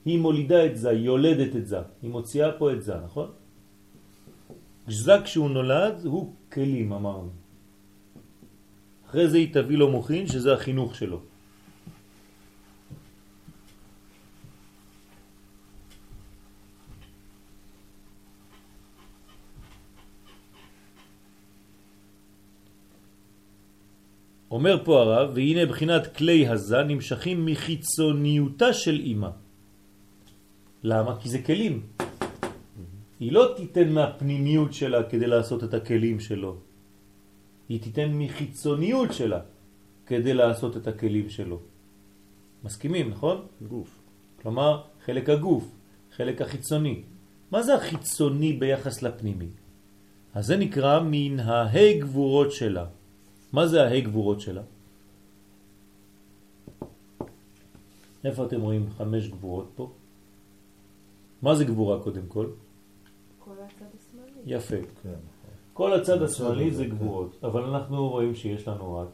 היא 0.04 0.18
מולידה 0.18 0.66
את 0.66 0.76
זה, 0.78 0.90
היא 0.90 1.04
יולדת 1.04 1.56
את 1.56 1.66
זה, 1.66 1.78
היא 2.02 2.10
מוציאה 2.10 2.52
פה 2.58 2.72
את 2.72 2.82
זה, 2.82 2.94
נכון? 3.04 3.30
זה 4.86 5.12
כשהוא 5.24 5.50
נולד 5.50 6.06
הוא 6.06 6.32
כלים, 6.52 6.92
אמרנו. 6.92 7.30
אחרי 9.10 9.28
זה 9.28 9.36
היא 9.38 9.54
תביא 9.54 9.76
לו 9.76 9.90
מוכין, 9.90 10.26
שזה 10.26 10.54
החינוך 10.54 10.94
שלו. 10.94 11.33
אומר 24.54 24.84
פה 24.84 25.02
הרב, 25.02 25.30
והנה 25.34 25.66
בחינת 25.66 26.16
כלי 26.16 26.48
הזה 26.48 26.82
נמשכים 26.82 27.46
מחיצוניותה 27.46 28.72
של 28.72 29.00
אימא. 29.00 29.30
למה? 30.82 31.20
כי 31.20 31.28
זה 31.28 31.42
כלים. 31.42 31.82
היא 33.20 33.32
לא 33.32 33.54
תיתן 33.56 33.88
מהפנימיות 33.92 34.74
שלה 34.74 35.02
כדי 35.10 35.26
לעשות 35.26 35.64
את 35.64 35.74
הכלים 35.74 36.20
שלו. 36.20 36.56
היא 37.68 37.80
תיתן 37.82 38.14
מחיצוניות 38.14 39.12
שלה 39.12 39.40
כדי 40.06 40.34
לעשות 40.34 40.76
את 40.76 40.86
הכלים 40.86 41.30
שלו. 41.30 41.58
מסכימים, 42.64 43.10
נכון? 43.10 43.46
גוף. 43.68 43.90
כלומר, 44.42 44.82
חלק 45.04 45.28
הגוף, 45.28 45.64
חלק 46.16 46.42
החיצוני. 46.42 47.02
מה 47.50 47.62
זה 47.62 47.74
החיצוני 47.74 48.52
ביחס 48.52 49.02
לפנימי? 49.02 49.50
אז 50.34 50.46
זה 50.46 50.56
נקרא 50.56 51.00
מן 51.02 51.40
ההי 51.40 51.98
גבורות 51.98 52.52
שלה. 52.52 52.86
מה 53.54 53.66
זה 53.66 53.82
ההי 53.82 54.00
גבורות 54.00 54.40
שלה? 54.40 54.62
איפה 58.24 58.46
אתם 58.46 58.60
רואים 58.60 58.90
חמש 58.98 59.28
גבורות 59.28 59.70
פה? 59.74 59.92
מה 61.42 61.54
זה 61.54 61.64
גבורה 61.64 62.02
קודם 62.02 62.26
כל? 62.28 62.46
כל 63.38 63.50
הצד 63.50 63.84
השמאלי. 63.98 64.40
יפה. 64.46 64.76
כן. 65.02 65.22
כל 65.72 65.92
הצד 65.92 66.12
הצד 66.12 66.22
השמאלי 66.22 66.68
הזה, 66.68 66.76
זה 66.76 66.84
כן. 66.84 66.90
גבורות, 66.90 67.44
אבל 67.44 67.62
אנחנו 67.62 68.08
רואים 68.08 68.34
שיש 68.34 68.68
לנו 68.68 68.96
רק 68.96 69.08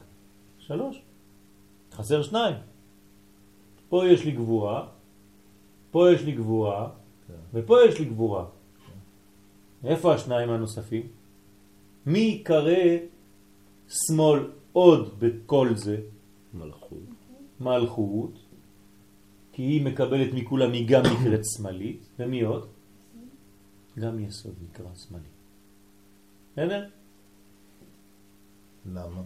שלוש. 0.58 1.02
חסר 1.92 2.22
שניים. 2.22 2.56
פה 3.88 4.06
יש 4.08 4.24
לי 4.24 4.32
גבורה, 4.32 4.86
פה 5.90 6.12
יש 6.12 6.22
לי 6.22 6.32
גבורה, 6.32 6.90
כן. 7.28 7.60
ופה 7.60 7.76
יש 7.88 7.98
לי 7.98 8.04
גבורה. 8.04 8.44
איפה 9.84 10.14
השניים 10.14 10.50
הנוספים? 10.50 11.06
מי 12.06 12.40
קרא 12.44 13.10
שמאל 13.90 14.50
עוד 14.72 15.14
בכל 15.18 15.68
זה? 15.74 15.96
מלכות. 16.54 16.98
מלכות, 17.60 18.38
כי 19.52 19.62
היא 19.62 19.84
מקבלת 19.84 20.34
מכולם, 20.34 20.72
היא 20.72 20.88
גם 20.88 21.02
נקראת 21.06 21.40
שמאלית, 21.56 22.08
ומי 22.18 22.40
עוד? 22.40 22.66
גם 23.98 24.18
יסוד 24.18 24.54
נקרא 24.70 24.86
שמאלי. 24.94 25.24
בסדר? 26.52 26.88
למה? 28.86 29.22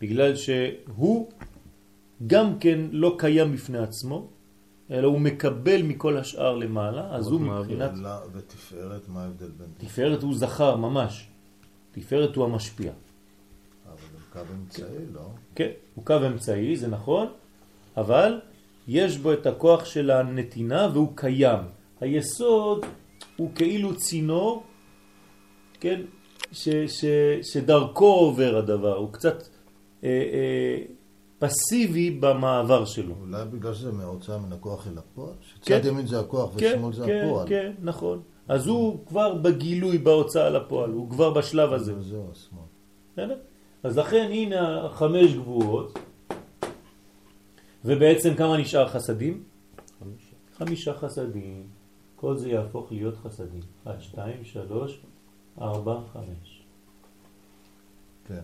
בגלל 0.00 0.36
שהוא 0.36 1.30
גם 2.26 2.58
כן 2.58 2.78
לא 2.92 3.16
קיים 3.18 3.52
בפני 3.52 3.78
עצמו, 3.78 4.28
אלא 4.90 5.08
הוא 5.08 5.20
מקבל 5.20 5.82
מכל 5.82 6.16
השאר 6.16 6.54
למעלה, 6.56 7.14
אז 7.14 7.26
הוא. 7.26 7.40
מבחינת... 7.40 7.90
ותפארת, 8.32 9.08
מה 9.08 9.22
ההבדל 9.22 9.50
בין? 9.50 9.66
תפארת 9.78 10.22
הוא 10.22 10.34
זכר 10.34 10.76
ממש. 10.76 11.28
תפארת 11.92 12.36
הוא 12.36 12.44
המשפיע. 12.44 12.92
קו 14.36 14.52
אמצעי, 14.54 15.06
לא? 15.14 15.28
כן, 15.54 15.70
הוא 15.94 16.04
קו 16.04 16.16
אמצעי, 16.26 16.76
זה 16.76 16.88
נכון, 16.88 17.26
אבל 17.96 18.40
יש 18.88 19.18
בו 19.18 19.32
את 19.32 19.46
הכוח 19.46 19.84
של 19.84 20.10
הנתינה 20.10 20.88
והוא 20.92 21.12
קיים. 21.14 21.60
היסוד 22.00 22.86
הוא 23.36 23.50
כאילו 23.54 23.96
צינור, 23.96 24.62
כן, 25.80 26.00
ש, 26.52 26.68
ש, 26.68 27.04
שדרכו 27.42 28.06
עובר 28.06 28.56
הדבר, 28.56 28.96
הוא 28.96 29.12
קצת 29.12 29.42
אה, 30.04 30.08
אה, 30.08 30.82
פסיבי 31.38 32.10
במעבר 32.10 32.84
שלו. 32.84 33.14
אולי 33.20 33.44
בגלל 33.44 33.74
שזה 33.74 33.92
מההוצאה 33.92 34.38
מן 34.38 34.52
הכוח 34.52 34.86
אל 34.86 34.98
הפועל? 34.98 35.34
כן. 35.62 35.78
שצד 35.78 35.88
ימין 35.88 36.06
זה 36.06 36.20
הכוח 36.20 36.50
כן, 36.58 36.74
ושמאל 36.74 36.92
זה 36.92 37.04
כן, 37.06 37.24
הפועל. 37.26 37.48
כן, 37.48 37.72
נכון. 37.82 38.20
אז 38.48 38.66
הוא 38.66 39.06
כבר 39.06 39.34
בגילוי 39.34 39.98
בהוצאה 39.98 40.50
לפועל, 40.50 40.90
הוא 40.90 41.10
כבר 41.10 41.30
בשלב 41.32 41.72
הזה. 41.72 42.02
זהו, 42.02 42.26
השמאל. 42.32 43.34
אז 43.82 43.98
לכן 43.98 44.28
הנה 44.30 44.88
חמש 44.92 45.34
גבורות, 45.34 45.98
ובעצם 47.84 48.34
כמה 48.34 48.56
נשאר 48.56 48.88
חסדים? 48.88 49.44
חמישה. 49.98 50.36
חמישה 50.52 50.94
חסדים. 50.94 51.66
כל 52.16 52.36
זה 52.36 52.48
יהפוך 52.48 52.92
להיות 52.92 53.16
חסדים. 53.16 53.60
1, 53.84 54.02
2, 54.02 54.44
3, 54.44 55.00
4, 55.60 56.00
5. 56.12 56.62
כן. 58.28 58.40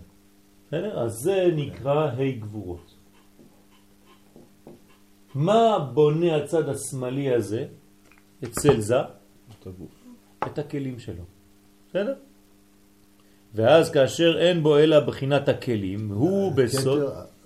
בסדר? 0.66 1.00
אז 1.00 1.12
זה 1.12 1.48
נקרא 1.56 2.10
ה' 2.10 2.30
גבורות. 2.40 2.94
מה 5.34 5.90
בונה 5.94 6.36
הצד 6.36 6.68
השמאלי 6.68 7.34
הזה 7.34 7.66
אצל 8.44 8.80
זה? 8.80 9.00
את 9.00 9.66
הגוף. 9.66 10.04
את 10.46 10.58
הכלים 10.58 10.98
שלו. 10.98 11.24
בסדר? 11.88 12.14
ואז 13.54 13.90
כאשר 13.90 14.38
אין 14.38 14.62
בו 14.62 14.78
אלא 14.78 15.00
בחינת 15.00 15.48
הכלים, 15.48 16.08
הוא 16.12 16.52
בסוד... 16.52 17.02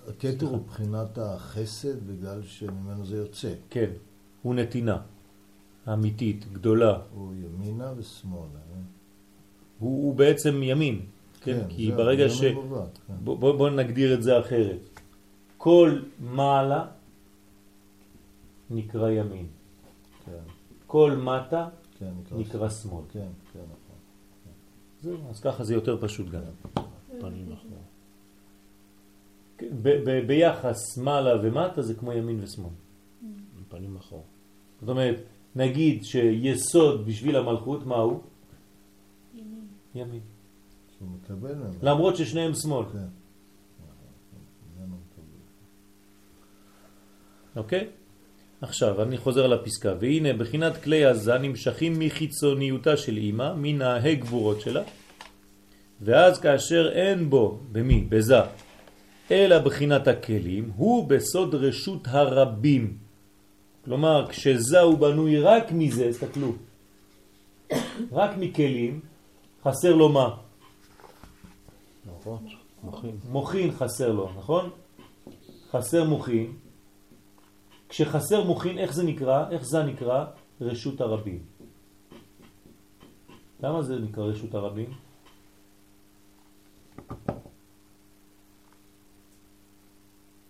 הכתר- 0.09 0.47
הוא 0.47 0.67
בחינת 0.67 1.19
החסד 1.19 2.07
בגלל 2.07 2.43
שממנו 2.43 3.07
זה 3.07 3.17
יוצא. 3.17 3.53
כן, 3.71 3.91
הוא 4.43 4.55
נתינה. 4.55 4.97
אמיתית, 5.93 6.53
גדולה. 6.53 6.99
הוא 7.15 7.33
ימינה 7.35 7.93
ושמאלה. 7.97 8.41
אה? 8.43 8.81
הוא, 9.79 10.05
הוא 10.05 10.15
בעצם 10.15 10.63
ימין. 10.63 11.01
כן, 11.41 11.61
כי 11.69 11.87
זהו, 11.87 11.97
ברגע 11.97 12.29
ש... 12.29 12.41
כן. 12.41 13.15
בוא, 13.25 13.53
בוא, 13.55 13.71
נגדיר 13.71 14.15
את 14.15 14.23
זה 14.23 14.41
אחרת. 14.41 15.01
כל 15.59 15.99
מעלה 16.21 16.87
נקרא 18.71 19.11
ימין. 19.11 19.47
כן, 20.27 20.33
כל 20.87 21.13
מטה 21.17 21.69
כן, 21.99 22.11
נקרא 22.37 22.69
שמאל. 22.69 23.03
כן, 23.13 23.29
כן. 23.53 23.61
זהו, 25.07 25.31
אז 25.31 25.41
ככה 25.41 25.65
זה 25.65 25.75
יותר 25.75 25.97
פשוט 26.01 26.31
גם. 26.31 26.41
פנים 27.21 27.53
אחורה. 27.53 27.81
כן, 29.59 29.77
ביחס 30.27 30.99
מעלה 30.99 31.31
ומטה 31.43 31.83
זה 31.83 31.95
כמו 31.95 32.13
ימין 32.13 32.43
ושמאל. 32.43 32.71
פנים 33.69 33.97
אחורה. 33.97 34.23
זאת 34.81 34.89
אומרת, 34.89 35.23
נגיד 35.57 36.05
שיסוד 36.05 37.07
בשביל 37.07 37.37
המלכות, 37.37 37.87
מה 37.87 37.97
הוא? 37.97 38.21
ימין. 39.35 39.67
ימין. 39.95 40.21
למרות 41.83 42.17
ששניהם 42.17 42.55
שמאל, 42.55 42.85
כן. 42.93 42.99
מקבל. 44.79 45.41
אוקיי? 47.57 47.89
עכשיו, 48.67 49.03
אני 49.03 49.19
חוזר 49.19 49.47
לפסקה. 49.47 49.93
והנה, 50.01 50.33
בחינת 50.33 50.77
כלי 50.83 51.05
הזה 51.05 51.39
נמשכים 51.39 51.93
מחיצוניותה 51.99 52.97
של 52.97 53.17
אימא, 53.17 53.55
מן 53.57 53.83
ההי 53.83 54.17
גבורות 54.17 54.61
שלה, 54.61 54.83
ואז 56.01 56.41
כאשר 56.41 56.93
אין 56.93 57.31
בו, 57.31 57.59
במי? 57.73 58.01
בזה, 58.09 58.41
אלא 59.31 59.59
בחינת 59.59 60.09
הכלים, 60.09 60.71
הוא 60.77 61.09
בסוד 61.09 61.55
רשות 61.55 62.01
הרבים. 62.05 62.97
כלומר, 63.85 64.27
כשזה 64.29 64.81
הוא 64.81 64.99
בנוי 64.99 65.39
רק 65.39 65.73
מזה, 65.73 66.11
תסתכלו, 66.11 66.53
רק 68.13 68.31
מכלים, 68.39 69.01
חסר 69.65 69.95
לו 69.95 70.09
מה? 70.09 70.37
נכון, 72.07 72.39
מוחין. 72.83 73.17
מוכין 73.31 73.73
חסר 73.73 74.13
לו, 74.13 74.31
נכון? 74.39 74.71
חסר 75.71 76.05
מוכין. 76.05 76.66
כשחסר 77.89 78.45
מוכין, 78.45 78.79
איך 78.79 78.95
זה 78.95 79.03
נקרא? 79.03 79.51
איך 79.51 79.65
זה 79.65 79.83
נקרא? 79.83 80.25
רשות 80.61 81.01
הרבים. 81.01 81.39
למה 83.63 83.83
זה 83.83 83.99
נקרא 83.99 84.25
רשות 84.25 84.55
הרבים? 84.55 84.91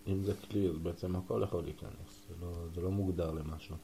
אם 0.08 0.22
זה 0.22 0.32
כלי, 0.34 0.68
אז 0.68 0.78
בעצם 0.78 1.16
הכל 1.16 1.40
יכול 1.44 1.62
להיכנס. 1.64 2.26
זה 2.28 2.34
לא, 2.40 2.52
זה 2.74 2.80
לא 2.80 2.90
מוגדר 2.90 3.30
למשהו. 3.30 3.76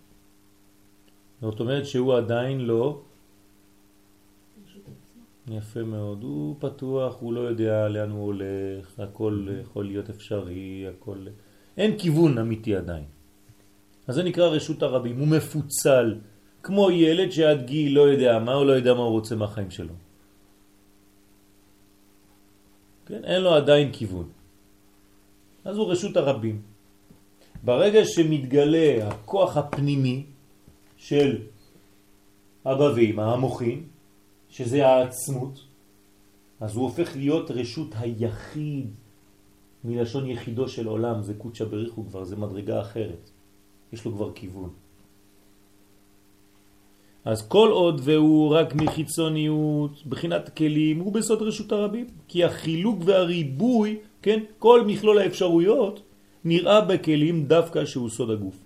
זאת 1.41 1.61
אומרת 1.61 1.87
שהוא 1.87 2.15
עדיין 2.15 2.61
לא... 2.61 3.01
יפה 5.49 5.83
מאוד, 5.83 6.23
הוא 6.23 6.57
פתוח, 6.59 7.17
הוא 7.21 7.33
לא 7.33 7.41
יודע 7.41 7.89
לאן 7.89 8.11
הוא 8.11 8.25
הולך, 8.27 9.01
הכל 9.01 9.49
יכול 9.63 9.85
להיות 9.85 10.11
אפשרי, 10.11 10.87
הכל... 10.89 11.27
אין 11.77 11.99
כיוון 11.99 12.39
אמיתי 12.39 12.77
עדיין. 12.77 13.05
אז 14.07 14.15
זה 14.15 14.23
נקרא 14.23 14.47
רשות 14.47 14.83
הרבים, 14.83 15.19
הוא 15.19 15.29
מפוצל, 15.29 16.19
כמו 16.63 16.91
ילד 16.91 17.31
שעד 17.31 17.67
גיל 17.67 17.95
לא 17.95 18.03
יודע 18.03 18.39
מה, 18.39 18.55
הוא 18.55 18.67
לא 18.67 18.73
יודע 18.73 18.95
מה 18.95 19.03
הוא 19.03 19.11
רוצה 19.11 19.37
מהחיים 19.37 19.71
שלו. 19.71 19.95
כן? 23.07 23.25
אין 23.25 23.43
לו 23.43 23.55
עדיין 23.55 23.93
כיוון. 23.93 24.29
אז 25.65 25.77
הוא 25.77 25.93
רשות 25.93 26.17
הרבים. 26.17 26.63
ברגע 27.63 28.01
שמתגלה 28.05 29.09
הכוח 29.09 29.57
הפנימי 29.57 30.27
של 30.97 31.39
אבא 32.67 32.89
ואמא, 32.97 33.23
המוחין, 33.23 33.83
שזה 34.49 34.87
העצמות, 34.87 35.67
אז 36.61 36.77
הוא 36.77 36.85
הופך 36.85 37.17
להיות 37.17 37.51
רשות 37.51 37.89
היחיד 37.99 38.87
מלשון 39.85 40.31
יחידו 40.31 40.69
של 40.69 40.87
עולם, 40.87 41.23
זה 41.23 41.35
קודשא 41.35 41.65
בריחו 41.65 42.07
כבר, 42.07 42.25
זה 42.25 42.37
מדרגה 42.37 42.81
אחרת. 42.81 43.31
יש 43.93 44.05
לו 44.05 44.13
כבר 44.13 44.33
כיוון. 44.35 44.71
אז 47.25 47.49
כל 47.49 47.71
עוד 47.71 48.01
והוא 48.05 48.55
רק 48.55 48.75
מחיצוניות, 48.75 50.07
בחינת 50.07 50.57
כלים, 50.57 51.01
הוא 51.01 51.13
בסוד 51.13 51.43
רשות 51.43 51.73
הרבים. 51.73 52.07
כי 52.29 52.45
החילוק 52.45 52.99
והריבוי, 53.05 53.99
כן, 54.23 54.41
כל 54.59 54.85
מכלול 54.87 55.19
האפשרויות, 55.19 56.03
נראה 56.45 56.81
בכלים 56.81 57.47
דווקא 57.47 57.85
שהוא 57.85 58.11
סוד 58.11 58.31
הגוף. 58.31 58.57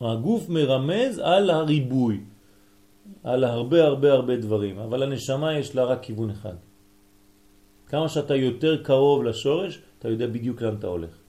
הגוף 0.00 0.48
מרמז 0.48 1.18
על 1.18 1.50
הריבוי, 1.50 2.20
על 3.22 3.44
הרבה 3.44 3.84
הרבה 3.84 4.12
הרבה 4.12 4.36
דברים, 4.36 4.78
אבל 4.78 5.02
הנשמה 5.02 5.58
יש 5.58 5.76
לה 5.76 5.84
רק 5.84 6.02
כיוון 6.02 6.30
אחד. 6.30 6.54
כמה 7.86 8.08
שאתה 8.08 8.36
יותר 8.36 8.82
קרוב 8.82 9.24
לשורש, 9.24 9.78
אתה 9.98 10.08
יודע 10.08 10.26
בדיוק 10.26 10.62
לאן 10.62 10.74
אתה 10.74 10.86
הולך. 10.86 11.21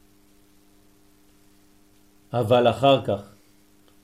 אבל 2.33 2.69
אחר 2.69 3.05
כך, 3.05 3.21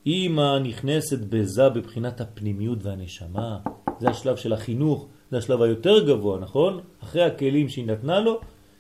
אמא 0.08 0.60
נכנסת 0.60 1.20
בזה 1.20 1.70
בבחינת 1.70 2.22
הפנימיות 2.22 2.78
והנשמה, 2.82 3.60
זה 4.00 4.10
השלב 4.10 4.36
של 4.36 4.54
החינוך, 4.54 5.08
זה 5.32 5.38
השלב 5.38 5.62
היותר 5.62 6.08
גבוה, 6.08 6.40
נכון? 6.40 6.80
אחרי 7.04 7.24
הכלים 7.24 7.70
שהיא 7.70 7.86
נתנה 7.86 8.20
לו, 8.20 8.40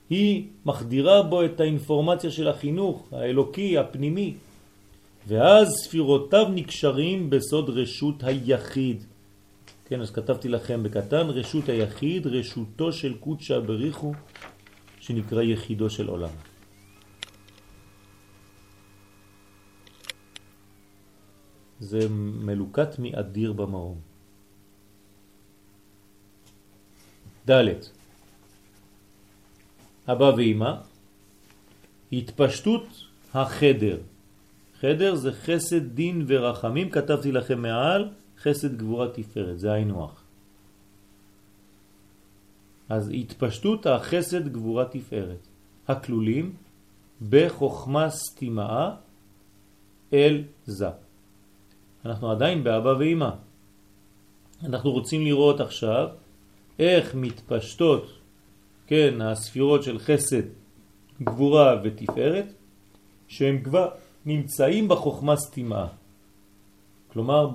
היא 0.09 0.47
מחדירה 0.65 1.23
בו 1.23 1.45
את 1.45 1.59
האינפורמציה 1.59 2.31
של 2.31 2.47
החינוך 2.47 3.07
האלוקי, 3.11 3.77
הפנימי. 3.77 4.33
ואז 5.27 5.67
ספירותיו 5.83 6.47
נקשרים 6.49 7.29
בסוד 7.29 7.69
רשות 7.69 8.23
היחיד. 8.23 9.03
כן, 9.85 10.01
אז 10.01 10.11
כתבתי 10.11 10.49
לכם 10.49 10.83
בקטן, 10.83 11.29
רשות 11.29 11.69
היחיד, 11.69 12.27
רשותו 12.27 12.91
של 12.91 13.13
קודשא 13.13 13.59
בריחו, 13.59 14.13
שנקרא 14.99 15.41
יחידו 15.41 15.89
של 15.89 16.07
עולם. 16.07 16.29
זה 21.79 21.99
מלוקת 22.09 22.99
מאדיר 22.99 23.53
במרום. 23.53 23.97
ד' 27.49 27.81
אבא 30.07 30.31
ואמא, 30.37 30.73
התפשטות 32.11 32.87
החדר. 33.33 33.97
חדר 34.79 35.15
זה 35.15 35.31
חסד, 35.33 35.95
דין 35.95 36.25
ורחמים, 36.27 36.89
כתבתי 36.89 37.31
לכם 37.31 37.61
מעל, 37.61 38.09
חסד 38.41 38.77
גבורה 38.77 39.07
תפארת, 39.13 39.59
זה 39.59 39.71
היינו 39.71 40.07
אז 42.89 43.11
התפשטות 43.13 43.85
החסד 43.85 44.47
גבורה 44.47 44.85
תפארת, 44.85 45.47
הכלולים 45.87 46.53
בחוכמה 47.29 48.09
סתימה 48.09 48.95
אל 50.13 50.43
זה. 50.65 50.89
אנחנו 52.05 52.31
עדיין 52.31 52.63
באבא 52.63 52.93
ואמא. 52.99 53.29
אנחנו 54.63 54.91
רוצים 54.91 55.25
לראות 55.25 55.59
עכשיו 55.59 56.07
איך 56.79 57.15
מתפשטות, 57.15 58.05
כן, 58.87 59.21
הספירות 59.21 59.83
של 59.83 59.99
חסד, 59.99 60.43
גבורה 61.23 61.81
ותפארת, 61.83 62.53
שהם 63.27 63.63
כבר 63.63 63.89
נמצאים 64.25 64.87
בחוכמה 64.87 65.35
סתימה. 65.35 65.87
כלומר, 67.13 67.49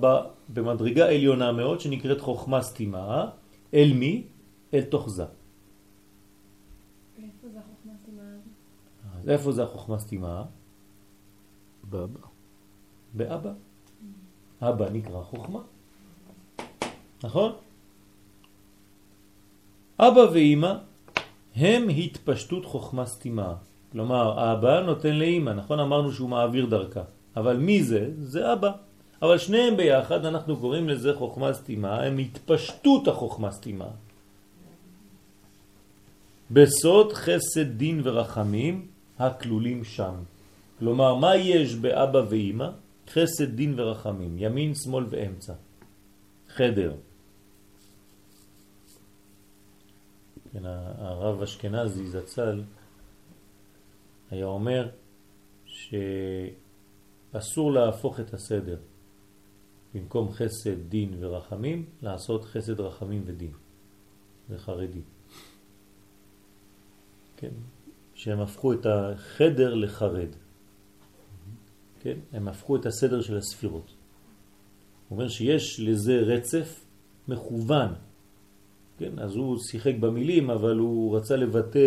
במדרגה 0.49 1.05
עליונה 1.09 1.51
מאוד 1.51 1.79
שנקראת 1.79 2.21
חוכמה 2.21 2.61
סתימה, 2.61 3.29
אל 3.73 3.93
מי? 3.93 4.23
אל 4.73 4.81
תוך 4.81 5.09
זה. 5.09 5.25
איפה 7.17 7.47
זה 7.53 7.59
החוכמה 7.59 7.93
סתימה? 8.03 8.23
אז 9.19 9.29
איפה 9.29 9.51
זה 9.51 9.63
החוכמה 9.63 9.99
סתימה? 9.99 10.43
באבא. 11.89 12.19
באבא. 13.13 13.53
אבא 14.69 14.85
נקרא 14.89 15.21
חוכמה. 15.21 15.59
נכון? 17.23 17.51
אבא 19.99 20.19
ואימא 20.33 20.73
הם 21.55 21.89
התפשטות 21.89 22.65
חוכמה 22.65 23.05
סתימה. 23.05 23.53
כלומר, 23.91 24.53
אבא 24.53 24.79
נותן 24.79 25.15
לאימא, 25.15 25.51
נכון? 25.51 25.79
אמרנו 25.79 26.11
שהוא 26.11 26.29
מעביר 26.29 26.65
דרכה. 26.65 27.03
אבל 27.35 27.57
מי 27.57 27.83
זה? 27.83 28.11
זה 28.21 28.53
אבא. 28.53 28.71
אבל 29.21 29.37
שניהם 29.37 29.77
ביחד, 29.77 30.25
אנחנו 30.25 30.57
קוראים 30.57 30.89
לזה 30.89 31.13
חוכמה 31.15 31.53
סתימה, 31.53 32.03
הם 32.03 32.17
התפשטות 32.17 33.07
החוכמה 33.07 33.51
סתימה. 33.51 33.87
בסוד 36.51 37.13
חסד 37.13 37.67
דין 37.77 38.01
ורחמים 38.03 38.87
הכלולים 39.19 39.83
שם. 39.83 40.15
כלומר, 40.79 41.15
מה 41.15 41.35
יש 41.35 41.75
באבא 41.75 42.21
ואימא? 42.29 42.69
חסד 43.09 43.55
דין 43.55 43.79
ורחמים, 43.79 44.37
ימין, 44.37 44.75
שמאל 44.75 45.05
ואמצע. 45.09 45.53
חדר. 46.47 46.95
כן, 50.53 50.65
הרב 50.65 51.41
אשכנזי 51.41 52.07
זצ"ל 52.07 52.63
היה 54.31 54.45
אומר 54.45 54.89
שאסור 55.65 57.71
להפוך 57.71 58.19
את 58.19 58.33
הסדר. 58.33 58.77
במקום 59.93 60.31
חסד, 60.31 60.89
דין 60.89 61.17
ורחמים, 61.19 61.85
לעשות 62.01 62.45
חסד, 62.45 62.79
רחמים 62.79 63.23
ודין. 63.25 63.51
זה 64.49 64.57
חרדי. 64.57 65.01
כן, 67.37 67.51
שהם 68.13 68.39
הפכו 68.39 68.73
את 68.73 68.85
החדר 68.85 69.73
לחרד. 69.73 70.29
כן, 72.05 72.17
הם 72.33 72.47
הפכו 72.47 72.75
את 72.75 72.85
הסדר 72.85 73.21
של 73.21 73.37
הספירות. 73.37 73.93
הוא 75.09 75.17
אומר 75.17 75.27
שיש 75.27 75.79
לזה 75.79 76.13
רצף 76.13 76.85
מכוון. 77.27 77.93
כן, 78.97 79.19
אז 79.19 79.35
הוא 79.35 79.57
שיחק 79.59 79.93
במילים, 79.99 80.49
אבל 80.49 80.77
הוא 80.77 81.17
רצה 81.17 81.35
לבטא 81.35 81.79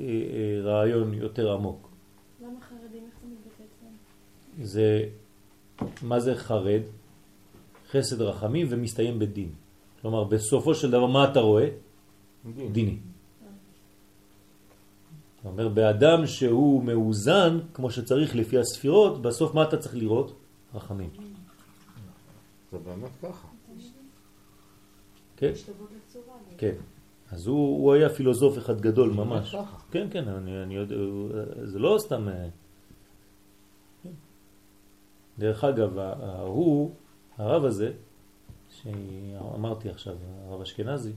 אה, 0.00 0.04
אה, 0.06 0.60
רעיון 0.62 1.14
יותר 1.14 1.52
עמוק. 1.52 1.88
למה 2.40 2.60
חרדים? 2.60 3.02
איך 3.06 3.14
זה 3.20 3.26
מתבטא 3.28 3.62
אצלם? 3.68 4.64
זה, 4.64 5.04
מה 6.02 6.20
זה 6.20 6.34
חרד? 6.34 6.82
חסד 7.90 8.20
רחמים 8.20 8.66
ומסתיים 8.70 9.18
בדין. 9.18 9.50
כלומר, 10.02 10.24
בסופו 10.24 10.74
של 10.74 10.90
דבר, 10.90 11.06
מה 11.06 11.30
אתה 11.32 11.40
רואה? 11.40 11.68
דין. 12.54 12.72
דיני. 12.72 12.96
זאת 15.48 15.58
אומרת, 15.58 15.74
באדם 15.74 16.26
שהוא 16.26 16.84
מאוזן, 16.84 17.58
כמו 17.74 17.90
שצריך 17.90 18.36
לפי 18.36 18.58
הספירות, 18.58 19.22
בסוף 19.22 19.54
מה 19.54 19.62
אתה 19.62 19.76
צריך 19.76 19.94
לראות? 19.94 20.38
רחמים. 20.74 21.10
זה 22.72 22.78
באמת 22.78 23.10
ככה. 23.22 23.48
כן. 25.36 25.52
כן. 26.58 26.74
אז 27.30 27.46
הוא, 27.46 27.82
הוא 27.82 27.94
היה 27.94 28.08
פילוסוף 28.08 28.58
אחד 28.58 28.80
גדול 28.80 29.10
ממש. 29.10 29.56
כן, 29.90 30.06
כן, 30.10 30.28
אני, 30.28 30.62
אני 30.62 30.74
יודע, 30.74 30.96
זה 31.62 31.78
לא 31.78 31.96
סתם... 31.98 32.28
אה, 32.28 32.48
כן. 34.02 34.10
דרך 35.38 35.64
אגב, 35.64 35.98
הוא, 36.40 36.94
הרב 37.38 37.64
הזה, 37.64 37.92
שאמרתי 38.70 39.88
עכשיו, 39.88 40.16
הרב 40.48 40.60
אשכנזי, 40.60 41.12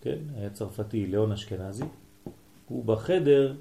כן, 0.00 0.18
היה 0.34 0.50
צרפתי, 0.50 1.06
ליאון 1.06 1.32
אשכנזי, 1.32 1.84
הוא 2.72 2.84
בחדר, 2.84 3.54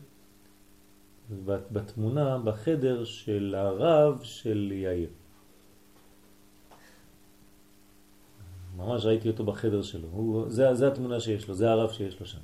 בת- 1.45 1.71
בתמונה, 1.71 2.37
בחדר 2.37 3.03
של 3.03 3.55
הרב 3.57 4.23
של 4.23 4.71
יאיר. 4.71 5.09
ממש 8.77 9.05
ראיתי 9.05 9.29
אותו 9.29 9.43
בחדר 9.45 9.81
שלו, 9.81 10.07
הוא, 10.11 10.49
זה, 10.49 10.75
זה 10.75 10.87
התמונה 10.87 11.19
שיש 11.19 11.47
לו, 11.47 11.53
זה 11.55 11.71
הרב 11.71 11.91
שיש 11.91 12.19
לו 12.19 12.25
שם. 12.25 12.39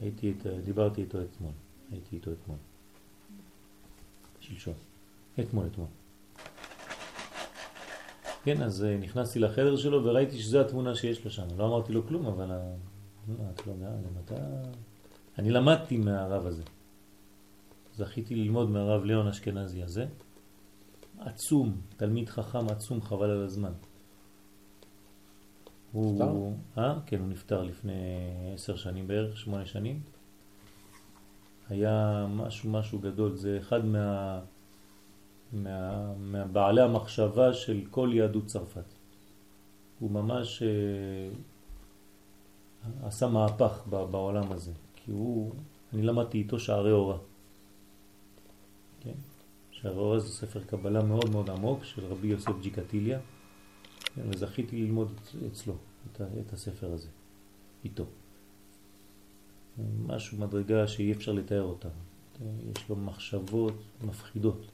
הייתי, 0.00 0.34
דיברתי 0.64 1.00
איתו 1.00 1.18
אתמול, 1.22 1.52
הייתי 1.90 2.16
איתו 2.16 2.30
אתמול. 2.32 2.58
שלשום. 4.40 4.74
אתמול, 5.40 5.66
אתמול. 5.66 5.88
כן, 8.46 8.62
אז 8.62 8.84
אה, 8.84 8.96
נכנסתי 8.96 9.38
לחדר 9.38 9.76
שלו 9.76 10.04
וראיתי 10.04 10.38
שזו 10.38 10.60
התמונה 10.60 10.94
שיש 10.94 11.24
לו 11.24 11.30
שם. 11.30 11.46
לא 11.56 11.66
אמרתי 11.66 11.92
לו 11.92 12.06
כלום, 12.06 12.26
אבל... 12.26 12.50
ה- 12.50 12.76
לא, 13.28 13.44
את 13.54 13.66
לא 13.66 13.72
יודע, 13.72 13.88
גם 13.88 14.20
אתה... 14.24 14.34
אני 15.38 15.50
למדתי 15.50 15.96
מהרב 15.96 16.46
הזה. 16.46 16.62
זכיתי 17.94 18.34
ללמוד 18.34 18.70
מהרב 18.70 19.04
ליאון 19.04 19.28
אשכנזי 19.28 19.82
הזה. 19.82 20.06
עצום, 21.18 21.80
תלמיד 21.96 22.28
חכם 22.28 22.66
עצום, 22.70 23.02
חבל 23.02 23.30
על 23.30 23.42
הזמן. 23.42 23.72
הוא... 25.92 26.54
אה? 26.78 26.98
כן, 27.06 27.20
הוא 27.20 27.28
נפטר 27.28 27.62
לפני 27.62 27.94
עשר 28.54 28.76
שנים 28.76 29.06
בערך, 29.06 29.38
שמונה 29.38 29.66
שנים. 29.66 30.00
היה 31.68 32.26
משהו 32.30 32.70
משהו 32.70 32.98
גדול, 32.98 33.36
זה 33.36 33.58
אחד 33.58 33.84
מה... 33.84 34.40
מה... 35.52 36.12
מהבעלי 36.18 36.80
המחשבה 36.82 37.52
של 37.54 37.80
כל 37.90 38.10
יהדות 38.14 38.46
צרפת. 38.46 38.84
הוא 39.98 40.10
ממש 40.10 40.62
אה, 40.62 41.28
עשה 43.02 43.26
מהפך 43.26 43.82
ב- 43.90 44.04
בעולם 44.10 44.52
הזה, 44.52 44.72
כי 44.96 45.10
הוא, 45.10 45.52
אני 45.92 46.02
למדתי 46.02 46.38
איתו 46.38 46.58
שערי 46.58 46.92
אורה. 46.92 47.18
כן? 49.00 49.12
שערי 49.70 49.96
אורה 49.98 50.18
זה 50.18 50.28
ספר 50.28 50.60
קבלה 50.64 51.02
מאוד 51.04 51.30
מאוד 51.30 51.50
עמוק 51.50 51.84
של 51.84 52.04
רבי 52.04 52.28
יוסף 52.28 52.52
ג'יקטיליה, 52.62 53.18
כן? 54.14 54.22
וזכיתי 54.28 54.76
ללמוד 54.76 55.12
אצ- 55.22 55.34
אצלו 55.52 55.74
את, 56.12 56.20
את 56.46 56.52
הספר 56.52 56.92
הזה, 56.92 57.08
איתו. 57.84 58.04
משהו 60.06 60.38
מדרגה 60.38 60.88
שאי 60.88 61.12
אפשר 61.12 61.32
לתאר 61.32 61.62
אותה. 61.62 61.88
יש 62.72 62.88
לו 62.88 62.96
מחשבות 62.96 63.74
מפחידות. 64.04 64.66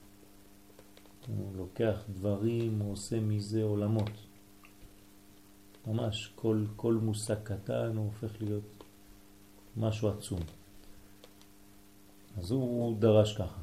הוא 1.27 1.57
לוקח 1.57 2.05
דברים, 2.13 2.79
הוא 2.79 2.93
עושה 2.93 3.21
מזה 3.21 3.63
עולמות. 3.63 4.11
ממש, 5.87 6.33
כל, 6.35 6.65
כל 6.77 6.95
מושג 6.95 7.37
קטן 7.43 7.97
הוא 7.97 8.05
הופך 8.05 8.43
להיות 8.43 8.85
משהו 9.77 10.09
עצום. 10.09 10.41
אז 12.39 12.51
הוא, 12.51 12.63
הוא 12.63 13.01
דרש 13.01 13.37
ככה, 13.37 13.61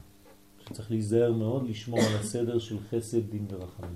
שצריך 0.59 0.91
להיזהר 0.91 1.33
מאוד 1.33 1.69
לשמור 1.69 1.99
על 1.99 2.15
הסדר 2.15 2.59
של 2.59 2.77
חסד, 2.89 3.29
דין 3.29 3.45
ורחמים. 3.49 3.95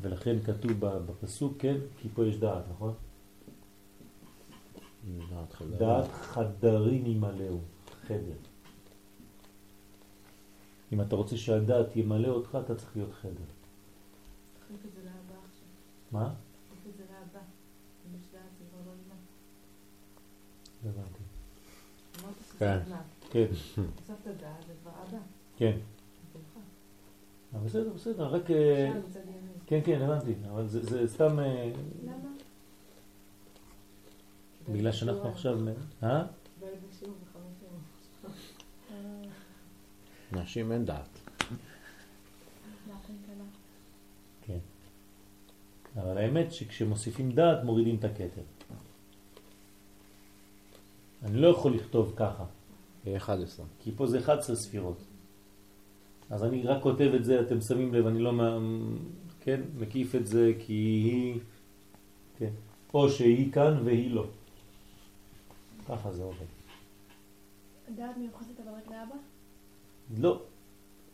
ולכן 0.00 0.36
כתוב 0.44 0.72
בפסוק, 0.80 1.52
כן, 1.58 1.76
כי 1.98 2.08
פה 2.14 2.26
יש 2.26 2.36
דעת, 2.36 2.62
נכון? 2.70 2.94
דעת 5.78 6.12
חדרים 6.12 7.06
ימלאו, 7.06 7.58
חדר. 8.06 8.38
אם 10.92 11.00
אתה 11.00 11.16
רוצה 11.16 11.36
שהדעת 11.36 11.96
ימלא 11.96 12.28
אותך, 12.28 12.58
אתה 12.64 12.74
צריך 12.74 12.96
להיות 12.96 13.12
חדר. 13.12 13.44
מה? 16.12 16.34
לא 20.84 20.90
כן. 22.58 22.78
כן. 23.30 23.46
כן. 25.56 25.76
אבל 27.54 27.64
בסדר, 27.66 27.92
בסדר, 27.94 28.26
רק... 28.26 28.50
אה. 28.50 28.92
כן, 29.66 29.80
כן, 29.84 30.02
הבנתי, 30.02 30.34
אבל 30.50 30.66
זה, 30.66 30.84
זה 30.84 31.08
סתם... 31.14 31.38
אה, 31.38 31.72
למה? 32.04 32.14
בגלל 34.72 34.92
שאנחנו 34.92 35.28
עכשיו... 35.28 35.58
אה? 36.02 36.24
קיבל 36.60 36.72
בשיעור 36.88 37.14
בחמש 37.22 37.62
יום. 37.62 37.80
נשים 40.32 40.72
אין 40.72 40.84
דעת. 40.84 41.18
כן. 44.46 44.58
אבל 45.96 46.18
האמת 46.18 46.52
שכשמוסיפים 46.52 47.32
דעת 47.32 47.64
מורידים 47.64 47.96
את 47.96 48.04
הכתר. 48.04 48.42
אני 51.22 51.36
לא 51.40 51.48
יכול 51.48 51.74
לכתוב 51.74 52.12
ככה, 52.16 52.44
11. 53.16 53.66
כי 53.82 53.90
פה 53.96 54.06
זה 54.06 54.18
11 54.18 54.56
ספירות. 54.56 54.98
אז 56.30 56.44
אני 56.44 56.62
רק 56.62 56.82
כותב 56.82 57.10
את 57.16 57.24
זה, 57.24 57.40
אתם 57.40 57.60
שמים 57.60 57.94
לב, 57.94 58.06
אני 58.06 58.18
לא 58.18 58.32
מה- 58.32 58.58
כן, 59.40 59.60
מקיף 59.78 60.14
את 60.14 60.26
זה 60.26 60.52
כי 60.58 60.72
היא, 60.72 61.40
כן, 62.38 62.50
או 62.94 63.10
שהיא 63.10 63.52
כאן 63.52 63.80
והיא 63.84 64.10
לא. 64.10 64.26
ככה 65.88 66.12
זה 66.12 66.22
עובד. 66.22 66.46
דעת 67.96 68.16
מיוחסת 68.16 68.60
אבל 68.64 68.72
רק 68.74 68.86
לאבא? 68.86 69.14
לא. 70.16 70.42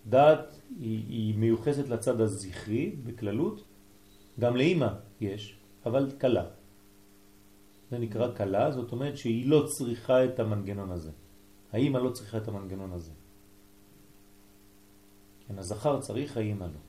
דעת 0.07 0.61
היא, 0.81 1.05
היא 1.09 1.39
מיוחסת 1.39 1.89
לצד 1.89 2.21
הזכרי 2.21 2.97
בכללות, 3.05 3.65
גם 4.41 4.57
לאימא 4.57 4.89
יש, 5.21 5.59
אבל 5.87 6.13
קלה. 6.19 6.47
זה 7.91 7.99
נקרא 7.99 8.35
קלה, 8.35 8.71
זאת 8.71 8.93
אומרת 8.93 9.17
שהיא 9.17 9.49
לא 9.49 9.67
צריכה 9.67 10.25
את 10.25 10.41
המנגנון 10.41 10.91
הזה. 10.91 11.11
האימא 11.73 11.99
לא 11.99 12.11
צריכה 12.11 12.39
את 12.39 12.49
המנגנון 12.49 12.93
הזה. 12.93 13.13
כן, 15.49 15.59
הזכר 15.59 16.01
צריך, 16.01 16.37
האימא 16.37 16.65
לא. 16.65 16.81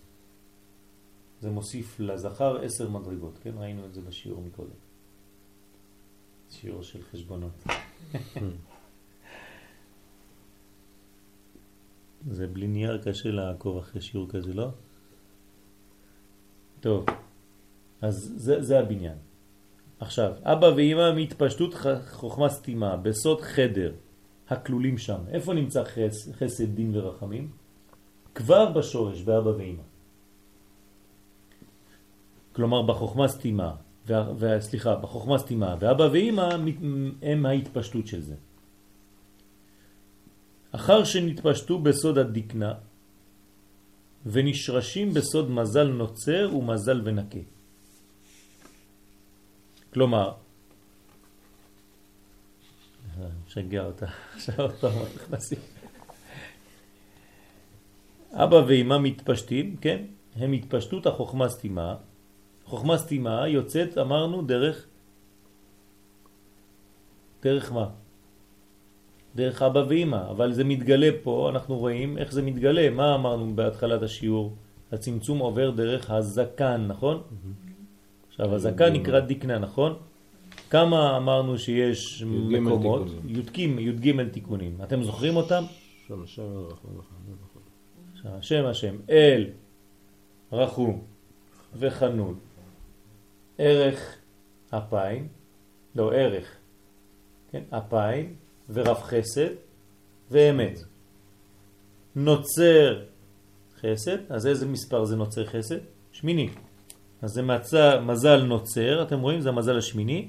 זה 1.42 1.50
מוסיף 1.50 2.00
לזכר 2.00 2.58
עשר 2.64 2.90
מדרגות, 2.90 3.40
כן? 3.44 3.54
ראינו 3.58 3.86
את 3.86 3.94
זה 3.94 4.02
בשיעור 4.02 4.42
מקודם. 4.42 4.80
שיעור 6.50 6.84
של 6.84 7.04
חשבונות. 7.04 7.64
זה 12.32 12.48
בלי 12.48 12.68
נייר 12.68 12.98
קשה 12.98 13.32
לעקוב 13.32 13.78
אחרי 13.78 14.02
שיעור 14.02 14.30
כזה, 14.30 14.54
לא? 14.54 14.68
טוב, 16.80 17.06
אז 18.02 18.34
זה, 18.36 18.62
זה 18.62 18.80
הבניין. 18.80 19.18
עכשיו, 20.00 20.34
אבא 20.44 20.66
ואמא 20.66 21.14
מהתפשטות 21.16 21.74
חוכמה 22.12 22.50
סתימה, 22.50 22.98
בסוד 22.98 23.42
חדר, 23.42 23.94
הכלולים 24.50 24.98
שם. 24.98 25.20
איפה 25.32 25.54
נמצא 25.54 25.84
חס, 25.84 26.30
חסד, 26.34 26.76
דין 26.76 26.92
ורחמים? 26.96 27.50
כבר 28.36 28.72
בשורש, 28.72 29.22
באבא 29.22 29.50
ואמא. 29.50 29.84
כלומר, 32.52 32.82
בחוכמה 32.82 33.28
סתימה, 33.28 33.76
סליחה, 34.60 34.96
בחוכמה 34.96 35.38
סתימה, 35.38 35.76
ואבא 35.80 36.10
ואמא 36.12 36.50
הם 37.22 37.46
ההתפשטות 37.46 38.08
של 38.08 38.22
זה. 38.22 38.36
אחר 40.76 41.04
שנתפשטו 41.04 41.80
בסוד 41.80 42.18
הדקנה 42.18 42.74
ונשרשים 44.26 45.14
בסוד 45.14 45.52
מזל 45.52 45.88
נוצר 45.88 46.56
ומזל 46.56 47.02
ונקה. 47.04 47.40
כלומר, 49.94 50.34
משגע 53.48 53.86
אותה, 53.86 54.06
עכשיו 54.36 54.70
פעם 54.80 55.00
נכנסים. 55.16 55.60
אבא 58.34 58.56
ואמא 58.68 58.98
מתפשטים, 59.00 59.76
כן? 59.78 60.06
הם 60.36 60.52
התפשטות 60.52 61.08
החוכמה 61.08 61.50
סתימה. 61.50 61.96
חוכמה 62.66 62.98
סתימה 62.98 63.48
יוצאת, 63.48 63.98
אמרנו, 63.98 64.42
דרך, 64.42 64.88
דרך 67.42 67.72
מה? 67.72 68.05
דרך 69.36 69.62
אבא 69.62 69.84
ואמא, 69.90 70.30
אבל 70.30 70.54
זה 70.54 70.64
מתגלה 70.64 71.10
פה, 71.24 71.50
אנחנו 71.50 71.78
רואים 71.78 72.18
איך 72.18 72.32
זה 72.32 72.42
מתגלה, 72.42 72.90
מה 72.90 73.16
אמרנו 73.16 73.56
בהתחלת 73.56 74.04
השיעור? 74.04 74.56
הצמצום 74.92 75.40
עובר 75.40 75.72
דרך 75.72 76.12
הזקן, 76.12 76.86
נכון? 76.88 77.22
עכשיו 78.30 78.56
הזקן 78.56 78.94
נקרא 78.94 79.20
דקנה, 79.20 79.60
נכון? 79.60 79.94
כמה 80.70 81.18
אמרנו 81.18 81.58
שיש 81.58 82.22
י"ג 82.22 82.60
מקומות? 82.60 83.08
י"ג 83.26 83.58
י"ג 83.60 84.24
תיקונים. 84.32 84.78
אתם 84.84 85.04
זוכרים 85.04 85.36
אותם? 85.36 85.64
וחנון 86.98 87.38
וכו'. 87.44 87.60
עכשיו, 88.14 88.32
השם 88.38 88.66
השם, 88.66 88.96
אל, 89.10 89.48
רחום 90.52 91.02
וחנון, 91.76 92.36
ערך 93.58 94.16
אפיים, 94.70 95.28
לא 95.96 96.14
ערך, 96.14 96.58
כן, 97.52 97.64
אפיים 97.70 98.36
ורב 98.70 98.98
חסד 99.02 99.50
ואמת. 100.32 100.80
נוצר 102.16 103.04
חסד, 103.82 104.32
אז 104.32 104.48
איזה 104.48 104.66
מספר 104.66 105.06
זה 105.06 105.16
נוצר 105.16 105.46
חסד? 105.46 105.78
שמיני. 106.12 106.50
אז 107.22 107.32
זה 107.32 107.42
מצא, 107.42 108.00
מזל 108.02 108.44
נוצר, 108.44 109.04
אתם 109.04 109.20
רואים? 109.20 109.42
זה 109.42 109.50
המזל 109.50 109.78
השמיני. 109.78 110.28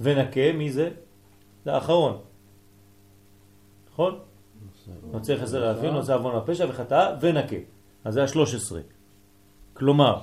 ונקה, 0.00 0.52
מי 0.54 0.72
זה? 0.72 0.90
זה 1.64 1.74
האחרון. 1.74 2.18
נכון? 3.92 4.18
נוצר 5.12 5.40
חסר 5.42 5.64
האפים, 5.64 5.92
נוצר 5.94 6.14
עוון 6.14 6.36
הפשע 6.36 6.66
וחטאה 6.68 7.16
ונקה. 7.20 7.56
אז 8.04 8.14
זה 8.14 8.22
השלוש 8.22 8.54
עשרה. 8.54 8.80
כלומר, 9.74 10.20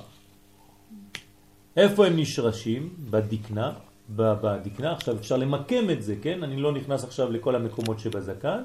איפה 1.78 2.08
הם 2.08 2.20
נשרשים? 2.20 2.96
בדקנה. 3.10 3.72
בדקנה, 4.10 4.92
עכשיו 4.92 5.16
אפשר 5.16 5.38
למקם 5.38 5.90
את 5.90 6.02
זה, 6.04 6.16
כן? 6.22 6.44
אני 6.44 6.62
לא 6.62 6.72
נכנס 6.74 7.04
עכשיו 7.04 7.32
לכל 7.32 7.56
המקומות 7.56 8.00
שבזקן, 8.00 8.64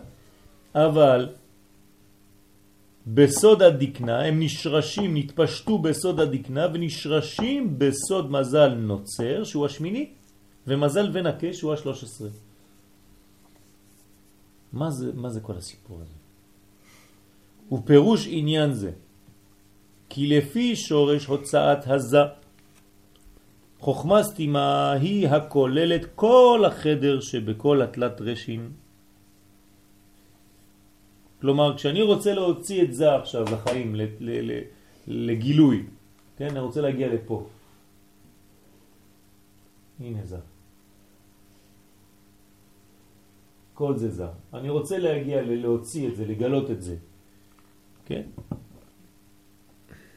אבל 0.75 1.29
בסוד 3.07 3.63
הדקנה 3.63 4.25
הם 4.25 4.41
נשרשים, 4.41 5.17
נתפשטו 5.17 5.79
בסוד 5.79 6.21
הדקנה 6.21 6.67
ונשרשים 6.75 7.79
בסוד 7.79 8.31
מזל 8.31 8.75
נוצר, 8.75 9.45
שהוא 9.45 9.67
השמיני, 9.67 10.11
ומזל 10.67 11.11
ונקה, 11.13 11.53
שהוא 11.53 11.73
השלוש 11.73 12.05
עשרה. 12.05 12.29
מה 14.73 14.91
זה, 14.91 15.13
מה 15.15 15.29
זה 15.29 15.41
כל 15.41 15.57
הסיפור 15.57 16.01
הזה? 16.03 16.15
ופירוש 17.73 18.27
עניין 18.31 18.73
זה, 18.73 18.91
כי 20.09 20.27
לפי 20.27 20.77
שורש 20.77 21.27
הוצאת 21.27 21.87
הזה, 21.87 22.19
חוכמה 23.81 24.23
סתימה 24.23 24.93
היא 24.93 25.29
הכוללת 25.29 26.07
כל 26.15 26.65
החדר 26.67 27.21
שבכל 27.21 27.83
התלת 27.83 28.21
רשין. 28.21 28.71
כלומר, 31.41 31.77
כשאני 31.77 32.03
רוצה 32.03 32.35
להוציא 32.35 32.83
את 32.83 32.93
זה 32.95 33.17
עכשיו 33.17 33.45
לחיים, 33.45 33.97
לגילוי, 35.07 35.87
כן, 36.37 36.49
אני 36.53 36.61
רוצה 36.61 36.81
להגיע 36.81 37.09
לפה. 37.09 37.47
הנה 40.01 40.21
זה. 40.25 40.39
כל 43.75 43.97
זה 43.97 44.09
זה. 44.11 44.27
אני 44.55 44.69
רוצה 44.69 44.99
להגיע, 44.99 45.43
להוציא 45.43 46.09
את 46.09 46.17
זה, 46.17 46.27
לגלות 46.27 46.71
את 46.71 46.83
זה. 46.83 46.97
כן? 48.05 48.23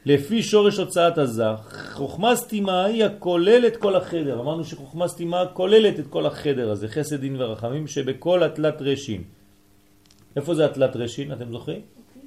לפי 0.04 0.42
שורש 0.42 0.76
הוצאת 0.78 1.18
הזר, 1.18 1.56
חוכמה 1.92 2.36
סתימה 2.36 2.84
היא 2.84 3.04
הכוללת 3.04 3.76
כל 3.76 3.96
החדר. 3.96 4.40
אמרנו 4.40 4.64
שחוכמה 4.64 5.08
סתימה 5.08 5.46
כוללת 5.52 5.98
את 5.98 6.06
כל 6.06 6.26
החדר 6.26 6.70
הזה, 6.70 6.88
חסד 6.88 7.20
דין 7.20 7.36
ורחמים, 7.40 7.86
שבכל 7.86 8.42
התלת 8.42 8.82
רשין. 8.82 9.22
איפה 10.36 10.54
זה 10.54 10.64
התלת 10.64 10.96
רשין, 10.96 11.32
אתם 11.32 11.50
זוכרים? 11.50 11.80
אוקיי. 11.80 12.22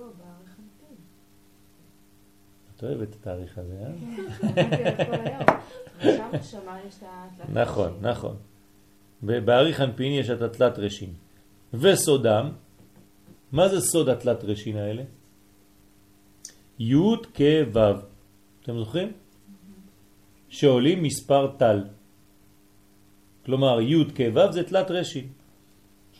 לא. 0.00 0.06
את 2.76 2.82
אוהבת 2.82 3.08
את 3.10 3.14
התאריך 3.14 3.58
הזה, 3.58 3.74
אה? 3.82 3.92
כן, 6.02 6.18
התלת 6.32 6.44
נכון, 7.52 7.92
נכון. 8.00 8.36
בעריך 9.22 9.80
הנפין 9.80 10.12
יש 10.12 10.30
את 10.30 10.42
התלת 10.42 10.78
רשין. 10.78 11.10
וסודם, 11.74 12.50
מה 13.52 13.68
זה 13.68 13.80
סוד 13.80 14.08
התלת 14.08 14.44
רשין 14.44 14.76
האלה? 14.76 15.02
י' 16.78 17.16
כ' 17.34 17.40
ו'. 17.72 17.78
אתם 18.62 18.78
זוכרים? 18.78 19.12
שעולים 20.48 21.02
מספר 21.02 21.46
טל. 21.56 21.84
כלומר 23.46 23.80
י' 23.80 24.04
כ' 24.14 24.50
זה 24.50 24.62
תלת 24.62 24.90
רשין. 24.90 25.28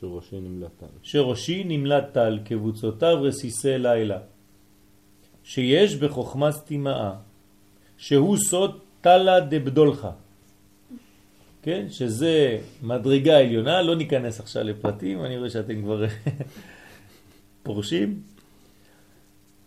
שראשי 0.01 0.41
נמלט 0.41 0.71
טל. 0.79 0.87
שראשי 1.03 1.65
נמלט 1.65 2.05
טל, 2.13 2.39
קבוצותיו 2.45 3.23
רסיסי 3.23 3.79
לילה. 3.79 4.19
שיש 5.45 5.97
בחוכמה 5.97 6.53
סתימאה, 6.53 7.13
שהוא 7.97 8.37
סוד 8.37 8.79
טלה 9.01 9.41
דבדולך. 9.41 10.09
כן? 11.63 11.87
שזה 11.91 12.59
מדרגה 12.83 13.39
עליונה, 13.39 13.83
לא 13.83 13.97
ניכנס 13.97 14.41
עכשיו 14.41 14.63
לפרטים, 14.63 15.25
אני 15.25 15.39
רואה 15.39 15.51
שאתם 15.51 15.83
כבר 15.83 16.05
פורשים. 17.63 18.23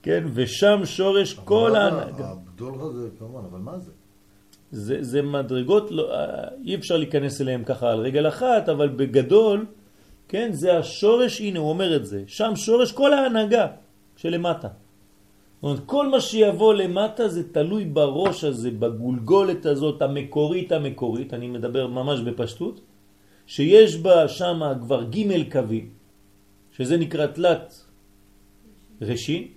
כן, 0.03 0.23
ושם 0.34 0.82
שורש 0.86 1.34
כל 1.34 1.76
ההנהגה. 1.76 2.30
הבדולחה 2.30 2.90
זה 2.90 3.10
כמובן, 3.19 3.41
אבל 3.52 3.60
מה 3.60 3.80
זה? 3.80 3.91
זה, 4.72 4.98
זה 5.03 5.22
מדרגות, 5.22 5.91
לא, 5.91 6.11
אי 6.64 6.76
אפשר 6.76 6.98
להיכנס 6.98 7.41
אליהם 7.41 7.64
ככה 7.64 7.91
על 7.91 7.99
רגל 7.99 8.28
אחת, 8.28 8.69
אבל 8.69 8.90
בגדול, 8.90 9.65
כן, 10.28 10.49
זה 10.53 10.78
השורש, 10.78 11.41
הנה 11.41 11.60
הוא 11.60 11.69
אומר 11.69 11.95
את 11.95 12.06
זה, 12.06 12.23
שם 12.28 12.52
שורש 12.56 12.91
כל 12.91 13.14
ההנהגה 13.14 13.68
שלמטה. 14.15 14.68
זאת 14.68 15.64
אומרת, 15.64 15.80
כל 15.86 16.07
מה 16.07 16.22
שיבוא 16.22 16.73
למטה 16.73 17.28
זה 17.28 17.53
תלוי 17.53 17.86
בראש 17.86 18.44
הזה, 18.44 18.72
בגולגולת 18.72 19.65
הזאת 19.65 20.02
המקורית 20.02 20.72
המקורית, 20.72 21.34
אני 21.34 21.48
מדבר 21.48 21.88
ממש 21.88 22.19
בפשטות, 22.19 22.82
שיש 23.48 23.95
בה 23.95 24.28
שם 24.28 24.61
כבר 24.82 25.03
ג' 25.03 25.52
קווים, 25.52 25.90
שזה 26.72 26.98
נקרא 26.98 27.26
תלת 27.26 27.86
ראשין, 29.02 29.48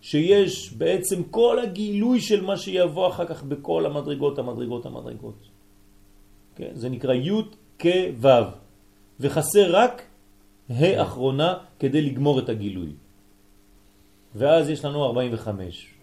שיש 0.00 0.72
בעצם 0.72 1.22
כל 1.30 1.58
הגילוי 1.58 2.20
של 2.20 2.44
מה 2.44 2.56
שיבוא 2.56 3.08
אחר 3.08 3.26
כך 3.26 3.42
בכל 3.42 3.86
המדרגות, 3.86 4.38
המדרגות, 4.38 4.86
המדרגות. 4.86 5.38
כן? 6.56 6.70
זה 6.74 6.88
נקרא 6.88 7.14
י' 7.14 7.42
כ' 7.78 7.86
וחסר 9.20 9.76
רק 9.76 10.02
ה' 10.70 11.02
אחרונה 11.02 11.58
כדי 11.78 12.02
לגמור 12.02 12.38
את 12.38 12.48
הגילוי. 12.48 12.92
ואז 14.34 14.68
יש 14.68 14.84
לנו 14.84 15.04
45 15.04 15.94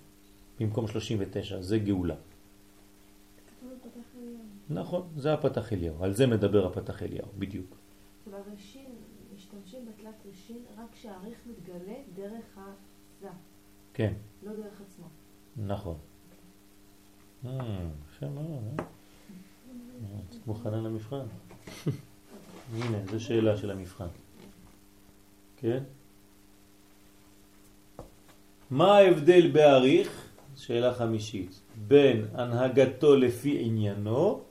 במקום 0.59 0.87
39, 0.87 1.61
זה 1.61 1.77
גאולה. 1.79 2.15
נכון, 4.69 5.07
זה 5.17 5.33
הפתח 5.33 5.73
אליהו, 5.73 6.03
על 6.03 6.13
זה 6.13 6.27
מדבר 6.27 6.65
הפתח 6.65 7.03
אליהו, 7.03 7.27
בדיוק. 7.37 7.75
בראשין, 8.31 8.91
משתמשים 9.35 9.85
בתלת 9.85 10.25
ראשין 10.25 10.57
רק 10.77 10.85
כשהעריך 10.93 11.37
מתגלה 11.45 11.97
דרך 12.15 12.57
הזה, 12.57 12.84
כן, 13.95 14.13
לא 14.43 14.51
דרך 14.51 14.81
עצמו. 14.87 15.05
נכון. 15.57 15.95
אה, 17.45 17.51
יפה 18.09 18.25
מאוד, 18.25 18.63
אה? 18.79 18.85
את 20.29 20.47
מוכנה 20.47 20.77
למבחן? 20.77 21.25
הנה, 22.73 22.97
זו 23.11 23.19
שאלה 23.19 23.57
של 23.57 23.71
המבחן. 23.71 24.07
כן? 25.57 25.83
מה 28.69 28.97
ההבדל 28.97 29.51
בעריך, 29.51 30.29
שאלה 30.55 30.93
חמישית, 30.93 31.59
בין 31.87 32.25
הנהגתו 32.33 33.15
לפי 33.15 33.57
עניינו 33.61 34.41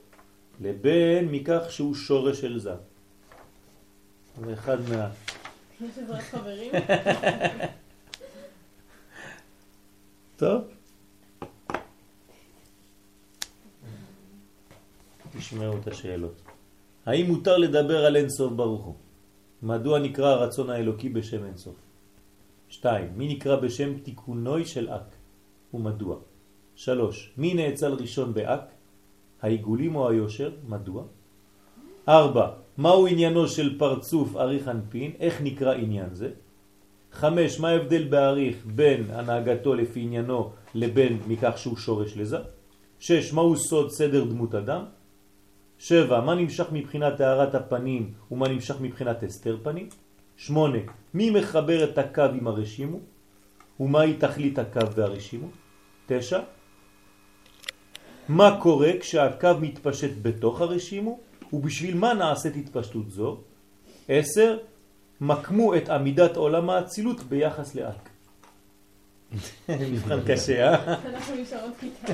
לבין 0.61 1.31
מכך 1.31 1.61
שהוא 1.69 1.95
שורש 1.95 2.41
של 2.41 2.59
זה? 2.59 2.75
זה 4.45 4.53
אחד 4.53 4.77
מה... 4.89 5.09
טוב. 10.37 10.61
תשמעו 15.37 15.77
את 15.77 15.87
השאלות. 15.87 16.41
האם 17.05 17.25
מותר 17.25 17.57
לדבר 17.57 18.05
על 18.05 18.15
אינסוף 18.15 18.53
ברוך 18.53 18.83
הוא? 18.85 18.95
מדוע 19.63 19.99
נקרא 19.99 20.29
הרצון 20.29 20.69
האלוקי 20.69 21.09
בשם 21.09 21.45
אינסוף? 21.45 21.75
שתיים, 22.69 23.07
מי 23.15 23.27
נקרא 23.27 23.55
בשם 23.55 23.99
תיקונוי 23.99 24.65
של 24.65 24.89
אק 24.89 25.15
ומדוע? 25.73 26.17
שלוש, 26.75 27.33
מי 27.37 27.53
נאצל 27.53 27.93
ראשון 27.93 28.33
באק? 28.33 28.71
העיגולים 29.41 29.95
או 29.95 30.09
היושר? 30.09 30.51
מדוע? 30.67 31.03
ארבע, 32.09 32.47
מהו 32.77 33.07
עניינו 33.07 33.47
של 33.47 33.79
פרצוף 33.79 34.35
אריך 34.35 34.67
אנפין? 34.67 35.11
איך 35.19 35.41
נקרא 35.41 35.73
עניין 35.73 36.13
זה? 36.13 36.29
חמש, 37.15 37.59
מה 37.59 37.69
ההבדל 37.69 38.03
בעריך 38.03 38.55
בין 38.65 39.11
הנהגתו 39.11 39.75
לפי 39.75 39.99
עניינו 39.99 40.51
לבין 40.75 41.19
מכך 41.27 41.53
שהוא 41.57 41.77
שורש 41.77 42.17
לזה? 42.17 42.37
שש, 42.99 43.33
מהו 43.33 43.57
סוד 43.57 43.91
סדר 43.91 44.23
דמות 44.23 44.55
אדם? 44.55 44.83
שבע, 45.77 46.21
מה 46.21 46.35
נמשך 46.35 46.65
מבחינת 46.71 47.21
הערת 47.21 47.55
הפנים 47.55 48.13
ומה 48.31 48.47
נמשך 48.47 48.75
מבחינת 48.81 49.23
הסתר 49.23 49.57
פנים? 49.63 49.89
שמונה, 50.37 50.77
מי 51.13 51.29
מחבר 51.29 51.83
את 51.83 51.97
הקו 51.97 52.21
עם 52.21 52.47
הרשימו? 52.47 52.99
ומהי 53.79 54.13
תכלית 54.13 54.59
הקו 54.59 54.91
והרשימו? 54.95 55.47
תשע, 56.05 56.39
מה 58.29 58.57
קורה 58.61 58.91
כשהקו 58.99 59.49
מתפשט 59.61 60.11
בתוך 60.21 60.61
הרשימו? 60.61 61.19
ובשביל 61.53 61.97
מה 61.97 62.13
נעשית 62.13 62.55
התפשטות 62.55 63.09
זו? 63.09 63.37
עשר, 64.07 64.57
מקמו 65.21 65.75
את 65.75 65.89
עמידת 65.89 66.35
עולם 66.37 66.69
האצילות 66.69 67.19
ביחס 67.23 67.75
לאלק. 67.75 68.09
מבחן 69.69 70.19
קשה, 70.27 70.73
אה? 70.73 70.93
אנחנו 70.93 71.35
נשארות 71.35 71.73
כיתה. 71.79 72.13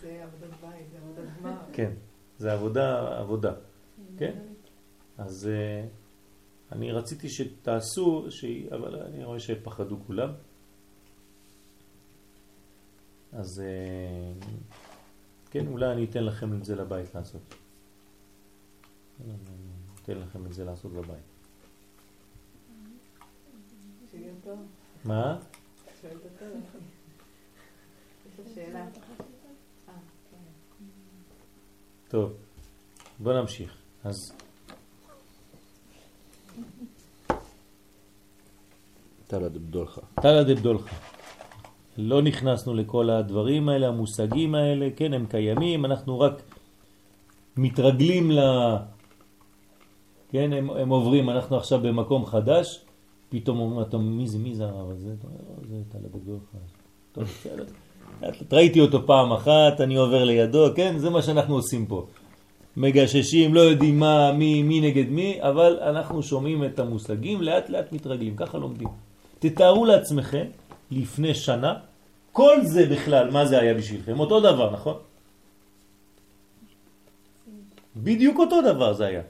זה 0.00 0.22
עבודת 0.22 0.50
בית, 0.60 0.86
זה 0.92 0.98
עבודת 1.02 1.24
גמר. 1.40 1.56
כן, 1.72 1.90
זה 2.38 2.52
עבודה, 2.52 3.18
עבודה. 3.18 3.52
כן. 4.18 4.32
אז 5.18 5.48
אה, 5.52 5.84
אני 6.72 6.92
רציתי 6.92 7.28
שתעשו. 7.28 8.26
אבל 8.72 9.02
אני 9.02 9.24
רואה 9.24 9.40
שפחדו 9.40 9.96
כולם. 10.06 10.30
אז 13.32 13.60
אה, 13.60 14.48
כן, 15.50 15.66
אולי 15.66 15.92
אני 15.92 16.04
אתן 16.04 16.24
לכם 16.24 16.58
את 16.58 16.64
זה 16.64 16.76
לבית 16.76 17.14
לעשות. 17.14 17.54
אתן 20.06 20.18
לכם 20.18 20.46
את 20.46 20.52
זה 20.52 20.64
לעשות 20.64 20.92
בבית. 20.92 21.22
מה? 25.04 25.38
אה, 29.88 29.94
כן. 30.30 30.36
טוב, 32.08 32.32
בוא 33.18 33.40
נמשיך. 33.40 33.76
אז 34.04 34.32
תלא 39.26 39.48
דבדולך. 39.48 39.98
תלא 40.20 40.42
דבדולך. 40.42 40.94
לא 41.98 42.22
נכנסנו 42.22 42.74
לכל 42.74 43.10
הדברים 43.10 43.68
האלה, 43.68 43.88
המושגים 43.88 44.54
האלה, 44.54 44.88
כן, 44.96 45.12
הם 45.14 45.26
קיימים, 45.26 45.84
אנחנו 45.84 46.20
רק 46.20 46.42
מתרגלים 47.56 48.30
ל... 48.30 48.38
כן, 50.36 50.52
הם, 50.52 50.70
הם 50.70 50.88
עוברים, 50.88 51.30
אנחנו 51.30 51.56
עכשיו 51.56 51.80
במקום 51.80 52.26
חדש, 52.26 52.80
פתאום 53.28 53.58
אומרים, 53.58 53.88
אתה, 53.88 53.98
מי 53.98 54.28
זה, 54.28 54.38
מי 54.38 54.54
זה 54.54 54.64
הרב 54.64 54.90
הזה? 54.90 55.08
אתה 55.18 55.26
אומר, 55.26 55.38
"לא, 55.48 55.68
זה 55.68 55.76
תלא 55.88 56.08
דבדולך. 56.12 56.42
טוב, 57.12 57.24
בסדר. 57.24 57.64
ראיתי 58.52 58.80
אותו 58.80 59.06
פעם 59.06 59.32
אחת, 59.32 59.80
אני 59.80 59.96
עובר 59.96 60.24
לידו, 60.24 60.66
כן, 60.76 60.98
זה 60.98 61.10
מה 61.10 61.22
שאנחנו 61.22 61.54
עושים 61.54 61.86
פה. 61.86 62.06
מגששים, 62.76 63.54
לא 63.54 63.60
יודעים 63.60 64.00
מה, 64.00 64.32
מי, 64.32 64.62
מי 64.62 64.80
נגד 64.80 65.08
מי, 65.08 65.38
אבל 65.40 65.78
אנחנו 65.82 66.22
שומעים 66.22 66.64
את 66.64 66.78
המושגים, 66.78 67.42
לאט 67.42 67.68
לאט 67.68 67.92
מתרגלים, 67.92 68.36
ככה 68.36 68.58
לומדים. 68.58 68.88
תתארו 69.38 69.84
לעצמכם, 69.84 70.46
לפני 70.90 71.34
שנה, 71.34 71.74
כל 72.32 72.56
זה 72.62 72.86
בכלל, 72.86 73.30
מה 73.30 73.46
זה 73.46 73.60
היה 73.60 73.74
בשבילכם? 73.74 74.20
אותו 74.20 74.40
דבר, 74.40 74.70
נכון? 74.70 74.96
בדיוק 77.96 78.38
אותו 78.38 78.62
דבר 78.62 78.92
זה 78.92 79.06
היה. 79.06 79.22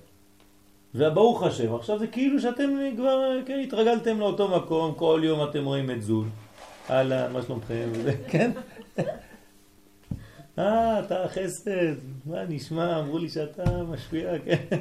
וברוך 0.96 1.42
השם, 1.42 1.74
עכשיו 1.74 1.98
זה 1.98 2.06
כאילו 2.06 2.40
שאתם 2.40 2.70
כבר 2.96 3.20
כן, 3.46 3.60
התרגלתם 3.64 4.20
לאותו 4.20 4.48
מקום, 4.56 4.94
כל 4.94 5.20
יום 5.24 5.48
אתם 5.50 5.64
רואים 5.64 5.90
את 5.90 6.02
זול. 6.02 6.26
אהלן, 6.90 7.32
מה 7.32 7.42
שלומכם? 7.42 7.88
כן? 8.30 8.50
אה, 10.58 11.00
אתה 11.00 11.24
חסד, 11.28 11.94
מה 12.26 12.44
נשמע? 12.48 12.98
אמרו 13.00 13.18
לי 13.18 13.28
שאתה 13.28 13.82
משפיע, 13.82 14.32
כן? 14.44 14.76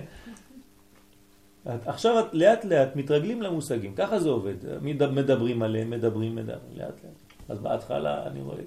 עכשיו 1.86 2.20
את- 2.20 2.34
לאט 2.34 2.66
לאט 2.66 2.96
מתרגלים 2.96 3.42
למושגים, 3.42 3.96
ככה 3.96 4.20
זה 4.20 4.30
עובד, 4.30 4.54
מד- 4.82 5.12
מדברים 5.12 5.62
עליהם, 5.62 5.90
מדברים, 5.90 6.36
מדברים, 6.36 6.60
לאט 6.76 6.88
לאט. 7.04 7.14
אז 7.50 7.60
בהתחלה 7.60 8.28
אני 8.28 8.42
רואה 8.42 8.58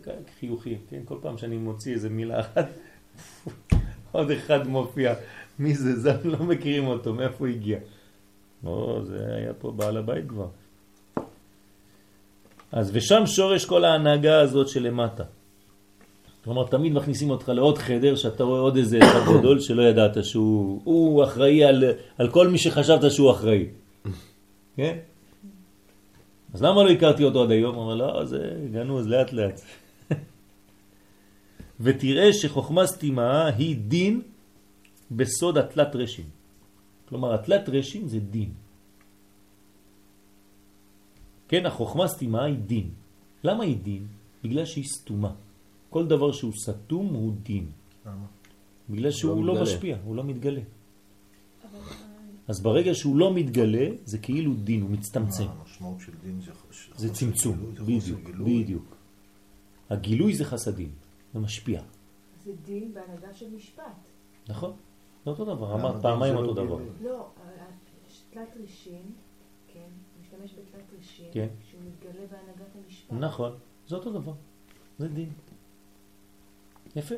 חיוכים, 0.41 0.79
כן? 0.91 1.01
כל 1.05 1.17
פעם 1.23 1.39
שאני 1.39 1.57
מוציא 1.57 1.95
איזה 1.95 2.09
מילה 2.11 2.41
אחת, 2.41 2.67
עוד 4.13 4.31
אחד 4.31 4.67
מופיע. 4.67 5.15
מי 5.59 5.75
זה? 5.75 6.01
זה 6.01 6.13
לא 6.25 6.39
מכירים 6.39 6.87
אותו, 6.87 7.15
מאיפה 7.15 7.37
הוא 7.39 7.47
הגיע? 7.47 7.79
או, 8.65 9.01
זה 9.05 9.35
היה 9.37 9.53
פה 9.55 9.71
בעל 9.71 9.97
הבית 9.97 10.29
כבר. 10.29 10.49
אז 12.73 12.91
ושם 12.93 13.27
שורש 13.27 13.65
כל 13.65 13.85
ההנהגה 13.85 14.41
הזאת 14.41 14.69
שלמטה. 14.69 15.25
כלומר, 16.45 16.67
תמיד 16.67 16.93
מכניסים 16.93 17.31
אותך 17.31 17.49
לעוד 17.49 17.79
חדר, 17.79 18.17
שאתה 18.17 18.45
רואה 18.45 18.61
עוד 18.61 18.77
איזה 18.77 18.99
אחד 18.99 19.21
גדול 19.39 19.61
שלא 19.61 19.83
ידעת 19.83 20.25
שהוא 20.25 20.81
הוא 20.85 21.25
אחראי 21.25 21.65
על, 21.65 21.85
על 22.19 22.31
כל 22.31 22.49
מי 22.49 22.59
שחשבת 22.59 23.11
שהוא 23.11 23.31
אחראי. 23.31 23.67
כן? 24.77 24.99
אז 26.55 26.63
למה 26.63 26.83
לא 26.83 26.91
הכרתי 26.91 27.25
אותו 27.25 27.43
עד 27.43 27.51
היום? 27.51 27.77
אומר, 27.77 27.95
לא, 27.95 28.25
זה 28.25 28.51
גנוז, 28.73 29.09
לאט 29.09 29.33
לאט. 29.33 29.61
ותראה 31.81 32.33
שחוכמה 32.33 32.87
סתימה 32.87 33.47
היא 33.47 33.77
דין 33.77 34.23
בסוד 35.11 35.59
התלת 35.59 35.97
רשים. 35.97 36.29
כלומר, 37.09 37.35
התלת 37.35 37.69
רשים 37.69 38.09
זה 38.09 38.21
דין. 38.21 38.53
כן, 41.49 41.67
החוכמה 41.67 42.09
סתימה 42.09 42.45
היא 42.45 42.59
דין. 42.59 42.91
למה 43.45 43.65
היא 43.65 43.77
דין? 43.77 44.07
בגלל 44.45 44.65
שהיא 44.65 44.85
סתומה. 44.85 45.33
כל 45.91 46.07
דבר 46.07 46.33
שהוא 46.33 46.53
סתום 46.53 47.07
הוא 47.15 47.33
דין. 47.43 47.67
למה? 48.07 48.27
בגלל 48.91 49.11
שהוא 49.11 49.45
לא, 49.45 49.53
מתגלה. 49.53 49.63
משפיע, 49.63 49.97
הוא 50.05 50.17
לא 50.17 50.25
מתגלה. 50.25 50.61
אבל 51.65 51.81
אז 52.49 52.63
ברגע 52.63 52.95
שהוא 52.95 53.17
לא 53.17 53.35
מתגלה, 53.35 53.87
זה 54.05 54.19
כאילו 54.19 54.55
דין, 54.55 54.83
הוא 54.83 54.91
מצטמצם. 54.91 55.45
מה, 55.45 55.53
המשמעות 55.61 56.01
של 56.01 56.13
דין 56.23 56.41
זה 56.41 56.53
זה 56.97 57.15
צמצום, 57.15 57.57
בדיוק. 57.87 58.29
בדיוק. 58.29 58.97
הגילוי 59.91 60.35
זה 60.35 60.45
חסדים, 60.45 60.91
זה 61.35 61.39
משפיע. 61.41 61.83
זה 62.45 62.53
דין 62.65 62.95
בהנהגה 62.95 63.35
של 63.35 63.47
משפט. 63.57 63.83
נכון? 64.49 64.73
זה 65.29 65.43
אותו 65.43 65.55
דבר, 65.55 65.75
למה 65.75 65.91
אמרת 65.91 66.03
פעמיים 66.03 66.35
לא 66.35 66.41
אותו 66.41 66.55
דבר. 66.55 66.79
לא, 67.03 67.27
תלת 68.31 68.57
רישים, 68.61 69.13
כן, 69.73 69.89
משתמש 70.21 70.51
בתלת 70.53 70.85
רישים, 70.99 71.27
כן. 71.33 71.47
שהוא 71.71 71.81
מתגלה 71.83 72.27
בהנהגת 72.31 72.73
המשפט. 72.85 73.13
נכון, 73.13 73.53
זה 73.87 73.97
אותו 73.97 74.13
דבר. 74.13 74.33
זה 74.99 75.09
דין. 75.09 75.29
יפה. 76.97 77.15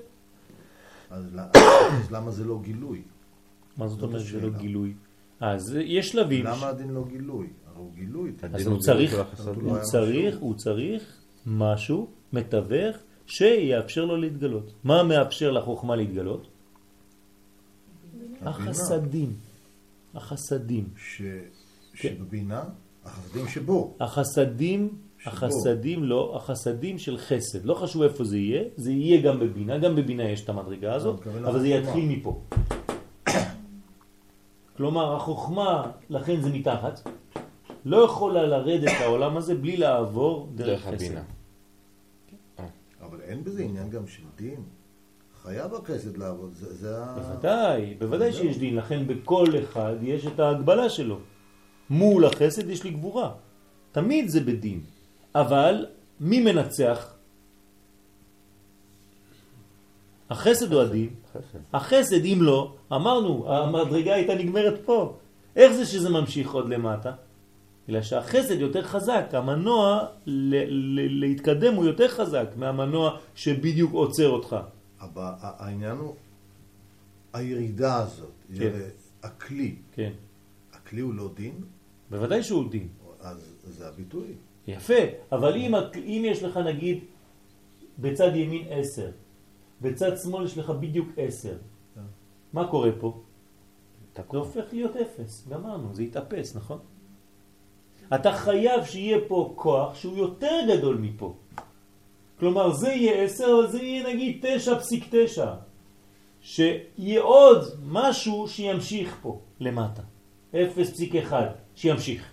אז 1.11 1.37
אז 1.55 2.11
למה 2.11 2.31
זה 2.31 2.45
לא 2.45 2.59
גילוי? 2.63 3.03
מה 3.77 3.89
זאת 3.89 4.03
אומרת 4.03 4.21
זה 4.21 4.41
לא. 4.41 4.49
גילוי? 4.49 4.95
אז 5.41 5.77
יש 5.85 6.09
שלבים. 6.09 6.45
למה 6.45 6.69
הדין 6.69 6.91
לא 6.91 7.05
גילוי? 7.09 7.47
הרי 7.67 7.79
הוא 7.79 7.93
גילוי. 7.95 8.33
אז 8.53 8.67
הוא 8.67 8.79
צריך, 8.79 9.15
לא 9.15 9.25
הוא 9.55 9.75
היה 9.75 9.85
צריך. 9.85 10.39
הוא 10.39 10.55
צריך 10.55 11.23
משהו, 11.47 12.07
מתווך, 12.33 12.97
שיאפשר 13.27 14.05
לו 14.05 14.17
להתגלות. 14.17 14.73
מה 14.85 15.03
מאפשר 15.03 15.51
לחוכמה 15.51 15.97
להתגלות? 15.97 16.49
החסדים. 18.43 19.33
החסדים. 20.15 20.89
ש- 20.97 21.23
כן. 21.93 22.09
שבבינה, 22.19 22.63
החסדים 23.05 23.49
שבו. 23.49 23.95
החסדים, 24.01 24.89
שבו. 25.19 25.31
החסדים 25.31 26.05
לא, 26.05 26.37
החסדים 26.37 26.99
של 26.99 27.19
חסד. 27.19 27.65
לא 27.65 27.75
חשוב 27.75 28.03
איפה 28.03 28.25
זה 28.25 28.39
יהיה, 28.39 28.63
זה 28.77 28.93
יהיה 28.93 29.21
גם 29.23 29.41
בבינה, 29.41 29.79
גם 29.79 29.97
בבינה 29.97 30.23
יש 30.23 30.45
את 30.45 30.49
המדרגה 30.49 30.95
הזאת, 30.95 31.21
אתה 31.21 31.29
מתכוון 31.31 31.45
אבל 31.45 31.61
זה. 31.61 31.69
יתחיל 31.69 32.09
מפה. 32.09 32.41
כלומר, 34.77 35.17
החוכמה, 35.17 35.91
לכן 36.11 36.41
זה 36.41 36.51
מתחת, 36.53 37.01
לא 37.85 37.97
יכולה 38.05 38.43
לרדת 38.43 38.93
לעולם 39.01 39.37
הזה 39.37 39.55
בלי 39.55 39.77
לעבור 39.77 40.49
דרך 40.55 40.67
דרך 40.69 40.81
חסד. 40.81 40.95
הבינה. 40.95 41.23
אבל 43.01 43.21
אין 43.21 43.45
בזה 43.45 43.63
עניין 43.63 43.91
גם 43.91 44.07
של 44.07 44.23
דין. 44.37 44.61
חייב 45.43 45.75
החסד 45.75 46.17
לעבוד, 46.17 46.51
זה 46.55 46.75
זה 46.75 46.99
ה... 47.05 47.15
בוודאי, 47.15 47.95
בוודאי. 47.99 48.33
שיש 48.33 48.59
דין, 48.59 48.77
לכן 48.77 49.07
בכל 49.07 49.47
אחד 49.65 49.95
יש 50.03 50.27
את 50.27 50.41
ההגבלה 50.41 50.89
שלו. 50.91 51.19
מול 51.91 52.25
החסד 52.25 52.71
יש 52.71 52.85
לי 52.85 52.91
גבורה. 52.91 53.33
תמיד 53.93 54.29
זה 54.29 54.41
בדין. 54.41 54.81
אבל 55.35 55.87
מי 56.21 56.41
מנצח? 56.41 57.15
החסד 60.31 60.73
או 60.73 60.81
הדין? 60.83 61.09
חסד. 61.33 61.59
החסד, 61.73 62.25
אם 62.25 62.39
לא, 62.43 62.75
אמרנו, 62.93 63.53
המדרגה 63.53 64.15
הייתה 64.15 64.35
נגמרת 64.35 64.81
פה. 64.85 65.17
איך 65.57 65.73
זה 65.73 65.87
שזה 65.87 66.09
ממשיך 66.11 66.51
עוד 66.53 66.69
למטה? 66.69 67.13
בגלל 67.89 68.03
שהחסד 68.03 68.61
יותר 68.61 68.83
חזק, 68.83 69.25
המנוע 69.33 70.07
ל- 70.27 70.65
ל- 71.01 71.21
להתקדם 71.21 71.75
הוא 71.75 71.85
יותר 71.85 72.09
חזק 72.09 72.47
מהמנוע 72.57 73.17
שבדיוק 73.35 73.93
עוצר 73.93 74.29
אותך. 74.29 74.57
אבל 75.01 75.33
העניין 75.41 75.97
הוא 75.97 76.15
הירידה 77.33 77.97
הזאת. 77.97 78.33
כן. 78.59 78.71
הכלי, 79.23 79.77
כן, 79.93 80.13
הכלי 80.73 81.01
הוא 81.01 81.15
לא 81.15 81.31
דין, 81.35 81.55
בוודאי 82.11 82.43
שהוא 82.43 82.71
דין. 82.71 82.89
אז 83.21 83.55
זה 83.65 83.89
הביטוי. 83.89 84.35
יפה, 84.67 84.95
אבל 85.33 85.57
אם, 85.57 85.75
אם 85.97 86.23
יש 86.27 86.43
לך 86.43 86.57
נגיד 86.57 86.99
בצד 87.99 88.37
ימין 88.37 88.67
10, 88.71 89.11
בצד 89.81 90.17
שמאל 90.17 90.45
יש 90.45 90.59
לך 90.59 90.71
בדיוק 90.71 91.09
10, 91.17 91.57
מה 92.53 92.69
קורה 92.69 92.91
פה? 93.01 93.21
זה 94.17 94.23
הופך 94.39 94.65
להיות 94.73 94.97
אפס, 94.97 95.49
גמרנו, 95.49 95.95
זה 95.95 96.03
יתאפס, 96.03 96.57
נכון? 96.57 96.79
אתה 98.15 98.33
חייב 98.33 98.85
שיהיה 98.85 99.19
פה 99.29 99.53
כוח 99.57 99.95
שהוא 99.95 100.17
יותר 100.17 100.61
גדול 100.69 100.97
מפה. 100.97 101.35
כלומר, 102.41 102.73
זה 102.73 102.89
יהיה 102.89 103.23
10, 103.23 103.45
אבל 103.45 103.71
זה 103.71 103.83
יהיה 103.83 104.09
נגיד 104.09 104.47
9.9. 105.37 105.41
שיהיה 106.43 107.21
עוד 107.21 107.65
משהו 107.85 108.49
שימשיך 108.49 109.17
פה 109.23 109.41
למטה. 109.61 110.03
0.1, 110.55 111.33
שימשיך. 111.77 112.25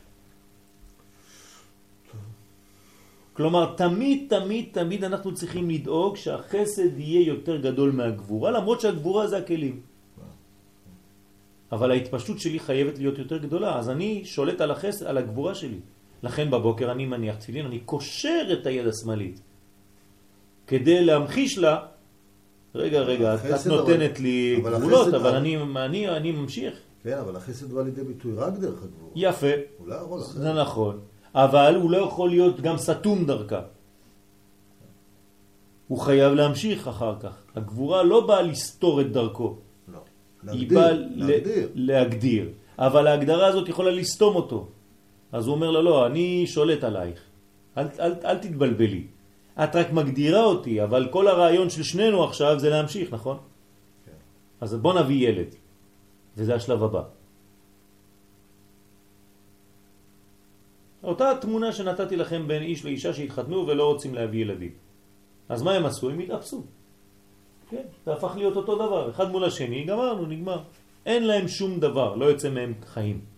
כלומר, 3.33 3.73
תמיד, 3.77 4.25
תמיד, 4.29 4.65
תמיד 4.71 5.03
אנחנו 5.03 5.33
צריכים 5.33 5.69
לדאוג 5.69 6.15
שהחסד 6.15 6.99
יהיה 6.99 7.27
יותר 7.27 7.57
גדול 7.57 7.91
מהגבורה, 7.91 8.51
למרות 8.51 8.81
שהגבורה 8.81 9.27
זה 9.27 9.37
הכלים. 9.37 9.81
אבל 11.71 11.91
ההתפשטות 11.91 12.39
שלי 12.39 12.59
חייבת 12.59 12.97
להיות 12.97 13.17
יותר 13.17 13.37
גדולה, 13.37 13.79
אז 13.79 13.89
אני 13.89 14.25
שולט 14.25 14.61
על 14.61 14.71
החסד, 14.71 15.05
על 15.05 15.17
הגבורה 15.17 15.55
שלי. 15.55 15.79
לכן 16.23 16.51
בבוקר 16.51 16.91
אני 16.91 17.05
מניח 17.05 17.35
תפילין, 17.35 17.65
אני 17.65 17.79
קושר 17.79 18.49
את 18.53 18.65
היד 18.65 18.87
השמאלית, 18.87 19.41
כדי 20.67 21.05
להמחיש 21.05 21.57
לה, 21.57 21.79
רגע, 22.75 22.99
רגע, 22.99 23.35
את 23.35 23.67
נותנת 23.67 24.11
אבל- 24.11 24.21
לי 24.23 24.61
גבולות, 24.63 25.13
אבל 25.13 25.35
אני, 25.35 25.57
אני, 25.75 26.09
אני 26.09 26.31
ממשיך. 26.31 26.73
כן, 27.03 27.17
אבל 27.17 27.35
החסד 27.35 27.73
בא 27.73 27.81
לידי 27.83 28.03
ביטוי 28.03 28.33
רק 28.35 28.53
דרך 28.53 28.83
הגבורה. 28.83 29.11
יפה, 29.15 29.47
הוא 29.77 29.87
לא 29.87 29.95
יכול 29.95 30.21
אחרת. 30.21 30.33
זה 30.41 30.53
נכון, 30.53 30.99
אבל 31.35 31.75
הוא 31.75 31.91
לא 31.91 31.97
יכול 31.97 32.29
להיות 32.29 32.61
גם 32.61 32.77
סתום 32.77 33.25
דרכה. 33.25 33.61
הוא 35.87 35.99
חייב 35.99 36.33
להמשיך 36.33 36.87
אחר 36.87 37.15
כך. 37.19 37.35
הגבורה 37.55 38.03
לא 38.03 38.27
באה 38.27 38.41
לסתור 38.41 39.01
את 39.01 39.11
דרכו, 39.11 39.57
לא. 39.87 39.99
היא 40.51 40.69
באה 40.69 40.91
להגדיר. 40.91 41.69
להגדיר. 41.75 42.49
אבל 42.79 43.07
ההגדרה 43.07 43.47
הזאת 43.47 43.69
יכולה 43.69 43.91
לסתום 43.91 44.35
אותו. 44.35 44.67
אז 45.31 45.47
הוא 45.47 45.55
אומר 45.55 45.71
לו, 45.71 45.81
לא, 45.81 46.05
אני 46.07 46.47
שולט 46.47 46.83
עלייך. 46.83 47.19
אל, 47.77 47.87
אל, 47.99 48.13
אל 48.25 48.37
תתבלבלי. 48.37 49.03
את 49.63 49.75
רק 49.75 49.91
מגדירה 49.91 50.43
אותי, 50.43 50.83
אבל 50.83 51.07
כל 51.11 51.27
הרעיון 51.27 51.69
של 51.69 51.83
שנינו 51.83 52.23
עכשיו 52.23 52.59
זה 52.59 52.69
להמשיך, 52.69 53.13
נכון? 53.13 53.37
כן. 54.05 54.11
אז 54.61 54.73
בוא 54.73 54.93
נביא 54.99 55.29
ילד. 55.29 55.55
וזה 56.37 56.55
השלב 56.55 56.83
הבא. 56.83 57.03
אותה 61.03 61.31
תמונה 61.41 61.71
שנתתי 61.71 62.15
לכם 62.15 62.47
בין 62.47 62.63
איש 62.63 62.85
לאישה 62.85 63.13
שהתחתנו 63.13 63.67
ולא 63.67 63.83
רוצים 63.93 64.15
להביא 64.15 64.41
ילדים. 64.41 64.71
אז 65.49 65.61
מה 65.61 65.71
הם 65.71 65.85
עשו? 65.85 66.09
הם 66.09 66.19
התאפסו. 66.19 66.63
כן, 67.69 67.85
זה 68.05 68.13
הפך 68.13 68.33
להיות 68.35 68.55
אותו 68.55 68.75
דבר, 68.75 69.09
אחד 69.09 69.31
מול 69.31 69.43
השני, 69.43 69.83
גמרנו, 69.83 70.25
נגמר. 70.25 70.59
אין 71.05 71.27
להם 71.27 71.47
שום 71.47 71.79
דבר, 71.79 72.15
לא 72.15 72.25
יוצא 72.25 72.49
מהם 72.49 72.73
חיים. 72.85 73.36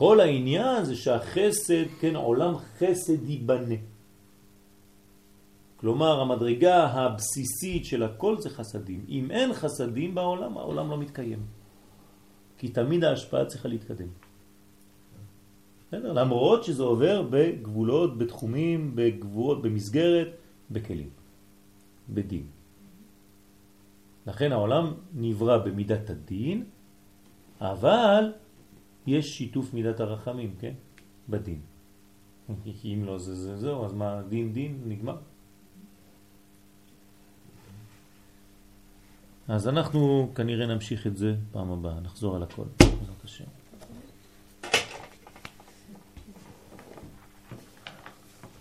כל 0.00 0.20
העניין 0.20 0.84
זה 0.84 0.96
שהחסד, 0.96 2.00
כן, 2.00 2.16
עולם 2.16 2.54
חסד 2.56 3.20
ייבנה. 3.28 3.74
כלומר, 5.76 6.20
המדרגה 6.20 6.86
הבסיסית 6.86 7.84
של 7.84 8.02
הכל 8.02 8.40
זה 8.40 8.50
חסדים. 8.50 9.04
אם 9.08 9.30
אין 9.30 9.52
חסדים 9.52 10.14
בעולם, 10.14 10.56
העולם 10.56 10.90
לא 10.90 10.98
מתקיים. 10.98 11.42
כי 12.58 12.68
תמיד 12.68 13.04
ההשפעה 13.04 13.44
צריכה 13.44 13.68
להתקדם. 13.68 14.08
בסדר? 15.88 16.12
למרות 16.12 16.64
שזה 16.64 16.82
עובר 16.82 17.28
בגבולות, 17.30 18.18
בתחומים, 18.18 18.96
בגבולות, 18.96 19.62
במסגרת, 19.62 20.28
בכלים, 20.70 21.10
בדין. 22.08 22.46
לכן 24.26 24.52
העולם 24.52 24.84
נברא 25.12 25.58
במידת 25.58 26.10
הדין, 26.10 26.64
אבל 27.60 28.32
יש 29.10 29.38
שיתוף 29.38 29.74
מידת 29.74 30.00
הרחמים, 30.00 30.54
כן? 30.60 30.72
בדין. 31.28 31.60
כי 32.64 32.72
אם 32.94 33.04
לא 33.04 33.18
זה 33.18 33.34
זה 33.34 33.56
זהו, 33.56 33.84
אז 33.84 33.92
מה, 33.92 34.22
דין 34.28 34.52
דין, 34.52 34.80
נגמר. 34.86 35.16
אז 39.48 39.68
אנחנו 39.68 40.30
כנראה 40.34 40.66
נמשיך 40.66 41.06
את 41.06 41.16
זה 41.16 41.34
פעם 41.52 41.72
הבאה, 41.72 42.00
נחזור 42.00 42.36
על 42.36 42.42
הכל, 42.42 42.64
בעזרת 42.78 43.24
השם. 43.24 43.44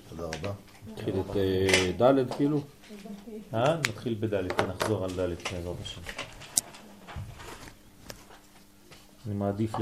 תודה 0.10 0.26
רבה. 0.26 0.54
נתחיל 0.92 1.14
את 1.20 1.36
אה, 1.36 1.92
ד' 2.12 2.34
כאילו? 2.34 2.62
אה? 3.54 3.76
נתחיל 3.78 4.16
בדלת, 4.20 4.60
נחזור 4.60 5.04
על 5.04 5.12
דלת 5.16 5.54
בעזרת 5.54 5.76
השם. 5.82 6.02
אני 9.28 9.38
מעדיף 9.38 9.76